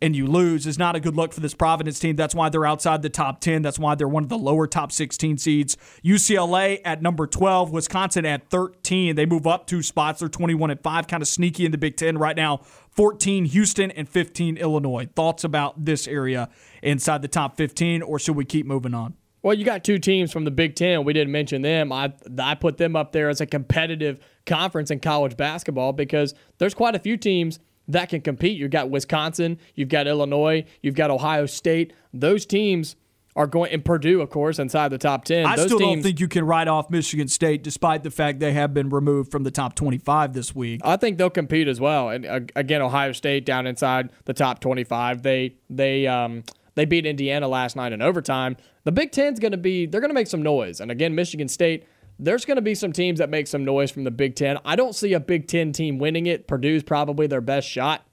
and 0.04 0.18
you 0.18 0.28
lose 0.28 0.68
is 0.68 0.78
not 0.78 0.97
a 0.97 0.99
good 0.99 1.16
look 1.16 1.32
for 1.32 1.39
this 1.39 1.54
Providence 1.54 1.97
team. 1.97 2.18
That's 2.18 2.36
why 2.36 2.49
they're 2.49 2.66
outside 2.66 3.01
the 3.01 3.10
top 3.10 3.39
10. 3.39 3.62
That's 3.62 3.80
why 3.80 3.95
they're 3.95 4.06
one 4.06 4.24
of 4.24 4.30
the 4.30 4.38
lower 4.38 4.68
top 4.68 4.91
16 4.91 5.38
seeds. 5.38 5.78
UCLA 6.04 6.82
at 6.84 7.01
number 7.01 7.26
12, 7.26 7.72
Wisconsin 7.72 8.26
at 8.26 8.49
13. 8.49 9.16
They 9.16 9.26
move 9.26 9.47
up 9.47 9.66
two 9.66 9.82
spots. 9.82 10.20
They're 10.20 10.28
21 10.28 10.72
and 10.72 10.82
5, 10.82 11.08
kind 11.08 11.24
of 11.24 11.28
sneaky 11.30 11.66
in 11.66 11.72
the 11.72 11.78
Big 11.78 11.95
10 11.95 12.18
right 12.18 12.36
now. 12.36 12.58
14 12.91 13.45
Houston 13.45 13.91
and 13.91 14.10
15 14.10 14.58
Illinois. 14.58 15.08
Thoughts 15.16 15.45
about 15.45 15.86
this 15.86 16.06
area 16.06 16.49
inside 16.82 17.22
the 17.22 17.30
top 17.30 17.56
15 17.56 18.01
or 18.01 18.20
should 18.20 18.36
we 18.36 18.43
keep 18.43 18.66
moving 18.66 18.93
on? 18.93 19.16
Well, 19.41 19.54
you 19.54 19.64
got 19.64 19.86
two 19.86 19.99
teams 19.99 20.34
from 20.34 20.43
the 20.43 20.51
Big 20.51 20.76
Ten. 20.76 21.04
We 21.04 21.12
didn't 21.14 21.32
mention 21.32 21.62
them. 21.62 21.91
I 21.91 22.14
I 22.39 22.56
put 22.56 22.78
them 22.78 22.95
up 22.95 23.12
there 23.12 23.28
as 23.28 23.41
a 23.41 23.45
competitive 23.45 24.20
conference 24.45 24.89
in 24.89 25.01
college 25.01 25.36
basketball 25.36 25.91
because 25.91 26.34
there's 26.60 26.74
quite 26.74 26.95
a 26.95 26.99
few 26.99 27.18
teams 27.18 27.60
that 27.88 28.09
can 28.09 28.21
compete. 28.21 28.57
You've 28.57 28.71
got 28.71 28.89
Wisconsin, 28.89 29.59
you've 29.75 29.89
got 29.89 30.07
Illinois, 30.07 30.65
you've 30.81 30.95
got 30.95 31.11
Ohio 31.11 31.45
State. 31.45 31.93
Those 32.13 32.45
teams 32.45 32.95
are 33.36 33.47
going, 33.47 33.71
in 33.71 33.81
Purdue, 33.81 34.21
of 34.21 34.29
course, 34.29 34.59
inside 34.59 34.89
the 34.89 34.97
top 34.97 35.25
10. 35.25 35.45
I 35.45 35.55
Those 35.55 35.65
still 35.65 35.79
teams, 35.79 35.95
don't 35.95 36.03
think 36.03 36.19
you 36.19 36.27
can 36.27 36.45
write 36.45 36.67
off 36.67 36.89
Michigan 36.89 37.27
State 37.27 37.63
despite 37.63 38.03
the 38.03 38.11
fact 38.11 38.39
they 38.39 38.53
have 38.53 38.73
been 38.73 38.89
removed 38.89 39.31
from 39.31 39.43
the 39.43 39.51
top 39.51 39.75
25 39.75 40.34
this 40.34 40.53
week. 40.53 40.81
I 40.84 40.97
think 40.97 41.17
they'll 41.17 41.29
compete 41.29 41.67
as 41.67 41.79
well. 41.79 42.09
And 42.09 42.25
uh, 42.25 42.41
again, 42.55 42.81
Ohio 42.81 43.11
State 43.11 43.45
down 43.45 43.65
inside 43.65 44.11
the 44.25 44.34
top 44.34 44.59
25. 44.59 45.23
They 45.23 45.55
they 45.69 46.05
um 46.05 46.43
they 46.75 46.86
beat 46.86 47.05
Indiana 47.05 47.47
last 47.47 47.75
night 47.75 47.91
in 47.91 48.01
overtime. 48.01 48.55
The 48.84 48.91
Big 48.91 49.11
Ten's 49.11 49.39
going 49.39 49.51
to 49.51 49.57
be 49.57 49.86
they're 49.86 50.01
going 50.01 50.09
to 50.09 50.15
make 50.15 50.27
some 50.27 50.43
noise. 50.43 50.79
And 50.79 50.91
again, 50.91 51.15
Michigan 51.15 51.47
State. 51.47 51.86
There's 52.20 52.45
going 52.45 52.55
to 52.55 52.61
be 52.61 52.76
some 52.76 52.93
teams 52.93 53.20
that 53.20 53.30
make 53.30 53.47
some 53.47 53.66
noise 53.66 53.91
from 53.91 54.03
the 54.03 54.11
Big 54.11 54.36
Ten. 54.36 54.57
I 54.64 54.76
don't 54.76 54.93
see 54.93 55.14
a 55.14 55.20
Big 55.20 55.47
Ten 55.47 55.72
team 55.72 55.97
winning 55.97 56.26
it. 56.28 56.47
Purdue's 56.47 56.84
probably 56.84 57.28
their 57.28 57.41
best 57.41 57.68
shot. 57.68 58.05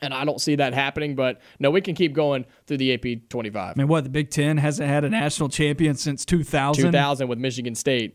And 0.00 0.14
I 0.14 0.24
don't 0.24 0.40
see 0.40 0.54
that 0.54 0.74
happening, 0.74 1.16
but 1.16 1.40
no, 1.58 1.72
we 1.72 1.80
can 1.80 1.96
keep 1.96 2.12
going 2.12 2.46
through 2.66 2.76
the 2.76 2.94
AP 2.94 3.28
25. 3.28 3.74
I 3.76 3.78
mean, 3.78 3.88
what, 3.88 4.04
the 4.04 4.10
Big 4.10 4.30
Ten 4.30 4.56
hasn't 4.56 4.88
had 4.88 5.04
a 5.04 5.10
national 5.10 5.48
champion 5.48 5.96
since 5.96 6.24
2000? 6.24 6.84
2000 6.84 7.26
with 7.26 7.38
Michigan 7.38 7.74
State. 7.74 8.14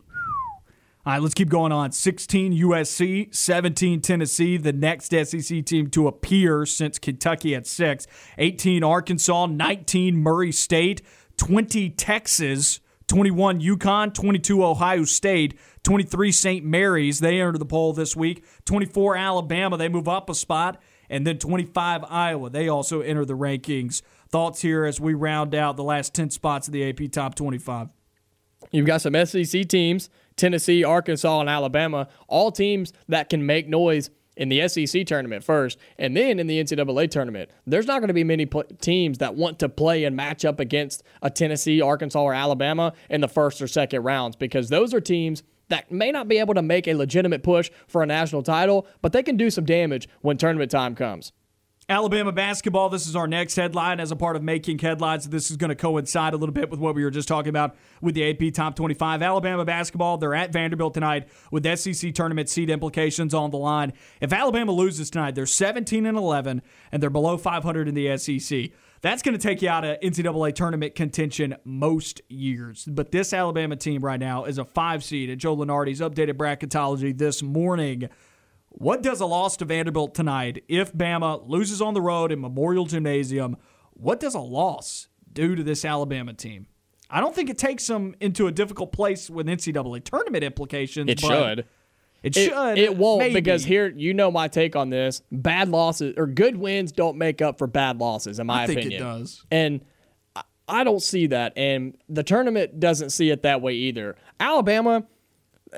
All 1.06 1.12
right, 1.12 1.20
let's 1.20 1.34
keep 1.34 1.50
going 1.50 1.70
on. 1.70 1.92
16 1.92 2.54
USC, 2.54 3.34
17 3.34 4.00
Tennessee, 4.00 4.56
the 4.56 4.72
next 4.72 5.10
SEC 5.10 5.62
team 5.66 5.90
to 5.90 6.08
appear 6.08 6.64
since 6.64 6.98
Kentucky 6.98 7.54
at 7.54 7.66
six. 7.66 8.06
18 8.38 8.82
Arkansas, 8.82 9.44
19 9.44 10.16
Murray 10.16 10.50
State, 10.50 11.02
20 11.36 11.90
Texas, 11.90 12.80
21 13.08 13.60
UConn, 13.60 14.14
22 14.14 14.64
Ohio 14.64 15.04
State, 15.04 15.58
23 15.82 16.32
St. 16.32 16.64
Mary's. 16.64 17.20
They 17.20 17.40
enter 17.40 17.58
the 17.58 17.66
poll 17.66 17.92
this 17.92 18.16
week. 18.16 18.44
24 18.64 19.16
Alabama, 19.16 19.76
they 19.76 19.88
move 19.88 20.08
up 20.08 20.30
a 20.30 20.34
spot. 20.34 20.80
And 21.10 21.26
then 21.26 21.38
25 21.38 22.04
Iowa, 22.08 22.50
they 22.50 22.68
also 22.68 23.00
enter 23.00 23.24
the 23.24 23.36
rankings. 23.36 24.02
Thoughts 24.30 24.62
here 24.62 24.84
as 24.84 25.00
we 25.00 25.14
round 25.14 25.54
out 25.54 25.76
the 25.76 25.84
last 25.84 26.14
10 26.14 26.30
spots 26.30 26.66
of 26.66 26.72
the 26.72 26.88
AP 26.88 27.12
Top 27.12 27.34
25. 27.34 27.88
You've 28.72 28.86
got 28.86 29.02
some 29.02 29.14
SEC 29.26 29.68
teams 29.68 30.08
Tennessee, 30.36 30.82
Arkansas, 30.82 31.40
and 31.40 31.48
Alabama, 31.48 32.08
all 32.26 32.50
teams 32.50 32.92
that 33.08 33.28
can 33.28 33.46
make 33.46 33.68
noise 33.68 34.10
in 34.36 34.48
the 34.48 34.66
SEC 34.68 35.06
tournament 35.06 35.44
first, 35.44 35.78
and 35.98 36.16
then 36.16 36.38
in 36.38 36.46
the 36.46 36.62
NCAA 36.62 37.10
tournament. 37.10 37.50
There's 37.66 37.86
not 37.86 38.00
going 38.00 38.08
to 38.08 38.14
be 38.14 38.24
many 38.24 38.46
pl- 38.46 38.64
teams 38.80 39.18
that 39.18 39.34
want 39.34 39.58
to 39.60 39.68
play 39.68 40.04
and 40.04 40.16
match 40.16 40.44
up 40.44 40.60
against 40.60 41.02
a 41.22 41.30
Tennessee, 41.30 41.80
Arkansas, 41.80 42.20
or 42.20 42.34
Alabama 42.34 42.92
in 43.10 43.20
the 43.20 43.28
first 43.28 43.62
or 43.62 43.66
second 43.66 44.02
rounds 44.02 44.36
because 44.36 44.68
those 44.68 44.92
are 44.94 45.00
teams 45.00 45.42
that 45.68 45.90
may 45.90 46.10
not 46.10 46.28
be 46.28 46.38
able 46.38 46.54
to 46.54 46.62
make 46.62 46.86
a 46.86 46.94
legitimate 46.94 47.42
push 47.42 47.70
for 47.86 48.02
a 48.02 48.06
national 48.06 48.42
title, 48.42 48.86
but 49.02 49.12
they 49.12 49.22
can 49.22 49.36
do 49.36 49.50
some 49.50 49.64
damage 49.64 50.08
when 50.20 50.36
tournament 50.36 50.70
time 50.70 50.94
comes. 50.94 51.32
Alabama 51.86 52.32
basketball. 52.32 52.88
This 52.88 53.06
is 53.06 53.14
our 53.14 53.26
next 53.26 53.56
headline 53.56 54.00
as 54.00 54.10
a 54.10 54.16
part 54.16 54.36
of 54.36 54.42
making 54.42 54.78
headlines. 54.78 55.28
This 55.28 55.50
is 55.50 55.58
going 55.58 55.68
to 55.68 55.74
coincide 55.74 56.32
a 56.32 56.36
little 56.38 56.54
bit 56.54 56.70
with 56.70 56.80
what 56.80 56.94
we 56.94 57.04
were 57.04 57.10
just 57.10 57.28
talking 57.28 57.50
about 57.50 57.76
with 58.00 58.14
the 58.14 58.30
AP 58.30 58.54
Top 58.54 58.74
25. 58.74 59.20
Alabama 59.20 59.66
basketball, 59.66 60.16
they're 60.16 60.34
at 60.34 60.50
Vanderbilt 60.50 60.94
tonight 60.94 61.28
with 61.50 61.66
SEC 61.78 62.14
tournament 62.14 62.48
seed 62.48 62.70
implications 62.70 63.34
on 63.34 63.50
the 63.50 63.58
line. 63.58 63.92
If 64.22 64.32
Alabama 64.32 64.72
loses 64.72 65.10
tonight, 65.10 65.34
they're 65.34 65.44
17 65.44 66.06
and 66.06 66.16
11 66.16 66.62
and 66.90 67.02
they're 67.02 67.10
below 67.10 67.36
500 67.36 67.86
in 67.86 67.94
the 67.94 68.16
SEC. 68.16 68.70
That's 69.02 69.22
going 69.22 69.36
to 69.36 69.42
take 69.42 69.60
you 69.60 69.68
out 69.68 69.84
of 69.84 70.00
NCAA 70.00 70.54
tournament 70.54 70.94
contention 70.94 71.54
most 71.64 72.22
years. 72.30 72.86
But 72.90 73.12
this 73.12 73.34
Alabama 73.34 73.76
team 73.76 74.02
right 74.02 74.18
now 74.18 74.46
is 74.46 74.56
a 74.56 74.64
five 74.64 75.04
seed 75.04 75.28
at 75.28 75.36
Joe 75.36 75.54
Lunardi's 75.54 76.00
updated 76.00 76.38
bracketology 76.38 77.16
this 77.16 77.42
morning. 77.42 78.08
What 78.76 79.02
does 79.02 79.20
a 79.20 79.26
loss 79.26 79.56
to 79.58 79.64
Vanderbilt 79.64 80.14
tonight, 80.14 80.64
if 80.68 80.92
Bama 80.92 81.48
loses 81.48 81.80
on 81.80 81.94
the 81.94 82.00
road 82.00 82.32
in 82.32 82.40
Memorial 82.40 82.86
Gymnasium, 82.86 83.56
what 83.92 84.18
does 84.18 84.34
a 84.34 84.40
loss 84.40 85.06
do 85.32 85.54
to 85.54 85.62
this 85.62 85.84
Alabama 85.84 86.32
team? 86.34 86.66
I 87.08 87.20
don't 87.20 87.34
think 87.34 87.50
it 87.50 87.58
takes 87.58 87.86
them 87.86 88.16
into 88.20 88.48
a 88.48 88.52
difficult 88.52 88.90
place 88.90 89.30
with 89.30 89.46
NCAA 89.46 90.02
tournament 90.02 90.42
implications. 90.42 91.08
It 91.08 91.20
but 91.20 91.28
should. 91.28 91.58
It 92.24 92.36
It, 92.36 92.48
should. 92.50 92.78
it 92.78 92.96
won't 92.96 93.20
maybe. 93.20 93.34
because 93.34 93.64
here 93.64 93.86
you 93.94 94.12
know 94.12 94.30
my 94.32 94.48
take 94.48 94.74
on 94.74 94.90
this. 94.90 95.22
Bad 95.30 95.68
losses 95.68 96.14
or 96.16 96.26
good 96.26 96.56
wins 96.56 96.90
don't 96.90 97.16
make 97.16 97.40
up 97.42 97.58
for 97.58 97.68
bad 97.68 97.98
losses, 98.00 98.40
in 98.40 98.46
my 98.48 98.64
I 98.64 98.66
think 98.66 98.80
opinion. 98.80 99.00
it 99.00 99.04
does. 99.04 99.44
And 99.52 99.82
I 100.66 100.82
don't 100.82 101.02
see 101.02 101.26
that, 101.28 101.52
and 101.56 101.96
the 102.08 102.22
tournament 102.24 102.80
doesn't 102.80 103.10
see 103.10 103.30
it 103.30 103.42
that 103.42 103.60
way 103.60 103.74
either. 103.74 104.16
Alabama, 104.40 105.04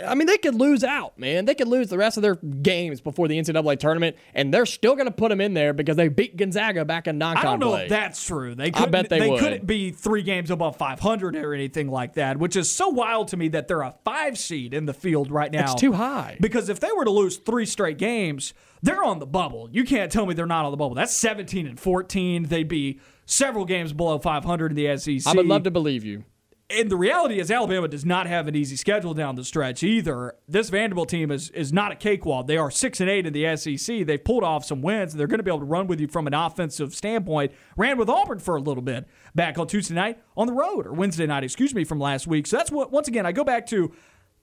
I 0.05 0.15
mean, 0.15 0.27
they 0.27 0.39
could 0.39 0.55
lose 0.55 0.85
out, 0.85 1.19
man. 1.19 1.45
They 1.45 1.55
could 1.55 1.69
lose 1.69 1.89
the 1.89 1.99
rest 1.99 2.17
of 2.17 2.23
their 2.23 2.35
games 2.35 3.01
before 3.01 3.29
the 3.29 3.39
NCAA 3.39 3.79
tournament, 3.79 4.17
and 4.35 4.53
they're 4.53 4.67
still 4.67 4.95
going 4.95 5.07
to 5.07 5.13
put 5.13 5.31
them 5.31 5.41
in 5.41 5.55
there 5.55 5.73
because 5.73 5.97
they 5.97 6.09
beat 6.09 6.37
Gonzaga 6.37 6.85
back 6.85 7.07
in 7.07 7.19
non-con 7.19 7.45
I 7.45 7.51
don't 7.51 7.61
know 7.61 7.71
play. 7.71 7.85
if 7.85 7.89
that's 7.89 8.25
true. 8.25 8.55
They 8.55 8.67
I 8.67 8.71
couldn't, 8.71 8.91
bet 8.91 9.09
they 9.09 9.31
would. 9.31 9.41
couldn't 9.41 9.67
be 9.67 9.91
three 9.91 10.23
games 10.23 10.51
above 10.51 10.77
500 10.77 11.37
or 11.37 11.55
anything 11.55 11.89
like 11.89 12.15
that, 12.15 12.39
which 12.39 12.57
is 12.57 12.71
so 12.71 12.89
wild 12.89 13.29
to 13.29 13.37
me 13.37 13.49
that 13.49 13.69
they're 13.69 13.83
a 13.83 13.95
five 14.05 14.37
seed 14.39 14.75
in 14.75 14.87
the 14.87 14.95
field 14.95 15.31
right 15.31 15.51
now. 15.51 15.73
It's 15.73 15.81
too 15.81 15.93
high. 15.93 16.37
Because 16.41 16.69
if 16.69 16.81
they 16.81 16.93
were 16.93 17.05
to 17.05 17.11
lose 17.11 17.37
three 17.39 17.67
straight 17.67 17.99
games, 17.99 18.53
they're 18.83 19.05
on 19.05 19.19
the 19.19 19.27
bubble. 19.27 19.69
You 19.71 19.85
can't 19.85 20.13
tell 20.13 20.27
me 20.27 20.35
they're 20.35 20.47
not 20.47 20.65
on 20.65 20.71
the 20.71 20.77
bubble. 20.77 20.95
That's 20.95 21.17
17 21.17 21.67
and 21.67 21.81
14. 21.81 22.45
They'd 22.45 22.69
be 22.69 23.01
several 23.25 23.65
games 23.65 23.93
below 23.93 24.19
500 24.19 24.73
in 24.73 24.77
the 24.77 24.97
SEC. 24.99 25.27
I 25.27 25.37
would 25.37 25.47
love 25.47 25.63
to 25.65 25.71
believe 25.71 26.05
you. 26.05 26.25
And 26.69 26.91
the 26.91 26.97
reality 26.97 27.39
is, 27.39 27.49
Alabama 27.49 27.87
does 27.87 28.05
not 28.05 28.27
have 28.27 28.49
an 28.49 28.57
easy 28.57 28.75
schedule 28.75 29.15
down 29.15 29.37
the 29.37 29.45
stretch 29.45 29.85
either. 29.85 30.35
This 30.49 30.69
Vanderbilt 30.69 31.09
team 31.09 31.31
is 31.31 31.49
is 31.51 31.73
not 31.73 31.93
a 31.93 31.95
cakewalk. 31.95 32.49
They 32.49 32.57
are 32.57 32.73
six 32.73 33.01
and 33.01 33.09
eight 33.09 33.25
in 33.25 33.33
the 33.33 33.57
SEC. 33.57 34.05
They've 34.05 34.23
pulled 34.23 34.43
off 34.43 34.65
some 34.65 34.83
wins. 34.83 35.15
They're 35.15 35.29
going 35.29 35.39
to 35.39 35.45
be 35.45 35.51
able 35.51 35.61
to 35.61 35.65
run 35.65 35.87
with 35.87 36.01
you 36.01 36.09
from 36.09 36.27
an 36.27 36.35
offensive 36.35 36.93
standpoint. 36.93 37.53
Ran 37.77 37.99
with 37.99 38.09
Auburn 38.09 38.41
for 38.41 38.57
a 38.57 38.61
little 38.61 38.83
bit 38.83 39.07
back 39.33 39.59
on 39.59 39.69
Tuesday 39.69 39.95
night 39.95 40.21
on 40.37 40.49
the 40.49 40.53
road 40.53 40.89
or 40.89 40.93
Wednesday 40.93 41.27
night, 41.27 41.45
excuse 41.45 41.73
me, 41.73 41.85
from 41.85 42.01
last 42.01 42.27
week. 42.27 42.49
So 42.49 42.57
that's 42.57 42.73
what. 42.73 42.91
Once 42.91 43.07
again, 43.07 43.27
I 43.27 43.31
go 43.31 43.45
back 43.45 43.67
to 43.69 43.93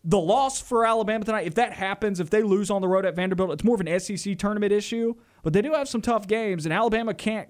the 0.06 0.20
loss 0.20 0.62
for 0.62 0.86
Alabama 0.86 1.26
tonight. 1.26 1.46
If 1.46 1.56
that 1.56 1.74
happens, 1.74 2.22
if 2.22 2.30
they 2.30 2.42
lose 2.42 2.72
on 2.72 2.82
the 2.82 2.88
road 2.88 3.06
at 3.06 3.18
Vanderbilt, 3.18 3.52
it's 3.52 3.66
more 3.66 3.76
of 3.76 3.82
an 3.86 4.00
SEC 4.00 4.38
tournament 4.38 4.72
issue. 4.72 5.16
But 5.44 5.52
they 5.52 5.62
do 5.62 5.74
have 5.74 5.90
some 5.90 6.02
tough 6.02 6.26
games, 6.28 6.66
and 6.66 6.74
Alabama 6.74 7.14
can't. 7.14 7.50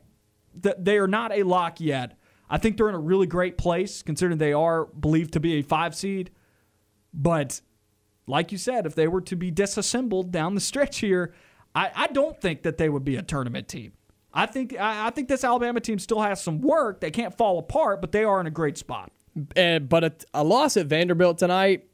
They 0.56 0.98
are 0.98 1.08
not 1.08 1.32
a 1.32 1.44
lock 1.44 1.80
yet. 1.80 2.18
I 2.54 2.60
think 2.60 2.78
they're 2.78 2.88
in 2.88 2.93
a 2.93 2.99
really 2.99 3.26
great 3.26 3.58
place 3.58 4.04
considering 4.04 4.38
they 4.38 4.54
are 4.54 4.86
believed 4.86 5.34
to 5.34 5.39
be 5.39 5.56
a 5.56 5.64
five 5.64 5.95
seed. 5.95 6.30
But 7.12 7.62
like 8.28 8.51
you 8.51 8.60
said, 8.60 8.86
if 8.86 8.93
they 8.93 9.08
were 9.08 9.22
to 9.22 9.36
be 9.36 9.49
disassembled 9.49 10.32
down 10.32 10.54
the 10.54 10.62
stretch 10.62 10.99
here, 10.99 11.34
I, 11.74 11.89
I 11.95 12.08
don't 12.08 12.39
think 12.39 12.62
that 12.62 12.78
they 12.78 12.89
would 12.89 13.04
be 13.04 13.16
a 13.16 13.24
tournament 13.24 13.68
team. 13.68 13.93
I 14.32 14.45
think 14.45 14.80
I, 14.80 15.08
I 15.08 15.10
think 15.10 15.30
this 15.30 15.43
Alabama 15.43 15.80
team 15.80 15.97
still 15.97 16.22
has 16.22 16.43
some 16.43 16.62
work. 16.62 17.01
They 17.01 17.10
can't 17.10 17.36
fall 17.36 17.58
apart, 17.58 18.01
but 18.01 18.12
they 18.12 18.24
are 18.24 18.39
in 18.39 18.45
a 18.45 18.51
great 18.51 18.78
spot. 18.78 19.12
And, 19.56 19.89
but 19.89 20.04
a, 20.04 20.14
a 20.36 20.43
loss 20.43 20.78
at 20.78 20.86
Vanderbilt 20.86 21.39
tonight 21.39 21.88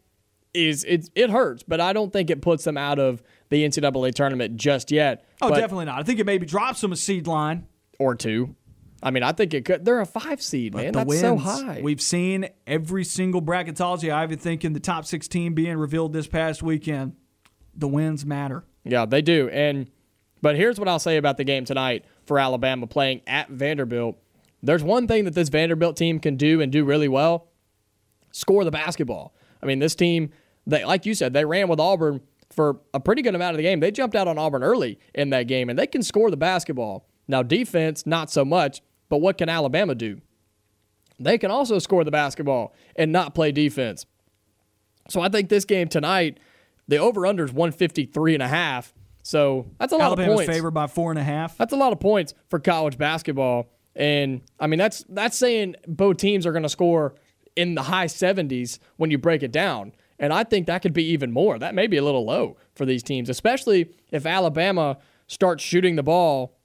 is 0.54 0.84
it 0.84 1.10
it 1.16 1.30
hurts, 1.30 1.64
but 1.64 1.80
I 1.80 1.94
don't 1.94 2.12
think 2.12 2.30
it 2.30 2.42
puts 2.42 2.66
them 2.66 2.76
out 2.76 3.00
of 3.00 3.24
the 3.48 3.64
NCAA 3.66 4.14
tournament 4.14 4.58
just 4.58 4.92
yet. 4.92 5.24
Oh, 5.42 5.48
But- 5.48 5.60
definitely 5.62 5.86
not. 5.86 6.00
I 6.00 6.04
think 6.04 6.20
it 6.20 6.26
maybe 6.26 6.46
drops 6.46 6.82
them 6.82 6.92
a 6.92 6.98
seed 6.98 7.28
line. 7.28 7.66
or 7.98 8.14
two. 8.16 8.56
I 9.02 9.12
mean, 9.12 9.24
I 9.24 9.32
think 9.32 9.54
it 9.54 9.66
could. 9.66 9.86
They're 9.86 10.02
a 10.02 10.06
five 10.06 10.42
seed, 10.42 10.76
man. 10.76 10.92
the 10.94 11.06
That's 11.06 11.20
so 11.22 11.34
wins. 11.36 11.46
high. 11.46 11.80
We've 11.82 12.02
seen 12.02 12.50
every 12.68 13.04
single 13.04 13.42
bracketology. 13.42 14.14
I 14.14 14.24
even 14.24 14.38
think 14.40 14.66
in 14.66 14.74
the 14.74 14.80
top 14.80 15.06
16 15.06 15.54
being 15.54 15.78
revealed 15.78 16.12
this 16.14 16.28
past 16.28 16.62
weekend, 16.62 17.16
the 17.76 17.88
wins 17.88 18.26
matter. 18.26 18.66
yeah, 18.84 19.06
they 19.06 19.22
do. 19.22 19.50
And 19.50 19.90
but 20.42 20.56
here's 20.56 20.80
what 20.80 20.88
I'll 20.90 21.00
say 21.00 21.18
about 21.18 21.38
the 21.38 21.44
game 21.44 21.66
tonight 21.66 22.06
for 22.26 22.40
Alabama 22.40 22.88
playing 22.88 23.22
at 23.28 23.50
Vanderbilt. 23.50 24.18
There's 24.62 24.84
one 24.84 25.08
thing 25.08 25.24
that 25.26 25.34
this 25.36 25.48
Vanderbilt 25.50 25.96
team 25.96 26.20
can 26.20 26.36
do 26.36 26.60
and 26.60 26.72
do 26.72 26.84
really 26.84 27.08
well: 27.08 27.48
score 28.32 28.64
the 28.66 28.72
basketball. 28.72 29.34
I 29.64 29.66
mean, 29.66 29.80
this 29.80 29.96
team, 29.96 30.32
they 30.68 30.84
like 30.84 31.06
you 31.06 31.14
said, 31.14 31.32
they 31.34 31.46
ran 31.46 31.70
with 31.70 31.80
Auburn 31.80 32.20
for 32.52 32.82
a 32.94 33.00
pretty 33.00 33.22
good 33.22 33.36
amount 33.36 33.52
of 33.54 33.58
the 33.58 33.64
game. 33.64 33.80
They 33.80 33.92
jumped 33.92 34.16
out 34.16 34.28
on 34.28 34.38
Auburn 34.38 34.64
early 34.64 35.00
in 35.14 35.30
that 35.30 35.44
game, 35.44 35.70
and 35.70 35.78
they 35.80 35.88
can 35.88 36.04
score 36.04 36.30
the 36.30 36.38
basketball. 36.38 37.08
Now, 37.28 37.44
defense, 37.44 38.06
not 38.06 38.32
so 38.32 38.44
much. 38.44 38.82
But 39.10 39.18
what 39.18 39.38
can 39.38 39.50
Alabama 39.50 39.96
do? 39.96 40.22
They 41.20 41.38
can 41.38 41.52
also 41.52 41.80
score 41.80 42.04
the 42.04 42.12
basketball 42.12 42.74
and 42.96 43.12
not 43.12 43.36
play 43.36 43.52
defense. 43.52 44.06
So 45.10 45.22
I 45.22 45.30
think 45.30 45.50
this 45.50 45.66
game 45.66 45.88
tonight, 45.88 46.40
the 46.88 46.98
over 46.98 47.26
under 47.26 47.44
is 47.44 47.52
153 47.52 48.36
and 48.36 48.44
a 48.44 48.48
half. 48.48 48.94
So 49.24 49.68
that's 49.80 49.92
a 49.92 49.98
lot 49.98 50.06
Alabama's 50.06 50.32
of 50.32 50.38
points. 50.38 50.52
favored 50.54 50.72
by 50.72 50.88
four 50.88 51.12
and 51.12 51.20
a 51.20 51.24
half. 51.24 51.58
That's 51.58 51.74
a 51.74 51.78
lot 51.78 51.92
of 51.92 52.00
points 52.00 52.34
for 52.50 52.60
college 52.60 52.98
basketball. 52.98 53.70
And 53.96 54.42
I 54.60 54.68
mean, 54.68 54.78
that's 54.78 55.04
that's 55.10 55.38
saying 55.38 55.76
both 55.88 56.18
teams 56.18 56.46
are 56.46 56.52
going 56.52 56.64
to 56.64 56.70
score 56.70 57.16
in 57.56 57.76
the 57.76 57.84
high 57.84 58.06
70s 58.06 58.80
when 58.98 59.12
you 59.12 59.18
break 59.18 59.44
it 59.44 59.52
down. 59.52 59.92
And 60.20 60.32
I 60.32 60.44
think 60.44 60.68
that 60.68 60.82
could 60.82 60.94
be 60.94 61.04
even 61.06 61.32
more. 61.32 61.60
That 61.60 61.76
may 61.76 61.88
be 61.88 61.98
a 61.98 62.04
little 62.04 62.26
low 62.26 62.58
for 62.76 62.86
these 62.86 63.04
teams, 63.04 63.30
especially 63.30 63.92
if 64.12 64.26
Alabama 64.26 64.98
starts 65.28 65.64
shooting 65.64 65.96
the 65.96 66.04
ball 66.04 66.56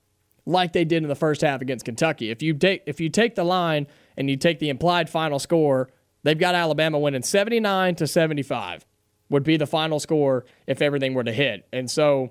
like 0.47 0.73
they 0.73 0.85
did 0.85 1.03
in 1.03 1.09
the 1.09 1.15
first 1.15 1.41
half 1.41 1.61
against 1.61 1.85
Kentucky. 1.85 2.31
If 2.31 2.43
you 2.43 2.55
take 2.55 2.83
if 2.87 3.01
you 3.01 3.09
take 3.09 3.35
the 3.35 3.45
line 3.45 3.87
and 4.17 4.29
you 4.29 4.37
take 4.37 4.59
the 4.59 4.69
implied 4.69 5.09
final 5.09 5.39
score, 5.39 5.91
they've 6.23 6.39
got 6.39 6.55
Alabama 6.55 6.99
winning 6.99 7.23
79 7.23 7.95
to 7.97 8.07
75 8.07 8.87
would 9.31 9.43
be 9.43 9.57
the 9.57 9.67
final 9.67 9.99
score 9.99 10.45
if 10.67 10.83
everything 10.83 11.15
were 11.15 11.25
to 11.25 11.33
hit. 11.33 11.67
And 11.73 11.91
so 11.91 12.31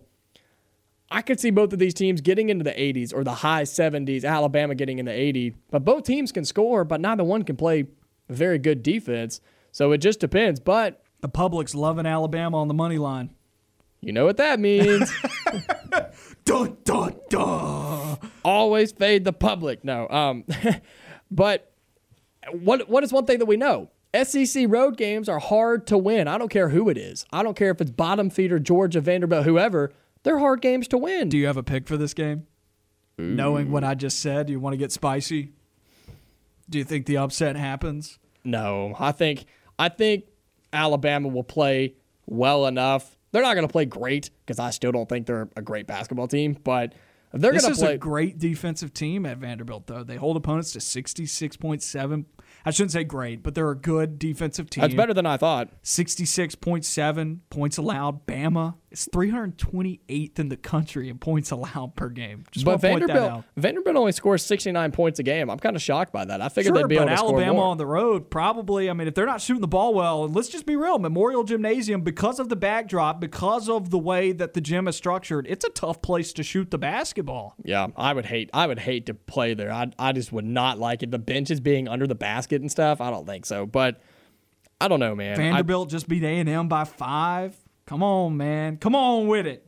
I 1.12 1.22
could 1.22 1.40
see 1.40 1.50
both 1.50 1.74
of 1.74 1.80
these 1.80 1.94
teams 1.94 2.22
getting 2.22 2.50
into 2.50 2.64
the 2.64 2.72
80s 2.72 3.14
or 3.14 3.24
the 3.24 3.34
high 3.34 3.64
70s, 3.64 4.24
Alabama 4.24 4.76
getting 4.76 5.00
in 5.00 5.06
the 5.06 5.12
80s. 5.12 5.54
But 5.70 5.84
both 5.84 6.04
teams 6.04 6.32
can 6.32 6.46
score, 6.46 6.84
but 6.84 7.02
neither 7.02 7.24
one 7.24 7.44
can 7.44 7.56
play 7.56 7.86
very 8.30 8.58
good 8.58 8.84
defense. 8.84 9.42
So 9.72 9.92
it 9.92 10.00
just 10.00 10.20
depends. 10.20 10.60
But 10.60 11.04
the 11.22 11.28
public's 11.28 11.76
loving 11.76 12.06
Alabama 12.06 12.62
on 12.62 12.68
the 12.68 12.74
money 12.74 12.98
line. 12.98 13.32
You 14.02 14.12
know 14.12 14.26
what 14.26 14.38
that 14.38 14.60
means. 14.60 15.12
dun, 16.46 16.78
dun, 16.84 17.16
dun. 17.30 18.18
Always 18.44 18.92
fade 18.92 19.24
the 19.24 19.34
public. 19.34 19.84
No. 19.84 20.08
Um, 20.10 20.46
but 21.32 21.72
what 22.52 22.90
what 22.90 23.04
is 23.04 23.12
one 23.12 23.26
thing 23.26 23.40
that 23.40 23.46
we 23.46 23.58
know? 23.58 23.90
SEC 24.24 24.66
road 24.70 24.96
games 24.96 25.28
are 25.28 25.40
hard 25.40 25.88
to 25.88 25.98
win. 25.98 26.28
I 26.28 26.38
don't 26.38 26.50
care 26.50 26.70
who 26.70 26.90
it 26.90 26.98
is. 26.98 27.26
I 27.34 27.42
don't 27.42 27.58
care 27.58 27.72
if 27.72 27.82
it's 27.82 27.90
bottom 27.90 28.30
feeder, 28.30 28.60
Georgia, 28.60 29.02
Vanderbilt, 29.02 29.46
whoever. 29.46 29.92
They're 30.22 30.40
hard 30.40 30.62
games 30.62 30.88
to 30.90 30.98
win. 30.98 31.30
Do 31.30 31.38
you 31.38 31.48
have 31.48 31.58
a 31.58 31.64
pick 31.64 31.88
for 31.88 31.98
this 31.98 32.14
game? 32.14 32.46
Ooh. 33.20 33.24
Knowing 33.24 33.72
what 33.72 33.84
I 33.84 33.96
just 33.96 34.20
said, 34.20 34.48
do 34.48 34.54
you 34.54 34.60
want 34.60 34.74
to 34.74 34.78
get 34.78 34.92
spicy? 34.92 35.52
Do 36.70 36.78
you 36.78 36.84
think 36.84 37.08
the 37.08 37.18
upset 37.18 37.56
happens? 37.56 38.20
No. 38.44 38.96
I 39.00 39.12
think 39.12 39.46
I 39.80 39.90
think 39.90 40.26
Alabama 40.72 41.28
will 41.28 41.44
play 41.44 41.96
well 42.26 42.66
enough. 42.68 43.18
They're 43.34 43.42
not 43.42 43.56
going 43.56 43.68
to 43.68 43.72
play 43.72 43.84
great 43.84 44.30
because 44.46 44.60
I 44.60 44.70
still 44.70 44.94
don't 44.94 45.10
think 45.10 45.28
they're 45.28 45.50
a 45.58 45.62
great 45.62 45.88
basketball 45.88 46.30
team, 46.30 46.58
but 46.64 46.94
they're 47.34 47.52
going 47.52 47.62
to 47.62 47.68
play. 47.68 47.70
This 47.70 47.78
is 47.80 47.84
a 47.84 47.98
great 47.98 48.40
defensive 48.40 48.94
team 48.94 49.26
at 49.26 49.40
Vanderbilt, 49.40 49.88
though. 49.88 50.04
They 50.04 50.16
hold 50.16 50.38
opponents 50.38 50.72
to 50.74 50.80
66.7 50.80 52.26
I 52.66 52.72
shouldn't 52.72 52.92
say 52.92 53.04
great, 53.04 53.44
but 53.44 53.56
they're 53.56 53.72
a 53.72 53.76
good 53.76 54.18
defensive 54.18 54.70
team. 54.70 54.82
That's 54.82 54.94
better 54.94 55.14
than 55.14 55.26
I 55.26 55.38
thought. 55.38 55.70
66.7 55.84 57.40
points 57.50 57.78
allowed. 57.78 58.26
Bama 58.26 58.76
is 58.94 59.10
328th 59.12 60.40
in 60.40 60.50
the 60.50 60.56
country 60.56 61.10
in 61.10 61.18
points 61.18 61.52
allowed 61.52 61.96
per 61.96 62.10
game. 62.10 62.44
Just 62.52 62.66
but 62.66 62.78
Vanderbilt, 62.78 63.44
Vanderbilt 63.58 63.96
only 63.96 64.12
scores 64.12 64.46
69 64.46 64.92
points 64.92 65.20
a 65.20 65.24
game. 65.24 65.50
I'm 65.50 65.60
kind 65.60 65.76
of 65.76 65.82
shocked 65.82 66.14
by 66.14 66.26
that. 66.26 66.42
I 66.42 66.50
figured 66.50 66.76
sure, 66.76 66.84
they'd 66.84 66.88
be 66.88 66.96
to 66.98 67.10
Alabama 67.10 67.62
on 67.62 67.78
the 67.78 67.86
road 67.86 68.30
probably. 68.30 68.90
I 68.90 68.94
mean, 68.94 69.08
if 69.08 69.16
they're 69.16 69.26
not 69.26 69.42
shooting 69.42 69.62
the 69.62 69.68
ball 69.68 69.94
well, 69.94 70.26
and 70.26 70.36
let's 70.36 70.48
just 70.48 70.66
be 70.66 70.76
real. 70.76 71.00
Memorial 71.00 71.44
Gymnasium, 71.44 72.02
because 72.02 72.40
of 72.40 72.50
the 72.50 72.56
backdrop, 72.56 73.20
because 73.20 73.68
of 73.68 73.90
the 73.90 74.00
way 74.00 74.32
that 74.32 74.54
the 74.54 74.62
gym 74.62 74.88
is 74.88 74.96
structured, 74.96 75.48
it's 75.50 75.66
a 75.66 75.70
tough 75.70 76.02
place 76.02 76.32
to 76.34 76.44
shoot 76.44 76.72
the 76.72 76.78
basketball. 76.78 77.56
Yeah, 77.64 77.88
I 77.98 78.14
would 78.14 78.28
hate. 78.28 78.50
I 78.54 78.68
would 78.68 78.80
hate 78.80 79.08
to 79.08 79.14
play 79.14 79.54
there. 79.54 79.72
I 79.72 79.92
I 79.98 80.12
just 80.12 80.32
would 80.32 80.46
not 80.46 80.80
like 80.80 81.04
it. 81.04 81.12
The 81.12 81.20
benches 81.20 81.60
being 81.60 81.88
under 81.88 82.08
the 82.08 82.16
basket 82.16 82.62
and 82.62 82.72
stuff. 82.72 83.02
I 83.02 83.10
don't 83.10 83.26
think 83.26 83.46
so. 83.46 83.66
But 83.66 84.02
I 84.80 84.88
don't 84.88 85.00
know, 85.00 85.16
man. 85.16 85.38
Vanderbilt 85.38 85.88
I, 85.88 85.92
just 85.92 86.08
beat 86.08 86.24
A 86.24 86.28
and 86.28 86.50
M 86.50 86.68
by 86.68 86.84
five. 86.84 87.56
Come 87.86 88.04
on, 88.04 88.38
man. 88.38 88.78
Come 88.78 88.96
on 88.96 89.28
with 89.28 89.46
it. 89.46 89.66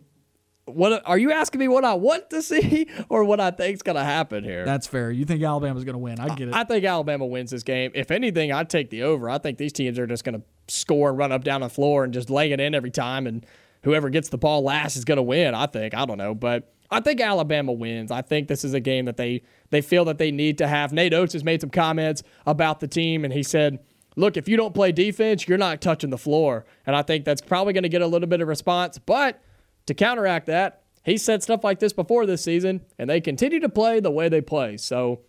What 0.65 1.03
are 1.05 1.17
you 1.17 1.31
asking 1.31 1.59
me? 1.59 1.67
What 1.67 1.85
I 1.85 1.93
want 1.93 2.31
to 2.31 2.41
see 2.41 2.87
or 3.07 3.23
what 3.23 3.39
I 3.39 3.51
think's 3.51 3.83
going 3.83 3.97
to 3.97 4.03
happen 4.03 4.43
here? 4.43 4.65
That's 4.65 4.87
fair. 4.87 5.11
You 5.11 5.23
think 5.23 5.43
Alabama's 5.43 5.83
going 5.83 5.93
to 5.93 5.99
win? 5.99 6.19
I 6.19 6.33
get 6.33 6.47
it. 6.47 6.55
I, 6.55 6.63
think 6.63 6.83
Alabama 6.85 7.27
wins 7.27 7.51
this 7.51 7.61
game. 7.61 7.91
If 7.93 8.09
anything, 8.09 8.51
I'd 8.51 8.69
take 8.69 8.89
the 8.89 9.03
over. 9.03 9.29
I 9.29 9.37
think 9.37 9.59
these 9.59 9.73
teams 9.73 9.99
are 9.99 10.07
just 10.07 10.23
going 10.23 10.41
to 10.41 10.73
score 10.73 11.09
and 11.09 11.17
run 11.19 11.31
up 11.31 11.43
down 11.43 11.61
the 11.61 11.69
floor 11.69 12.03
and 12.03 12.11
just 12.13 12.31
lay 12.31 12.51
it 12.51 12.59
in 12.59 12.73
every 12.73 12.89
time, 12.89 13.27
and 13.27 13.45
whoever 13.83 14.09
gets 14.09 14.29
the 14.29 14.39
ball 14.39 14.63
last 14.63 14.95
is 14.95 15.05
going 15.05 15.17
to 15.17 15.23
win. 15.23 15.53
I 15.53 15.67
think. 15.67 15.93
I 15.93 16.05
don't 16.05 16.17
know, 16.17 16.33
but 16.33 16.73
I 16.89 16.99
think 16.99 17.21
Alabama 17.21 17.71
wins. 17.71 18.09
I 18.11 18.21
think 18.21 18.47
this 18.47 18.63
is 18.63 18.73
a 18.73 18.79
game 18.79 19.05
that 19.05 19.17
they 19.17 19.43
they 19.69 19.81
feel 19.81 20.05
that 20.05 20.17
they 20.17 20.31
need 20.31 20.57
to 20.59 20.67
have. 20.67 20.91
Nate 20.91 21.13
Oats 21.13 21.33
has 21.33 21.43
made 21.43 21.61
some 21.61 21.69
comments 21.69 22.23
about 22.45 22.79
the 22.79 22.87
team, 22.87 23.23
and 23.23 23.33
he 23.33 23.43
said, 23.43 23.79
"Look, 24.15 24.37
if 24.37 24.47
you 24.47 24.57
don't 24.57 24.73
play 24.73 24.91
defense, 24.91 25.47
you're 25.47 25.57
not 25.57 25.81
touching 25.81 26.09
the 26.09 26.17
floor." 26.17 26.65
And 26.85 26.95
I 26.95 27.01
think 27.01 27.25
that's 27.25 27.41
probably 27.41 27.73
going 27.73 27.83
to 27.83 27.89
get 27.89 28.01
a 28.01 28.07
little 28.07 28.27
bit 28.27 28.41
of 28.41 28.47
response. 28.47 28.97
But 28.97 29.41
to 29.85 29.93
counteract 29.93 30.47
that, 30.47 30.81
he 31.03 31.17
said 31.17 31.43
stuff 31.43 31.63
like 31.63 31.79
this 31.79 31.93
before 31.93 32.25
this 32.25 32.43
season, 32.43 32.81
and 32.97 33.09
they 33.09 33.21
continue 33.21 33.59
to 33.59 33.69
play 33.69 33.99
the 33.99 34.11
way 34.11 34.27
they 34.27 34.41
play. 34.41 34.77
So 34.77 35.21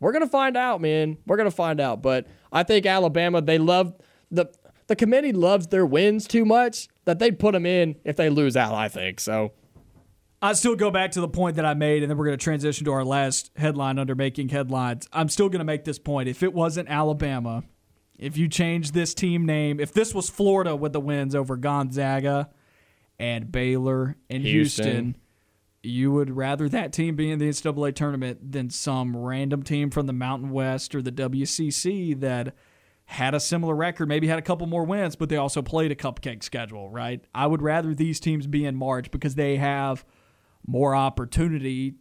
we're 0.00 0.12
gonna 0.12 0.28
find 0.28 0.56
out, 0.56 0.80
man. 0.80 1.18
We're 1.26 1.36
gonna 1.36 1.50
find 1.50 1.80
out. 1.80 2.02
But 2.02 2.26
I 2.52 2.62
think 2.62 2.86
Alabama, 2.86 3.42
they 3.42 3.58
love 3.58 3.94
the 4.30 4.46
the 4.86 4.96
committee 4.96 5.32
loves 5.32 5.68
their 5.68 5.86
wins 5.86 6.28
too 6.28 6.44
much 6.44 6.88
that 7.04 7.18
they'd 7.18 7.38
put 7.38 7.52
them 7.52 7.66
in 7.66 7.96
if 8.04 8.16
they 8.16 8.28
lose 8.28 8.56
out. 8.56 8.74
I 8.74 8.88
think 8.88 9.18
so. 9.18 9.52
I 10.42 10.52
still 10.52 10.76
go 10.76 10.90
back 10.90 11.12
to 11.12 11.22
the 11.22 11.28
point 11.28 11.56
that 11.56 11.64
I 11.64 11.72
made, 11.72 12.02
and 12.02 12.10
then 12.10 12.18
we're 12.18 12.26
going 12.26 12.36
to 12.36 12.44
transition 12.44 12.84
to 12.84 12.92
our 12.92 13.04
last 13.04 13.50
headline 13.56 13.98
under 13.98 14.14
making 14.14 14.50
headlines. 14.50 15.08
I'm 15.10 15.30
still 15.30 15.48
going 15.48 15.60
to 15.60 15.64
make 15.64 15.84
this 15.84 15.98
point. 15.98 16.28
If 16.28 16.42
it 16.42 16.52
wasn't 16.52 16.90
Alabama, 16.90 17.64
if 18.24 18.36
you 18.36 18.48
change 18.48 18.92
this 18.92 19.14
team 19.14 19.44
name, 19.46 19.80
if 19.80 19.92
this 19.92 20.14
was 20.14 20.30
Florida 20.30 20.74
with 20.74 20.92
the 20.92 21.00
wins 21.00 21.34
over 21.34 21.56
Gonzaga 21.56 22.50
and 23.18 23.50
Baylor 23.50 24.16
and 24.30 24.42
Houston, 24.42 24.84
Houston 24.86 25.16
you 25.82 26.10
would 26.12 26.30
rather 26.30 26.68
that 26.70 26.92
team 26.94 27.14
be 27.14 27.30
in 27.30 27.38
the 27.38 27.48
NCAA 27.48 27.94
tournament 27.94 28.52
than 28.52 28.70
some 28.70 29.14
random 29.14 29.62
team 29.62 29.90
from 29.90 30.06
the 30.06 30.14
Mountain 30.14 30.50
West 30.50 30.94
or 30.94 31.02
the 31.02 31.12
WCC 31.12 32.18
that 32.20 32.54
had 33.04 33.34
a 33.34 33.40
similar 33.40 33.76
record, 33.76 34.08
maybe 34.08 34.26
had 34.26 34.38
a 34.38 34.42
couple 34.42 34.66
more 34.66 34.84
wins, 34.84 35.14
but 35.14 35.28
they 35.28 35.36
also 35.36 35.60
played 35.60 35.92
a 35.92 35.94
cupcake 35.94 36.42
schedule, 36.42 36.88
right? 36.88 37.22
I 37.34 37.46
would 37.46 37.60
rather 37.60 37.94
these 37.94 38.18
teams 38.18 38.46
be 38.46 38.64
in 38.64 38.76
March 38.76 39.10
because 39.10 39.34
they 39.34 39.56
have– 39.56 40.04
more 40.66 40.94
opportunity 40.94 41.94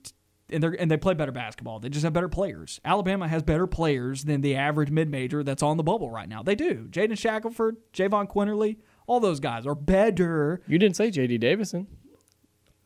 and 0.49 0.63
they 0.63 0.77
and 0.77 0.91
they 0.91 0.97
play 0.97 1.13
better 1.13 1.31
basketball. 1.31 1.79
They 1.79 1.89
just 1.89 2.03
have 2.03 2.13
better 2.13 2.29
players. 2.29 2.79
Alabama 2.83 3.27
has 3.27 3.43
better 3.43 3.67
players 3.67 4.25
than 4.25 4.41
the 4.41 4.55
average 4.55 4.91
mid 4.91 5.09
major 5.09 5.43
that's 5.43 5.63
on 5.63 5.77
the 5.77 5.83
bubble 5.83 6.09
right 6.09 6.27
now. 6.27 6.43
They 6.43 6.55
do. 6.55 6.87
Jaden 6.89 7.17
Shackelford, 7.17 7.77
Jahvon 7.93 8.29
Quinerly, 8.29 8.77
all 9.07 9.19
those 9.19 9.39
guys 9.39 9.65
are 9.65 9.75
better. 9.75 10.61
You 10.67 10.77
didn't 10.77 10.95
say 10.95 11.11
J.D. 11.11 11.37
Davison. 11.39 11.87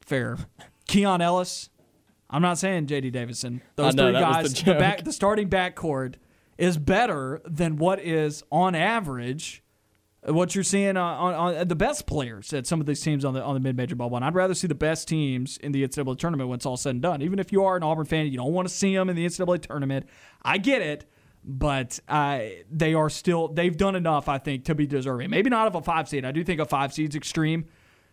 Fair. 0.01 0.37
Keon 0.87 1.21
Ellis. 1.21 1.69
I'm 2.29 2.41
not 2.41 2.57
saying 2.57 2.87
J.D. 2.87 3.11
Davison. 3.11 3.61
Those 3.75 3.95
know, 3.95 4.11
three 4.11 4.19
guys, 4.19 4.53
the, 4.53 4.73
the, 4.73 4.79
back, 4.79 5.03
the 5.03 5.13
starting 5.13 5.49
backcourt 5.49 6.15
is 6.57 6.77
better 6.77 7.41
than 7.45 7.77
what 7.77 7.99
is 7.99 8.43
on 8.51 8.75
average 8.75 9.63
what 10.27 10.55
you're 10.55 10.63
seeing 10.63 10.97
on, 10.97 11.33
on, 11.33 11.55
on, 11.55 11.67
the 11.67 11.75
best 11.75 12.05
players 12.05 12.51
at 12.53 12.67
some 12.67 12.81
of 12.81 12.85
these 12.85 13.01
teams 13.01 13.23
on 13.23 13.33
the 13.33 13.41
on 13.41 13.53
the 13.53 13.59
mid 13.59 13.77
major 13.77 13.95
bubble. 13.95 14.17
And 14.17 14.25
I'd 14.25 14.35
rather 14.35 14.53
see 14.53 14.67
the 14.67 14.75
best 14.75 15.07
teams 15.07 15.57
in 15.57 15.71
the 15.71 15.87
NCAA 15.87 16.17
tournament 16.17 16.49
when 16.49 16.57
it's 16.57 16.65
all 16.65 16.77
said 16.77 16.91
and 16.91 17.01
done. 17.01 17.21
Even 17.21 17.39
if 17.39 17.51
you 17.51 17.63
are 17.63 17.77
an 17.77 17.83
Auburn 17.83 18.05
fan, 18.05 18.27
you 18.27 18.37
don't 18.37 18.53
want 18.53 18.67
to 18.67 18.73
see 18.73 18.95
them 18.95 19.09
in 19.09 19.15
the 19.15 19.25
NCAA 19.25 19.61
tournament. 19.61 20.05
I 20.43 20.57
get 20.57 20.81
it, 20.81 21.09
but 21.43 21.99
uh, 22.09 22.41
they 22.69 22.93
are 22.93 23.09
still 23.09 23.47
they've 23.47 23.75
done 23.75 23.95
enough, 23.95 24.27
I 24.27 24.37
think, 24.37 24.65
to 24.65 24.75
be 24.75 24.85
deserving. 24.85 25.29
Maybe 25.29 25.49
not 25.49 25.67
of 25.67 25.75
a 25.75 25.81
five 25.81 26.09
seed. 26.09 26.25
I 26.25 26.31
do 26.31 26.43
think 26.43 26.59
a 26.59 26.65
five 26.65 26.93
seed's 26.93 27.15
extreme 27.15 27.65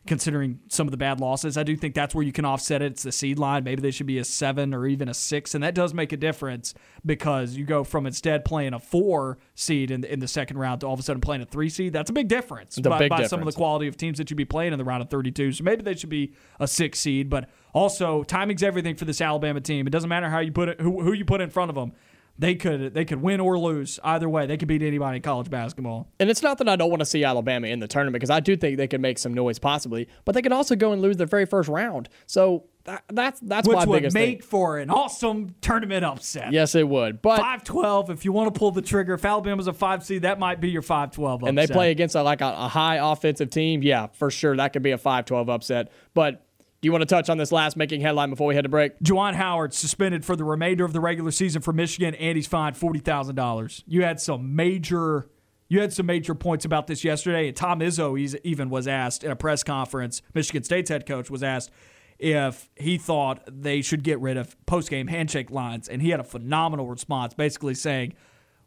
considering 0.07 0.61
some 0.69 0.87
of 0.87 0.91
the 0.91 0.97
bad 0.97 1.19
losses. 1.19 1.57
I 1.57 1.63
do 1.63 1.77
think 1.77 1.95
that's 1.95 2.15
where 2.15 2.25
you 2.25 2.33
can 2.33 2.45
offset 2.45 2.83
it. 2.83 2.93
It's 2.93 3.03
the 3.05 3.13
seed 3.13 3.39
line. 3.39 3.65
Maybe 3.65 3.81
they 3.81 3.91
should 3.91 4.07
be 4.07 4.19
a 4.19 4.25
seven 4.25 4.75
or 4.75 4.87
even 4.87 5.09
a 5.09 5.15
six, 5.15 5.55
and 5.55 5.65
that 5.65 5.75
does 5.75 5.95
make 5.95 6.13
a 6.13 6.17
difference 6.17 6.75
because 7.07 7.57
you 7.57 7.65
go 7.65 7.85
from 7.85 8.07
instead 8.07 8.45
playing 8.45 8.75
a 8.75 8.79
four 8.79 9.39
seed 9.55 9.91
in 9.91 10.03
the, 10.03 10.13
in 10.13 10.21
the 10.21 10.29
second 10.29 10.59
round 10.59 10.83
to 10.83 10.87
all 10.87 10.95
of 10.95 11.01
a 11.01 11.03
sudden 11.03 11.21
playing 11.21 11.43
a 11.43 11.47
three 11.47 11.70
seed. 11.70 11.93
That's 11.93 12.11
a 12.11 12.12
big 12.12 12.28
difference 12.28 12.78
by, 12.78 12.99
big 12.99 13.11
by 13.11 13.16
difference. 13.16 13.31
some 13.31 13.41
of 13.41 13.47
the 13.47 13.53
quality 13.53 13.87
of 13.87 13.97
teams 13.97 14.19
that 14.19 14.31
you'd 14.31 14.37
be 14.37 14.45
playing 14.45 14.73
in 14.73 14.78
the 14.78 14.85
round 14.85 15.03
of 15.03 15.09
32. 15.09 15.53
So 15.53 15.65
maybe 15.65 15.83
they 15.83 15.95
should 15.95 16.11
be 16.11 16.35
a 16.61 16.69
six 16.69 16.99
seed, 16.99 17.31
but 17.31 17.49
also 17.73 18.24
timing's 18.24 18.62
everything 18.62 18.97
for 18.97 19.07
this 19.07 19.20
Alabama 19.20 19.61
team. 19.61 19.87
It 19.87 19.91
doesn't 19.91 20.09
matter 20.09 20.28
how 20.28 20.41
you 20.41 20.53
put 20.53 20.69
it, 20.69 20.81
who, 20.81 21.03
who 21.03 21.12
you 21.12 21.24
put 21.24 21.41
in 21.41 21.51
front 21.51 21.70
of 21.70 21.74
them 21.74 21.93
they 22.39 22.55
could 22.55 22.94
they 22.94 23.05
could 23.05 23.23
win 23.23 23.40
or 23.40 23.59
lose 23.59 24.01
either 24.02 24.28
way. 24.28 24.47
They 24.47 24.56
could 24.56 24.69
beat 24.69 24.82
anybody 24.82 25.16
in 25.16 25.23
college 25.23 25.51
basketball. 25.51 26.09
And 26.19 26.28
it's 26.28 26.43
not 26.43 26.59
that 26.59 26.69
I 26.69 26.77
don't 26.77 26.90
want 26.90 27.01
to 27.01 27.06
see 27.06 27.23
Alabama 27.24 27.69
in 27.69 27.78
the 27.81 27.89
tournament 27.89 28.15
because 28.15 28.31
I 28.31 28.40
do 28.40 28.56
think 28.56 28.77
they 28.77 28.89
could 28.89 29.01
make 29.01 29.19
some 29.19 29.35
noise 29.35 29.59
possibly, 29.59 30.09
but 30.24 30.35
they 30.35 30.43
could 30.43 30.52
also 30.52 30.74
go 30.74 30.93
and 30.93 31.01
lose 31.01 31.16
their 31.16 31.27
very 31.27 31.47
first 31.47 31.69
round. 31.69 32.09
So 32.27 32.65
that, 32.85 33.05
that's 33.09 33.40
that's 33.40 33.66
Which 33.69 33.77
my 33.77 33.85
would 33.85 33.97
biggest 33.97 34.15
make 34.15 34.40
thing. 34.40 34.48
for 34.48 34.78
an 34.78 34.90
awesome 34.90 35.55
tournament 35.61 36.05
upset. 36.05 36.52
Yes, 36.52 36.74
it 36.74 36.86
would. 36.86 37.23
But 37.23 37.39
five 37.39 37.65
twelve, 37.65 38.11
if 38.11 38.24
you 38.24 38.32
want 38.32 38.52
to 38.52 38.59
pull 38.59 38.73
the 38.73 38.82
trigger, 38.82 39.15
if 39.15 39.24
Alabama's 39.24 39.69
a 39.69 39.73
five 39.73 40.05
seed, 40.05 40.23
that 40.23 40.39
might 40.39 40.61
be 40.61 40.70
your 40.70 40.82
five 40.82 41.12
twelve. 41.12 41.44
And 41.44 41.56
they 41.56 41.66
play 41.66 41.93
against 41.93 42.15
a, 42.15 42.23
like 42.23 42.40
a, 42.40 42.48
a 42.48 42.69
high 42.69 42.97
offensive 42.97 43.48
team. 43.48 43.82
Yeah, 43.82 44.09
for 44.09 44.31
sure, 44.31 44.56
that 44.56 44.73
could 44.73 44.82
be 44.82 44.90
a 44.90 44.98
five 44.98 45.24
twelve 45.24 45.48
upset. 45.48 45.93
But 46.12 46.44
you 46.86 46.93
want 46.93 47.02
to 47.02 47.06
touch 47.06 47.28
on 47.28 47.39
this 47.39 47.52
last 47.52 47.77
making 47.77 48.01
headline 48.01 48.31
before 48.31 48.47
we 48.47 48.55
head 48.55 48.65
to 48.65 48.69
break? 48.69 48.98
Juwan 49.01 49.35
Howard 49.35 49.74
suspended 49.74 50.24
for 50.24 50.36
the 50.36 50.44
remainder 50.44 50.85
of 50.85 50.93
the 50.93 51.01
regular 51.01 51.31
season 51.31 51.62
for 51.62 51.73
Michigan, 51.73 52.15
and 52.15 52.36
he's 52.36 52.47
fined 52.47 52.77
forty 52.77 52.98
thousand 52.98 53.35
dollars. 53.35 53.82
You 53.86 54.02
had 54.02 54.20
some 54.20 54.55
major 54.55 55.28
You 55.69 55.81
had 55.81 55.93
some 55.93 56.06
major 56.06 56.35
points 56.35 56.65
about 56.65 56.86
this 56.86 57.05
yesterday. 57.05 57.51
Tom 57.51 57.81
Izzo 57.81 58.39
even 58.44 58.69
was 58.69 58.86
asked 58.86 59.24
in 59.24 59.31
a 59.31 59.36
press 59.36 59.62
conference, 59.62 60.20
Michigan 60.35 60.62
State's 60.62 60.90
head 60.90 61.06
coach 61.06 61.31
was 61.31 61.43
asked 61.43 61.70
if 62.19 62.70
he 62.77 62.98
thought 62.98 63.43
they 63.48 63.82
should 63.82 64.05
get 64.05 64.20
rid 64.20 64.36
of 64.36 64.56
post 64.66 64.90
game 64.90 65.09
handshake 65.09 65.51
lines. 65.51 65.89
And 65.89 66.02
he 66.02 66.11
had 66.11 66.20
a 66.20 66.24
phenomenal 66.24 66.86
response, 66.86 67.35
basically 67.35 67.74
saying, 67.74 68.12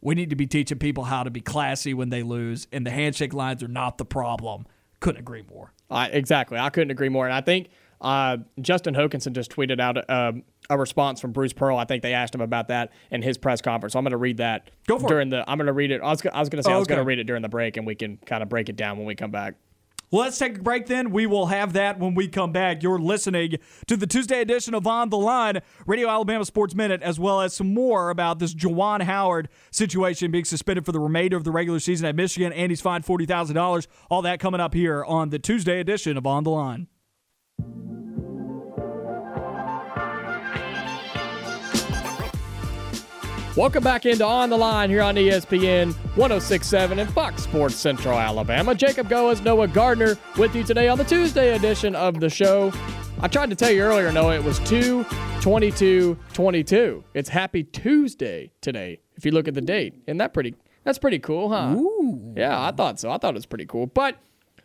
we 0.02 0.16
need 0.16 0.30
to 0.32 0.36
be 0.36 0.48
teaching 0.48 0.80
people 0.80 1.06
how 1.06 1.24
to 1.24 1.30
be 1.30 1.40
classy 1.40 1.94
when 1.94 2.10
they 2.10 2.24
lose, 2.24 2.68
and 2.72 2.86
the 2.86 2.92
handshake 2.92 3.34
lines 3.34 3.64
are 3.64 3.70
not 3.70 3.98
the 3.98 4.06
problem. 4.06 4.66
Couldn't 5.00 5.22
agree 5.22 5.44
more. 5.50 5.74
Uh, 5.90 6.08
exactly. 6.12 6.58
I 6.58 6.70
couldn't 6.70 6.92
agree 6.92 7.10
more. 7.10 7.26
And 7.26 7.34
I 7.34 7.42
think 7.42 7.70
uh, 8.02 8.38
Justin 8.62 8.94
Hokanson 8.94 9.34
just 9.34 9.52
tweeted 9.52 9.80
out 9.80 10.10
uh, 10.10 10.34
a 10.70 10.78
response 10.78 11.20
from 11.22 11.32
Bruce 11.32 11.54
Pearl. 11.54 11.78
I 11.78 11.86
think 11.86 12.04
they 12.04 12.14
asked 12.14 12.36
him 12.36 12.42
about 12.42 12.68
that 12.68 12.92
in 13.12 13.22
his 13.22 13.38
press 13.38 13.62
conference. 13.62 13.94
So 13.94 14.00
I'm 14.00 14.06
going 14.06 14.12
to 14.12 14.18
read 14.18 14.38
that 14.38 14.70
Go 14.88 15.00
for 15.00 15.08
during 15.08 15.30
it. 15.30 15.32
the. 15.32 15.50
I'm 15.50 15.58
going 15.58 15.68
to 15.68 15.74
read 15.74 15.92
it. 15.92 16.02
I 16.02 16.10
was, 16.10 16.26
I 16.26 16.40
was 16.40 16.50
going 16.50 16.62
to 16.62 16.64
say 16.64 16.72
Oh, 16.72 16.76
I 16.76 16.80
was 16.80 16.88
going 16.88 17.00
to 17.00 17.06
read 17.06 17.20
it 17.20 17.24
during 17.26 17.42
the 17.42 17.50
break, 17.50 17.78
and 17.78 17.88
we 17.88 17.96
can 17.96 18.18
kind 18.26 18.44
of 18.44 18.50
break 18.50 18.70
it 18.70 18.76
down 18.76 18.98
when 18.98 19.06
we 19.08 19.16
come 19.16 19.32
back. 19.32 19.56
Well, 20.10 20.22
let's 20.22 20.38
take 20.38 20.58
a 20.58 20.62
break 20.62 20.86
then. 20.86 21.12
We 21.12 21.26
will 21.26 21.48
have 21.48 21.74
that 21.74 22.00
when 22.00 22.16
we 22.16 22.30
come 22.30 22.54
back. 22.54 22.82
You're 22.82 22.98
listening 22.98 23.56
to 23.88 23.98
the 23.98 24.08
Tuesday 24.08 24.40
edition 24.40 24.74
of 24.74 24.88
On 24.88 25.10
the 25.10 25.18
Line, 25.18 25.60
Radio 25.86 26.08
Alabama 26.08 26.46
Sports 26.46 26.74
Minute, 26.74 27.02
as 27.02 27.20
well 27.20 27.42
as 27.42 27.54
some 27.54 27.74
more 27.74 28.10
about 28.10 28.40
this 28.40 28.56
Juwan 28.56 29.02
Howard 29.02 29.50
situation 29.70 30.32
being 30.32 30.46
suspended 30.46 30.86
for 30.86 30.94
the 30.94 31.00
remainder 31.02 31.36
of 31.36 31.44
the 31.44 31.52
regular 31.52 31.80
season 31.82 32.06
at 32.08 32.16
Michigan, 32.16 32.54
and 32.54 32.72
he's 32.72 32.80
fined 32.80 33.04
$40,000. 33.06 33.88
All 34.10 34.22
that 34.22 34.40
coming 34.40 34.62
up 34.62 34.74
here 34.74 35.04
on 35.04 35.30
the 35.30 35.40
Tuesday 35.40 35.82
edition 35.82 36.16
of 36.16 36.26
On 36.26 36.46
the 36.46 36.52
Line. 36.52 36.88
Welcome 43.58 43.84
back 43.84 44.06
into 44.06 44.24
On 44.24 44.52
the 44.52 44.56
Line 44.56 44.92
here 44.92 45.02
on 45.02 45.16
ESPN 45.16 45.92
1067 46.16 47.00
and 47.00 47.12
Fox 47.12 47.42
Sports 47.42 47.74
Central 47.74 48.20
Alabama. 48.20 48.76
Jacob 48.76 49.10
Goins, 49.10 49.44
Noah 49.44 49.68
Gardner 49.68 50.16
with 50.38 50.56
you 50.56 50.64
today 50.64 50.88
on 50.90 51.00
the 51.00 51.04
Tuesday 51.04 51.56
edition 51.56 51.96
of 51.96 52.20
the 52.20 52.30
show. 52.30 52.72
I 53.20 53.28
tried 53.28 53.50
to 53.50 53.56
tell 53.56 53.72
you 53.72 53.82
earlier, 53.82 54.12
Noah, 54.12 54.36
it 54.36 54.44
was 54.44 54.60
2 54.60 55.04
22 55.42 56.20
22. 56.34 57.04
It's 57.16 57.30
Happy 57.30 57.64
Tuesday 57.64 58.52
today, 58.62 59.00
if 59.16 59.26
you 59.26 59.32
look 59.32 59.48
at 59.48 59.56
the 59.56 59.62
date. 59.62 60.04
Isn't 60.06 60.18
that 60.18 60.36
pretty? 60.36 60.54
That's 60.84 61.00
pretty 61.00 61.18
cool, 61.18 61.50
huh? 61.50 61.74
Ooh. 61.76 62.36
Yeah, 62.38 62.64
I 62.64 62.72
thought 62.72 63.00
so. 63.00 63.10
I 63.10 63.18
thought 63.18 63.34
it 63.34 63.38
was 63.38 63.48
pretty 63.48 63.66
cool. 63.66 63.88
But, 63.88 64.18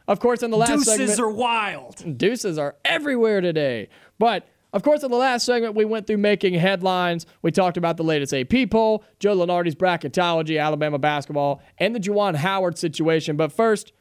of 0.07 0.21
course, 0.21 0.43
in 0.43 0.51
the 0.51 0.59
last 0.59 0.69
Deuces 0.69 0.97
segment, 0.97 1.19
are 1.19 1.31
wild. 1.31 2.19
Deuces 2.19 2.59
are 2.59 2.77
everywhere 2.85 3.41
today. 3.41 3.89
But 4.19 4.47
of 4.73 4.83
course, 4.83 5.03
in 5.03 5.11
the 5.11 5.17
last 5.17 5.45
segment, 5.45 5.75
we 5.75 5.85
went 5.85 6.07
through 6.07 6.19
making 6.19 6.55
headlines. 6.55 7.27
We 7.43 7.51
talked 7.51 7.77
about 7.77 7.99
the 7.99 8.05
latest 8.05 8.33
AP 8.33 8.71
poll, 8.71 9.05
Joe 9.19 9.37
Lunardi's 9.37 9.75
bracketology, 9.75 10.61
Alabama 10.61 10.99
basketball, 10.99 11.63
and 11.79 11.95
the 11.95 12.01
Juwan 12.01 12.37
Howard 12.37 12.79
situation. 12.79 13.37
But 13.37 13.53
first, 13.53 13.93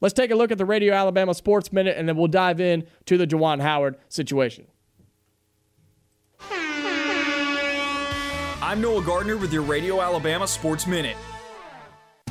let's 0.00 0.12
take 0.12 0.30
a 0.30 0.34
look 0.34 0.52
at 0.52 0.58
the 0.58 0.66
Radio 0.66 0.92
Alabama 0.92 1.32
Sports 1.32 1.72
Minute, 1.72 1.96
and 1.96 2.06
then 2.06 2.16
we'll 2.16 2.28
dive 2.28 2.60
in 2.60 2.86
to 3.06 3.16
the 3.16 3.26
Juwan 3.26 3.62
Howard 3.62 3.96
situation. 4.08 4.66
I'm 8.60 8.82
Noah 8.82 9.02
Gardner 9.02 9.38
with 9.38 9.50
your 9.50 9.62
Radio 9.62 10.02
Alabama 10.02 10.46
Sports 10.46 10.86
Minute. 10.86 11.16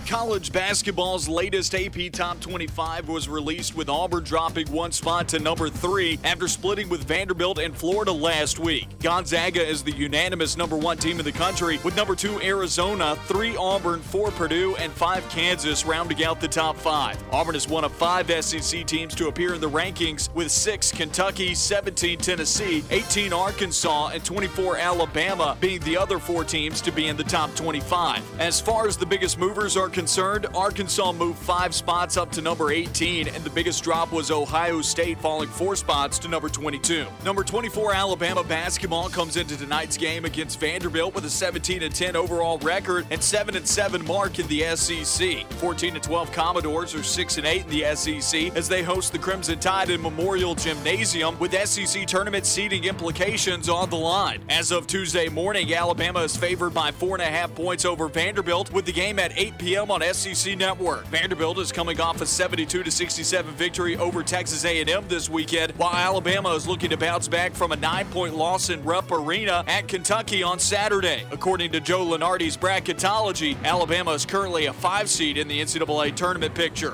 College 0.07 0.53
basketball's 0.53 1.27
latest 1.27 1.75
AP 1.75 2.13
Top 2.13 2.39
25 2.39 3.09
was 3.09 3.27
released 3.27 3.75
with 3.75 3.89
Auburn 3.89 4.23
dropping 4.23 4.71
one 4.71 4.93
spot 4.93 5.27
to 5.27 5.37
number 5.37 5.67
three 5.67 6.17
after 6.23 6.47
splitting 6.47 6.87
with 6.87 7.03
Vanderbilt 7.03 7.59
and 7.59 7.75
Florida 7.75 8.13
last 8.13 8.57
week. 8.57 8.87
Gonzaga 8.99 9.61
is 9.61 9.83
the 9.83 9.91
unanimous 9.91 10.55
number 10.55 10.77
one 10.77 10.95
team 10.95 11.19
in 11.19 11.25
the 11.25 11.31
country, 11.33 11.77
with 11.83 11.93
number 11.97 12.15
two 12.15 12.39
Arizona, 12.41 13.17
three 13.25 13.57
Auburn, 13.57 13.99
four 13.99 14.31
Purdue, 14.31 14.77
and 14.77 14.93
five 14.93 15.27
Kansas 15.27 15.85
rounding 15.85 16.23
out 16.23 16.39
the 16.39 16.47
top 16.47 16.77
five. 16.77 17.21
Auburn 17.33 17.55
is 17.55 17.67
one 17.67 17.83
of 17.83 17.91
five 17.91 18.31
SEC 18.45 18.85
teams 18.85 19.13
to 19.13 19.27
appear 19.27 19.55
in 19.55 19.59
the 19.59 19.69
rankings, 19.69 20.33
with 20.33 20.49
six 20.49 20.89
Kentucky, 20.89 21.53
17 21.53 22.17
Tennessee, 22.19 22.81
18 22.91 23.33
Arkansas, 23.33 24.11
and 24.13 24.23
24 24.23 24.77
Alabama 24.77 25.57
being 25.59 25.81
the 25.81 25.97
other 25.97 26.17
four 26.17 26.45
teams 26.45 26.79
to 26.79 26.93
be 26.93 27.07
in 27.07 27.17
the 27.17 27.25
top 27.25 27.53
25. 27.55 28.23
As 28.39 28.61
far 28.61 28.87
as 28.87 28.95
the 28.95 29.05
biggest 29.05 29.37
movers 29.37 29.75
are 29.75 29.89
concerned, 29.97 30.45
Arkansas 30.53 31.11
moved 31.11 31.39
five 31.39 31.73
spots 31.73 32.17
up 32.17 32.31
to 32.31 32.39
number 32.39 32.71
18, 32.71 33.29
and 33.29 33.43
the 33.43 33.49
biggest 33.49 33.83
drop 33.83 34.11
was 34.11 34.29
Ohio 34.29 34.79
State 34.79 35.17
falling 35.17 35.49
four 35.49 35.75
spots 35.75 36.19
to 36.19 36.27
number 36.27 36.49
22. 36.49 37.07
Number 37.25 37.43
24 37.43 37.95
Alabama 37.95 38.43
basketball 38.43 39.09
comes 39.09 39.37
into 39.37 39.57
tonight's 39.57 39.97
game 39.97 40.23
against 40.23 40.59
Vanderbilt 40.59 41.15
with 41.15 41.25
a 41.25 41.29
17 41.31 41.81
and 41.81 41.95
10 41.95 42.15
overall 42.15 42.59
record 42.59 43.07
and 43.09 43.23
7 43.23 43.55
and 43.55 43.67
7 43.67 44.05
mark 44.05 44.37
in 44.37 44.45
the 44.49 44.75
SEC. 44.75 45.51
14 45.53 45.95
and 45.95 46.03
12 46.03 46.31
Commodores 46.31 46.93
are 46.93 47.01
6 47.01 47.37
and 47.39 47.47
8 47.47 47.63
in 47.63 47.69
the 47.71 47.95
SEC 47.95 48.55
as 48.55 48.69
they 48.69 48.83
host 48.83 49.11
the 49.11 49.17
Crimson 49.17 49.57
Tide 49.57 49.89
in 49.89 49.99
Memorial 49.99 50.53
Gymnasium 50.53 51.39
with 51.39 51.55
SEC 51.67 52.05
tournament 52.05 52.45
seeding 52.45 52.83
implications 52.83 53.67
on 53.67 53.89
the 53.89 53.97
line. 53.97 54.43
As 54.47 54.69
of 54.69 54.85
Tuesday 54.85 55.27
morning, 55.27 55.73
Alabama 55.73 56.19
is 56.19 56.37
favored 56.37 56.75
by 56.75 56.91
four 56.91 57.15
and 57.15 57.23
a 57.23 57.25
half 57.25 57.55
points 57.55 57.83
over 57.83 58.07
Vanderbilt 58.07 58.71
with 58.71 58.85
the 58.85 58.93
game 58.93 59.17
at 59.17 59.35
8 59.35 59.57
p.m. 59.57 59.86
on 59.91 60.01
SEC 60.13 60.57
Network. 60.57 61.05
Vanderbilt 61.07 61.59
is 61.59 61.71
coming 61.71 61.99
off 61.99 62.21
a 62.21 62.25
72 62.25 62.83
to 62.83 62.91
67 62.91 63.53
victory 63.55 63.97
over 63.97 64.23
Texas 64.23 64.65
A&M 64.65 65.07
this 65.07 65.29
weekend, 65.29 65.71
while 65.73 65.93
Alabama 65.93 66.53
is 66.53 66.67
looking 66.67 66.89
to 66.89 66.97
bounce 66.97 67.27
back 67.27 67.53
from 67.53 67.71
a 67.71 67.75
nine-point 67.75 68.35
loss 68.35 68.69
in 68.69 68.83
Rupp 68.83 69.11
Arena 69.11 69.63
at 69.67 69.87
Kentucky 69.87 70.43
on 70.43 70.59
Saturday. 70.59 71.25
According 71.31 71.71
to 71.71 71.79
Joe 71.79 72.05
Lunardi's 72.05 72.57
bracketology, 72.57 73.61
Alabama 73.63 74.11
is 74.11 74.25
currently 74.25 74.65
a 74.65 74.73
five 74.73 75.09
seed 75.09 75.37
in 75.37 75.47
the 75.47 75.59
NCAA 75.59 76.15
tournament 76.15 76.53
picture. 76.53 76.93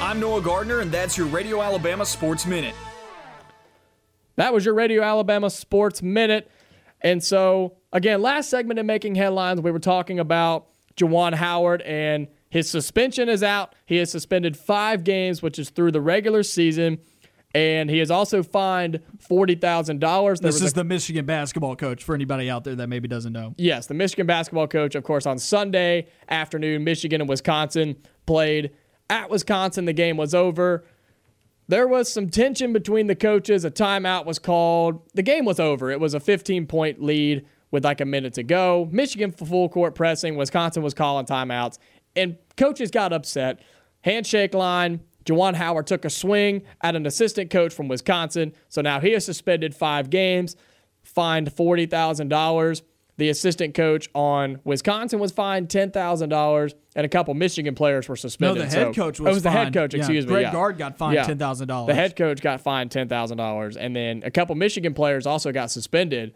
I'm 0.00 0.20
Noah 0.20 0.42
Gardner, 0.42 0.80
and 0.80 0.92
that's 0.92 1.16
your 1.16 1.26
Radio 1.28 1.62
Alabama 1.62 2.04
Sports 2.04 2.46
Minute. 2.46 2.74
That 4.36 4.52
was 4.52 4.64
your 4.64 4.74
Radio 4.74 5.02
Alabama 5.02 5.48
Sports 5.48 6.02
Minute. 6.02 6.50
And 7.00 7.22
so, 7.22 7.76
again, 7.94 8.20
last 8.20 8.50
segment 8.50 8.78
in 8.78 8.84
Making 8.84 9.14
Headlines, 9.14 9.62
we 9.62 9.70
were 9.70 9.78
talking 9.78 10.18
about 10.18 10.66
Juwan 10.96 11.32
Howard, 11.34 11.80
and 11.82 12.28
his 12.50 12.68
suspension 12.70 13.28
is 13.30 13.42
out. 13.42 13.74
He 13.86 13.98
is 13.98 14.10
suspended 14.10 14.56
five 14.56 15.02
games, 15.04 15.40
which 15.42 15.58
is 15.58 15.70
through 15.70 15.92
the 15.92 16.00
regular 16.02 16.42
season. 16.42 16.98
And 17.56 17.88
he 17.88 18.00
is 18.00 18.10
also 18.10 18.42
fined 18.42 19.00
$40,000. 19.30 20.40
This 20.40 20.60
is 20.60 20.72
a- 20.72 20.74
the 20.74 20.84
Michigan 20.84 21.24
basketball 21.24 21.76
coach 21.76 22.02
for 22.02 22.14
anybody 22.14 22.50
out 22.50 22.64
there 22.64 22.74
that 22.74 22.88
maybe 22.88 23.06
doesn't 23.06 23.32
know. 23.32 23.54
Yes, 23.56 23.86
the 23.86 23.94
Michigan 23.94 24.26
basketball 24.26 24.66
coach, 24.66 24.94
of 24.96 25.04
course, 25.04 25.24
on 25.24 25.38
Sunday 25.38 26.08
afternoon, 26.28 26.82
Michigan 26.84 27.20
and 27.20 27.28
Wisconsin 27.30 27.96
played 28.26 28.70
at 29.08 29.30
Wisconsin. 29.30 29.84
The 29.84 29.92
game 29.92 30.16
was 30.16 30.34
over. 30.34 30.84
There 31.68 31.86
was 31.86 32.12
some 32.12 32.28
tension 32.28 32.72
between 32.72 33.06
the 33.06 33.14
coaches. 33.14 33.64
A 33.64 33.70
timeout 33.70 34.26
was 34.26 34.38
called. 34.40 35.00
The 35.14 35.22
game 35.22 35.44
was 35.44 35.58
over. 35.60 35.90
It 35.90 36.00
was 36.00 36.12
a 36.12 36.20
15 36.20 36.66
point 36.66 37.02
lead 37.02 37.46
with 37.74 37.84
like 37.84 38.00
a 38.00 38.04
minute 38.04 38.32
to 38.34 38.44
go. 38.44 38.88
Michigan 38.92 39.32
full 39.32 39.68
court 39.68 39.96
pressing. 39.96 40.36
Wisconsin 40.36 40.80
was 40.80 40.94
calling 40.94 41.26
timeouts. 41.26 41.78
And 42.14 42.36
coaches 42.56 42.92
got 42.92 43.12
upset. 43.12 43.58
Handshake 44.02 44.54
line. 44.54 45.00
Juwan 45.24 45.54
Howard 45.54 45.88
took 45.88 46.04
a 46.04 46.10
swing 46.10 46.62
at 46.82 46.94
an 46.94 47.04
assistant 47.04 47.50
coach 47.50 47.74
from 47.74 47.88
Wisconsin. 47.88 48.52
So 48.68 48.80
now 48.80 49.00
he 49.00 49.12
is 49.12 49.24
suspended 49.24 49.74
five 49.74 50.08
games, 50.08 50.54
fined 51.02 51.50
$40,000. 51.50 52.82
The 53.16 53.28
assistant 53.28 53.74
coach 53.74 54.08
on 54.14 54.60
Wisconsin 54.64 55.18
was 55.18 55.32
fined 55.32 55.68
$10,000, 55.68 56.74
and 56.94 57.04
a 57.06 57.08
couple 57.08 57.32
Michigan 57.34 57.74
players 57.74 58.08
were 58.08 58.16
suspended. 58.16 58.64
No, 58.64 58.68
the 58.70 58.76
head 58.76 58.86
So- 58.86 58.92
coach 58.92 59.20
Oh, 59.20 59.24
was 59.24 59.30
it 59.30 59.34
was 59.34 59.42
the 59.44 59.50
head 59.50 59.72
coach, 59.72 59.94
Yeah, 59.94 59.98
excuse 60.00 60.26
me. 60.26 60.32
Greg 60.32 60.42
yeah. 60.42 60.52
Gard 60.52 60.78
got 60.78 60.96
fined 60.98 61.14
Yeah. 61.14 61.24
$10,000. 61.24 61.86
The 61.86 61.94
head 61.94 62.14
coach 62.16 62.40
got 62.40 62.60
fined 62.60 62.90
$10,000, 62.90 63.76
and 63.76 63.94
then 63.96 64.22
a 64.24 64.30
couple 64.30 64.54
Michigan 64.56 64.94
players 64.94 65.26
also 65.26 65.50
got 65.52 65.70
suspended. 65.70 66.34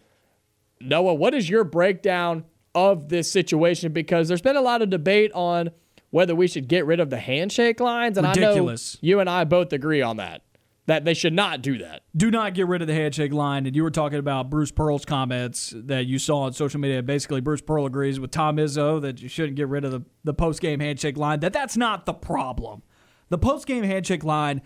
Noah, 0.80 1.14
what 1.14 1.34
is 1.34 1.48
your 1.48 1.64
breakdown 1.64 2.44
of 2.74 3.08
this 3.08 3.30
situation? 3.30 3.92
Because 3.92 4.28
there's 4.28 4.42
been 4.42 4.56
a 4.56 4.60
lot 4.60 4.82
of 4.82 4.90
debate 4.90 5.32
on 5.32 5.70
whether 6.10 6.34
we 6.34 6.46
should 6.46 6.68
get 6.68 6.86
rid 6.86 7.00
of 7.00 7.10
the 7.10 7.18
handshake 7.18 7.80
lines, 7.80 8.16
and 8.16 8.26
Ridiculous. 8.26 8.96
I 8.96 8.96
know 8.96 9.08
you 9.08 9.20
and 9.20 9.28
I 9.28 9.44
both 9.44 9.72
agree 9.72 10.02
on 10.02 10.16
that. 10.16 10.42
That 10.86 11.04
they 11.04 11.12
should 11.12 11.34
not 11.34 11.60
do 11.60 11.76
that. 11.78 12.04
do 12.16 12.30
not 12.30 12.54
get 12.54 12.66
rid 12.66 12.80
of 12.80 12.88
the 12.88 12.94
handshake 12.94 13.30
line. 13.34 13.66
And 13.66 13.76
you 13.76 13.82
were 13.82 13.90
talking 13.90 14.18
about 14.18 14.48
Bruce 14.48 14.70
Pearl's 14.70 15.04
comments 15.04 15.74
that 15.76 16.06
you 16.06 16.18
saw 16.18 16.44
on 16.44 16.54
social 16.54 16.80
media. 16.80 17.02
Basically, 17.02 17.42
Bruce 17.42 17.60
Pearl 17.60 17.84
agrees 17.84 18.18
with 18.18 18.30
Tom 18.30 18.56
Izzo 18.56 18.98
that 19.02 19.20
you 19.20 19.28
shouldn't 19.28 19.56
get 19.56 19.68
rid 19.68 19.84
of 19.84 19.92
the, 19.92 20.00
the 20.24 20.32
post 20.32 20.62
game 20.62 20.80
handshake 20.80 21.18
line. 21.18 21.40
That 21.40 21.52
that's 21.52 21.76
not 21.76 22.06
the 22.06 22.14
problem. 22.14 22.82
The 23.28 23.36
post 23.36 23.66
game 23.66 23.84
handshake 23.84 24.24
line, 24.24 24.62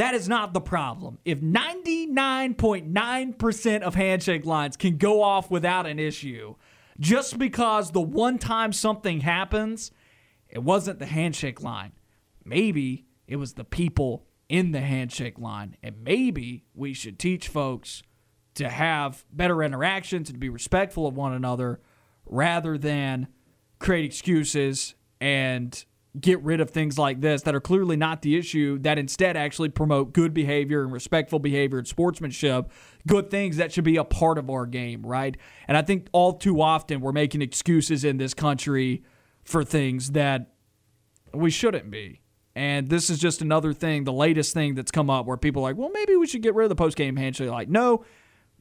that 0.00 0.14
is 0.14 0.28
not 0.28 0.52
the 0.54 0.60
problem. 0.60 1.18
If 1.24 1.40
99.9% 1.40 3.82
of 3.82 3.94
handshake 3.94 4.44
lines 4.46 4.76
can 4.76 4.96
go 4.96 5.22
off 5.22 5.50
without 5.50 5.86
an 5.86 5.98
issue, 5.98 6.54
just 6.98 7.38
because 7.38 7.90
the 7.90 8.00
one 8.00 8.38
time 8.38 8.72
something 8.72 9.20
happens, 9.20 9.90
it 10.48 10.62
wasn't 10.62 11.00
the 11.00 11.06
handshake 11.06 11.62
line. 11.62 11.92
Maybe 12.44 13.06
it 13.26 13.36
was 13.36 13.54
the 13.54 13.64
people 13.64 14.26
in 14.48 14.72
the 14.72 14.80
handshake 14.80 15.38
line. 15.38 15.76
And 15.82 16.02
maybe 16.02 16.64
we 16.74 16.94
should 16.94 17.18
teach 17.18 17.48
folks 17.48 18.02
to 18.54 18.68
have 18.68 19.24
better 19.32 19.62
interactions 19.62 20.28
and 20.28 20.36
to 20.36 20.40
be 20.40 20.48
respectful 20.48 21.06
of 21.06 21.14
one 21.14 21.34
another 21.34 21.80
rather 22.26 22.76
than 22.78 23.28
create 23.78 24.04
excuses 24.04 24.94
and 25.20 25.84
get 26.18 26.42
rid 26.42 26.60
of 26.60 26.70
things 26.70 26.98
like 26.98 27.20
this 27.20 27.42
that 27.42 27.54
are 27.54 27.60
clearly 27.60 27.96
not 27.96 28.22
the 28.22 28.36
issue, 28.36 28.78
that 28.80 28.98
instead 28.98 29.36
actually 29.36 29.68
promote 29.68 30.12
good 30.12 30.34
behavior 30.34 30.82
and 30.82 30.92
respectful 30.92 31.38
behavior 31.38 31.78
and 31.78 31.86
sportsmanship, 31.86 32.70
good 33.06 33.30
things 33.30 33.58
that 33.58 33.72
should 33.72 33.84
be 33.84 33.96
a 33.96 34.04
part 34.04 34.36
of 34.36 34.50
our 34.50 34.66
game, 34.66 35.06
right? 35.06 35.36
And 35.68 35.76
I 35.76 35.82
think 35.82 36.08
all 36.12 36.32
too 36.32 36.60
often 36.60 37.00
we're 37.00 37.12
making 37.12 37.42
excuses 37.42 38.02
in 38.04 38.16
this 38.16 38.34
country 38.34 39.04
for 39.44 39.62
things 39.62 40.12
that 40.12 40.50
we 41.32 41.50
shouldn't 41.50 41.90
be. 41.90 42.20
And 42.56 42.88
this 42.88 43.08
is 43.08 43.20
just 43.20 43.40
another 43.40 43.72
thing, 43.72 44.02
the 44.02 44.12
latest 44.12 44.52
thing 44.52 44.74
that's 44.74 44.90
come 44.90 45.08
up 45.08 45.26
where 45.26 45.36
people 45.36 45.62
are 45.62 45.70
like, 45.70 45.76
well, 45.76 45.90
maybe 45.94 46.16
we 46.16 46.26
should 46.26 46.42
get 46.42 46.54
rid 46.56 46.64
of 46.64 46.68
the 46.68 46.74
post 46.74 46.96
game 46.96 47.16
handshake. 47.16 47.48
Like, 47.48 47.68
no, 47.68 48.04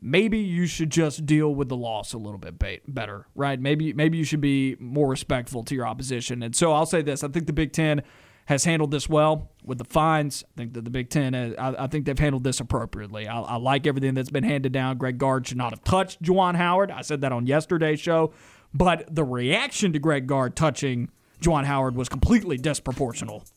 maybe 0.01 0.37
you 0.37 0.65
should 0.65 0.89
just 0.89 1.25
deal 1.25 1.53
with 1.53 1.69
the 1.69 1.77
loss 1.77 2.13
a 2.13 2.17
little 2.17 2.37
bit 2.37 2.55
better, 2.87 3.27
right? 3.35 3.59
Maybe 3.59 3.93
maybe 3.93 4.17
you 4.17 4.23
should 4.23 4.41
be 4.41 4.75
more 4.79 5.09
respectful 5.09 5.63
to 5.63 5.75
your 5.75 5.87
opposition. 5.87 6.43
And 6.43 6.55
so 6.55 6.73
I'll 6.73 6.85
say 6.85 7.01
this: 7.01 7.23
I 7.23 7.27
think 7.27 7.47
the 7.47 7.53
Big 7.53 7.73
Ten 7.73 8.03
has 8.49 8.65
handled 8.65 8.89
this 8.89 9.07
well 9.07 9.51
with 9.63 9.77
the 9.77 9.85
fines. 9.85 10.43
I 10.43 10.57
think 10.57 10.73
that 10.73 10.83
the 10.83 10.89
Big 10.89 11.09
Ten, 11.09 11.35
uh, 11.35 11.53
I, 11.59 11.83
I 11.83 11.87
think 11.87 12.05
they've 12.05 12.17
handled 12.17 12.43
this 12.43 12.59
appropriately. 12.59 13.27
I, 13.27 13.41
I, 13.41 13.55
like 13.57 13.85
everything 13.85 14.15
that's 14.15 14.31
been 14.31 14.43
handed 14.43 14.71
down. 14.71 14.97
Greg 14.97 15.19
Gard 15.19 15.47
should 15.47 15.57
not 15.57 15.71
have 15.71 15.83
touched 15.83 16.21
Juwan 16.23 16.55
Howard. 16.55 16.89
I 16.89 17.01
said 17.01 17.21
that 17.21 17.31
on 17.31 17.45
yesterday's 17.45 17.99
show, 17.99 18.33
but 18.73 19.13
the 19.13 19.23
reaction 19.23 19.93
to 19.93 19.99
Greg 19.99 20.25
Gard 20.25 20.55
touching 20.55 21.09
Juwan 21.41 21.65
Howard 21.65 21.95
was 21.95 22.09
completely 22.09 22.57
disproportional. 22.57 23.47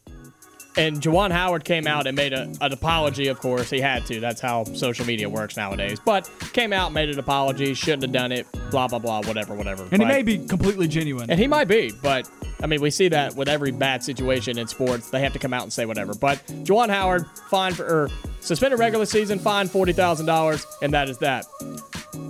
And 0.77 1.01
Juwan 1.01 1.31
Howard 1.31 1.65
came 1.65 1.87
out 1.87 2.07
and 2.07 2.17
made 2.17 2.33
a, 2.33 2.51
an 2.61 2.73
apology, 2.73 3.29
of 3.29 3.39
course. 3.41 3.69
He 3.69 3.81
had 3.81 4.07
to. 4.07 4.21
That's 4.21 4.41
how 4.41 4.65
social 4.65 5.05
media 5.05 5.29
works 5.29 5.57
nowadays. 5.57 6.01
But 6.03 6.31
came 6.53 6.73
out, 6.73 6.93
made 6.93 7.11
an 7.11 7.19
apology, 7.19 7.75
shouldn't 7.75 8.03
have 8.03 8.13
done 8.13 8.33
it, 8.33 8.47
blah, 8.71 8.89
blah, 8.89 8.99
blah, 8.99 9.21
whatever, 9.23 9.55
whatever. 9.55 9.87
And 9.93 10.01
he 10.01 10.09
may 10.09 10.23
be 10.23 10.39
completely 10.39 10.89
genuine. 10.89 11.31
And 11.31 11.39
he 11.39 11.47
might 11.47 11.69
be, 11.69 11.93
but 12.03 12.29
I 12.63 12.67
mean, 12.67 12.81
we 12.81 12.91
see 12.91 13.09
that 13.09 13.35
with 13.37 13.49
every 13.49 13.71
bad 13.71 14.03
situation 14.03 14.57
in 14.57 14.67
sports. 14.67 15.11
They 15.11 15.21
have 15.21 15.33
to 15.35 15.39
come 15.39 15.53
out 15.53 15.63
and 15.63 15.73
say 15.73 15.85
whatever. 15.85 16.15
But 16.15 16.39
Juwan 16.65 16.89
Howard, 16.89 17.27
fine 17.51 17.75
for, 17.75 17.85
or 17.85 18.09
suspended 18.41 18.79
regular 18.79 19.05
season, 19.05 19.39
fine 19.39 19.69
$40,000, 19.69 20.65
and 20.81 20.95
that 20.95 21.09
is 21.09 21.19
that. 21.19 21.45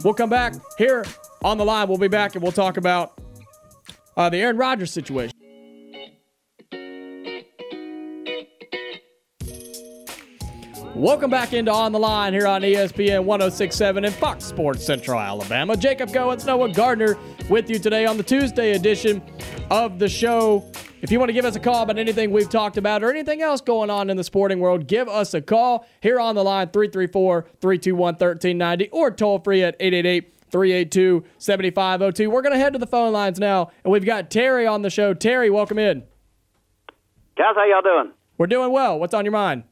We'll 0.02 0.14
come 0.14 0.30
back 0.30 0.54
here 0.78 1.04
on 1.44 1.58
the 1.58 1.64
line. 1.64 1.86
We'll 1.88 1.98
be 1.98 2.08
back 2.08 2.34
and 2.34 2.42
we'll 2.42 2.50
talk 2.52 2.76
about 2.76 3.20
uh, 4.16 4.30
the 4.30 4.38
Aaron 4.38 4.56
Rodgers 4.56 4.92
situation. 4.92 5.36
Welcome 11.02 11.30
back 11.32 11.52
into 11.52 11.72
On 11.72 11.90
the 11.90 11.98
Line 11.98 12.32
here 12.32 12.46
on 12.46 12.62
ESPN 12.62 13.24
1067 13.24 14.04
and 14.04 14.14
Fox 14.14 14.44
Sports 14.44 14.86
Central 14.86 15.18
Alabama. 15.18 15.76
Jacob 15.76 16.10
Goins, 16.10 16.46
Noah 16.46 16.72
Gardner 16.72 17.18
with 17.50 17.68
you 17.68 17.80
today 17.80 18.06
on 18.06 18.16
the 18.16 18.22
Tuesday 18.22 18.76
edition 18.76 19.20
of 19.68 19.98
the 19.98 20.08
show. 20.08 20.64
If 21.00 21.10
you 21.10 21.18
want 21.18 21.30
to 21.30 21.32
give 21.32 21.44
us 21.44 21.56
a 21.56 21.58
call 21.58 21.82
about 21.82 21.98
anything 21.98 22.30
we've 22.30 22.48
talked 22.48 22.76
about 22.76 23.02
or 23.02 23.10
anything 23.10 23.42
else 23.42 23.60
going 23.60 23.90
on 23.90 24.10
in 24.10 24.16
the 24.16 24.22
sporting 24.22 24.60
world, 24.60 24.86
give 24.86 25.08
us 25.08 25.34
a 25.34 25.40
call 25.40 25.88
here 26.00 26.20
on 26.20 26.36
the 26.36 26.44
line 26.44 26.68
334 26.68 27.48
321 27.60 27.98
1390 27.98 28.88
or 28.90 29.10
toll 29.10 29.40
free 29.40 29.64
at 29.64 29.74
888 29.80 30.32
382 30.52 31.24
7502. 31.36 32.30
We're 32.30 32.42
going 32.42 32.52
to 32.52 32.60
head 32.60 32.74
to 32.74 32.78
the 32.78 32.86
phone 32.86 33.12
lines 33.12 33.40
now, 33.40 33.72
and 33.82 33.92
we've 33.92 34.06
got 34.06 34.30
Terry 34.30 34.68
on 34.68 34.82
the 34.82 34.90
show. 34.90 35.14
Terry, 35.14 35.50
welcome 35.50 35.80
in. 35.80 36.04
Guys, 37.36 37.56
how 37.56 37.64
y'all 37.64 37.82
doing? 37.82 38.14
We're 38.38 38.46
doing 38.46 38.70
well. 38.70 39.00
What's 39.00 39.14
on 39.14 39.24
your 39.24 39.32
mind? 39.32 39.64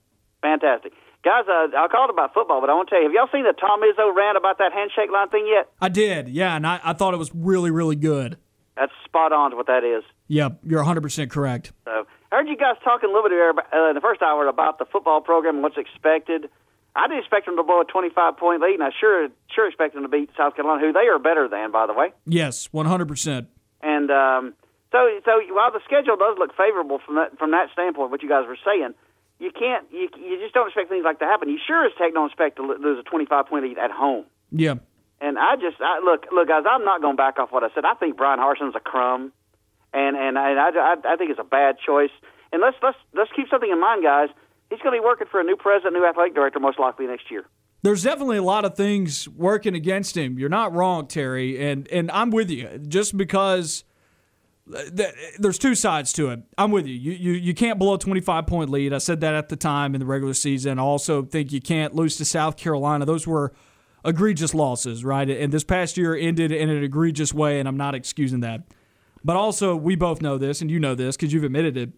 Fantastic. 0.42 0.92
Guys, 1.22 1.44
uh, 1.48 1.68
I 1.76 1.86
called 1.90 2.08
about 2.08 2.32
football, 2.32 2.62
but 2.62 2.70
I 2.70 2.74
want 2.74 2.88
to 2.88 2.94
tell 2.94 3.02
you, 3.02 3.08
have 3.08 3.14
y'all 3.14 3.28
seen 3.30 3.44
the 3.44 3.52
Tom 3.52 3.80
Izzo 3.84 4.14
rant 4.16 4.38
about 4.38 4.56
that 4.56 4.72
handshake 4.72 5.12
line 5.12 5.28
thing 5.28 5.46
yet? 5.46 5.68
I 5.80 5.90
did, 5.90 6.30
yeah, 6.30 6.56
and 6.56 6.66
I, 6.66 6.80
I 6.82 6.92
thought 6.94 7.12
it 7.12 7.18
was 7.18 7.30
really, 7.34 7.70
really 7.70 7.96
good. 7.96 8.38
That's 8.74 8.92
spot 9.04 9.30
on 9.30 9.50
to 9.50 9.56
what 9.56 9.66
that 9.66 9.84
is. 9.84 10.02
Yeah, 10.28 10.50
you're 10.64 10.82
100% 10.82 11.28
correct. 11.28 11.72
So, 11.84 12.06
I 12.32 12.36
heard 12.36 12.48
you 12.48 12.56
guys 12.56 12.76
talking 12.82 13.10
a 13.10 13.12
little 13.12 13.28
bit 13.28 13.36
uh, 13.36 13.88
in 13.90 13.94
the 13.96 14.00
first 14.00 14.22
hour 14.22 14.48
about 14.48 14.78
the 14.78 14.86
football 14.86 15.20
program 15.20 15.56
and 15.56 15.62
what's 15.62 15.76
expected. 15.76 16.48
I 16.96 17.06
didn't 17.06 17.20
expect 17.20 17.44
them 17.44 17.56
to 17.56 17.62
blow 17.64 17.82
a 17.82 17.84
25 17.84 18.38
point 18.38 18.62
lead, 18.62 18.74
and 18.74 18.82
I 18.82 18.90
sure 18.98 19.28
sure 19.54 19.68
expect 19.68 19.94
them 19.94 20.02
to 20.02 20.08
beat 20.08 20.30
South 20.38 20.56
Carolina, 20.56 20.80
who 20.80 20.92
they 20.92 21.06
are 21.06 21.18
better 21.18 21.48
than, 21.48 21.70
by 21.70 21.86
the 21.86 21.92
way. 21.92 22.12
Yes, 22.26 22.68
100%. 22.72 23.46
And 23.82 24.10
um, 24.10 24.54
so, 24.90 24.98
so 25.24 25.32
while 25.52 25.70
the 25.70 25.80
schedule 25.84 26.16
does 26.16 26.36
look 26.38 26.56
favorable 26.56 26.98
from 27.04 27.16
that 27.16 27.38
from 27.38 27.50
that 27.50 27.68
standpoint, 27.72 28.10
what 28.10 28.22
you 28.22 28.28
guys 28.28 28.46
were 28.48 28.58
saying– 28.64 28.94
you 29.40 29.50
can't 29.50 29.86
you 29.90 30.08
you 30.16 30.38
just 30.38 30.54
don't 30.54 30.68
expect 30.68 30.90
things 30.90 31.02
like 31.04 31.18
to 31.18 31.24
happen. 31.24 31.48
You 31.48 31.58
sure 31.66 31.84
as 31.84 31.92
heck 31.98 32.12
don't 32.12 32.28
expect 32.28 32.56
to 32.56 32.62
lose 32.62 32.98
a 33.00 33.02
25 33.02 33.46
point 33.46 33.64
lead 33.64 33.78
at 33.78 33.90
home. 33.90 34.26
Yeah. 34.52 34.74
And 35.20 35.38
I 35.38 35.56
just 35.56 35.80
I, 35.80 35.98
look 36.04 36.26
look 36.30 36.46
guys, 36.46 36.64
I'm 36.68 36.84
not 36.84 37.00
going 37.00 37.16
back 37.16 37.38
off 37.38 37.50
what 37.50 37.64
I 37.64 37.68
said. 37.74 37.84
I 37.84 37.94
think 37.94 38.16
Bryan 38.16 38.38
Harsin's 38.38 38.76
a 38.76 38.80
crumb, 38.80 39.32
and 39.92 40.16
and 40.16 40.38
I, 40.38 40.52
I 40.52 40.94
I 41.04 41.16
think 41.16 41.30
it's 41.30 41.40
a 41.40 41.44
bad 41.44 41.76
choice. 41.84 42.12
And 42.52 42.60
let's 42.60 42.76
let's 42.82 42.98
let's 43.14 43.30
keep 43.34 43.48
something 43.50 43.70
in 43.70 43.80
mind, 43.80 44.04
guys. 44.04 44.28
He's 44.68 44.78
going 44.80 44.94
to 44.94 45.00
be 45.00 45.04
working 45.04 45.26
for 45.28 45.40
a 45.40 45.44
new 45.44 45.56
president, 45.56 45.94
new 45.94 46.06
athletic 46.06 46.34
director, 46.34 46.60
most 46.60 46.78
likely 46.78 47.06
next 47.06 47.28
year. 47.28 47.44
There's 47.82 48.04
definitely 48.04 48.36
a 48.36 48.42
lot 48.42 48.64
of 48.64 48.76
things 48.76 49.28
working 49.28 49.74
against 49.74 50.16
him. 50.16 50.38
You're 50.38 50.48
not 50.48 50.72
wrong, 50.72 51.06
Terry, 51.06 51.60
and 51.60 51.88
and 51.88 52.10
I'm 52.10 52.30
with 52.30 52.50
you. 52.50 52.78
Just 52.86 53.16
because 53.16 53.84
there's 54.66 55.58
two 55.58 55.74
sides 55.74 56.12
to 56.14 56.30
it. 56.30 56.40
I'm 56.56 56.70
with 56.70 56.86
you. 56.86 56.94
You, 56.94 57.12
you. 57.12 57.32
you 57.32 57.54
can't 57.54 57.78
blow 57.78 57.94
a 57.94 57.98
25 57.98 58.46
point 58.46 58.70
lead. 58.70 58.92
I 58.92 58.98
said 58.98 59.20
that 59.20 59.34
at 59.34 59.48
the 59.48 59.56
time 59.56 59.94
in 59.94 60.00
the 60.00 60.06
regular 60.06 60.34
season. 60.34 60.78
I 60.78 60.82
also 60.82 61.22
think 61.22 61.52
you 61.52 61.60
can't 61.60 61.94
lose 61.94 62.16
to 62.16 62.24
South 62.24 62.56
Carolina. 62.56 63.04
Those 63.04 63.26
were 63.26 63.52
egregious 64.04 64.54
losses, 64.54 65.04
right? 65.04 65.28
And 65.28 65.52
this 65.52 65.64
past 65.64 65.96
year 65.96 66.14
ended 66.14 66.52
in 66.52 66.70
an 66.70 66.82
egregious 66.82 67.34
way, 67.34 67.58
and 67.58 67.68
I'm 67.68 67.76
not 67.76 67.94
excusing 67.94 68.40
that. 68.40 68.62
But 69.22 69.36
also, 69.36 69.76
we 69.76 69.96
both 69.96 70.22
know 70.22 70.38
this, 70.38 70.60
and 70.60 70.70
you 70.70 70.78
know 70.78 70.94
this 70.94 71.16
because 71.16 71.32
you've 71.32 71.44
admitted 71.44 71.76
it. 71.76 71.90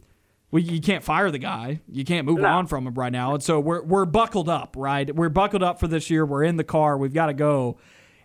We, 0.51 0.63
you 0.63 0.81
can't 0.81 1.05
fire 1.05 1.31
the 1.31 1.39
guy. 1.39 1.81
You 1.89 2.05
can't 2.05 2.27
move 2.27 2.41
no. 2.41 2.49
on 2.49 2.67
from 2.67 2.87
him 2.87 2.95
right 2.95 3.13
now. 3.13 3.35
And 3.35 3.43
so 3.43 3.59
we're, 3.59 3.83
we're 3.83 4.05
buckled 4.05 4.49
up, 4.49 4.75
right? 4.77 5.15
We're 5.15 5.31
buckled 5.31 5.63
up 5.63 5.81
for 5.81 5.89
this 5.89 6.11
year. 6.11 6.27
We're 6.27 6.45
in 6.45 6.57
the 6.57 6.65
car. 6.65 6.99
We've 6.99 7.15
got 7.15 7.27
to 7.27 7.35
go 7.35 7.79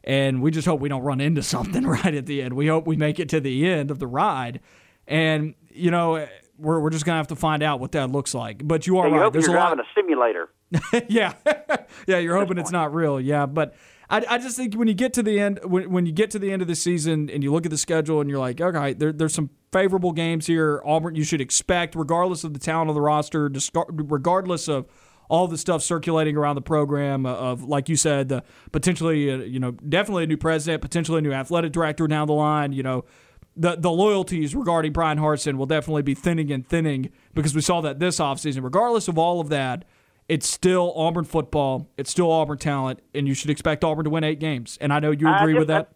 and 0.07 0.41
we 0.41 0.51
just 0.51 0.65
hope 0.65 0.79
we 0.79 0.87
don't 0.89 1.03
run 1.03 1.21
into 1.21 1.43
something 1.43 1.85
right 1.85 2.15
at 2.15 2.25
the 2.25 2.41
end. 2.41 2.55
We 2.55 2.65
hope 2.67 2.87
we 2.87 2.95
make 2.95 3.19
it 3.19 3.29
to 3.29 3.39
the 3.39 3.69
end 3.69 3.91
of 3.91 3.99
the 3.99 4.07
ride, 4.07 4.61
and 5.05 5.53
you 5.69 5.91
know 5.91 6.15
eh, 6.15 6.27
we're 6.57 6.79
we're 6.79 6.89
just 6.89 7.05
gonna 7.05 7.17
have 7.17 7.27
to 7.27 7.35
find 7.35 7.61
out 7.61 7.79
what 7.79 7.91
that 7.91 8.11
looks 8.11 8.33
like. 8.33 8.67
But 8.67 8.87
you 8.87 8.97
are 8.97 9.11
right. 9.11 9.31
There's 9.31 9.47
a 9.47 9.51
lot. 9.51 9.79
a 9.79 9.83
simulator. 9.93 10.49
yeah, 11.07 11.33
yeah. 12.07 12.17
You're 12.17 12.37
hoping 12.37 12.57
it's 12.57 12.71
not 12.71 12.95
real. 12.95 13.21
Yeah, 13.21 13.45
but. 13.45 13.75
I, 14.09 14.23
I 14.29 14.37
just 14.37 14.55
think 14.55 14.73
when 14.75 14.87
you 14.87 14.93
get 14.93 15.11
to 15.15 15.21
the 15.21 15.37
end 15.37 15.59
when, 15.65 15.91
when 15.91 16.05
you 16.05 16.13
get 16.13 16.31
to 16.31 16.39
the 16.39 16.49
end 16.53 16.61
of 16.61 16.69
the 16.69 16.77
season 16.77 17.29
and 17.29 17.43
you 17.43 17.51
look 17.51 17.65
at 17.65 17.71
the 17.71 17.77
schedule 17.77 18.21
and 18.21 18.29
you're 18.29 18.39
like 18.39 18.61
okay 18.61 18.93
there, 18.93 19.11
there's 19.11 19.33
some 19.33 19.49
favorable 19.73 20.13
games 20.13 20.47
here 20.47 20.81
Auburn 20.85 21.15
you 21.15 21.25
should 21.25 21.41
expect 21.41 21.93
regardless 21.93 22.45
of 22.45 22.53
the 22.53 22.59
talent 22.59 22.87
of 22.87 22.95
the 22.95 23.01
roster 23.01 23.51
regardless 23.75 24.69
of 24.69 24.85
all 25.29 25.47
the 25.47 25.57
stuff 25.57 25.81
circulating 25.81 26.37
around 26.37 26.55
the 26.55 26.61
program 26.61 27.25
of, 27.25 27.63
like 27.63 27.89
you 27.89 27.95
said, 27.95 28.29
the 28.29 28.43
potentially, 28.71 29.31
uh, 29.31 29.37
you 29.37 29.59
know, 29.59 29.71
definitely 29.71 30.23
a 30.23 30.27
new 30.27 30.37
president, 30.37 30.81
potentially 30.81 31.19
a 31.19 31.21
new 31.21 31.33
athletic 31.33 31.71
director 31.71 32.07
down 32.07 32.27
the 32.27 32.33
line. 32.33 32.71
You 32.71 32.83
know, 32.83 33.05
the 33.55 33.75
the 33.75 33.91
loyalties 33.91 34.55
regarding 34.55 34.93
Bryan 34.93 35.17
Harsin 35.17 35.55
will 35.57 35.65
definitely 35.65 36.03
be 36.03 36.13
thinning 36.13 36.51
and 36.51 36.67
thinning 36.67 37.09
because 37.33 37.55
we 37.55 37.61
saw 37.61 37.81
that 37.81 37.99
this 37.99 38.19
offseason. 38.19 38.63
Regardless 38.63 39.07
of 39.07 39.17
all 39.17 39.39
of 39.39 39.49
that, 39.49 39.85
it's 40.29 40.47
still 40.47 40.93
Auburn 40.95 41.25
football. 41.25 41.89
It's 41.97 42.11
still 42.11 42.31
Auburn 42.31 42.57
talent, 42.57 43.01
and 43.13 43.27
you 43.27 43.33
should 43.33 43.49
expect 43.49 43.83
Auburn 43.83 44.05
to 44.05 44.09
win 44.09 44.23
eight 44.23 44.39
games. 44.39 44.77
And 44.79 44.93
I 44.93 44.99
know 44.99 45.11
you 45.11 45.27
agree 45.27 45.53
with 45.53 45.67
that. 45.67 45.91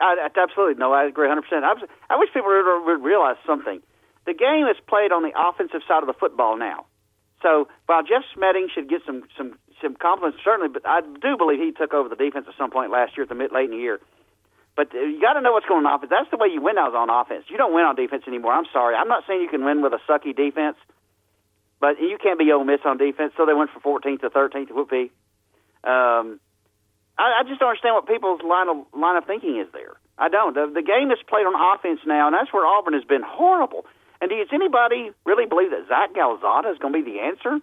I, 0.00 0.16
I, 0.20 0.28
absolutely. 0.36 0.74
No, 0.74 0.92
I 0.92 1.04
agree 1.04 1.28
100%. 1.28 1.38
I, 1.62 1.72
was, 1.72 1.88
I 2.10 2.16
wish 2.16 2.28
people 2.34 2.48
would, 2.48 2.84
would 2.84 3.02
realize 3.02 3.36
something. 3.46 3.80
The 4.26 4.34
game 4.34 4.66
is 4.66 4.76
played 4.86 5.12
on 5.12 5.22
the 5.22 5.32
offensive 5.36 5.80
side 5.88 6.02
of 6.02 6.06
the 6.06 6.12
football 6.12 6.58
now. 6.58 6.86
So 7.42 7.68
while 7.86 8.02
Jeff 8.02 8.24
Schmedding 8.34 8.68
should 8.74 8.88
get 8.88 9.02
some 9.06 9.24
some 9.36 9.58
some 9.82 9.94
compliments, 9.94 10.38
certainly, 10.44 10.68
but 10.72 10.86
I 10.86 11.00
do 11.00 11.36
believe 11.36 11.60
he 11.60 11.72
took 11.72 11.92
over 11.92 12.08
the 12.08 12.16
defense 12.16 12.46
at 12.48 12.54
some 12.56 12.70
point 12.70 12.90
last 12.90 13.16
year 13.16 13.24
at 13.24 13.28
the 13.28 13.34
mid 13.34 13.52
late 13.52 13.66
in 13.66 13.72
the 13.72 13.82
year. 13.82 14.00
But 14.76 14.94
uh, 14.94 15.00
you 15.00 15.20
got 15.20 15.34
to 15.34 15.40
know 15.40 15.52
what's 15.52 15.66
going 15.66 15.84
on 15.84 15.92
offense. 15.92 16.10
That's 16.10 16.30
the 16.30 16.36
way 16.36 16.48
you 16.48 16.60
win 16.60 16.76
now 16.76 16.88
is 16.88 16.94
on 16.94 17.08
offense. 17.08 17.44
You 17.48 17.56
don't 17.56 17.74
win 17.74 17.84
on 17.84 17.96
defense 17.96 18.24
anymore. 18.26 18.52
I'm 18.52 18.68
sorry. 18.72 18.94
I'm 18.94 19.08
not 19.08 19.24
saying 19.26 19.40
you 19.40 19.48
can 19.48 19.64
win 19.64 19.82
with 19.82 19.92
a 19.92 20.00
sucky 20.08 20.36
defense, 20.36 20.76
but 21.80 22.00
you 22.00 22.18
can't 22.22 22.38
be 22.38 22.52
Ole 22.52 22.64
Miss 22.64 22.80
on 22.84 22.98
defense. 22.98 23.32
So 23.36 23.46
they 23.46 23.54
went 23.54 23.70
from 23.70 23.82
14th 23.82 24.20
to 24.20 24.30
13th. 24.30 24.70
Whoopee. 24.70 25.10
Um, 25.84 26.40
I, 27.16 27.40
I 27.40 27.42
just 27.48 27.60
don't 27.60 27.70
understand 27.70 27.94
what 27.96 28.06
people's 28.06 28.40
line 28.42 28.68
of 28.68 28.84
line 28.92 29.16
of 29.16 29.24
thinking 29.24 29.60
is 29.60 29.68
there. 29.72 29.96
I 30.18 30.28
don't. 30.28 30.54
The, 30.54 30.68
the 30.72 30.82
game 30.82 31.10
is 31.10 31.18
played 31.28 31.44
on 31.44 31.56
offense 31.56 32.00
now, 32.06 32.28
and 32.28 32.34
that's 32.34 32.52
where 32.52 32.64
Auburn 32.66 32.94
has 32.94 33.04
been 33.04 33.24
horrible. 33.24 33.84
And 34.20 34.30
does 34.30 34.48
anybody 34.52 35.10
really 35.24 35.46
believe 35.46 35.70
that 35.70 35.86
Zach 35.88 36.14
Calzada 36.14 36.70
is 36.70 36.78
going 36.78 36.92
to 36.92 37.02
be 37.02 37.10
the 37.12 37.20
answer? 37.20 37.58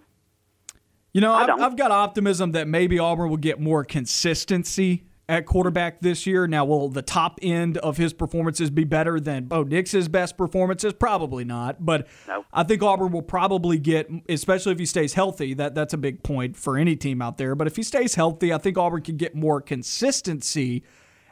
You 1.13 1.21
know, 1.21 1.33
I've, 1.33 1.49
I've, 1.59 1.77
got 1.77 1.91
optimism 1.91 2.53
that 2.53 2.67
maybe 2.67 2.97
Auburn 2.97 3.29
will 3.29 3.37
get 3.37 3.59
more 3.59 3.83
consistency 3.83 5.03
at 5.29 5.45
quarterback 5.45 6.01
this 6.01 6.25
year. 6.25 6.47
Now, 6.47 6.65
will 6.65 6.89
the 6.89 7.03
top 7.03 7.37
end 7.41 7.77
of 7.77 7.97
his 7.97 8.13
performances 8.13 8.71
be 8.71 8.83
better 8.83 9.19
than 9.19 9.45
Bo 9.45 9.63
Nix's 9.63 10.07
best 10.07 10.37
performances? 10.37 10.91
Probably 10.93 11.45
not. 11.45 11.85
But 11.85 12.07
no. 12.27 12.45
I 12.51 12.63
think 12.63 12.81
Auburn 12.81 13.11
will 13.11 13.21
probably 13.21 13.77
get, 13.77 14.09
especially 14.27 14.71
if 14.71 14.79
he 14.79 14.87
stays 14.87 15.13
healthy. 15.13 15.53
That 15.53 15.75
that's 15.75 15.93
a 15.93 15.97
big 15.97 16.23
point 16.23 16.57
for 16.57 16.77
any 16.77 16.95
team 16.95 17.21
out 17.21 17.37
there. 17.37 17.53
But 17.53 17.67
if 17.67 17.75
he 17.75 17.83
stays 17.83 18.15
healthy, 18.15 18.51
I 18.51 18.57
think 18.57 18.77
Auburn 18.77 19.03
can 19.03 19.17
get 19.17 19.35
more 19.35 19.61
consistency 19.61 20.83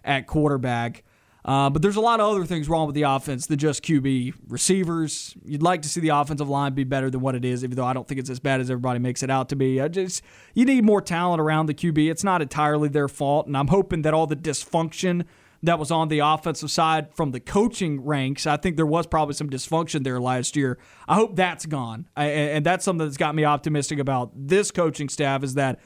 at 0.03 0.27
quarterback. 0.27 1.03
Uh, 1.43 1.69
but 1.69 1.81
there's 1.81 1.95
a 1.95 2.01
lot 2.01 2.19
of 2.19 2.30
other 2.30 2.45
things 2.45 2.69
wrong 2.69 2.85
with 2.85 2.95
the 2.95 3.03
offense 3.03 3.47
than 3.47 3.57
just 3.57 3.84
QB 3.84 4.34
receivers. 4.47 5.35
You'd 5.43 5.63
like 5.63 5.81
to 5.81 5.89
see 5.89 5.99
the 5.99 6.09
offensive 6.09 6.49
line 6.49 6.73
be 6.73 6.84
better 6.84 7.09
than 7.09 7.22
what 7.22 7.35
it 7.35 7.43
is, 7.43 7.63
even 7.63 7.76
though 7.76 7.85
I 7.85 7.93
don't 7.93 8.07
think 8.07 8.19
it's 8.19 8.30
as 8.30 8.39
bad 8.39 8.61
as 8.61 8.69
everybody 8.69 8.99
makes 8.99 9.23
it 9.23 9.30
out 9.30 9.49
to 9.49 9.55
be. 9.55 9.81
I 9.81 9.88
just 9.88 10.22
you 10.53 10.65
need 10.65 10.84
more 10.84 11.01
talent 11.01 11.41
around 11.41 11.65
the 11.65 11.73
QB. 11.73 12.11
It's 12.11 12.23
not 12.23 12.41
entirely 12.41 12.89
their 12.89 13.07
fault, 13.07 13.47
and 13.47 13.57
I'm 13.57 13.68
hoping 13.68 14.03
that 14.03 14.13
all 14.13 14.27
the 14.27 14.35
dysfunction 14.35 15.26
that 15.63 15.77
was 15.77 15.91
on 15.91 16.07
the 16.07 16.19
offensive 16.19 16.72
side 16.72 17.13
from 17.13 17.31
the 17.31 17.39
coaching 17.39 18.03
ranks. 18.03 18.47
I 18.47 18.57
think 18.57 18.77
there 18.77 18.85
was 18.85 19.05
probably 19.05 19.35
some 19.35 19.49
dysfunction 19.49 20.03
there 20.03 20.19
last 20.19 20.55
year. 20.55 20.77
I 21.07 21.15
hope 21.15 21.35
that's 21.35 21.65
gone, 21.65 22.07
I, 22.15 22.26
and 22.26 22.65
that's 22.65 22.85
something 22.85 23.05
that's 23.05 23.18
got 23.18 23.35
me 23.35 23.45
optimistic 23.45 23.99
about 23.99 24.31
this 24.35 24.69
coaching 24.72 25.09
staff. 25.09 25.43
Is 25.43 25.55
that 25.55 25.80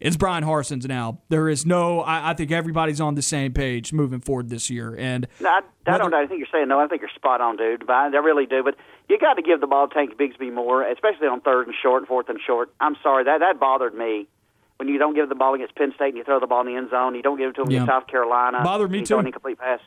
it's 0.00 0.16
Bryan 0.16 0.44
Harsin's 0.44 0.86
now. 0.86 1.20
There 1.28 1.48
is 1.48 1.66
no. 1.66 2.00
I, 2.00 2.30
I, 2.30 2.34
think 2.34 2.52
everybody's 2.52 3.00
on 3.00 3.14
the 3.14 3.22
same 3.22 3.52
page 3.52 3.92
moving 3.92 4.20
forward 4.20 4.48
this 4.48 4.70
year. 4.70 4.94
And 4.96 5.26
no, 5.40 5.48
I, 5.48 5.60
I 5.86 5.98
don't. 5.98 6.14
I 6.14 6.26
think 6.26 6.38
you're 6.38 6.48
saying 6.52 6.68
no. 6.68 6.78
I 6.78 6.86
think 6.86 7.02
you're 7.02 7.10
spot 7.14 7.40
on, 7.40 7.56
dude. 7.56 7.88
I, 7.88 8.06
I 8.06 8.18
really 8.18 8.46
do. 8.46 8.62
But 8.62 8.76
you 9.08 9.18
got 9.18 9.34
to 9.34 9.42
give 9.42 9.60
the 9.60 9.66
ball 9.66 9.88
to 9.88 9.94
Tank 9.94 10.16
Bigsby 10.16 10.52
more, 10.52 10.88
especially 10.88 11.26
on 11.26 11.40
third 11.40 11.66
and 11.66 11.74
short 11.82 12.02
and 12.02 12.08
fourth 12.08 12.28
and 12.28 12.38
short. 12.44 12.72
I'm 12.80 12.96
sorry 13.02 13.24
that 13.24 13.38
that 13.40 13.58
bothered 13.58 13.94
me 13.94 14.28
when 14.76 14.88
you 14.88 14.98
don't 14.98 15.14
give 15.14 15.28
the 15.28 15.34
ball 15.34 15.54
against 15.54 15.74
Penn 15.74 15.92
State 15.96 16.08
and 16.08 16.16
you 16.16 16.24
throw 16.24 16.38
the 16.38 16.46
ball 16.46 16.60
in 16.60 16.68
the 16.68 16.76
end 16.76 16.90
zone. 16.90 17.14
You 17.14 17.22
don't 17.22 17.36
give 17.36 17.50
it 17.50 17.56
to 17.56 17.62
them 17.62 17.70
yeah. 17.70 17.78
against 17.78 17.90
South 17.90 18.06
Carolina. 18.06 18.60
Bothered 18.62 18.90
me 18.90 19.02
too. 19.02 19.18
An 19.18 19.26
incomplete 19.26 19.58
pass. 19.58 19.80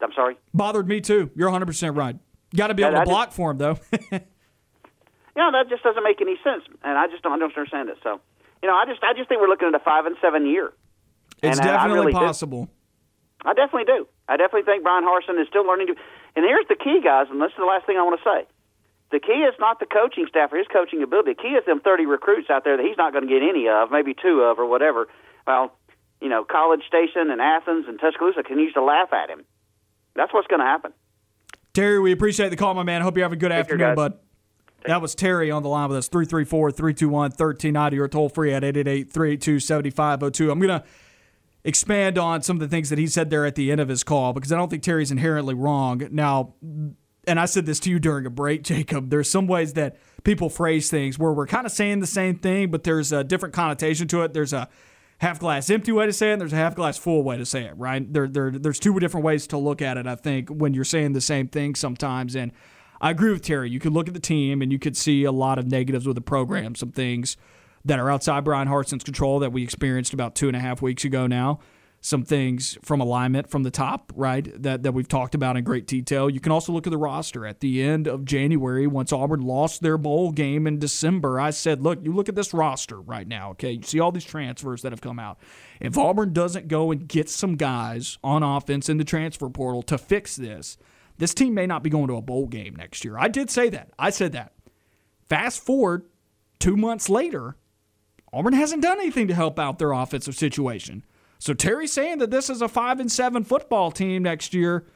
I'm 0.00 0.12
sorry. 0.14 0.36
Bothered 0.54 0.88
me 0.88 1.00
too. 1.00 1.30
You're 1.36 1.48
100 1.48 1.66
percent 1.66 1.96
right. 1.96 2.16
Got 2.54 2.68
to 2.68 2.74
be 2.74 2.82
able 2.82 2.98
to 2.98 3.04
block 3.04 3.28
just, 3.28 3.36
for 3.36 3.50
him 3.50 3.58
though. 3.58 3.78
yeah, 5.36 5.50
that 5.52 5.66
just 5.68 5.82
doesn't 5.82 6.02
make 6.02 6.20
any 6.20 6.36
sense, 6.42 6.64
and 6.82 6.98
I 6.98 7.06
just 7.08 7.22
don't, 7.22 7.32
I 7.32 7.38
don't 7.38 7.56
understand 7.56 7.88
it. 7.88 7.98
So 8.02 8.20
you 8.62 8.68
know, 8.68 8.74
I 8.74 8.86
just 8.86 9.02
I 9.02 9.12
just 9.14 9.28
think 9.28 9.40
we're 9.40 9.48
looking 9.48 9.68
at 9.68 9.74
a 9.74 9.84
five 9.84 10.06
and 10.06 10.16
seven 10.22 10.46
year. 10.46 10.72
It's 11.42 11.58
and 11.58 11.66
definitely 11.66 11.98
really 11.98 12.12
possible. 12.12 12.66
Do. 12.66 13.50
I 13.50 13.54
definitely 13.54 13.90
do. 13.90 14.06
I 14.28 14.36
definitely 14.36 14.62
think 14.62 14.84
Bryan 14.84 15.04
Harsin 15.04 15.40
is 15.40 15.48
still 15.48 15.66
learning 15.66 15.88
to. 15.88 15.94
And 16.36 16.44
here's 16.46 16.68
the 16.68 16.76
key, 16.76 17.00
guys, 17.02 17.26
and 17.28 17.42
this 17.42 17.50
is 17.50 17.58
the 17.58 17.66
last 17.66 17.86
thing 17.86 17.98
I 17.98 18.02
want 18.02 18.20
to 18.22 18.24
say. 18.24 18.46
The 19.10 19.20
key 19.20 19.44
is 19.44 19.54
not 19.58 19.80
the 19.80 19.86
coaching 19.86 20.26
staff 20.28 20.52
or 20.52 20.56
his 20.56 20.66
coaching 20.72 21.02
ability. 21.02 21.34
The 21.34 21.42
key 21.42 21.54
is 21.58 21.66
them 21.66 21.80
30 21.80 22.06
recruits 22.06 22.48
out 22.48 22.64
there 22.64 22.78
that 22.78 22.86
he's 22.86 22.96
not 22.96 23.12
going 23.12 23.28
to 23.28 23.32
get 23.32 23.42
any 23.42 23.68
of, 23.68 23.90
maybe 23.90 24.14
two 24.14 24.40
of, 24.40 24.58
or 24.58 24.64
whatever. 24.64 25.08
Well, 25.46 25.76
you 26.22 26.30
know, 26.30 26.44
College 26.44 26.80
Station 26.86 27.30
and 27.30 27.42
Athens 27.42 27.84
and 27.88 28.00
Tuscaloosa 28.00 28.42
can 28.42 28.58
use 28.58 28.72
to 28.72 28.82
laugh 28.82 29.12
at 29.12 29.28
him. 29.28 29.44
That's 30.16 30.32
what's 30.32 30.46
going 30.46 30.60
to 30.60 30.66
happen. 30.66 30.92
Terry, 31.74 31.98
we 32.00 32.12
appreciate 32.12 32.48
the 32.48 32.56
call, 32.56 32.72
my 32.72 32.84
man. 32.84 33.02
Hope 33.02 33.16
you 33.16 33.22
have 33.22 33.32
a 33.32 33.36
good 33.36 33.50
Take 33.50 33.60
afternoon, 33.60 33.94
bud. 33.96 34.18
That 34.86 35.00
was 35.00 35.14
Terry 35.14 35.50
on 35.50 35.62
the 35.62 35.68
line 35.68 35.88
with 35.88 35.98
us, 35.98 36.08
334 36.08 36.72
321 36.72 37.30
1390 37.30 37.98
or 37.98 38.08
toll 38.08 38.28
free 38.28 38.52
at 38.52 38.64
888 38.64 39.12
382 39.12 39.60
7502. 39.60 40.50
I'm 40.50 40.58
going 40.58 40.80
to 40.80 40.84
expand 41.64 42.18
on 42.18 42.42
some 42.42 42.56
of 42.56 42.60
the 42.60 42.68
things 42.68 42.90
that 42.90 42.98
he 42.98 43.06
said 43.06 43.30
there 43.30 43.46
at 43.46 43.54
the 43.54 43.70
end 43.70 43.80
of 43.80 43.88
his 43.88 44.02
call 44.02 44.32
because 44.32 44.52
I 44.52 44.56
don't 44.56 44.68
think 44.68 44.82
Terry's 44.82 45.10
inherently 45.10 45.54
wrong. 45.54 46.02
Now, 46.10 46.54
and 47.26 47.38
I 47.38 47.44
said 47.44 47.66
this 47.66 47.78
to 47.80 47.90
you 47.90 47.98
during 47.98 48.26
a 48.26 48.30
break, 48.30 48.62
Jacob, 48.64 49.10
there's 49.10 49.30
some 49.30 49.46
ways 49.46 49.74
that 49.74 49.96
people 50.24 50.48
phrase 50.48 50.90
things 50.90 51.18
where 51.18 51.32
we're 51.32 51.46
kind 51.46 51.66
of 51.66 51.72
saying 51.72 52.00
the 52.00 52.06
same 52.06 52.38
thing, 52.38 52.70
but 52.70 52.84
there's 52.84 53.12
a 53.12 53.24
different 53.24 53.54
connotation 53.54 54.08
to 54.08 54.22
it. 54.22 54.32
There's 54.32 54.52
a 54.52 54.68
half 55.18 55.38
glass 55.38 55.70
empty 55.70 55.92
way 55.92 56.06
to 56.06 56.12
say 56.12 56.30
it, 56.30 56.32
and 56.32 56.40
there's 56.40 56.52
a 56.52 56.56
half 56.56 56.74
glass 56.74 56.98
full 56.98 57.22
way 57.22 57.36
to 57.36 57.46
say 57.46 57.64
it, 57.64 57.76
right? 57.76 58.12
There, 58.12 58.26
there, 58.26 58.50
there's 58.50 58.80
two 58.80 58.98
different 58.98 59.24
ways 59.24 59.46
to 59.48 59.58
look 59.58 59.80
at 59.80 59.96
it, 59.96 60.06
I 60.06 60.16
think, 60.16 60.48
when 60.48 60.74
you're 60.74 60.84
saying 60.84 61.12
the 61.12 61.20
same 61.20 61.46
thing 61.46 61.76
sometimes. 61.76 62.34
And 62.34 62.50
I 63.02 63.10
agree 63.10 63.32
with 63.32 63.42
Terry. 63.42 63.68
You 63.68 63.80
could 63.80 63.92
look 63.92 64.06
at 64.06 64.14
the 64.14 64.20
team 64.20 64.62
and 64.62 64.70
you 64.70 64.78
could 64.78 64.96
see 64.96 65.24
a 65.24 65.32
lot 65.32 65.58
of 65.58 65.66
negatives 65.66 66.06
with 66.06 66.14
the 66.14 66.22
program, 66.22 66.76
some 66.76 66.92
things 66.92 67.36
that 67.84 67.98
are 67.98 68.08
outside 68.08 68.44
Bryan 68.44 68.68
Harsin's 68.68 69.02
control 69.02 69.40
that 69.40 69.52
we 69.52 69.64
experienced 69.64 70.14
about 70.14 70.36
two 70.36 70.46
and 70.46 70.56
a 70.56 70.60
half 70.60 70.80
weeks 70.80 71.04
ago 71.04 71.26
now. 71.26 71.58
Some 72.04 72.24
things 72.24 72.78
from 72.82 73.00
alignment 73.00 73.48
from 73.48 73.62
the 73.62 73.70
top, 73.70 74.12
right, 74.16 74.48
that, 74.60 74.82
that 74.82 74.92
we've 74.92 75.06
talked 75.06 75.36
about 75.36 75.56
in 75.56 75.62
great 75.62 75.86
detail. 75.86 76.28
You 76.28 76.40
can 76.40 76.50
also 76.50 76.72
look 76.72 76.86
at 76.86 76.90
the 76.90 76.98
roster 76.98 77.46
at 77.46 77.60
the 77.60 77.80
end 77.80 78.08
of 78.08 78.24
January 78.24 78.88
once 78.88 79.12
Auburn 79.12 79.40
lost 79.40 79.82
their 79.82 79.96
bowl 79.98 80.32
game 80.32 80.66
in 80.66 80.80
December. 80.80 81.38
I 81.38 81.50
said, 81.50 81.80
look, 81.80 82.04
you 82.04 82.12
look 82.12 82.28
at 82.28 82.34
this 82.34 82.52
roster 82.52 83.00
right 83.00 83.26
now, 83.26 83.50
okay? 83.50 83.72
You 83.72 83.82
see 83.82 84.00
all 84.00 84.10
these 84.10 84.24
transfers 84.24 84.82
that 84.82 84.90
have 84.90 85.00
come 85.00 85.20
out. 85.20 85.38
If 85.80 85.96
Auburn 85.96 86.32
doesn't 86.32 86.66
go 86.66 86.90
and 86.90 87.06
get 87.06 87.28
some 87.28 87.56
guys 87.56 88.18
on 88.24 88.42
offense 88.42 88.88
in 88.88 88.96
the 88.96 89.04
transfer 89.04 89.48
portal 89.48 89.82
to 89.84 89.96
fix 89.96 90.34
this, 90.34 90.78
this 91.18 91.34
team 91.34 91.54
may 91.54 91.66
not 91.66 91.82
be 91.82 91.90
going 91.90 92.08
to 92.08 92.16
a 92.16 92.22
bowl 92.22 92.46
game 92.46 92.74
next 92.76 93.04
year. 93.04 93.18
I 93.18 93.28
did 93.28 93.50
say 93.50 93.68
that. 93.70 93.90
I 93.98 94.10
said 94.10 94.32
that. 94.32 94.52
Fast 95.28 95.64
forward 95.64 96.04
two 96.58 96.76
months 96.76 97.08
later, 97.08 97.56
Auburn 98.32 98.54
hasn't 98.54 98.82
done 98.82 98.98
anything 98.98 99.28
to 99.28 99.34
help 99.34 99.58
out 99.58 99.78
their 99.78 99.92
offensive 99.92 100.34
situation. 100.34 101.04
So 101.38 101.54
Terry's 101.54 101.92
saying 101.92 102.18
that 102.18 102.30
this 102.30 102.48
is 102.48 102.62
a 102.62 102.68
five 102.68 103.00
and 103.00 103.10
seven 103.10 103.44
football 103.44 103.90
team 103.90 104.22
next 104.22 104.54
year. 104.54 104.86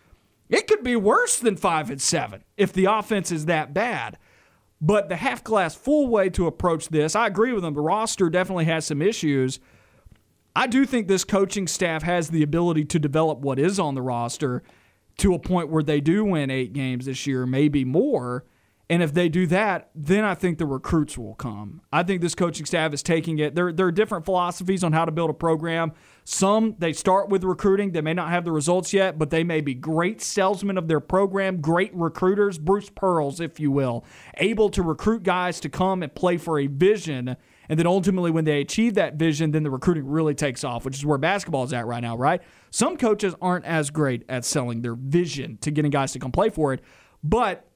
It 0.48 0.66
could 0.68 0.84
be 0.84 0.96
worse 0.96 1.38
than 1.38 1.56
five 1.56 1.90
and 1.90 2.00
seven 2.00 2.44
if 2.56 2.72
the 2.72 2.84
offense 2.84 3.32
is 3.32 3.46
that 3.46 3.74
bad. 3.74 4.18
But 4.80 5.08
the 5.08 5.16
half 5.16 5.42
glass 5.42 5.74
full 5.74 6.06
way 6.06 6.28
to 6.30 6.46
approach 6.46 6.88
this, 6.88 7.16
I 7.16 7.26
agree 7.26 7.52
with 7.52 7.62
them. 7.62 7.74
The 7.74 7.80
roster 7.80 8.30
definitely 8.30 8.66
has 8.66 8.86
some 8.86 9.02
issues. 9.02 9.58
I 10.54 10.66
do 10.66 10.86
think 10.86 11.08
this 11.08 11.24
coaching 11.24 11.66
staff 11.66 12.02
has 12.02 12.30
the 12.30 12.42
ability 12.42 12.84
to 12.86 12.98
develop 12.98 13.40
what 13.40 13.58
is 13.58 13.78
on 13.78 13.94
the 13.94 14.02
roster 14.02 14.62
to 15.18 15.34
a 15.34 15.38
point 15.38 15.70
where 15.70 15.82
they 15.82 16.00
do 16.00 16.24
win 16.24 16.50
eight 16.50 16.72
games 16.72 17.06
this 17.06 17.26
year, 17.26 17.46
maybe 17.46 17.84
more. 17.84 18.44
And 18.88 19.02
if 19.02 19.12
they 19.12 19.28
do 19.28 19.48
that, 19.48 19.90
then 19.96 20.22
I 20.22 20.36
think 20.36 20.58
the 20.58 20.66
recruits 20.66 21.18
will 21.18 21.34
come. 21.34 21.80
I 21.92 22.04
think 22.04 22.20
this 22.20 22.36
coaching 22.36 22.66
staff 22.66 22.92
is 22.92 23.02
taking 23.02 23.40
it. 23.40 23.56
There, 23.56 23.72
there 23.72 23.86
are 23.86 23.92
different 23.92 24.24
philosophies 24.24 24.84
on 24.84 24.92
how 24.92 25.04
to 25.04 25.10
build 25.10 25.28
a 25.28 25.34
program. 25.34 25.92
Some, 26.24 26.76
they 26.78 26.92
start 26.92 27.28
with 27.28 27.42
recruiting. 27.42 27.90
They 27.90 28.00
may 28.00 28.14
not 28.14 28.30
have 28.30 28.44
the 28.44 28.52
results 28.52 28.92
yet, 28.92 29.18
but 29.18 29.30
they 29.30 29.42
may 29.42 29.60
be 29.60 29.74
great 29.74 30.22
salesmen 30.22 30.78
of 30.78 30.86
their 30.86 31.00
program, 31.00 31.60
great 31.60 31.92
recruiters, 31.94 32.58
Bruce 32.58 32.88
Pearls, 32.88 33.40
if 33.40 33.58
you 33.58 33.72
will, 33.72 34.04
able 34.36 34.70
to 34.70 34.82
recruit 34.82 35.24
guys 35.24 35.58
to 35.60 35.68
come 35.68 36.04
and 36.04 36.14
play 36.14 36.36
for 36.36 36.60
a 36.60 36.68
vision 36.68 37.36
and 37.68 37.78
then 37.78 37.86
ultimately, 37.86 38.30
when 38.30 38.44
they 38.44 38.60
achieve 38.60 38.94
that 38.94 39.14
vision, 39.14 39.50
then 39.50 39.62
the 39.62 39.70
recruiting 39.70 40.06
really 40.06 40.34
takes 40.34 40.64
off, 40.64 40.84
which 40.84 40.96
is 40.96 41.04
where 41.04 41.18
basketball 41.18 41.64
is 41.64 41.72
at 41.72 41.86
right 41.86 42.00
now, 42.00 42.16
right? 42.16 42.40
Some 42.76 42.98
coaches 42.98 43.34
aren't 43.40 43.64
as 43.64 43.88
great 43.88 44.22
at 44.28 44.44
selling 44.44 44.82
their 44.82 44.94
vision 44.94 45.56
to 45.62 45.70
getting 45.70 45.90
guys 45.90 46.12
to 46.12 46.18
come 46.18 46.30
play 46.30 46.50
for 46.50 46.74
it, 46.74 46.82
but 47.24 47.66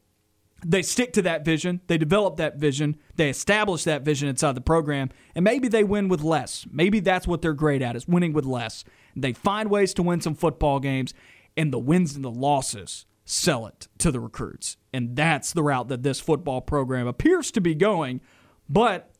they 0.62 0.82
stick 0.82 1.14
to 1.14 1.22
that 1.22 1.42
vision, 1.42 1.80
they 1.86 1.96
develop 1.96 2.36
that 2.36 2.56
vision, 2.56 2.98
they 3.16 3.30
establish 3.30 3.84
that 3.84 4.02
vision 4.02 4.28
inside 4.28 4.56
the 4.56 4.60
program, 4.60 5.08
and 5.34 5.42
maybe 5.42 5.68
they 5.68 5.84
win 5.84 6.08
with 6.08 6.20
less. 6.20 6.66
Maybe 6.70 7.00
that's 7.00 7.26
what 7.26 7.40
they're 7.40 7.54
great 7.54 7.80
at 7.80 7.96
is 7.96 8.06
winning 8.06 8.34
with 8.34 8.44
less. 8.44 8.84
They 9.16 9.32
find 9.32 9.70
ways 9.70 9.94
to 9.94 10.02
win 10.02 10.20
some 10.20 10.34
football 10.34 10.80
games, 10.80 11.14
and 11.56 11.72
the 11.72 11.78
wins 11.78 12.14
and 12.14 12.22
the 12.22 12.30
losses 12.30 13.06
sell 13.24 13.64
it 13.64 13.88
to 14.00 14.10
the 14.10 14.20
recruits. 14.20 14.76
And 14.92 15.16
that's 15.16 15.54
the 15.54 15.62
route 15.62 15.88
that 15.88 16.02
this 16.02 16.20
football 16.20 16.60
program 16.60 17.06
appears 17.06 17.50
to 17.52 17.62
be 17.62 17.74
going. 17.74 18.20
But 18.68 19.10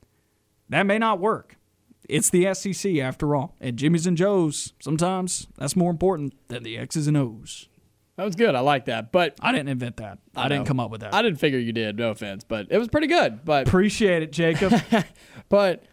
that 0.69 0.85
may 0.85 0.99
not 0.99 1.21
work. 1.21 1.57
It's 2.11 2.31
the 2.31 2.53
SEC 2.55 2.97
after 2.97 3.35
all. 3.35 3.57
And 3.61 3.77
Jimmy's 3.77 4.07
and 4.07 4.17
Joe's, 4.17 4.73
sometimes 4.81 5.47
that's 5.57 5.77
more 5.77 5.91
important 5.91 6.35
than 6.49 6.63
the 6.63 6.77
X's 6.77 7.07
and 7.07 7.17
O's. 7.17 7.69
That 8.17 8.25
was 8.25 8.35
good. 8.35 8.55
I 8.55 8.61
like 8.61 8.85
that. 8.85 9.13
But 9.13 9.37
I 9.41 9.51
didn't 9.51 9.69
invent 9.69 9.97
that. 9.97 10.19
I, 10.37 10.45
I 10.45 10.49
didn't 10.49 10.67
come 10.67 10.79
up 10.79 10.91
with 10.91 11.01
that. 11.01 11.15
I 11.15 11.23
didn't 11.23 11.39
figure 11.39 11.59
you 11.59 11.73
did. 11.73 11.97
No 11.97 12.11
offense, 12.11 12.45
but 12.45 12.67
it 12.69 12.77
was 12.77 12.89
pretty 12.89 13.07
good. 13.07 13.45
But 13.47 13.67
appreciate 13.67 14.23
it, 14.23 14.31
Jacob. 14.31 14.75
but 15.49 15.85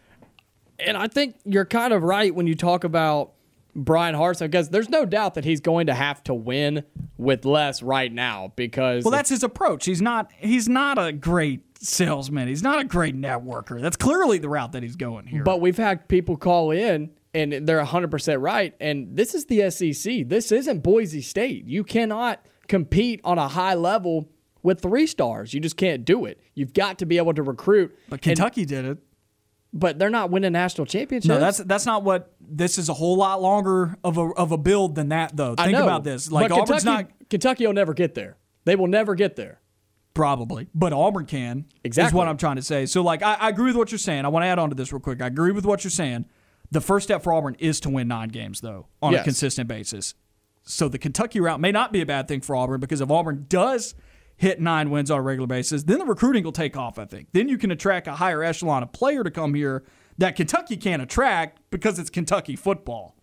and 0.78 0.96
I 0.96 1.08
think 1.08 1.36
you're 1.44 1.64
kind 1.64 1.94
of 1.94 2.02
right 2.02 2.34
when 2.34 2.46
you 2.46 2.54
talk 2.54 2.84
about 2.84 3.32
Bryan 3.74 4.14
Harsin 4.14 4.50
because 4.50 4.68
there's 4.70 4.88
no 4.88 5.04
doubt 5.04 5.34
that 5.34 5.44
he's 5.44 5.60
going 5.60 5.86
to 5.86 5.94
have 5.94 6.22
to 6.24 6.34
win 6.34 6.84
with 7.16 7.44
less 7.44 7.82
right 7.82 8.12
now 8.12 8.52
because 8.56 9.04
well 9.04 9.12
that's 9.12 9.30
his 9.30 9.42
approach. 9.42 9.84
He's 9.84 10.02
not 10.02 10.30
he's 10.36 10.68
not 10.68 10.98
a 10.98 11.12
great 11.12 11.67
salesman. 11.80 12.48
He's 12.48 12.62
not 12.62 12.80
a 12.80 12.84
great 12.84 13.16
networker. 13.16 13.80
That's 13.80 13.96
clearly 13.96 14.38
the 14.38 14.48
route 14.48 14.72
that 14.72 14.82
he's 14.82 14.96
going 14.96 15.26
here. 15.26 15.42
But 15.42 15.60
we've 15.60 15.76
had 15.76 16.08
people 16.08 16.36
call 16.36 16.70
in 16.70 17.10
and 17.34 17.52
they're 17.52 17.84
100% 17.84 18.40
right. 18.40 18.74
And 18.80 19.16
this 19.16 19.34
is 19.34 19.46
the 19.46 19.70
SEC. 19.70 20.28
This 20.28 20.52
isn't 20.52 20.80
Boise 20.82 21.22
State. 21.22 21.66
You 21.66 21.84
cannot 21.84 22.44
compete 22.68 23.20
on 23.24 23.38
a 23.38 23.48
high 23.48 23.74
level 23.74 24.28
with 24.62 24.80
three 24.80 25.06
stars. 25.06 25.54
You 25.54 25.60
just 25.60 25.76
can't 25.76 26.04
do 26.04 26.24
it. 26.24 26.40
You've 26.54 26.72
got 26.72 26.98
to 26.98 27.06
be 27.06 27.18
able 27.18 27.34
to 27.34 27.42
recruit. 27.42 27.96
But 28.08 28.22
Kentucky 28.22 28.62
and, 28.62 28.68
did 28.68 28.84
it. 28.84 28.98
But 29.72 29.98
they're 29.98 30.10
not 30.10 30.30
winning 30.30 30.52
national 30.52 30.86
championships. 30.86 31.28
No, 31.28 31.38
that's 31.38 31.58
that's 31.58 31.84
not 31.84 32.02
what 32.02 32.34
this 32.40 32.78
is. 32.78 32.88
A 32.88 32.94
whole 32.94 33.18
lot 33.18 33.42
longer 33.42 33.96
of 34.02 34.16
a 34.16 34.22
of 34.22 34.50
a 34.50 34.56
build 34.56 34.94
than 34.94 35.10
that, 35.10 35.36
though. 35.36 35.54
Think 35.54 35.76
about 35.76 36.04
this. 36.04 36.32
Like 36.32 36.48
but 36.48 36.58
Auburn's 36.58 36.84
Kentucky, 36.84 37.08
not. 37.20 37.28
Kentucky 37.28 37.66
will 37.66 37.74
never 37.74 37.92
get 37.92 38.14
there. 38.14 38.38
They 38.64 38.76
will 38.76 38.86
never 38.86 39.14
get 39.14 39.36
there. 39.36 39.60
Probably, 40.14 40.68
but 40.74 40.92
Auburn 40.92 41.26
can. 41.26 41.66
Exactly, 41.84 42.08
is 42.08 42.12
what 42.12 42.28
I'm 42.28 42.36
trying 42.36 42.56
to 42.56 42.62
say. 42.62 42.86
So, 42.86 43.02
like, 43.02 43.22
I, 43.22 43.34
I 43.34 43.48
agree 43.50 43.66
with 43.66 43.76
what 43.76 43.92
you're 43.92 43.98
saying. 43.98 44.24
I 44.24 44.28
want 44.28 44.42
to 44.42 44.48
add 44.48 44.58
on 44.58 44.68
to 44.70 44.74
this 44.74 44.92
real 44.92 45.00
quick. 45.00 45.22
I 45.22 45.26
agree 45.26 45.52
with 45.52 45.64
what 45.64 45.84
you're 45.84 45.90
saying. 45.90 46.24
The 46.70 46.80
first 46.80 47.04
step 47.04 47.22
for 47.22 47.32
Auburn 47.32 47.56
is 47.58 47.78
to 47.80 47.90
win 47.90 48.08
nine 48.08 48.28
games, 48.28 48.60
though, 48.60 48.88
on 49.00 49.12
yes. 49.12 49.22
a 49.22 49.24
consistent 49.24 49.68
basis. 49.68 50.14
So 50.64 50.88
the 50.88 50.98
Kentucky 50.98 51.40
route 51.40 51.60
may 51.60 51.72
not 51.72 51.92
be 51.92 52.00
a 52.00 52.06
bad 52.06 52.28
thing 52.28 52.40
for 52.40 52.54
Auburn 52.54 52.80
because 52.80 53.00
if 53.00 53.10
Auburn 53.10 53.46
does 53.48 53.94
hit 54.36 54.60
nine 54.60 54.90
wins 54.90 55.10
on 55.10 55.18
a 55.18 55.22
regular 55.22 55.46
basis, 55.46 55.84
then 55.84 55.98
the 55.98 56.04
recruiting 56.04 56.44
will 56.44 56.52
take 56.52 56.76
off. 56.76 56.98
I 56.98 57.06
think 57.06 57.28
then 57.32 57.48
you 57.48 57.56
can 57.56 57.70
attract 57.70 58.06
a 58.06 58.12
higher 58.12 58.42
echelon 58.42 58.82
of 58.82 58.92
player 58.92 59.24
to 59.24 59.30
come 59.30 59.54
here 59.54 59.84
that 60.18 60.36
Kentucky 60.36 60.76
can't 60.76 61.00
attract 61.00 61.60
because 61.70 61.98
it's 61.98 62.10
Kentucky 62.10 62.54
football. 62.54 63.16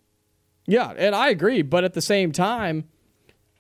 Yeah, 0.66 0.94
and 0.98 1.14
I 1.14 1.30
agree, 1.30 1.62
but 1.62 1.84
at 1.84 1.94
the 1.94 2.02
same 2.02 2.32
time 2.32 2.86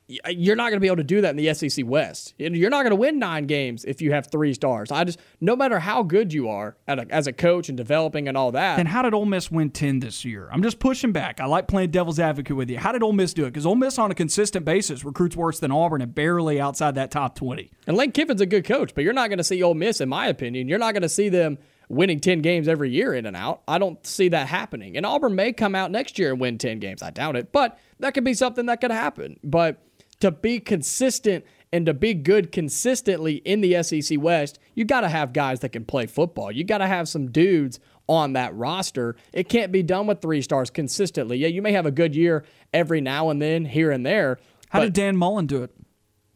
you're 0.07 0.55
not 0.55 0.69
going 0.69 0.77
to 0.77 0.79
be 0.79 0.87
able 0.87 0.97
to 0.97 1.03
do 1.03 1.21
that 1.21 1.31
in 1.31 1.37
the 1.37 1.53
SEC 1.53 1.83
West. 1.85 2.35
You're 2.37 2.69
not 2.69 2.83
going 2.83 2.91
to 2.91 2.95
win 2.95 3.17
nine 3.17 3.45
games 3.45 3.83
if 3.85 4.01
you 4.01 4.11
have 4.11 4.27
three 4.27 4.53
stars. 4.53 4.91
I 4.91 5.03
just, 5.03 5.19
no 5.41 5.55
matter 5.55 5.79
how 5.79 6.03
good 6.03 6.31
you 6.31 6.49
are 6.49 6.77
a, 6.87 7.05
as 7.09 7.25
a 7.25 7.33
coach 7.33 7.69
and 7.69 7.77
developing 7.77 8.27
and 8.27 8.37
all 8.37 8.51
that. 8.51 8.77
Then 8.77 8.85
how 8.85 9.01
did 9.01 9.13
Ole 9.13 9.25
Miss 9.25 9.49
win 9.49 9.71
ten 9.71 9.99
this 9.99 10.23
year? 10.23 10.47
I'm 10.51 10.61
just 10.61 10.77
pushing 10.77 11.11
back. 11.11 11.39
I 11.39 11.45
like 11.45 11.67
playing 11.67 11.89
devil's 11.91 12.19
advocate 12.19 12.55
with 12.55 12.69
you. 12.69 12.77
How 12.77 12.91
did 12.91 13.01
Ole 13.01 13.13
Miss 13.13 13.33
do 13.33 13.45
it? 13.45 13.51
Because 13.51 13.65
Ole 13.65 13.75
Miss 13.75 13.97
on 13.97 14.11
a 14.11 14.15
consistent 14.15 14.63
basis 14.63 15.03
recruits 15.03 15.35
worse 15.35 15.59
than 15.59 15.71
Auburn 15.71 16.01
and 16.01 16.13
barely 16.13 16.61
outside 16.61 16.95
that 16.95 17.09
top 17.09 17.35
twenty. 17.35 17.71
And 17.87 17.97
Lane 17.97 18.11
Kiffin's 18.11 18.41
a 18.41 18.45
good 18.45 18.65
coach, 18.65 18.93
but 18.93 19.03
you're 19.03 19.13
not 19.13 19.29
going 19.29 19.39
to 19.39 19.43
see 19.43 19.61
Ole 19.63 19.73
Miss, 19.73 20.01
in 20.01 20.09
my 20.09 20.27
opinion. 20.27 20.67
You're 20.67 20.79
not 20.79 20.93
going 20.93 21.01
to 21.03 21.09
see 21.09 21.29
them 21.29 21.57
winning 21.89 22.19
10 22.19 22.41
games 22.41 22.67
every 22.67 22.89
year 22.89 23.13
in 23.13 23.25
and 23.25 23.35
out. 23.35 23.61
I 23.67 23.77
don't 23.77 24.03
see 24.05 24.29
that 24.29 24.47
happening. 24.47 24.97
And 24.97 25.05
Auburn 25.05 25.35
may 25.35 25.53
come 25.53 25.75
out 25.75 25.91
next 25.91 26.17
year 26.17 26.31
and 26.31 26.39
win 26.39 26.57
10 26.57 26.79
games. 26.79 27.03
I 27.03 27.11
doubt 27.11 27.35
it, 27.35 27.51
but 27.51 27.79
that 27.99 28.13
could 28.15 28.23
be 28.23 28.33
something 28.33 28.65
that 28.67 28.81
could 28.81 28.91
happen. 28.91 29.39
But 29.43 29.84
to 30.19 30.31
be 30.31 30.59
consistent 30.59 31.45
and 31.71 31.85
to 31.85 31.93
be 31.93 32.13
good 32.13 32.51
consistently 32.51 33.35
in 33.37 33.61
the 33.61 33.83
SEC 33.83 34.19
West, 34.19 34.59
you 34.73 34.85
got 34.85 35.01
to 35.01 35.09
have 35.09 35.33
guys 35.33 35.59
that 35.59 35.69
can 35.69 35.85
play 35.85 36.05
football. 36.05 36.51
You 36.51 36.63
got 36.63 36.77
to 36.77 36.87
have 36.87 37.09
some 37.09 37.31
dudes 37.31 37.79
on 38.07 38.33
that 38.33 38.55
roster. 38.55 39.15
It 39.33 39.49
can't 39.49 39.71
be 39.71 39.83
done 39.83 40.07
with 40.07 40.21
three 40.21 40.41
stars 40.41 40.69
consistently. 40.69 41.37
Yeah, 41.37 41.47
you 41.47 41.61
may 41.61 41.73
have 41.73 41.85
a 41.85 41.91
good 41.91 42.15
year 42.15 42.45
every 42.73 43.01
now 43.01 43.29
and 43.29 43.41
then, 43.41 43.65
here 43.65 43.91
and 43.91 44.05
there. 44.05 44.39
How 44.69 44.81
did 44.81 44.93
Dan 44.93 45.17
Mullen 45.17 45.47
do 45.47 45.63
it? 45.63 45.71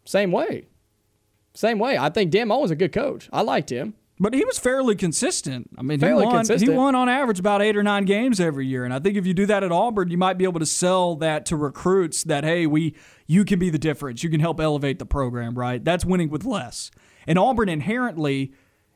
Same 0.06 0.32
way. 0.32 0.68
Same 1.54 1.80
way. 1.80 1.98
I 1.98 2.10
think 2.10 2.32
Dan 2.32 2.48
Mullen's 2.48 2.72
a 2.72 2.76
good 2.76 2.94
coach. 2.94 3.30
I 3.32 3.42
liked 3.42 3.70
him. 3.70 3.96
But 4.22 4.34
he 4.34 4.44
was 4.44 4.60
fairly 4.60 4.96
consistent. 4.96 5.70
I 5.78 5.82
mean, 5.82 6.00
fairly 6.00 6.24
he 6.24 6.28
won. 6.28 6.36
Consistent. 6.38 6.72
He 6.72 6.78
won 6.78 6.94
on 6.94 7.08
average 7.08 7.40
about 7.40 7.62
eight 7.62 7.78
or 7.78 7.84
nine 7.84 8.04
games 8.04 8.40
every 8.40 8.68
year, 8.68 8.84
and 8.84 8.94
I 8.94 9.00
think 9.00 9.16
if 9.16 9.26
you 9.26 9.34
do 9.34 9.46
that 9.46 9.64
at 9.64 9.72
Auburn, 9.72 10.10
you 10.10 10.18
might 10.18 10.38
be 10.38 10.44
able 10.44 10.60
to 10.60 10.66
sell 10.66 11.16
that 11.18 11.46
to 11.48 11.56
recruits 11.56 12.24
that 12.24 12.44
hey, 12.44 12.68
we 12.68 12.96
you 13.28 13.46
can 13.46 13.60
be 13.60 13.70
the 13.70 13.80
difference. 13.80 14.24
You 14.24 14.30
can 14.30 14.41
help 14.41 14.60
elevate 14.60 15.00
the 15.00 15.06
program, 15.06 15.58
right? 15.58 15.84
That's 15.84 16.04
winning 16.04 16.30
with 16.30 16.44
less. 16.44 16.91
And 17.28 17.40
Auburn 17.40 17.70
inherently 17.70 18.54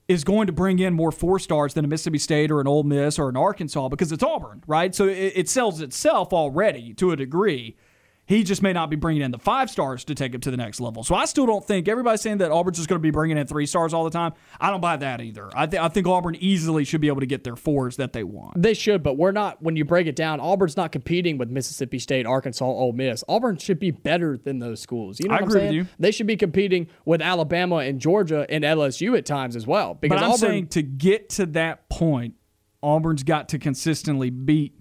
is 0.08 0.24
going 0.24 0.48
to 0.48 0.54
bring 0.54 0.80
in 0.80 0.94
more 0.94 1.12
four 1.12 1.40
stars 1.40 1.74
than 1.74 1.86
a 1.86 1.88
Mississippi 1.88 2.18
State 2.18 2.52
or 2.52 2.60
an 2.60 2.68
Ole 2.68 2.84
Miss 2.84 3.18
or 3.18 3.30
an 3.30 3.38
Arkansas 3.38 3.88
because 3.88 4.12
it's 4.12 4.24
Auburn, 4.24 4.62
right? 4.68 4.94
So 4.94 5.08
it, 5.08 5.34
it 5.36 5.50
sells 5.50 5.80
itself 5.80 6.34
already 6.34 6.94
to 6.96 7.12
a 7.12 7.16
degree. 7.16 7.78
He 8.26 8.44
just 8.44 8.62
may 8.62 8.72
not 8.72 8.90
be 8.90 8.96
bringing 8.96 9.22
in 9.22 9.32
the 9.32 9.38
five 9.38 9.70
stars 9.70 10.06
to 10.06 10.16
take 10.16 10.34
it 10.34 10.42
to 10.44 10.52
the 10.52 10.56
next 10.58 10.80
level. 10.80 11.04
So 11.04 11.14
I 11.14 11.26
still 11.26 11.46
don't 11.46 11.66
think 11.66 11.90
everybody's 11.90 12.22
saying 12.22 12.38
that 12.38 12.52
Auburn's 12.52 12.78
just 12.78 12.88
going 12.88 13.00
to 13.00 13.04
be 13.04 13.12
bringing 13.12 13.38
in 13.38 13.48
three 13.48 13.66
stars 13.66 13.94
all 13.94 14.06
the 14.06 14.10
time. 14.10 14.34
I 14.62 14.70
don't 14.70 14.80
buy 14.80 14.96
that 14.98 15.20
either. 15.20 15.50
I, 15.54 15.66
th- 15.66 15.82
I 15.82 15.90
think 15.90 16.08
Auburn 16.08 16.36
easily 16.36 16.86
should 16.86 17.02
be 17.02 17.10
able 17.10 17.20
to 17.20 17.26
get 17.26 17.44
their 17.44 17.58
fours 17.58 17.98
that 17.98 18.14
they 18.14 18.24
want. 18.24 18.62
They 18.62 18.74
should, 18.74 19.04
but 19.04 19.18
we're 19.18 19.34
not. 19.34 19.62
When 19.62 19.76
you 19.76 19.84
break 19.84 20.08
it 20.08 20.16
down, 20.16 20.40
Auburn's 20.40 20.78
not 20.78 20.94
competing 20.94 21.38
with 21.38 21.50
Mississippi 21.50 22.00
State, 22.00 22.26
Arkansas, 22.26 22.64
Ole 22.66 22.94
Miss. 22.94 23.26
Auburn 23.28 23.58
should 23.58 23.80
be 23.80 23.92
better 23.92 24.38
than 24.38 24.60
those 24.60 24.80
schools. 24.80 25.20
You 25.20 25.28
know 25.28 25.36
I 25.36 25.42
what 25.42 25.50
agree 25.50 25.64
with 25.66 25.74
you. 25.74 25.88
They 26.00 26.12
should 26.12 26.28
be 26.28 26.38
competing 26.38 26.88
with 27.04 27.22
Alabama 27.22 27.78
and 27.78 28.00
Georgia 28.00 28.46
and 28.50 28.64
LSU 28.64 29.18
at 29.18 29.26
times 29.26 29.58
as 29.58 29.68
well. 29.68 29.96
Because 29.96 30.20
But 30.20 30.24
I'm 30.24 30.32
Auburn, 30.32 30.40
saying 30.40 30.68
to 30.68 30.82
get 30.82 31.30
to 31.32 31.46
that 31.48 31.90
point, 31.90 32.36
Auburn's 32.82 33.24
got 33.24 33.50
to 33.50 33.60
consistently 33.60 34.30
beat 34.30 34.80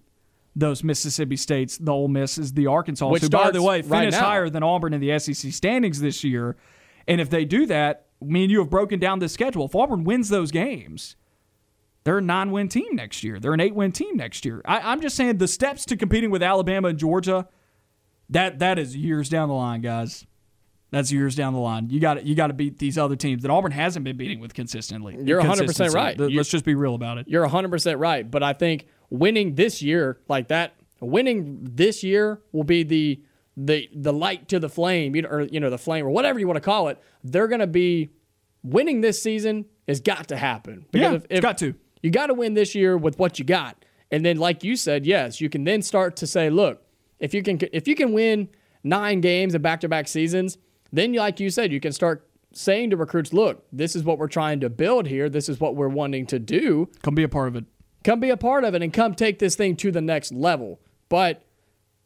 those 0.55 0.85
Mississippi 0.85 1.37
States, 1.37 1.79
the 1.79 1.93
Ole 1.93 2.09
Misses, 2.09 2.53
the 2.53 2.67
Arkansas, 2.67 3.09
Which 3.09 3.23
who, 3.23 3.29
by 3.31 3.51
the 3.51 3.63
way, 3.63 3.81
right 3.83 4.01
finished 4.01 4.19
now. 4.21 4.27
higher 4.27 4.51
than 4.51 4.63
Auburn 4.63 4.93
in 4.93 5.01
the 5.01 5.19
SEC 5.19 5.53
standings 5.53 6.01
this 6.01 6.23
year. 6.25 6.57
And 7.09 7.21
if 7.21 7.31
they 7.31 7.45
do 7.45 7.67
that, 7.67 8.07
me 8.21 8.43
and 8.45 8.51
you 8.53 8.59
have 8.61 8.71
broken 8.71 8.99
down 9.01 9.19
the 9.19 9.29
schedule. 9.29 9.65
If 9.65 9.75
Auburn 9.75 10.05
wins 10.05 10.29
those 10.29 10.51
games, 10.51 11.17
they're 12.05 12.19
a 12.19 12.23
nine-win 12.23 12.69
team 12.69 12.95
next 12.95 13.25
year. 13.25 13.39
They're 13.41 13.55
an 13.55 13.61
eight-win 13.61 13.93
team 13.93 14.17
next 14.17 14.45
year. 14.45 14.61
I, 14.65 14.93
I'm 14.93 15.01
just 15.01 15.17
saying 15.17 15.39
the 15.39 15.49
steps 15.49 15.85
to 15.87 15.97
competing 15.97 16.31
with 16.31 16.43
Alabama 16.43 16.89
and 16.89 16.99
Georgia, 16.99 17.49
that 18.29 18.59
that 18.61 18.79
is 18.79 18.95
years 18.97 19.29
down 19.29 19.49
the 19.49 19.55
line, 19.55 19.81
guys. 19.81 20.27
That's 20.91 21.11
years 21.11 21.35
down 21.35 21.55
the 21.55 21.59
line. 21.59 21.89
You 21.89 22.01
got 22.01 22.27
you 22.27 22.35
got 22.35 22.49
to 22.49 22.53
beat 22.53 22.79
these 22.79 22.99
other 22.99 23.17
teams 23.17 23.43
that 23.43 23.51
Auburn 23.51 23.73
hasn't 23.73 24.05
been 24.05 24.17
beating 24.19 24.41
with 24.41 24.53
consistently. 24.53 25.17
You're 25.25 25.41
100% 25.41 25.95
right. 25.95 26.19
Th- 26.19 26.31
You- 26.31 26.37
Let's 26.37 26.51
just 26.51 26.67
be 26.67 26.75
real 26.75 26.95
about 26.95 27.17
it. 27.17 27.29
You're 27.29 27.49
100% 27.49 27.99
right. 27.99 28.31
But 28.31 28.43
I 28.43 28.53
think 28.53 28.87
winning 29.13 29.55
this 29.55 29.83
year 29.83 30.19
like 30.27 30.49
that, 30.49 30.75
winning 31.01 31.59
this 31.63 32.03
year 32.03 32.41
will 32.51 32.65
be 32.65 32.83
the 32.83 33.21
the 33.57 33.89
the 33.95 34.13
light 34.13 34.49
to 34.49 34.59
the 34.59 34.69
flame, 34.69 35.15
you 35.15 35.23
know, 35.23 35.29
or 35.29 35.43
you 35.43 35.61
know, 35.61 35.71
the 35.71 35.79
flame 35.79 36.07
or 36.07 36.11
whatever 36.11 36.41
you 36.41 36.47
want 36.47 36.57
to 36.57 36.63
call 36.63 36.89
it. 36.89 36.99
They're 37.23 37.49
going 37.49 37.61
to 37.61 37.67
be 37.67 38.11
winning 38.63 39.03
this 39.03 39.23
season 39.23 39.67
has 39.87 40.01
got 40.01 40.29
to 40.29 40.37
happen. 40.37 40.87
Yeah, 40.93 41.19
it's 41.29 41.41
got 41.41 41.59
to. 41.59 41.75
You 42.03 42.11
got 42.11 42.27
to 42.29 42.35
win 42.35 42.55
this 42.55 42.75
year 42.75 42.97
with 42.97 43.19
what 43.19 43.39
you 43.39 43.45
got. 43.45 43.85
And 44.11 44.25
then 44.25 44.39
like 44.39 44.65
you 44.65 44.77
said, 44.77 45.07
yes, 45.07 45.41
you 45.41 45.49
can 45.49 45.65
then 45.65 45.83
start 45.83 46.17
to 46.17 46.27
say, 46.27 46.51
look, 46.51 46.83
if 47.19 47.35
you 47.35 47.43
can 47.43 47.59
if 47.73 47.87
you 47.87 47.95
can 47.95 48.13
win 48.13 48.49
9 48.85 49.21
games 49.21 49.55
in 49.55 49.63
back-to-back 49.63 50.09
seasons, 50.09 50.59
then 50.91 51.13
like 51.13 51.39
you 51.39 51.51
said, 51.51 51.71
you 51.71 51.81
can 51.81 51.93
start 51.93 52.27
saying 52.55 52.91
to 52.91 52.97
recruits, 52.97 53.33
look, 53.33 53.65
this 53.73 53.97
is 53.97 54.05
what 54.05 54.19
we're 54.19 54.29
trying 54.29 54.61
to 54.61 54.69
build 54.69 55.07
here. 55.07 55.29
This 55.29 55.49
is 55.49 55.61
what 55.61 55.75
we're 55.77 55.89
wanting 55.89 56.27
to 56.27 56.39
do 56.39 56.89
Come 57.03 57.15
be 57.15 57.23
a 57.23 57.29
part 57.29 57.49
of 57.49 57.57
it. 57.57 57.65
Come 58.05 58.21
be 58.21 58.31
a 58.31 58.37
part 58.37 58.65
of 58.65 58.75
it 58.75 58.83
and 58.83 58.93
come 58.93 59.15
take 59.15 59.39
this 59.39 59.55
thing 59.55 59.77
to 59.77 59.91
the 59.91 60.01
next 60.01 60.33
level. 60.33 60.81
But 61.09 61.45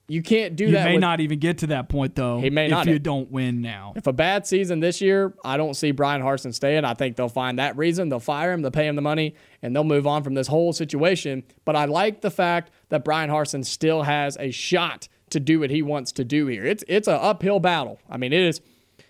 you 0.08 0.22
can't 0.22 0.54
do 0.54 0.66
You 0.66 0.72
that. 0.72 0.80
You 0.80 0.84
may 0.84 0.92
with- 0.94 1.00
not 1.00 1.20
even 1.20 1.38
get 1.38 1.58
to 1.58 1.66
that 1.68 1.88
point 1.88 2.14
though. 2.14 2.40
He 2.40 2.50
may 2.50 2.66
if 2.66 2.70
not. 2.70 2.86
you 2.86 2.98
don't 2.98 3.30
win 3.30 3.60
now. 3.60 3.92
If 3.96 4.06
a 4.06 4.12
bad 4.12 4.46
season 4.46 4.80
this 4.80 5.00
year, 5.00 5.34
I 5.44 5.56
don't 5.56 5.74
see 5.74 5.90
Bryan 5.90 6.22
Harsin 6.22 6.54
staying. 6.54 6.84
I 6.84 6.94
think 6.94 7.16
they'll 7.16 7.28
find 7.28 7.58
that 7.58 7.76
reason. 7.76 8.08
They'll 8.08 8.20
fire 8.20 8.52
him. 8.52 8.62
They'll 8.62 8.70
pay 8.70 8.86
him 8.86 8.94
the 8.94 9.02
money, 9.02 9.34
and 9.62 9.74
they'll 9.74 9.84
move 9.84 10.06
on 10.06 10.22
from 10.22 10.34
this 10.34 10.46
whole 10.46 10.72
situation. 10.72 11.42
But 11.64 11.74
I 11.74 11.86
like 11.86 12.20
the 12.20 12.30
fact 12.30 12.70
that 12.90 13.04
Bryan 13.04 13.30
Harsin 13.30 13.64
still 13.64 14.04
has 14.04 14.36
a 14.38 14.50
shot 14.52 15.08
to 15.30 15.40
do 15.40 15.58
what 15.60 15.70
he 15.70 15.82
wants 15.82 16.12
to 16.12 16.24
do 16.24 16.46
here. 16.46 16.64
It's 16.64 16.84
it's 16.86 17.08
an 17.08 17.18
uphill 17.20 17.58
battle. 17.58 17.98
I 18.08 18.16
mean, 18.16 18.32
it 18.32 18.42
is. 18.42 18.60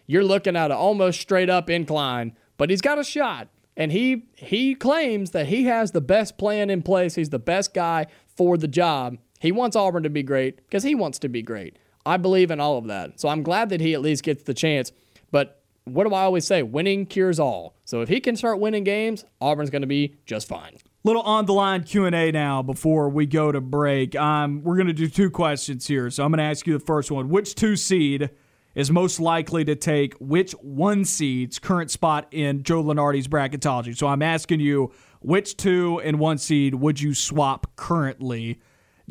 You're 0.06 0.24
looking 0.24 0.56
at 0.56 0.70
an 0.70 0.76
almost 0.76 1.20
straight 1.20 1.50
up 1.50 1.68
incline, 1.68 2.34
but 2.56 2.70
he's 2.70 2.80
got 2.80 2.98
a 2.98 3.04
shot. 3.04 3.48
And 3.76 3.92
he 3.92 4.24
he 4.34 4.74
claims 4.74 5.32
that 5.32 5.46
he 5.46 5.64
has 5.64 5.92
the 5.92 6.00
best 6.00 6.38
plan 6.38 6.70
in 6.70 6.82
place. 6.82 7.14
He's 7.14 7.30
the 7.30 7.38
best 7.38 7.74
guy 7.74 8.06
for 8.36 8.56
the 8.56 8.68
job. 8.68 9.18
He 9.40 9.52
wants 9.52 9.76
Auburn 9.76 10.02
to 10.02 10.10
be 10.10 10.22
great 10.22 10.56
because 10.56 10.82
he 10.82 10.94
wants 10.94 11.18
to 11.20 11.28
be 11.28 11.42
great. 11.42 11.78
I 12.06 12.16
believe 12.16 12.50
in 12.50 12.60
all 12.60 12.78
of 12.78 12.86
that. 12.86 13.20
So 13.20 13.28
I'm 13.28 13.42
glad 13.42 13.68
that 13.70 13.80
he 13.80 13.92
at 13.92 14.00
least 14.00 14.22
gets 14.22 14.44
the 14.44 14.54
chance. 14.54 14.92
But 15.30 15.60
what 15.84 16.06
do 16.06 16.14
I 16.14 16.22
always 16.22 16.46
say? 16.46 16.62
Winning 16.62 17.06
cures 17.06 17.38
all. 17.38 17.74
So 17.84 18.00
if 18.00 18.08
he 18.08 18.20
can 18.20 18.36
start 18.36 18.58
winning 18.58 18.84
games, 18.84 19.24
Auburn's 19.40 19.70
going 19.70 19.82
to 19.82 19.88
be 19.88 20.16
just 20.24 20.48
fine. 20.48 20.76
Little 21.04 21.22
on 21.22 21.46
the 21.46 21.52
line 21.52 21.84
Q 21.84 22.04
and 22.06 22.14
A 22.16 22.32
now 22.32 22.62
before 22.62 23.08
we 23.08 23.26
go 23.26 23.52
to 23.52 23.60
break. 23.60 24.16
Um, 24.16 24.62
we're 24.64 24.74
going 24.74 24.88
to 24.88 24.92
do 24.92 25.08
two 25.08 25.30
questions 25.30 25.86
here, 25.86 26.10
so 26.10 26.24
I'm 26.24 26.32
going 26.32 26.38
to 26.38 26.44
ask 26.44 26.66
you 26.66 26.72
the 26.72 26.84
first 26.84 27.12
one: 27.12 27.28
Which 27.28 27.54
two 27.54 27.76
seed 27.76 28.30
is 28.76 28.90
most 28.90 29.18
likely 29.18 29.64
to 29.64 29.74
take 29.74 30.14
which 30.20 30.52
one 30.60 31.04
seed's 31.04 31.58
current 31.58 31.90
spot 31.90 32.28
in 32.30 32.62
Joe 32.62 32.84
Lunardi's 32.84 33.26
bracketology? 33.26 33.96
So 33.96 34.06
I'm 34.06 34.22
asking 34.22 34.60
you, 34.60 34.92
which 35.20 35.56
two 35.56 36.00
and 36.04 36.20
one 36.20 36.38
seed 36.38 36.76
would 36.76 37.00
you 37.00 37.14
swap 37.14 37.74
currently 37.74 38.60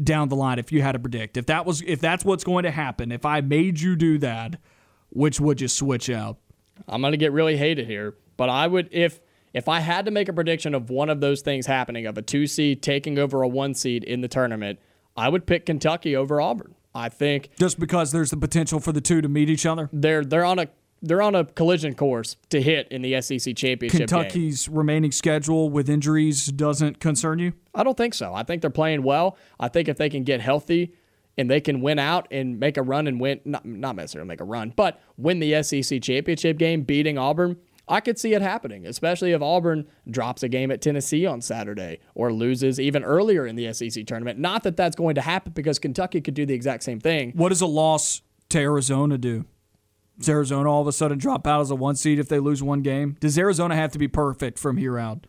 down 0.02 0.30
the 0.30 0.36
line 0.36 0.60
if 0.60 0.72
you 0.72 0.84
had 0.84 0.92
to 0.92 1.00
predict? 1.00 1.36
If 1.36 1.48
that 1.48 1.66
was 1.66 1.82
if 1.82 2.00
that's 2.00 2.24
what's 2.24 2.44
going 2.44 2.64
to 2.64 2.72
happen, 2.72 3.12
if 3.12 3.26
I 3.26 3.42
made 3.42 3.82
you 3.82 3.96
do 3.96 4.20
that, 4.20 4.60
which 5.10 5.42
would 5.42 5.60
you 5.60 5.68
switch 5.68 6.10
out? 6.10 6.38
I'm 6.88 7.02
to 7.02 7.18
get 7.18 7.32
really 7.32 7.58
hated 7.58 7.88
here, 7.88 8.14
but 8.38 8.50
I 8.50 8.68
would 8.68 8.88
if 8.92 9.20
if 9.52 9.68
I 9.68 9.80
had 9.80 10.06
to 10.06 10.12
make 10.12 10.30
a 10.30 10.34
prediction 10.34 10.76
of 10.76 10.92
one 10.92 11.10
of 11.10 11.22
those 11.22 11.42
things 11.42 11.66
happening 11.66 12.06
of 12.06 12.18
a 12.18 12.22
2 12.22 12.46
seed 12.46 12.84
taking 12.84 13.18
over 13.18 13.42
a 13.42 13.48
1 13.48 13.74
seed 13.74 14.04
in 14.04 14.22
the 14.22 14.28
tournament, 14.28 14.80
I 15.18 15.30
would 15.30 15.48
pick 15.48 15.66
Kentucky 15.66 16.16
over 16.16 16.40
Auburn. 16.40 16.76
I 16.96 17.10
think 17.10 17.50
Just 17.60 17.80
because 17.80 18.12
there's 18.12 18.32
the 18.32 18.38
potential 18.38 18.80
for 18.80 18.92
the 18.92 19.02
two 19.02 19.22
to 19.22 19.28
meet 19.28 19.50
each 19.50 19.66
other. 19.66 19.90
they're 19.94 20.24
they're 20.24 20.46
on 20.46 20.60
a 20.60 20.68
they're 21.02 21.22
on 21.22 21.36
a 21.36 21.44
collision 21.44 21.94
course 21.94 22.36
to 22.50 22.60
hit 22.62 22.88
in 22.90 23.02
the 23.04 23.22
SEC 23.22 23.56
championship 23.56 24.00
game. 24.00 24.08
Kentucky's 24.08 24.68
remaining 24.70 25.12
schedule 25.12 25.70
with 25.70 25.90
injuries 25.90 26.48
doesn't 26.48 27.00
concern 27.00 27.38
you? 27.38 27.54
I 27.76 27.84
don't 27.84 27.98
think 27.98 28.14
so. 28.16 28.34
I 28.34 28.42
think 28.44 28.62
they're 28.62 28.72
playing 28.72 29.04
well. 29.04 29.38
I 29.60 29.68
think 29.68 29.88
if 29.88 29.98
they 29.98 30.10
can 30.10 30.24
get 30.24 30.42
healthy 30.42 30.96
and 31.38 31.52
they 31.52 31.60
can 31.60 31.82
win 31.82 32.00
out 32.00 32.28
and 32.32 32.60
make 32.60 32.78
a 32.78 32.82
run 32.82 33.06
and 33.08 33.20
win, 33.20 33.42
not, 33.46 33.66
not 33.66 33.98
necessarily 33.98 34.28
make 34.28 34.40
a 34.42 34.46
run, 34.46 34.74
but 34.76 35.00
win 35.18 35.40
the 35.40 35.62
SEC 35.62 36.02
championship 36.02 36.58
game, 36.58 36.82
beating 36.84 37.18
Auburn, 37.18 37.58
I 37.88 38.02
could 38.02 38.18
see 38.18 38.34
it 38.34 38.42
happening, 38.42 38.86
especially 38.86 39.32
if 39.32 39.42
Auburn 39.42 39.88
drops 40.10 40.44
a 40.44 40.50
game 40.50 40.72
at 40.72 40.82
Tennessee 40.82 41.26
on 41.26 41.42
Saturday 41.42 42.00
or 42.16 42.34
loses 42.34 42.80
even 42.80 43.04
earlier 43.04 43.46
in 43.46 43.56
the 43.56 43.72
SEC 43.74 44.06
tournament. 44.06 44.40
Not 44.40 44.64
that 44.64 44.76
that's 44.76 44.96
going 44.96 45.16
to 45.16 45.22
happen 45.22 45.54
because 45.54 45.78
Kentucky 45.78 46.22
could 46.22 46.34
do 46.34 46.46
the 46.46 46.54
exact 46.54 46.84
same 46.84 47.00
thing. 47.00 47.32
What 47.36 47.50
does 47.50 47.62
a 47.62 47.68
loss 47.68 48.22
to 48.50 48.60
Arizona 48.60 49.18
do? 49.18 49.46
Does 50.18 50.30
Arizona 50.30 50.72
all 50.72 50.82
of 50.82 50.88
a 50.88 50.94
sudden 50.94 51.18
drop 51.18 51.46
out 51.46 51.62
as 51.62 51.72
a 51.72 51.76
one 51.76 51.96
seed 51.96 52.20
if 52.20 52.30
they 52.30 52.40
lose 52.40 52.64
one 52.64 52.82
game? 52.82 53.18
Does 53.20 53.38
Arizona 53.38 53.76
have 53.76 53.92
to 53.92 54.00
be 54.00 54.08
perfect 54.08 54.58
from 54.58 54.78
here 54.78 54.98
out? 54.98 55.28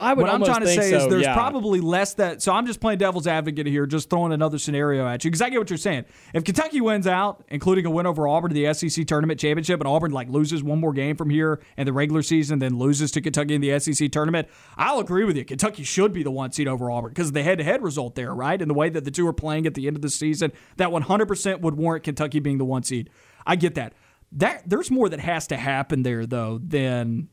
I 0.00 0.12
would 0.12 0.22
What 0.22 0.34
I'm 0.34 0.42
trying 0.42 0.60
to 0.60 0.66
say 0.66 0.90
so, 0.90 0.96
is 0.96 1.08
there's 1.08 1.22
yeah. 1.22 1.34
probably 1.34 1.80
less 1.80 2.14
that. 2.14 2.42
So 2.42 2.52
I'm 2.52 2.66
just 2.66 2.80
playing 2.80 2.98
devil's 2.98 3.28
advocate 3.28 3.66
here, 3.66 3.86
just 3.86 4.10
throwing 4.10 4.32
another 4.32 4.58
scenario 4.58 5.06
at 5.06 5.24
you 5.24 5.30
because 5.30 5.40
I 5.40 5.50
get 5.50 5.58
what 5.58 5.70
you're 5.70 5.76
saying. 5.76 6.04
If 6.32 6.42
Kentucky 6.42 6.80
wins 6.80 7.06
out, 7.06 7.44
including 7.48 7.86
a 7.86 7.90
win 7.90 8.04
over 8.04 8.26
Auburn 8.26 8.52
to 8.52 8.54
the 8.54 8.74
SEC 8.74 9.06
tournament 9.06 9.38
championship, 9.38 9.80
and 9.80 9.86
Auburn 9.86 10.10
like 10.10 10.28
loses 10.28 10.64
one 10.64 10.80
more 10.80 10.92
game 10.92 11.16
from 11.16 11.30
here 11.30 11.60
in 11.76 11.86
the 11.86 11.92
regular 11.92 12.22
season, 12.22 12.58
then 12.58 12.76
loses 12.76 13.12
to 13.12 13.20
Kentucky 13.20 13.54
in 13.54 13.60
the 13.60 13.78
SEC 13.78 14.10
tournament, 14.10 14.48
I'll 14.76 14.98
agree 14.98 15.24
with 15.24 15.36
you. 15.36 15.44
Kentucky 15.44 15.84
should 15.84 16.12
be 16.12 16.24
the 16.24 16.30
one 16.32 16.50
seed 16.50 16.66
over 16.66 16.90
Auburn 16.90 17.10
because 17.10 17.28
of 17.28 17.34
the 17.34 17.44
head-to-head 17.44 17.82
result 17.82 18.16
there, 18.16 18.34
right? 18.34 18.60
And 18.60 18.68
the 18.68 18.74
way 18.74 18.88
that 18.88 19.04
the 19.04 19.12
two 19.12 19.26
are 19.28 19.32
playing 19.32 19.66
at 19.66 19.74
the 19.74 19.86
end 19.86 19.94
of 19.94 20.02
the 20.02 20.10
season, 20.10 20.52
that 20.76 20.88
100% 20.88 21.60
would 21.60 21.76
warrant 21.76 22.02
Kentucky 22.02 22.40
being 22.40 22.58
the 22.58 22.64
one 22.64 22.82
seed. 22.82 23.10
I 23.46 23.54
get 23.54 23.76
that. 23.76 23.94
That 24.32 24.68
there's 24.68 24.90
more 24.90 25.08
that 25.08 25.20
has 25.20 25.46
to 25.48 25.56
happen 25.56 26.02
there 26.02 26.26
though 26.26 26.58
than 26.58 27.28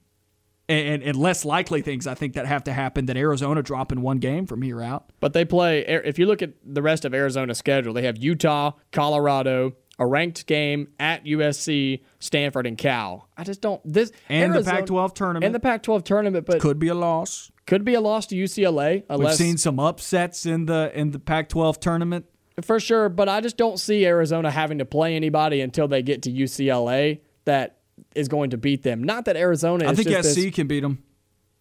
and, 0.69 1.03
and 1.03 1.17
less 1.17 1.43
likely 1.43 1.81
things 1.81 2.07
I 2.07 2.13
think 2.13 2.33
that 2.33 2.45
have 2.45 2.63
to 2.65 2.73
happen 2.73 3.05
than 3.05 3.17
Arizona 3.17 3.61
dropping 3.61 4.01
one 4.01 4.19
game 4.19 4.45
from 4.45 4.61
here 4.61 4.81
out. 4.81 5.11
But 5.19 5.33
they 5.33 5.45
play. 5.45 5.85
If 5.85 6.17
you 6.17 6.25
look 6.25 6.41
at 6.41 6.53
the 6.63 6.81
rest 6.81 7.05
of 7.05 7.13
Arizona's 7.13 7.57
schedule, 7.57 7.93
they 7.93 8.03
have 8.03 8.17
Utah, 8.17 8.71
Colorado, 8.91 9.73
a 9.99 10.05
ranked 10.05 10.47
game 10.47 10.87
at 10.99 11.25
USC, 11.25 12.01
Stanford, 12.19 12.65
and 12.65 12.77
Cal. 12.77 13.29
I 13.37 13.43
just 13.43 13.61
don't 13.61 13.81
this 13.85 14.11
and 14.29 14.53
Arizona, 14.53 14.63
the 14.63 14.71
Pac-12 14.71 15.13
tournament 15.15 15.45
and 15.45 15.55
the 15.55 15.59
Pac-12 15.59 16.03
tournament, 16.03 16.45
but 16.45 16.59
could 16.59 16.79
be 16.79 16.87
a 16.87 16.95
loss. 16.95 17.51
Could 17.67 17.85
be 17.85 17.93
a 17.93 18.01
loss 18.01 18.25
to 18.27 18.35
UCLA. 18.35 19.03
Unless, 19.09 19.39
We've 19.39 19.47
seen 19.47 19.57
some 19.57 19.79
upsets 19.79 20.45
in 20.45 20.65
the 20.65 20.91
in 20.95 21.11
the 21.11 21.19
Pac-12 21.19 21.79
tournament 21.79 22.25
for 22.61 22.79
sure, 22.79 23.09
but 23.09 23.29
I 23.29 23.41
just 23.41 23.57
don't 23.57 23.79
see 23.79 24.05
Arizona 24.05 24.51
having 24.51 24.79
to 24.79 24.85
play 24.85 25.15
anybody 25.15 25.61
until 25.61 25.87
they 25.87 26.01
get 26.01 26.23
to 26.23 26.31
UCLA 26.31 27.21
that 27.45 27.80
is 28.15 28.27
going 28.27 28.51
to 28.51 28.57
beat 28.57 28.83
them. 28.83 29.03
Not 29.03 29.25
that 29.25 29.35
Arizona. 29.35 29.89
I 29.89 29.95
think 29.95 30.09
SC 30.09 30.35
this, 30.35 30.55
can 30.55 30.67
beat 30.67 30.81
them. 30.81 31.03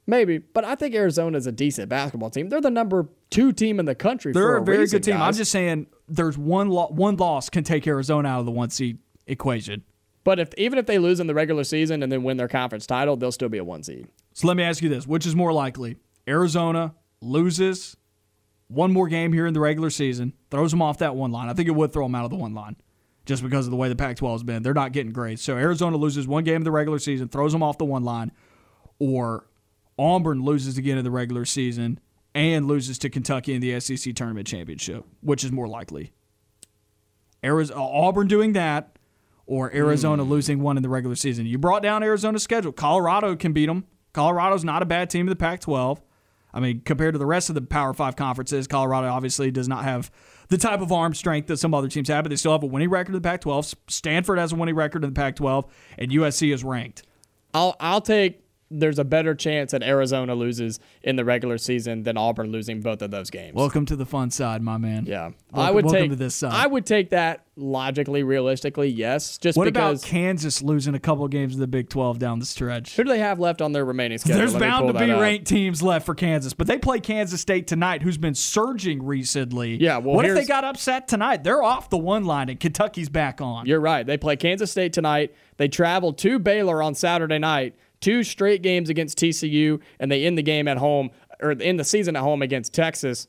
Maybe, 0.06 0.38
but 0.38 0.64
I 0.64 0.74
think 0.74 0.94
Arizona 0.94 1.38
is 1.38 1.46
a 1.46 1.52
decent 1.52 1.88
basketball 1.88 2.30
team. 2.30 2.48
They're 2.48 2.60
the 2.60 2.70
number 2.70 3.08
two 3.30 3.52
team 3.52 3.78
in 3.78 3.86
the 3.86 3.94
country. 3.94 4.32
They're 4.32 4.56
a, 4.56 4.62
a 4.62 4.64
very 4.64 4.78
reason, 4.78 4.98
good 4.98 5.04
team. 5.04 5.14
Guys. 5.18 5.28
I'm 5.28 5.34
just 5.34 5.52
saying, 5.52 5.86
there's 6.08 6.36
one 6.36 6.68
lo- 6.68 6.88
one 6.88 7.16
loss 7.16 7.48
can 7.48 7.62
take 7.62 7.86
Arizona 7.86 8.28
out 8.28 8.40
of 8.40 8.46
the 8.46 8.52
one 8.52 8.70
seed 8.70 8.98
equation. 9.26 9.84
But 10.24 10.40
if 10.40 10.52
even 10.56 10.78
if 10.78 10.86
they 10.86 10.98
lose 10.98 11.20
in 11.20 11.26
the 11.26 11.34
regular 11.34 11.64
season 11.64 12.02
and 12.02 12.10
then 12.10 12.22
win 12.22 12.38
their 12.38 12.48
conference 12.48 12.86
title, 12.86 13.16
they'll 13.16 13.32
still 13.32 13.48
be 13.48 13.58
a 13.58 13.64
one 13.64 13.82
seed. 13.82 14.08
So 14.32 14.48
let 14.48 14.56
me 14.56 14.64
ask 14.64 14.82
you 14.82 14.88
this: 14.88 15.06
Which 15.06 15.26
is 15.26 15.36
more 15.36 15.52
likely? 15.52 15.96
Arizona 16.26 16.94
loses 17.20 17.96
one 18.68 18.92
more 18.92 19.08
game 19.08 19.32
here 19.32 19.46
in 19.46 19.54
the 19.54 19.60
regular 19.60 19.90
season, 19.90 20.32
throws 20.50 20.70
them 20.70 20.82
off 20.82 20.98
that 20.98 21.14
one 21.14 21.30
line. 21.30 21.48
I 21.48 21.52
think 21.52 21.68
it 21.68 21.72
would 21.72 21.92
throw 21.92 22.04
them 22.04 22.14
out 22.14 22.24
of 22.24 22.30
the 22.30 22.36
one 22.36 22.54
line 22.54 22.76
just 23.30 23.44
because 23.44 23.64
of 23.64 23.70
the 23.70 23.76
way 23.76 23.88
the 23.88 23.94
Pac 23.94 24.16
12 24.16 24.40
has 24.40 24.42
been. 24.42 24.64
They're 24.64 24.74
not 24.74 24.90
getting 24.90 25.12
grades. 25.12 25.40
So 25.40 25.56
Arizona 25.56 25.96
loses 25.96 26.26
one 26.26 26.42
game 26.42 26.56
of 26.56 26.64
the 26.64 26.72
regular 26.72 26.98
season, 26.98 27.28
throws 27.28 27.52
them 27.52 27.62
off 27.62 27.78
the 27.78 27.84
one 27.84 28.02
line, 28.02 28.32
or 28.98 29.46
Auburn 29.96 30.42
loses 30.42 30.76
again 30.76 30.98
in 30.98 31.04
the 31.04 31.12
regular 31.12 31.44
season 31.44 32.00
and 32.34 32.66
loses 32.66 32.98
to 32.98 33.08
Kentucky 33.08 33.54
in 33.54 33.60
the 33.60 33.78
SEC 33.78 34.16
tournament 34.16 34.48
championship, 34.48 35.04
which 35.20 35.44
is 35.44 35.52
more 35.52 35.68
likely. 35.68 36.12
Arizona, 37.44 37.80
Auburn 37.80 38.26
doing 38.26 38.52
that, 38.54 38.98
or 39.46 39.72
Arizona 39.72 40.24
mm. 40.24 40.28
losing 40.28 40.60
one 40.60 40.76
in 40.76 40.82
the 40.82 40.88
regular 40.88 41.14
season. 41.14 41.46
You 41.46 41.56
brought 41.56 41.84
down 41.84 42.02
Arizona's 42.02 42.42
schedule. 42.42 42.72
Colorado 42.72 43.36
can 43.36 43.52
beat 43.52 43.66
them. 43.66 43.84
Colorado's 44.12 44.64
not 44.64 44.82
a 44.82 44.86
bad 44.86 45.08
team 45.08 45.26
in 45.26 45.30
the 45.30 45.36
Pac 45.36 45.60
12. 45.60 46.02
I 46.52 46.58
mean, 46.58 46.80
compared 46.80 47.14
to 47.14 47.18
the 47.20 47.26
rest 47.26 47.48
of 47.48 47.54
the 47.54 47.62
Power 47.62 47.94
Five 47.94 48.16
conferences, 48.16 48.66
Colorado 48.66 49.06
obviously 49.06 49.52
does 49.52 49.68
not 49.68 49.84
have 49.84 50.10
the 50.50 50.58
type 50.58 50.80
of 50.80 50.92
arm 50.92 51.14
strength 51.14 51.46
that 51.46 51.56
some 51.56 51.72
other 51.72 51.88
teams 51.88 52.08
have, 52.08 52.24
but 52.24 52.28
they 52.28 52.36
still 52.36 52.52
have 52.52 52.62
a 52.62 52.66
winning 52.66 52.90
record 52.90 53.14
in 53.14 53.22
the 53.22 53.26
Pac 53.26 53.40
12. 53.40 53.74
Stanford 53.88 54.38
has 54.38 54.52
a 54.52 54.56
winning 54.56 54.74
record 54.74 55.02
in 55.04 55.10
the 55.10 55.18
Pac 55.18 55.36
12, 55.36 55.64
and 55.98 56.10
USC 56.10 56.52
is 56.52 56.62
ranked. 56.62 57.04
I'll, 57.54 57.76
I'll 57.80 58.00
take 58.00 58.44
there's 58.70 58.98
a 58.98 59.04
better 59.04 59.34
chance 59.34 59.72
that 59.72 59.82
Arizona 59.82 60.34
loses 60.34 60.78
in 61.02 61.16
the 61.16 61.24
regular 61.24 61.58
season 61.58 62.04
than 62.04 62.16
Auburn 62.16 62.52
losing 62.52 62.80
both 62.80 63.02
of 63.02 63.10
those 63.10 63.28
games. 63.28 63.54
Welcome 63.54 63.84
to 63.86 63.96
the 63.96 64.06
fun 64.06 64.30
side, 64.30 64.62
my 64.62 64.78
man. 64.78 65.06
Yeah, 65.06 65.30
welcome, 65.50 65.58
I 65.58 65.70
would 65.72 65.88
take 65.88 66.10
to 66.10 66.16
this 66.16 66.36
side. 66.36 66.52
I 66.52 66.66
would 66.66 66.86
take 66.86 67.10
that 67.10 67.44
logically, 67.56 68.22
realistically, 68.22 68.88
yes. 68.88 69.38
Just 69.38 69.58
what 69.58 69.64
because, 69.64 70.02
about 70.02 70.08
Kansas 70.08 70.62
losing 70.62 70.94
a 70.94 71.00
couple 71.00 71.24
of 71.24 71.32
games 71.32 71.54
of 71.54 71.60
the 71.60 71.66
Big 71.66 71.88
Twelve 71.88 72.20
down 72.20 72.38
the 72.38 72.46
stretch? 72.46 72.94
Who 72.94 73.02
do 73.02 73.10
they 73.10 73.18
have 73.18 73.40
left 73.40 73.60
on 73.60 73.72
their 73.72 73.84
remaining 73.84 74.18
schedule? 74.18 74.38
There's 74.38 74.54
Let 74.54 74.60
bound 74.60 74.86
to 74.86 74.98
be 74.98 75.10
ranked 75.10 75.48
teams 75.48 75.82
left 75.82 76.06
for 76.06 76.14
Kansas, 76.14 76.54
but 76.54 76.68
they 76.68 76.78
play 76.78 77.00
Kansas 77.00 77.40
State 77.40 77.66
tonight, 77.66 78.02
who's 78.02 78.18
been 78.18 78.36
surging 78.36 79.04
recently. 79.04 79.76
Yeah, 79.82 79.98
well, 79.98 80.14
what 80.14 80.24
if 80.24 80.34
they 80.36 80.46
got 80.46 80.64
upset 80.64 81.08
tonight? 81.08 81.42
They're 81.42 81.62
off 81.62 81.90
the 81.90 81.98
one 81.98 82.24
line, 82.24 82.48
and 82.48 82.60
Kentucky's 82.60 83.08
back 83.08 83.40
on. 83.40 83.66
You're 83.66 83.80
right. 83.80 84.06
They 84.06 84.16
play 84.16 84.36
Kansas 84.36 84.70
State 84.70 84.92
tonight. 84.92 85.34
They 85.56 85.66
travel 85.66 86.12
to 86.14 86.38
Baylor 86.38 86.82
on 86.82 86.94
Saturday 86.94 87.38
night 87.38 87.74
two 88.00 88.24
straight 88.24 88.62
games 88.62 88.88
against 88.88 89.18
TCU, 89.18 89.80
and 89.98 90.10
they 90.10 90.24
end 90.24 90.38
the 90.38 90.42
game 90.42 90.68
at 90.68 90.78
home 90.78 91.10
or 91.40 91.52
end 91.52 91.78
the 91.78 91.84
season 91.84 92.16
at 92.16 92.22
home 92.22 92.42
against 92.42 92.72
Texas. 92.74 93.28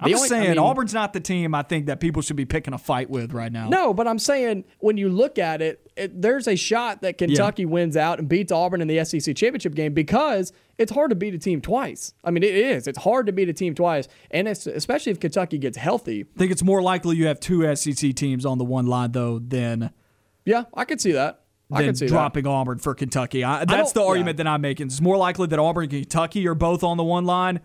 I'm 0.00 0.10
just 0.10 0.28
saying, 0.28 0.46
I 0.46 0.48
mean, 0.50 0.58
Auburn's 0.58 0.94
not 0.94 1.12
the 1.12 1.20
team 1.20 1.54
I 1.54 1.62
think 1.62 1.86
that 1.86 1.98
people 1.98 2.22
should 2.22 2.36
be 2.36 2.44
picking 2.44 2.72
a 2.72 2.78
fight 2.78 3.10
with 3.10 3.32
right 3.32 3.50
now. 3.50 3.68
No, 3.68 3.92
but 3.92 4.06
I'm 4.06 4.18
saying 4.18 4.64
when 4.78 4.96
you 4.96 5.08
look 5.08 5.38
at 5.38 5.60
it, 5.60 5.90
it 5.96 6.22
there's 6.22 6.46
a 6.46 6.54
shot 6.54 7.02
that 7.02 7.18
Kentucky 7.18 7.62
yeah. 7.62 7.68
wins 7.68 7.96
out 7.96 8.18
and 8.18 8.28
beats 8.28 8.52
Auburn 8.52 8.80
in 8.80 8.86
the 8.86 9.04
SEC 9.04 9.34
championship 9.34 9.74
game 9.74 9.94
because 9.94 10.52
it's 10.76 10.92
hard 10.92 11.10
to 11.10 11.16
beat 11.16 11.34
a 11.34 11.38
team 11.38 11.60
twice. 11.60 12.14
I 12.22 12.30
mean, 12.30 12.44
it 12.44 12.54
is. 12.54 12.86
It's 12.86 12.98
hard 12.98 13.26
to 13.26 13.32
beat 13.32 13.48
a 13.48 13.52
team 13.52 13.74
twice, 13.74 14.06
and 14.30 14.46
it's 14.46 14.66
especially 14.66 15.12
if 15.12 15.18
Kentucky 15.18 15.58
gets 15.58 15.76
healthy. 15.76 16.26
I 16.36 16.38
think 16.38 16.52
it's 16.52 16.62
more 16.62 16.80
likely 16.80 17.16
you 17.16 17.26
have 17.26 17.40
two 17.40 17.74
SEC 17.74 18.14
teams 18.14 18.46
on 18.46 18.58
the 18.58 18.64
one 18.64 18.86
line 18.86 19.12
though 19.12 19.40
than. 19.40 19.90
Yeah, 20.44 20.64
I 20.74 20.84
could 20.84 21.00
see 21.00 21.12
that 21.12 21.42
than 21.70 21.94
dropping 21.94 22.44
that. 22.44 22.50
Auburn 22.50 22.78
for 22.78 22.94
Kentucky. 22.94 23.44
I, 23.44 23.64
that's 23.64 23.92
the 23.92 24.02
argument 24.02 24.38
yeah. 24.38 24.44
that 24.44 24.50
I'm 24.50 24.60
making. 24.60 24.86
It's 24.86 25.00
more 25.00 25.16
likely 25.16 25.46
that 25.48 25.58
Auburn 25.58 25.84
and 25.84 25.90
Kentucky 25.90 26.46
are 26.48 26.54
both 26.54 26.82
on 26.82 26.96
the 26.96 27.04
one 27.04 27.24
line 27.24 27.60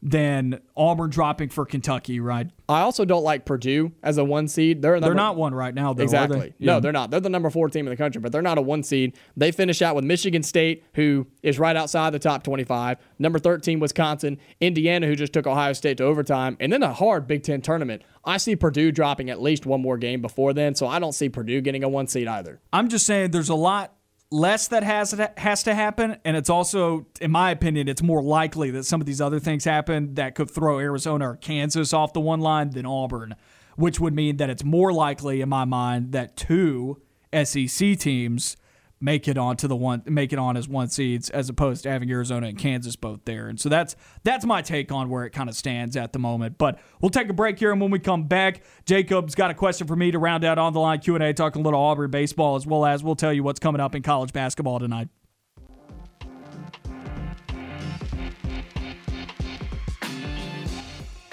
than 0.00 0.60
Auburn 0.76 1.10
dropping 1.10 1.48
for 1.48 1.66
Kentucky, 1.66 2.20
right? 2.20 2.48
I 2.68 2.82
also 2.82 3.04
don't 3.04 3.24
like 3.24 3.44
Purdue 3.44 3.92
as 4.02 4.16
a 4.16 4.24
one 4.24 4.46
seed. 4.46 4.80
They're, 4.80 5.00
they're 5.00 5.14
not 5.14 5.36
one 5.36 5.54
right 5.54 5.74
now, 5.74 5.92
though. 5.92 6.04
Exactly. 6.04 6.54
They? 6.58 6.66
No, 6.66 6.74
yeah. 6.74 6.80
they're 6.80 6.92
not. 6.92 7.10
They're 7.10 7.20
the 7.20 7.28
number 7.28 7.50
four 7.50 7.68
team 7.68 7.86
in 7.86 7.90
the 7.90 7.96
country, 7.96 8.20
but 8.20 8.30
they're 8.30 8.42
not 8.42 8.58
a 8.58 8.62
one 8.62 8.82
seed. 8.82 9.16
They 9.36 9.50
finish 9.50 9.82
out 9.82 9.96
with 9.96 10.04
Michigan 10.04 10.42
State, 10.42 10.84
who 10.94 11.26
is 11.42 11.58
right 11.58 11.74
outside 11.74 12.10
the 12.10 12.18
top 12.18 12.44
25. 12.44 12.98
Number 13.18 13.38
13, 13.38 13.80
Wisconsin. 13.80 14.38
Indiana, 14.60 15.06
who 15.06 15.16
just 15.16 15.32
took 15.32 15.46
Ohio 15.46 15.72
State 15.72 15.96
to 15.98 16.04
overtime. 16.04 16.56
And 16.60 16.72
then 16.72 16.82
a 16.82 16.92
hard 16.92 17.26
Big 17.26 17.42
Ten 17.42 17.60
tournament. 17.60 18.02
I 18.24 18.36
see 18.36 18.54
Purdue 18.54 18.92
dropping 18.92 19.30
at 19.30 19.40
least 19.40 19.66
one 19.66 19.80
more 19.80 19.96
game 19.96 20.20
before 20.22 20.52
then, 20.52 20.74
so 20.74 20.86
I 20.86 20.98
don't 20.98 21.12
see 21.12 21.28
Purdue 21.28 21.60
getting 21.60 21.82
a 21.82 21.88
one 21.88 22.06
seed 22.06 22.28
either. 22.28 22.60
I'm 22.72 22.88
just 22.88 23.06
saying 23.06 23.30
there's 23.30 23.48
a 23.48 23.54
lot 23.54 23.94
less 24.30 24.68
that 24.68 24.82
has 24.82 25.18
has 25.36 25.62
to 25.64 25.74
happen, 25.74 26.16
and 26.24 26.36
it's 26.36 26.50
also, 26.50 27.06
in 27.20 27.30
my 27.30 27.50
opinion, 27.50 27.88
it's 27.88 28.02
more 28.02 28.22
likely 28.22 28.70
that 28.72 28.84
some 28.84 29.00
of 29.00 29.06
these 29.06 29.20
other 29.20 29.40
things 29.40 29.64
happen 29.64 30.14
that 30.14 30.34
could 30.34 30.50
throw 30.50 30.78
Arizona 30.78 31.30
or 31.30 31.36
Kansas 31.36 31.92
off 31.92 32.12
the 32.12 32.20
one 32.20 32.40
line 32.40 32.70
than 32.70 32.86
Auburn, 32.86 33.34
which 33.76 34.00
would 34.00 34.14
mean 34.14 34.36
that 34.36 34.50
it's 34.50 34.64
more 34.64 34.92
likely, 34.92 35.40
in 35.40 35.48
my 35.48 35.64
mind, 35.64 36.12
that 36.12 36.36
two 36.36 37.00
SEC 37.32 37.98
teams 37.98 38.56
make 39.00 39.28
it 39.28 39.38
on 39.38 39.56
to 39.56 39.68
the 39.68 39.76
one 39.76 40.02
make 40.06 40.32
it 40.32 40.38
on 40.38 40.56
as 40.56 40.68
one 40.68 40.88
seeds 40.88 41.30
as 41.30 41.48
opposed 41.48 41.84
to 41.84 41.90
having 41.90 42.10
Arizona 42.10 42.48
and 42.48 42.58
Kansas 42.58 42.96
both 42.96 43.24
there. 43.24 43.48
And 43.48 43.60
so 43.60 43.68
that's 43.68 43.96
that's 44.24 44.44
my 44.44 44.62
take 44.62 44.90
on 44.90 45.08
where 45.08 45.24
it 45.24 45.30
kind 45.30 45.48
of 45.48 45.54
stands 45.54 45.96
at 45.96 46.12
the 46.12 46.18
moment. 46.18 46.58
But 46.58 46.78
we'll 47.00 47.10
take 47.10 47.28
a 47.28 47.32
break 47.32 47.58
here 47.58 47.70
and 47.72 47.80
when 47.80 47.90
we 47.90 47.98
come 47.98 48.24
back, 48.24 48.62
Jacob's 48.86 49.34
got 49.34 49.50
a 49.50 49.54
question 49.54 49.86
for 49.86 49.96
me 49.96 50.10
to 50.10 50.18
round 50.18 50.44
out 50.44 50.58
on 50.58 50.72
the 50.72 50.80
line 50.80 50.98
Q&A 51.00 51.32
talking 51.32 51.62
a 51.62 51.64
little 51.64 51.80
Auburn 51.80 52.10
baseball 52.10 52.56
as 52.56 52.66
well 52.66 52.84
as 52.84 53.04
we'll 53.04 53.16
tell 53.16 53.32
you 53.32 53.42
what's 53.42 53.60
coming 53.60 53.80
up 53.80 53.94
in 53.94 54.02
college 54.02 54.32
basketball 54.32 54.78
tonight. 54.78 55.08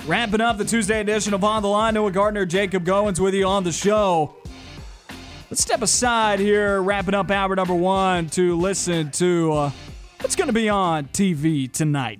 Wrapping 0.06 0.40
up 0.40 0.60
the 0.60 0.66
Tuesday 0.66 1.00
edition 1.00 1.34
of 1.34 1.44
On 1.44 1.64
the 1.64 1.68
Line, 1.68 1.96
Noah 1.96 2.12
Gardner, 2.12 2.46
Jacob 2.46 2.86
Goins 2.86 3.20
with 3.20 3.34
you 3.34 3.48
on 3.48 3.64
the 3.64 3.72
show. 3.72 4.36
Let's 5.52 5.62
step 5.62 5.84
aside 5.84 6.40
here, 6.40 6.82
wrapping 6.82 7.14
up 7.14 7.30
hour 7.30 7.56
number 7.56 7.76
one 7.76 8.30
to 8.32 8.58
listen 8.58 9.12
to 9.12 9.54
uh, 9.54 9.72
what's 10.20 10.36
going 10.36 10.48
to 10.48 10.54
be 10.54 10.70
on 10.70 11.06
TV 11.10 11.72
tonight. 11.72 12.20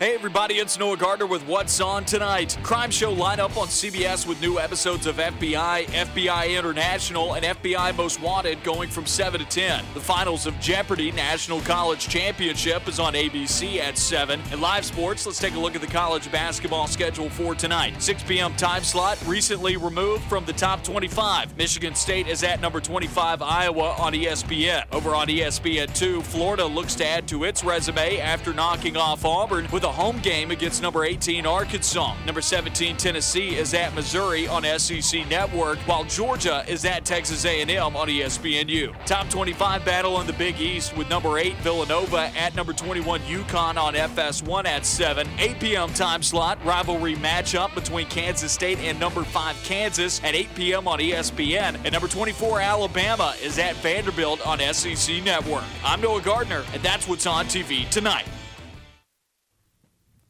Hey 0.00 0.14
everybody, 0.14 0.58
it's 0.58 0.78
Noah 0.78 0.96
Gardner 0.96 1.26
with 1.26 1.44
What's 1.48 1.80
On 1.80 2.04
Tonight. 2.04 2.56
Crime 2.62 2.92
show 2.92 3.12
lineup 3.12 3.56
on 3.56 3.66
CBS 3.66 4.28
with 4.28 4.40
new 4.40 4.60
episodes 4.60 5.06
of 5.06 5.16
FBI, 5.16 5.86
FBI 5.86 6.56
International, 6.56 7.34
and 7.34 7.44
FBI 7.44 7.96
Most 7.96 8.22
Wanted 8.22 8.62
going 8.62 8.90
from 8.90 9.06
7 9.06 9.40
to 9.40 9.46
10. 9.46 9.84
The 9.94 10.00
finals 10.00 10.46
of 10.46 10.56
Jeopardy 10.60 11.10
National 11.10 11.60
College 11.62 12.08
Championship 12.08 12.86
is 12.86 13.00
on 13.00 13.14
ABC 13.14 13.78
at 13.80 13.98
7. 13.98 14.40
And 14.52 14.60
live 14.60 14.84
sports, 14.84 15.26
let's 15.26 15.40
take 15.40 15.56
a 15.56 15.58
look 15.58 15.74
at 15.74 15.80
the 15.80 15.88
college 15.88 16.30
basketball 16.30 16.86
schedule 16.86 17.28
for 17.28 17.56
tonight. 17.56 18.00
6 18.00 18.22
p.m. 18.22 18.54
time 18.54 18.84
slot, 18.84 19.20
recently 19.26 19.76
removed 19.76 20.22
from 20.26 20.44
the 20.44 20.52
top 20.52 20.84
25. 20.84 21.56
Michigan 21.56 21.96
State 21.96 22.28
is 22.28 22.44
at 22.44 22.60
number 22.60 22.80
25, 22.80 23.42
Iowa 23.42 23.96
on 23.98 24.12
ESPN. 24.12 24.84
Over 24.92 25.16
on 25.16 25.26
ESPN 25.26 25.92
2, 25.92 26.22
Florida 26.22 26.66
looks 26.66 26.94
to 26.94 27.04
add 27.04 27.26
to 27.26 27.42
its 27.42 27.64
resume 27.64 28.20
after 28.20 28.54
knocking 28.54 28.96
off 28.96 29.24
Auburn 29.24 29.66
with 29.72 29.82
a 29.82 29.87
the 29.88 29.92
home 29.92 30.18
game 30.18 30.50
against 30.50 30.82
number 30.82 31.02
18 31.02 31.46
Arkansas. 31.46 32.14
Number 32.26 32.42
17 32.42 32.98
Tennessee 32.98 33.56
is 33.56 33.72
at 33.72 33.94
Missouri 33.94 34.46
on 34.46 34.62
SEC 34.78 35.26
Network, 35.30 35.78
while 35.88 36.04
Georgia 36.04 36.62
is 36.68 36.84
at 36.84 37.06
Texas 37.06 37.46
A&M 37.46 37.96
on 37.96 38.08
ESPNU. 38.08 38.94
Top 39.06 39.30
25 39.30 39.86
battle 39.86 40.20
in 40.20 40.26
the 40.26 40.34
Big 40.34 40.60
East 40.60 40.94
with 40.94 41.08
number 41.08 41.38
8 41.38 41.56
Villanova 41.62 42.30
at 42.36 42.54
number 42.54 42.74
21 42.74 43.20
UConn 43.20 43.78
on 43.78 43.94
FS1 43.94 44.66
at 44.66 44.84
7. 44.84 45.26
8 45.38 45.58
p.m. 45.58 45.88
time 45.94 46.22
slot 46.22 46.62
rivalry 46.66 47.14
matchup 47.14 47.74
between 47.74 48.06
Kansas 48.08 48.52
State 48.52 48.78
and 48.80 49.00
number 49.00 49.24
5 49.24 49.56
Kansas 49.64 50.22
at 50.22 50.34
8 50.34 50.54
p.m. 50.54 50.86
on 50.86 50.98
ESPN. 50.98 51.80
And 51.82 51.92
number 51.92 52.08
24 52.08 52.60
Alabama 52.60 53.34
is 53.42 53.58
at 53.58 53.74
Vanderbilt 53.76 54.46
on 54.46 54.58
SEC 54.58 55.24
Network. 55.24 55.64
I'm 55.82 56.02
Noah 56.02 56.20
Gardner, 56.20 56.62
and 56.74 56.82
that's 56.82 57.08
what's 57.08 57.26
on 57.26 57.46
TV 57.46 57.88
tonight 57.88 58.26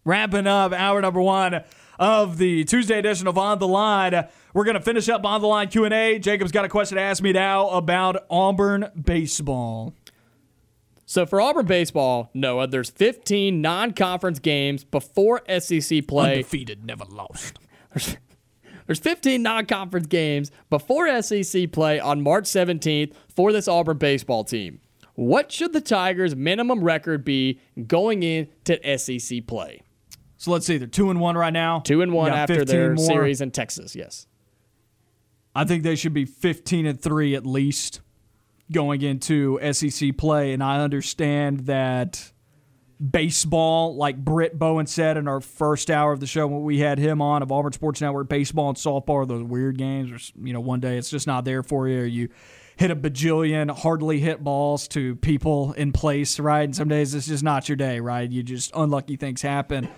wrapping 0.09 0.47
up 0.47 0.73
hour 0.73 1.03
number 1.03 1.21
one 1.21 1.63
of 1.99 2.39
the 2.39 2.65
Tuesday 2.65 2.99
edition 2.99 3.27
of 3.27 3.37
On 3.37 3.59
the 3.59 3.69
Line. 3.69 4.27
We're 4.55 4.65
going 4.65 4.75
to 4.77 4.81
finish 4.81 5.07
up 5.11 5.23
On 5.27 5.43
the 5.43 5.47
Line 5.47 5.69
Q&A. 5.69 6.19
Jacob's 6.19 6.51
got 6.51 6.65
a 6.65 6.69
question 6.71 6.97
to 6.97 7.03
ask 7.03 7.23
me 7.23 7.33
now 7.33 7.69
about 7.69 8.25
Auburn 8.31 8.91
baseball. 8.99 9.93
So 11.05 11.27
for 11.27 11.43
Auburn 11.43 11.67
baseball, 11.67 12.31
Noah, 12.33 12.67
there's 12.69 12.89
15 12.89 13.61
non-conference 13.61 14.39
games 14.39 14.83
before 14.83 15.43
SEC 15.59 16.07
play. 16.07 16.37
Undefeated, 16.37 16.87
never 16.87 17.05
lost. 17.05 17.59
There's, 17.93 18.17
there's 18.87 19.01
15 19.01 19.43
non-conference 19.43 20.07
games 20.07 20.51
before 20.71 21.21
SEC 21.21 21.71
play 21.71 22.01
on 22.01 22.23
March 22.23 22.45
17th 22.45 23.13
for 23.35 23.53
this 23.53 23.69
Auburn 23.69 23.99
baseball 23.99 24.45
team. 24.45 24.81
What 25.17 25.53
should 25.53 25.75
the 25.75 25.83
Tigers' 25.83 26.35
minimum 26.35 26.83
record 26.83 27.27
be 27.27 27.61
going 27.87 28.23
into 28.23 28.99
SEC 28.99 29.47
play? 29.47 29.83
So 30.39 30.53
let's 30.53 30.67
see, 30.67 30.79
they're 30.79 30.87
two 30.87 31.11
and 31.11 31.21
one 31.21 31.37
right 31.37 31.53
now. 31.53 31.81
Two 31.81 32.01
and 32.01 32.13
one 32.13 32.33
after 32.33 32.55
15 32.55 32.67
their 32.67 32.95
more. 32.95 33.05
series 33.05 33.41
in 33.41 33.51
Texas. 33.51 33.95
Yes. 33.95 34.27
I 35.55 35.65
think 35.65 35.83
they 35.83 35.97
should 35.97 36.15
be 36.15 36.25
15 36.25 36.87
and 36.87 37.01
3 37.01 37.35
at 37.35 37.45
least 37.45 38.01
going 38.71 39.03
into 39.03 39.59
SEC 39.73 40.17
play. 40.17 40.53
And 40.53 40.63
I 40.63 40.81
understand 40.81 41.61
that 41.67 42.31
baseball, 43.11 43.97
like 43.97 44.17
Brit 44.25 44.57
Bowen 44.57 44.87
said 44.87 45.17
in 45.17 45.27
our 45.27 45.41
first 45.41 45.91
hour 45.91 46.13
of 46.13 46.21
the 46.21 46.27
show 46.27 46.47
when 46.47 46.63
we 46.63 46.79
had 46.79 46.99
him 46.99 47.21
on 47.21 47.43
of 47.43 47.51
Auburn 47.51 47.73
Sports 47.73 48.01
Network, 48.01 48.29
baseball 48.29 48.69
and 48.69 48.79
softball 48.79 49.23
are 49.23 49.27
those 49.27 49.43
weird 49.43 49.77
games. 49.77 50.13
Or, 50.13 50.47
you 50.47 50.53
know, 50.53 50.61
one 50.61 50.79
day 50.79 50.99
it's 50.99 51.11
just 51.11 51.27
not 51.27 51.45
there 51.45 51.65
for 51.65 51.89
you, 51.89 52.03
or 52.03 52.07
you 52.07 52.29
hit 52.77 52.93
a 52.93 52.97
bajillion 52.97 53.77
hardly 53.77 54.21
hit 54.21 54.45
balls 54.45 54.87
to 54.87 55.17
people 55.17 55.73
in 55.73 55.91
place, 55.91 56.39
right? 56.39 56.63
And 56.63 56.77
some 56.77 56.87
days 56.87 57.13
it's 57.13 57.27
just 57.27 57.43
not 57.43 57.69
your 57.69 57.75
day, 57.75 57.99
right? 57.99 58.31
You 58.31 58.45
just 58.45 58.71
unlucky 58.77 59.17
things 59.17 59.43
happen. 59.43 59.89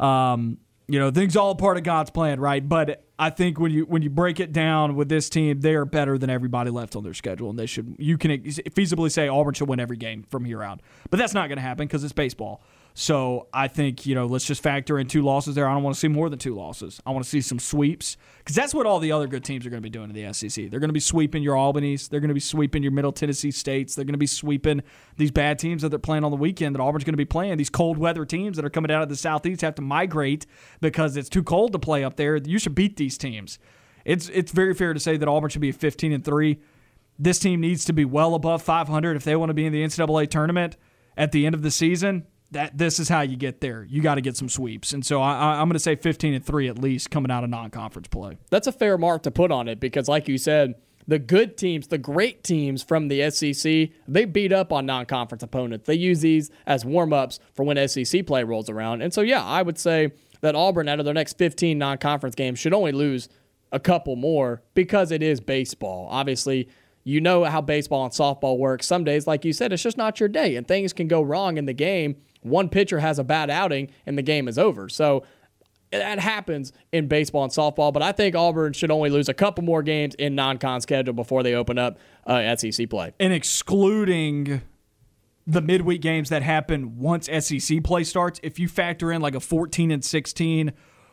Um, 0.00 0.58
you 0.90 0.98
know, 0.98 1.10
things 1.10 1.36
all 1.36 1.54
part 1.54 1.76
of 1.76 1.82
God's 1.82 2.10
plan, 2.10 2.40
right? 2.40 2.66
But 2.66 3.04
I 3.18 3.28
think 3.30 3.60
when 3.60 3.70
you 3.72 3.84
when 3.84 4.00
you 4.00 4.08
break 4.08 4.40
it 4.40 4.52
down 4.52 4.96
with 4.96 5.08
this 5.08 5.28
team, 5.28 5.60
they 5.60 5.74
are 5.74 5.84
better 5.84 6.16
than 6.16 6.30
everybody 6.30 6.70
left 6.70 6.96
on 6.96 7.04
their 7.04 7.14
schedule, 7.14 7.50
and 7.50 7.58
they 7.58 7.66
should. 7.66 7.96
You 7.98 8.16
can 8.16 8.42
feasibly 8.42 9.12
say 9.12 9.28
Auburn 9.28 9.54
should 9.54 9.68
win 9.68 9.80
every 9.80 9.98
game 9.98 10.24
from 10.30 10.46
here 10.46 10.62
out, 10.62 10.80
but 11.10 11.18
that's 11.18 11.34
not 11.34 11.48
going 11.48 11.56
to 11.58 11.62
happen 11.62 11.86
because 11.86 12.04
it's 12.04 12.14
baseball. 12.14 12.62
So 13.00 13.46
I 13.52 13.68
think 13.68 14.06
you 14.06 14.16
know, 14.16 14.26
let's 14.26 14.44
just 14.44 14.60
factor 14.60 14.98
in 14.98 15.06
two 15.06 15.22
losses 15.22 15.54
there. 15.54 15.68
I 15.68 15.72
don't 15.72 15.84
want 15.84 15.94
to 15.94 16.00
see 16.00 16.08
more 16.08 16.28
than 16.28 16.40
two 16.40 16.56
losses. 16.56 17.00
I 17.06 17.12
want 17.12 17.22
to 17.22 17.30
see 17.30 17.40
some 17.40 17.60
sweeps 17.60 18.16
because 18.38 18.56
that's 18.56 18.74
what 18.74 18.86
all 18.86 18.98
the 18.98 19.12
other 19.12 19.28
good 19.28 19.44
teams 19.44 19.64
are 19.64 19.70
going 19.70 19.80
to 19.80 19.86
be 19.86 19.88
doing 19.88 20.10
in 20.10 20.16
the 20.16 20.32
SEC. 20.32 20.68
They're 20.68 20.80
going 20.80 20.88
to 20.88 20.92
be 20.94 20.98
sweeping 20.98 21.44
your 21.44 21.56
Albany's. 21.56 22.08
They're 22.08 22.18
going 22.18 22.26
to 22.26 22.34
be 22.34 22.40
sweeping 22.40 22.82
your 22.82 22.90
Middle 22.90 23.12
Tennessee 23.12 23.52
states. 23.52 23.94
They're 23.94 24.04
going 24.04 24.14
to 24.14 24.18
be 24.18 24.26
sweeping 24.26 24.82
these 25.16 25.30
bad 25.30 25.60
teams 25.60 25.82
that 25.82 25.90
they're 25.90 26.00
playing 26.00 26.24
on 26.24 26.32
the 26.32 26.36
weekend 26.36 26.74
that 26.74 26.80
Auburn's 26.80 27.04
going 27.04 27.12
to 27.12 27.16
be 27.18 27.24
playing. 27.24 27.56
These 27.56 27.70
cold 27.70 27.98
weather 27.98 28.24
teams 28.24 28.56
that 28.56 28.64
are 28.64 28.70
coming 28.70 28.90
out 28.90 29.04
of 29.04 29.08
the 29.08 29.14
southeast 29.14 29.60
have 29.60 29.76
to 29.76 29.82
migrate 29.82 30.44
because 30.80 31.16
it's 31.16 31.28
too 31.28 31.44
cold 31.44 31.70
to 31.74 31.78
play 31.78 32.02
up 32.02 32.16
there. 32.16 32.36
You 32.36 32.58
should 32.58 32.74
beat 32.74 32.96
these 32.96 33.16
teams. 33.16 33.60
It's 34.04 34.28
it's 34.30 34.50
very 34.50 34.74
fair 34.74 34.92
to 34.92 34.98
say 34.98 35.16
that 35.16 35.28
Auburn 35.28 35.50
should 35.50 35.60
be 35.60 35.70
15 35.70 36.10
and 36.10 36.24
three. 36.24 36.58
This 37.16 37.38
team 37.38 37.60
needs 37.60 37.84
to 37.84 37.92
be 37.92 38.04
well 38.04 38.34
above 38.34 38.60
500 38.60 39.16
if 39.16 39.22
they 39.22 39.36
want 39.36 39.50
to 39.50 39.54
be 39.54 39.66
in 39.66 39.72
the 39.72 39.84
NCAA 39.84 40.28
tournament 40.28 40.76
at 41.16 41.30
the 41.30 41.46
end 41.46 41.54
of 41.54 41.62
the 41.62 41.70
season 41.70 42.26
that 42.50 42.76
this 42.76 42.98
is 42.98 43.08
how 43.08 43.20
you 43.20 43.36
get 43.36 43.60
there. 43.60 43.84
You 43.84 44.00
got 44.02 44.14
to 44.14 44.20
get 44.20 44.36
some 44.36 44.48
sweeps, 44.48 44.92
and 44.92 45.04
so 45.04 45.20
I, 45.20 45.60
I'm 45.60 45.68
going 45.68 45.74
to 45.74 45.78
say 45.78 45.96
15 45.96 46.34
and 46.34 46.44
three 46.44 46.68
at 46.68 46.78
least 46.78 47.10
coming 47.10 47.30
out 47.30 47.44
of 47.44 47.50
non-conference 47.50 48.08
play. 48.08 48.38
That's 48.50 48.66
a 48.66 48.72
fair 48.72 48.96
mark 48.96 49.22
to 49.24 49.30
put 49.30 49.52
on 49.52 49.68
it 49.68 49.80
because, 49.80 50.08
like 50.08 50.28
you 50.28 50.38
said, 50.38 50.74
the 51.06 51.18
good 51.18 51.56
teams, 51.56 51.88
the 51.88 51.98
great 51.98 52.44
teams 52.44 52.82
from 52.82 53.08
the 53.08 53.30
SEC, 53.30 53.90
they 54.06 54.24
beat 54.24 54.52
up 54.52 54.72
on 54.72 54.86
non-conference 54.86 55.42
opponents. 55.42 55.86
They 55.86 55.94
use 55.94 56.20
these 56.20 56.50
as 56.66 56.84
warm-ups 56.84 57.40
for 57.54 57.64
when 57.64 57.88
SEC 57.88 58.26
play 58.26 58.44
rolls 58.44 58.68
around. 58.68 59.02
And 59.02 59.12
so, 59.12 59.22
yeah, 59.22 59.42
I 59.42 59.62
would 59.62 59.78
say 59.78 60.12
that 60.40 60.54
Auburn, 60.54 60.88
out 60.88 60.98
of 60.98 61.04
their 61.04 61.14
next 61.14 61.38
15 61.38 61.78
non-conference 61.78 62.34
games, 62.34 62.58
should 62.58 62.74
only 62.74 62.92
lose 62.92 63.28
a 63.72 63.80
couple 63.80 64.16
more 64.16 64.62
because 64.74 65.10
it 65.10 65.22
is 65.22 65.40
baseball. 65.40 66.08
Obviously, 66.10 66.68
you 67.04 67.20
know 67.22 67.44
how 67.44 67.62
baseball 67.62 68.04
and 68.04 68.12
softball 68.12 68.58
work. 68.58 68.82
Some 68.82 69.04
days, 69.04 69.26
like 69.26 69.44
you 69.44 69.52
said, 69.52 69.72
it's 69.72 69.82
just 69.82 69.96
not 69.96 70.20
your 70.20 70.28
day, 70.28 70.56
and 70.56 70.68
things 70.68 70.92
can 70.92 71.08
go 71.08 71.22
wrong 71.22 71.56
in 71.56 71.64
the 71.64 71.72
game 71.72 72.16
one 72.40 72.68
pitcher 72.68 72.98
has 72.98 73.18
a 73.18 73.24
bad 73.24 73.50
outing 73.50 73.90
and 74.06 74.16
the 74.16 74.22
game 74.22 74.48
is 74.48 74.58
over. 74.58 74.88
So 74.88 75.24
that 75.90 76.18
happens 76.18 76.72
in 76.92 77.08
baseball 77.08 77.44
and 77.44 77.52
softball, 77.52 77.92
but 77.92 78.02
I 78.02 78.12
think 78.12 78.34
Auburn 78.34 78.72
should 78.72 78.90
only 78.90 79.10
lose 79.10 79.28
a 79.28 79.34
couple 79.34 79.64
more 79.64 79.82
games 79.82 80.14
in 80.16 80.34
non-con 80.34 80.80
schedule 80.80 81.14
before 81.14 81.42
they 81.42 81.54
open 81.54 81.78
up 81.78 81.98
uh, 82.26 82.54
SEC 82.56 82.90
play. 82.90 83.12
And 83.18 83.32
excluding 83.32 84.62
the 85.46 85.62
midweek 85.62 86.02
games 86.02 86.28
that 86.28 86.42
happen 86.42 86.98
once 86.98 87.26
SEC 87.26 87.82
play 87.82 88.04
starts, 88.04 88.38
if 88.42 88.58
you 88.58 88.68
factor 88.68 89.10
in 89.10 89.22
like 89.22 89.34
a 89.34 89.40
14 89.40 89.90
and 89.90 90.04
16 90.04 90.72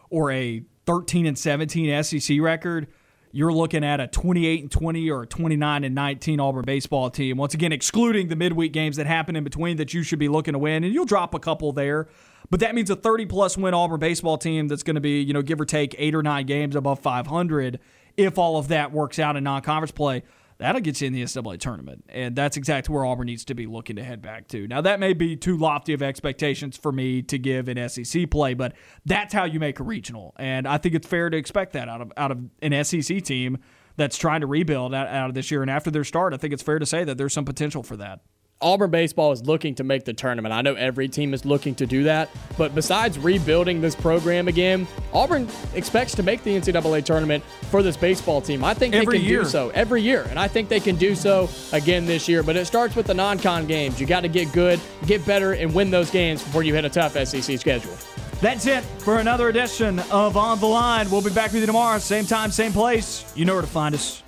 or 0.09 0.31
a 0.31 0.61
13 0.85 1.25
and 1.25 1.37
17 1.37 2.03
SEC 2.03 2.41
record, 2.41 2.87
you're 3.35 3.51
looking 3.51 3.83
at 3.83 3.99
a 3.99 4.07
28 4.07 4.61
and 4.61 4.71
20 4.71 5.11
or 5.11 5.23
a 5.23 5.27
29 5.27 5.83
and 5.83 5.93
19 5.93 6.39
Auburn 6.39 6.63
baseball 6.63 7.09
team. 7.09 7.35
Once 7.35 7.53
again, 7.53 7.73
excluding 7.73 8.29
the 8.29 8.35
midweek 8.37 8.71
games 8.71 8.95
that 8.95 9.07
happen 9.07 9.35
in 9.35 9.43
between 9.43 9.75
that 9.75 9.93
you 9.93 10.03
should 10.03 10.19
be 10.19 10.29
looking 10.29 10.53
to 10.53 10.57
win, 10.57 10.85
and 10.85 10.93
you'll 10.93 11.03
drop 11.03 11.33
a 11.33 11.39
couple 11.39 11.73
there. 11.73 12.07
But 12.49 12.61
that 12.61 12.73
means 12.73 12.89
a 12.89 12.95
30 12.95 13.25
plus 13.25 13.57
win 13.57 13.73
Auburn 13.73 13.99
baseball 13.99 14.37
team 14.37 14.69
that's 14.69 14.83
going 14.83 14.95
to 14.95 15.01
be, 15.01 15.21
you 15.21 15.33
know, 15.33 15.41
give 15.41 15.59
or 15.59 15.65
take 15.65 15.93
eight 15.97 16.15
or 16.15 16.23
nine 16.23 16.45
games 16.45 16.77
above 16.77 16.99
500 16.99 17.77
if 18.15 18.37
all 18.37 18.57
of 18.57 18.69
that 18.69 18.93
works 18.93 19.19
out 19.19 19.35
in 19.35 19.43
non 19.43 19.61
conference 19.61 19.91
play 19.91 20.23
that'll 20.57 20.81
get 20.81 21.01
you 21.01 21.07
in 21.07 21.13
the 21.13 21.23
NCAA 21.23 21.59
tournament. 21.59 22.05
And 22.09 22.35
that's 22.35 22.57
exactly 22.57 22.93
where 22.93 23.05
Auburn 23.05 23.27
needs 23.27 23.45
to 23.45 23.55
be 23.55 23.65
looking 23.65 23.95
to 23.97 24.03
head 24.03 24.21
back 24.21 24.47
to. 24.49 24.67
Now, 24.67 24.81
that 24.81 24.99
may 24.99 25.13
be 25.13 25.35
too 25.35 25.57
lofty 25.57 25.93
of 25.93 26.01
expectations 26.01 26.77
for 26.77 26.91
me 26.91 27.21
to 27.23 27.37
give 27.37 27.69
in 27.69 27.89
SEC 27.89 28.29
play, 28.29 28.53
but 28.53 28.73
that's 29.05 29.33
how 29.33 29.45
you 29.45 29.59
make 29.59 29.79
a 29.79 29.83
regional. 29.83 30.33
And 30.37 30.67
I 30.67 30.77
think 30.77 30.95
it's 30.95 31.07
fair 31.07 31.29
to 31.29 31.37
expect 31.37 31.73
that 31.73 31.89
out 31.89 32.01
of 32.01 32.11
out 32.17 32.31
of 32.31 32.39
an 32.61 32.83
SEC 32.83 33.23
team 33.23 33.57
that's 33.97 34.17
trying 34.17 34.41
to 34.41 34.47
rebuild 34.47 34.93
out, 34.93 35.07
out 35.07 35.29
of 35.29 35.35
this 35.35 35.51
year. 35.51 35.61
And 35.61 35.71
after 35.71 35.91
their 35.91 36.03
start, 36.03 36.33
I 36.33 36.37
think 36.37 36.53
it's 36.53 36.63
fair 36.63 36.79
to 36.79 36.85
say 36.85 37.03
that 37.03 37.17
there's 37.17 37.33
some 37.33 37.45
potential 37.45 37.83
for 37.83 37.97
that. 37.97 38.21
Auburn 38.61 38.89
baseball 38.89 39.33
is 39.33 39.45
looking 39.45 39.75
to 39.75 39.83
make 39.83 40.05
the 40.05 40.13
tournament. 40.13 40.53
I 40.53 40.61
know 40.61 40.75
every 40.75 41.09
team 41.09 41.33
is 41.33 41.43
looking 41.43 41.75
to 41.75 41.85
do 41.85 42.03
that, 42.03 42.29
but 42.57 42.73
besides 42.73 43.19
rebuilding 43.19 43.81
this 43.81 43.95
program 43.95 44.47
again, 44.47 44.87
Auburn 45.13 45.49
expects 45.73 46.15
to 46.15 46.23
make 46.23 46.41
the 46.43 46.51
NCAA 46.57 47.03
tournament 47.03 47.43
for 47.69 47.83
this 47.83 47.97
baseball 47.97 48.39
team. 48.39 48.63
I 48.63 48.73
think 48.73 48.95
every 48.95 49.17
they 49.17 49.23
can 49.23 49.29
year. 49.29 49.43
do 49.43 49.49
so 49.49 49.69
every 49.71 50.01
year, 50.01 50.23
and 50.29 50.39
I 50.39 50.47
think 50.47 50.69
they 50.69 50.79
can 50.79 50.95
do 50.95 51.15
so 51.15 51.49
again 51.73 52.05
this 52.05 52.29
year. 52.29 52.43
But 52.43 52.55
it 52.55 52.65
starts 52.65 52.95
with 52.95 53.07
the 53.07 53.13
non-con 53.13 53.67
games. 53.67 53.99
You 53.99 54.07
got 54.07 54.21
to 54.21 54.29
get 54.29 54.53
good, 54.53 54.79
get 55.05 55.25
better, 55.25 55.51
and 55.51 55.73
win 55.73 55.91
those 55.91 56.09
games 56.09 56.41
before 56.41 56.63
you 56.63 56.73
hit 56.73 56.85
a 56.85 56.89
tough 56.89 57.13
SEC 57.13 57.59
schedule. 57.59 57.93
That's 58.41 58.67
it 58.67 58.83
for 58.83 59.19
another 59.19 59.49
edition 59.49 59.99
of 60.11 60.37
On 60.37 60.59
the 60.59 60.65
Line. 60.65 61.09
We'll 61.11 61.21
be 61.21 61.29
back 61.29 61.51
with 61.51 61.61
you 61.61 61.65
tomorrow, 61.65 61.99
same 61.99 62.25
time, 62.25 62.51
same 62.51 62.71
place. 62.71 63.31
You 63.35 63.43
know 63.43 63.53
where 63.53 63.61
to 63.61 63.67
find 63.67 63.93
us. 63.95 64.21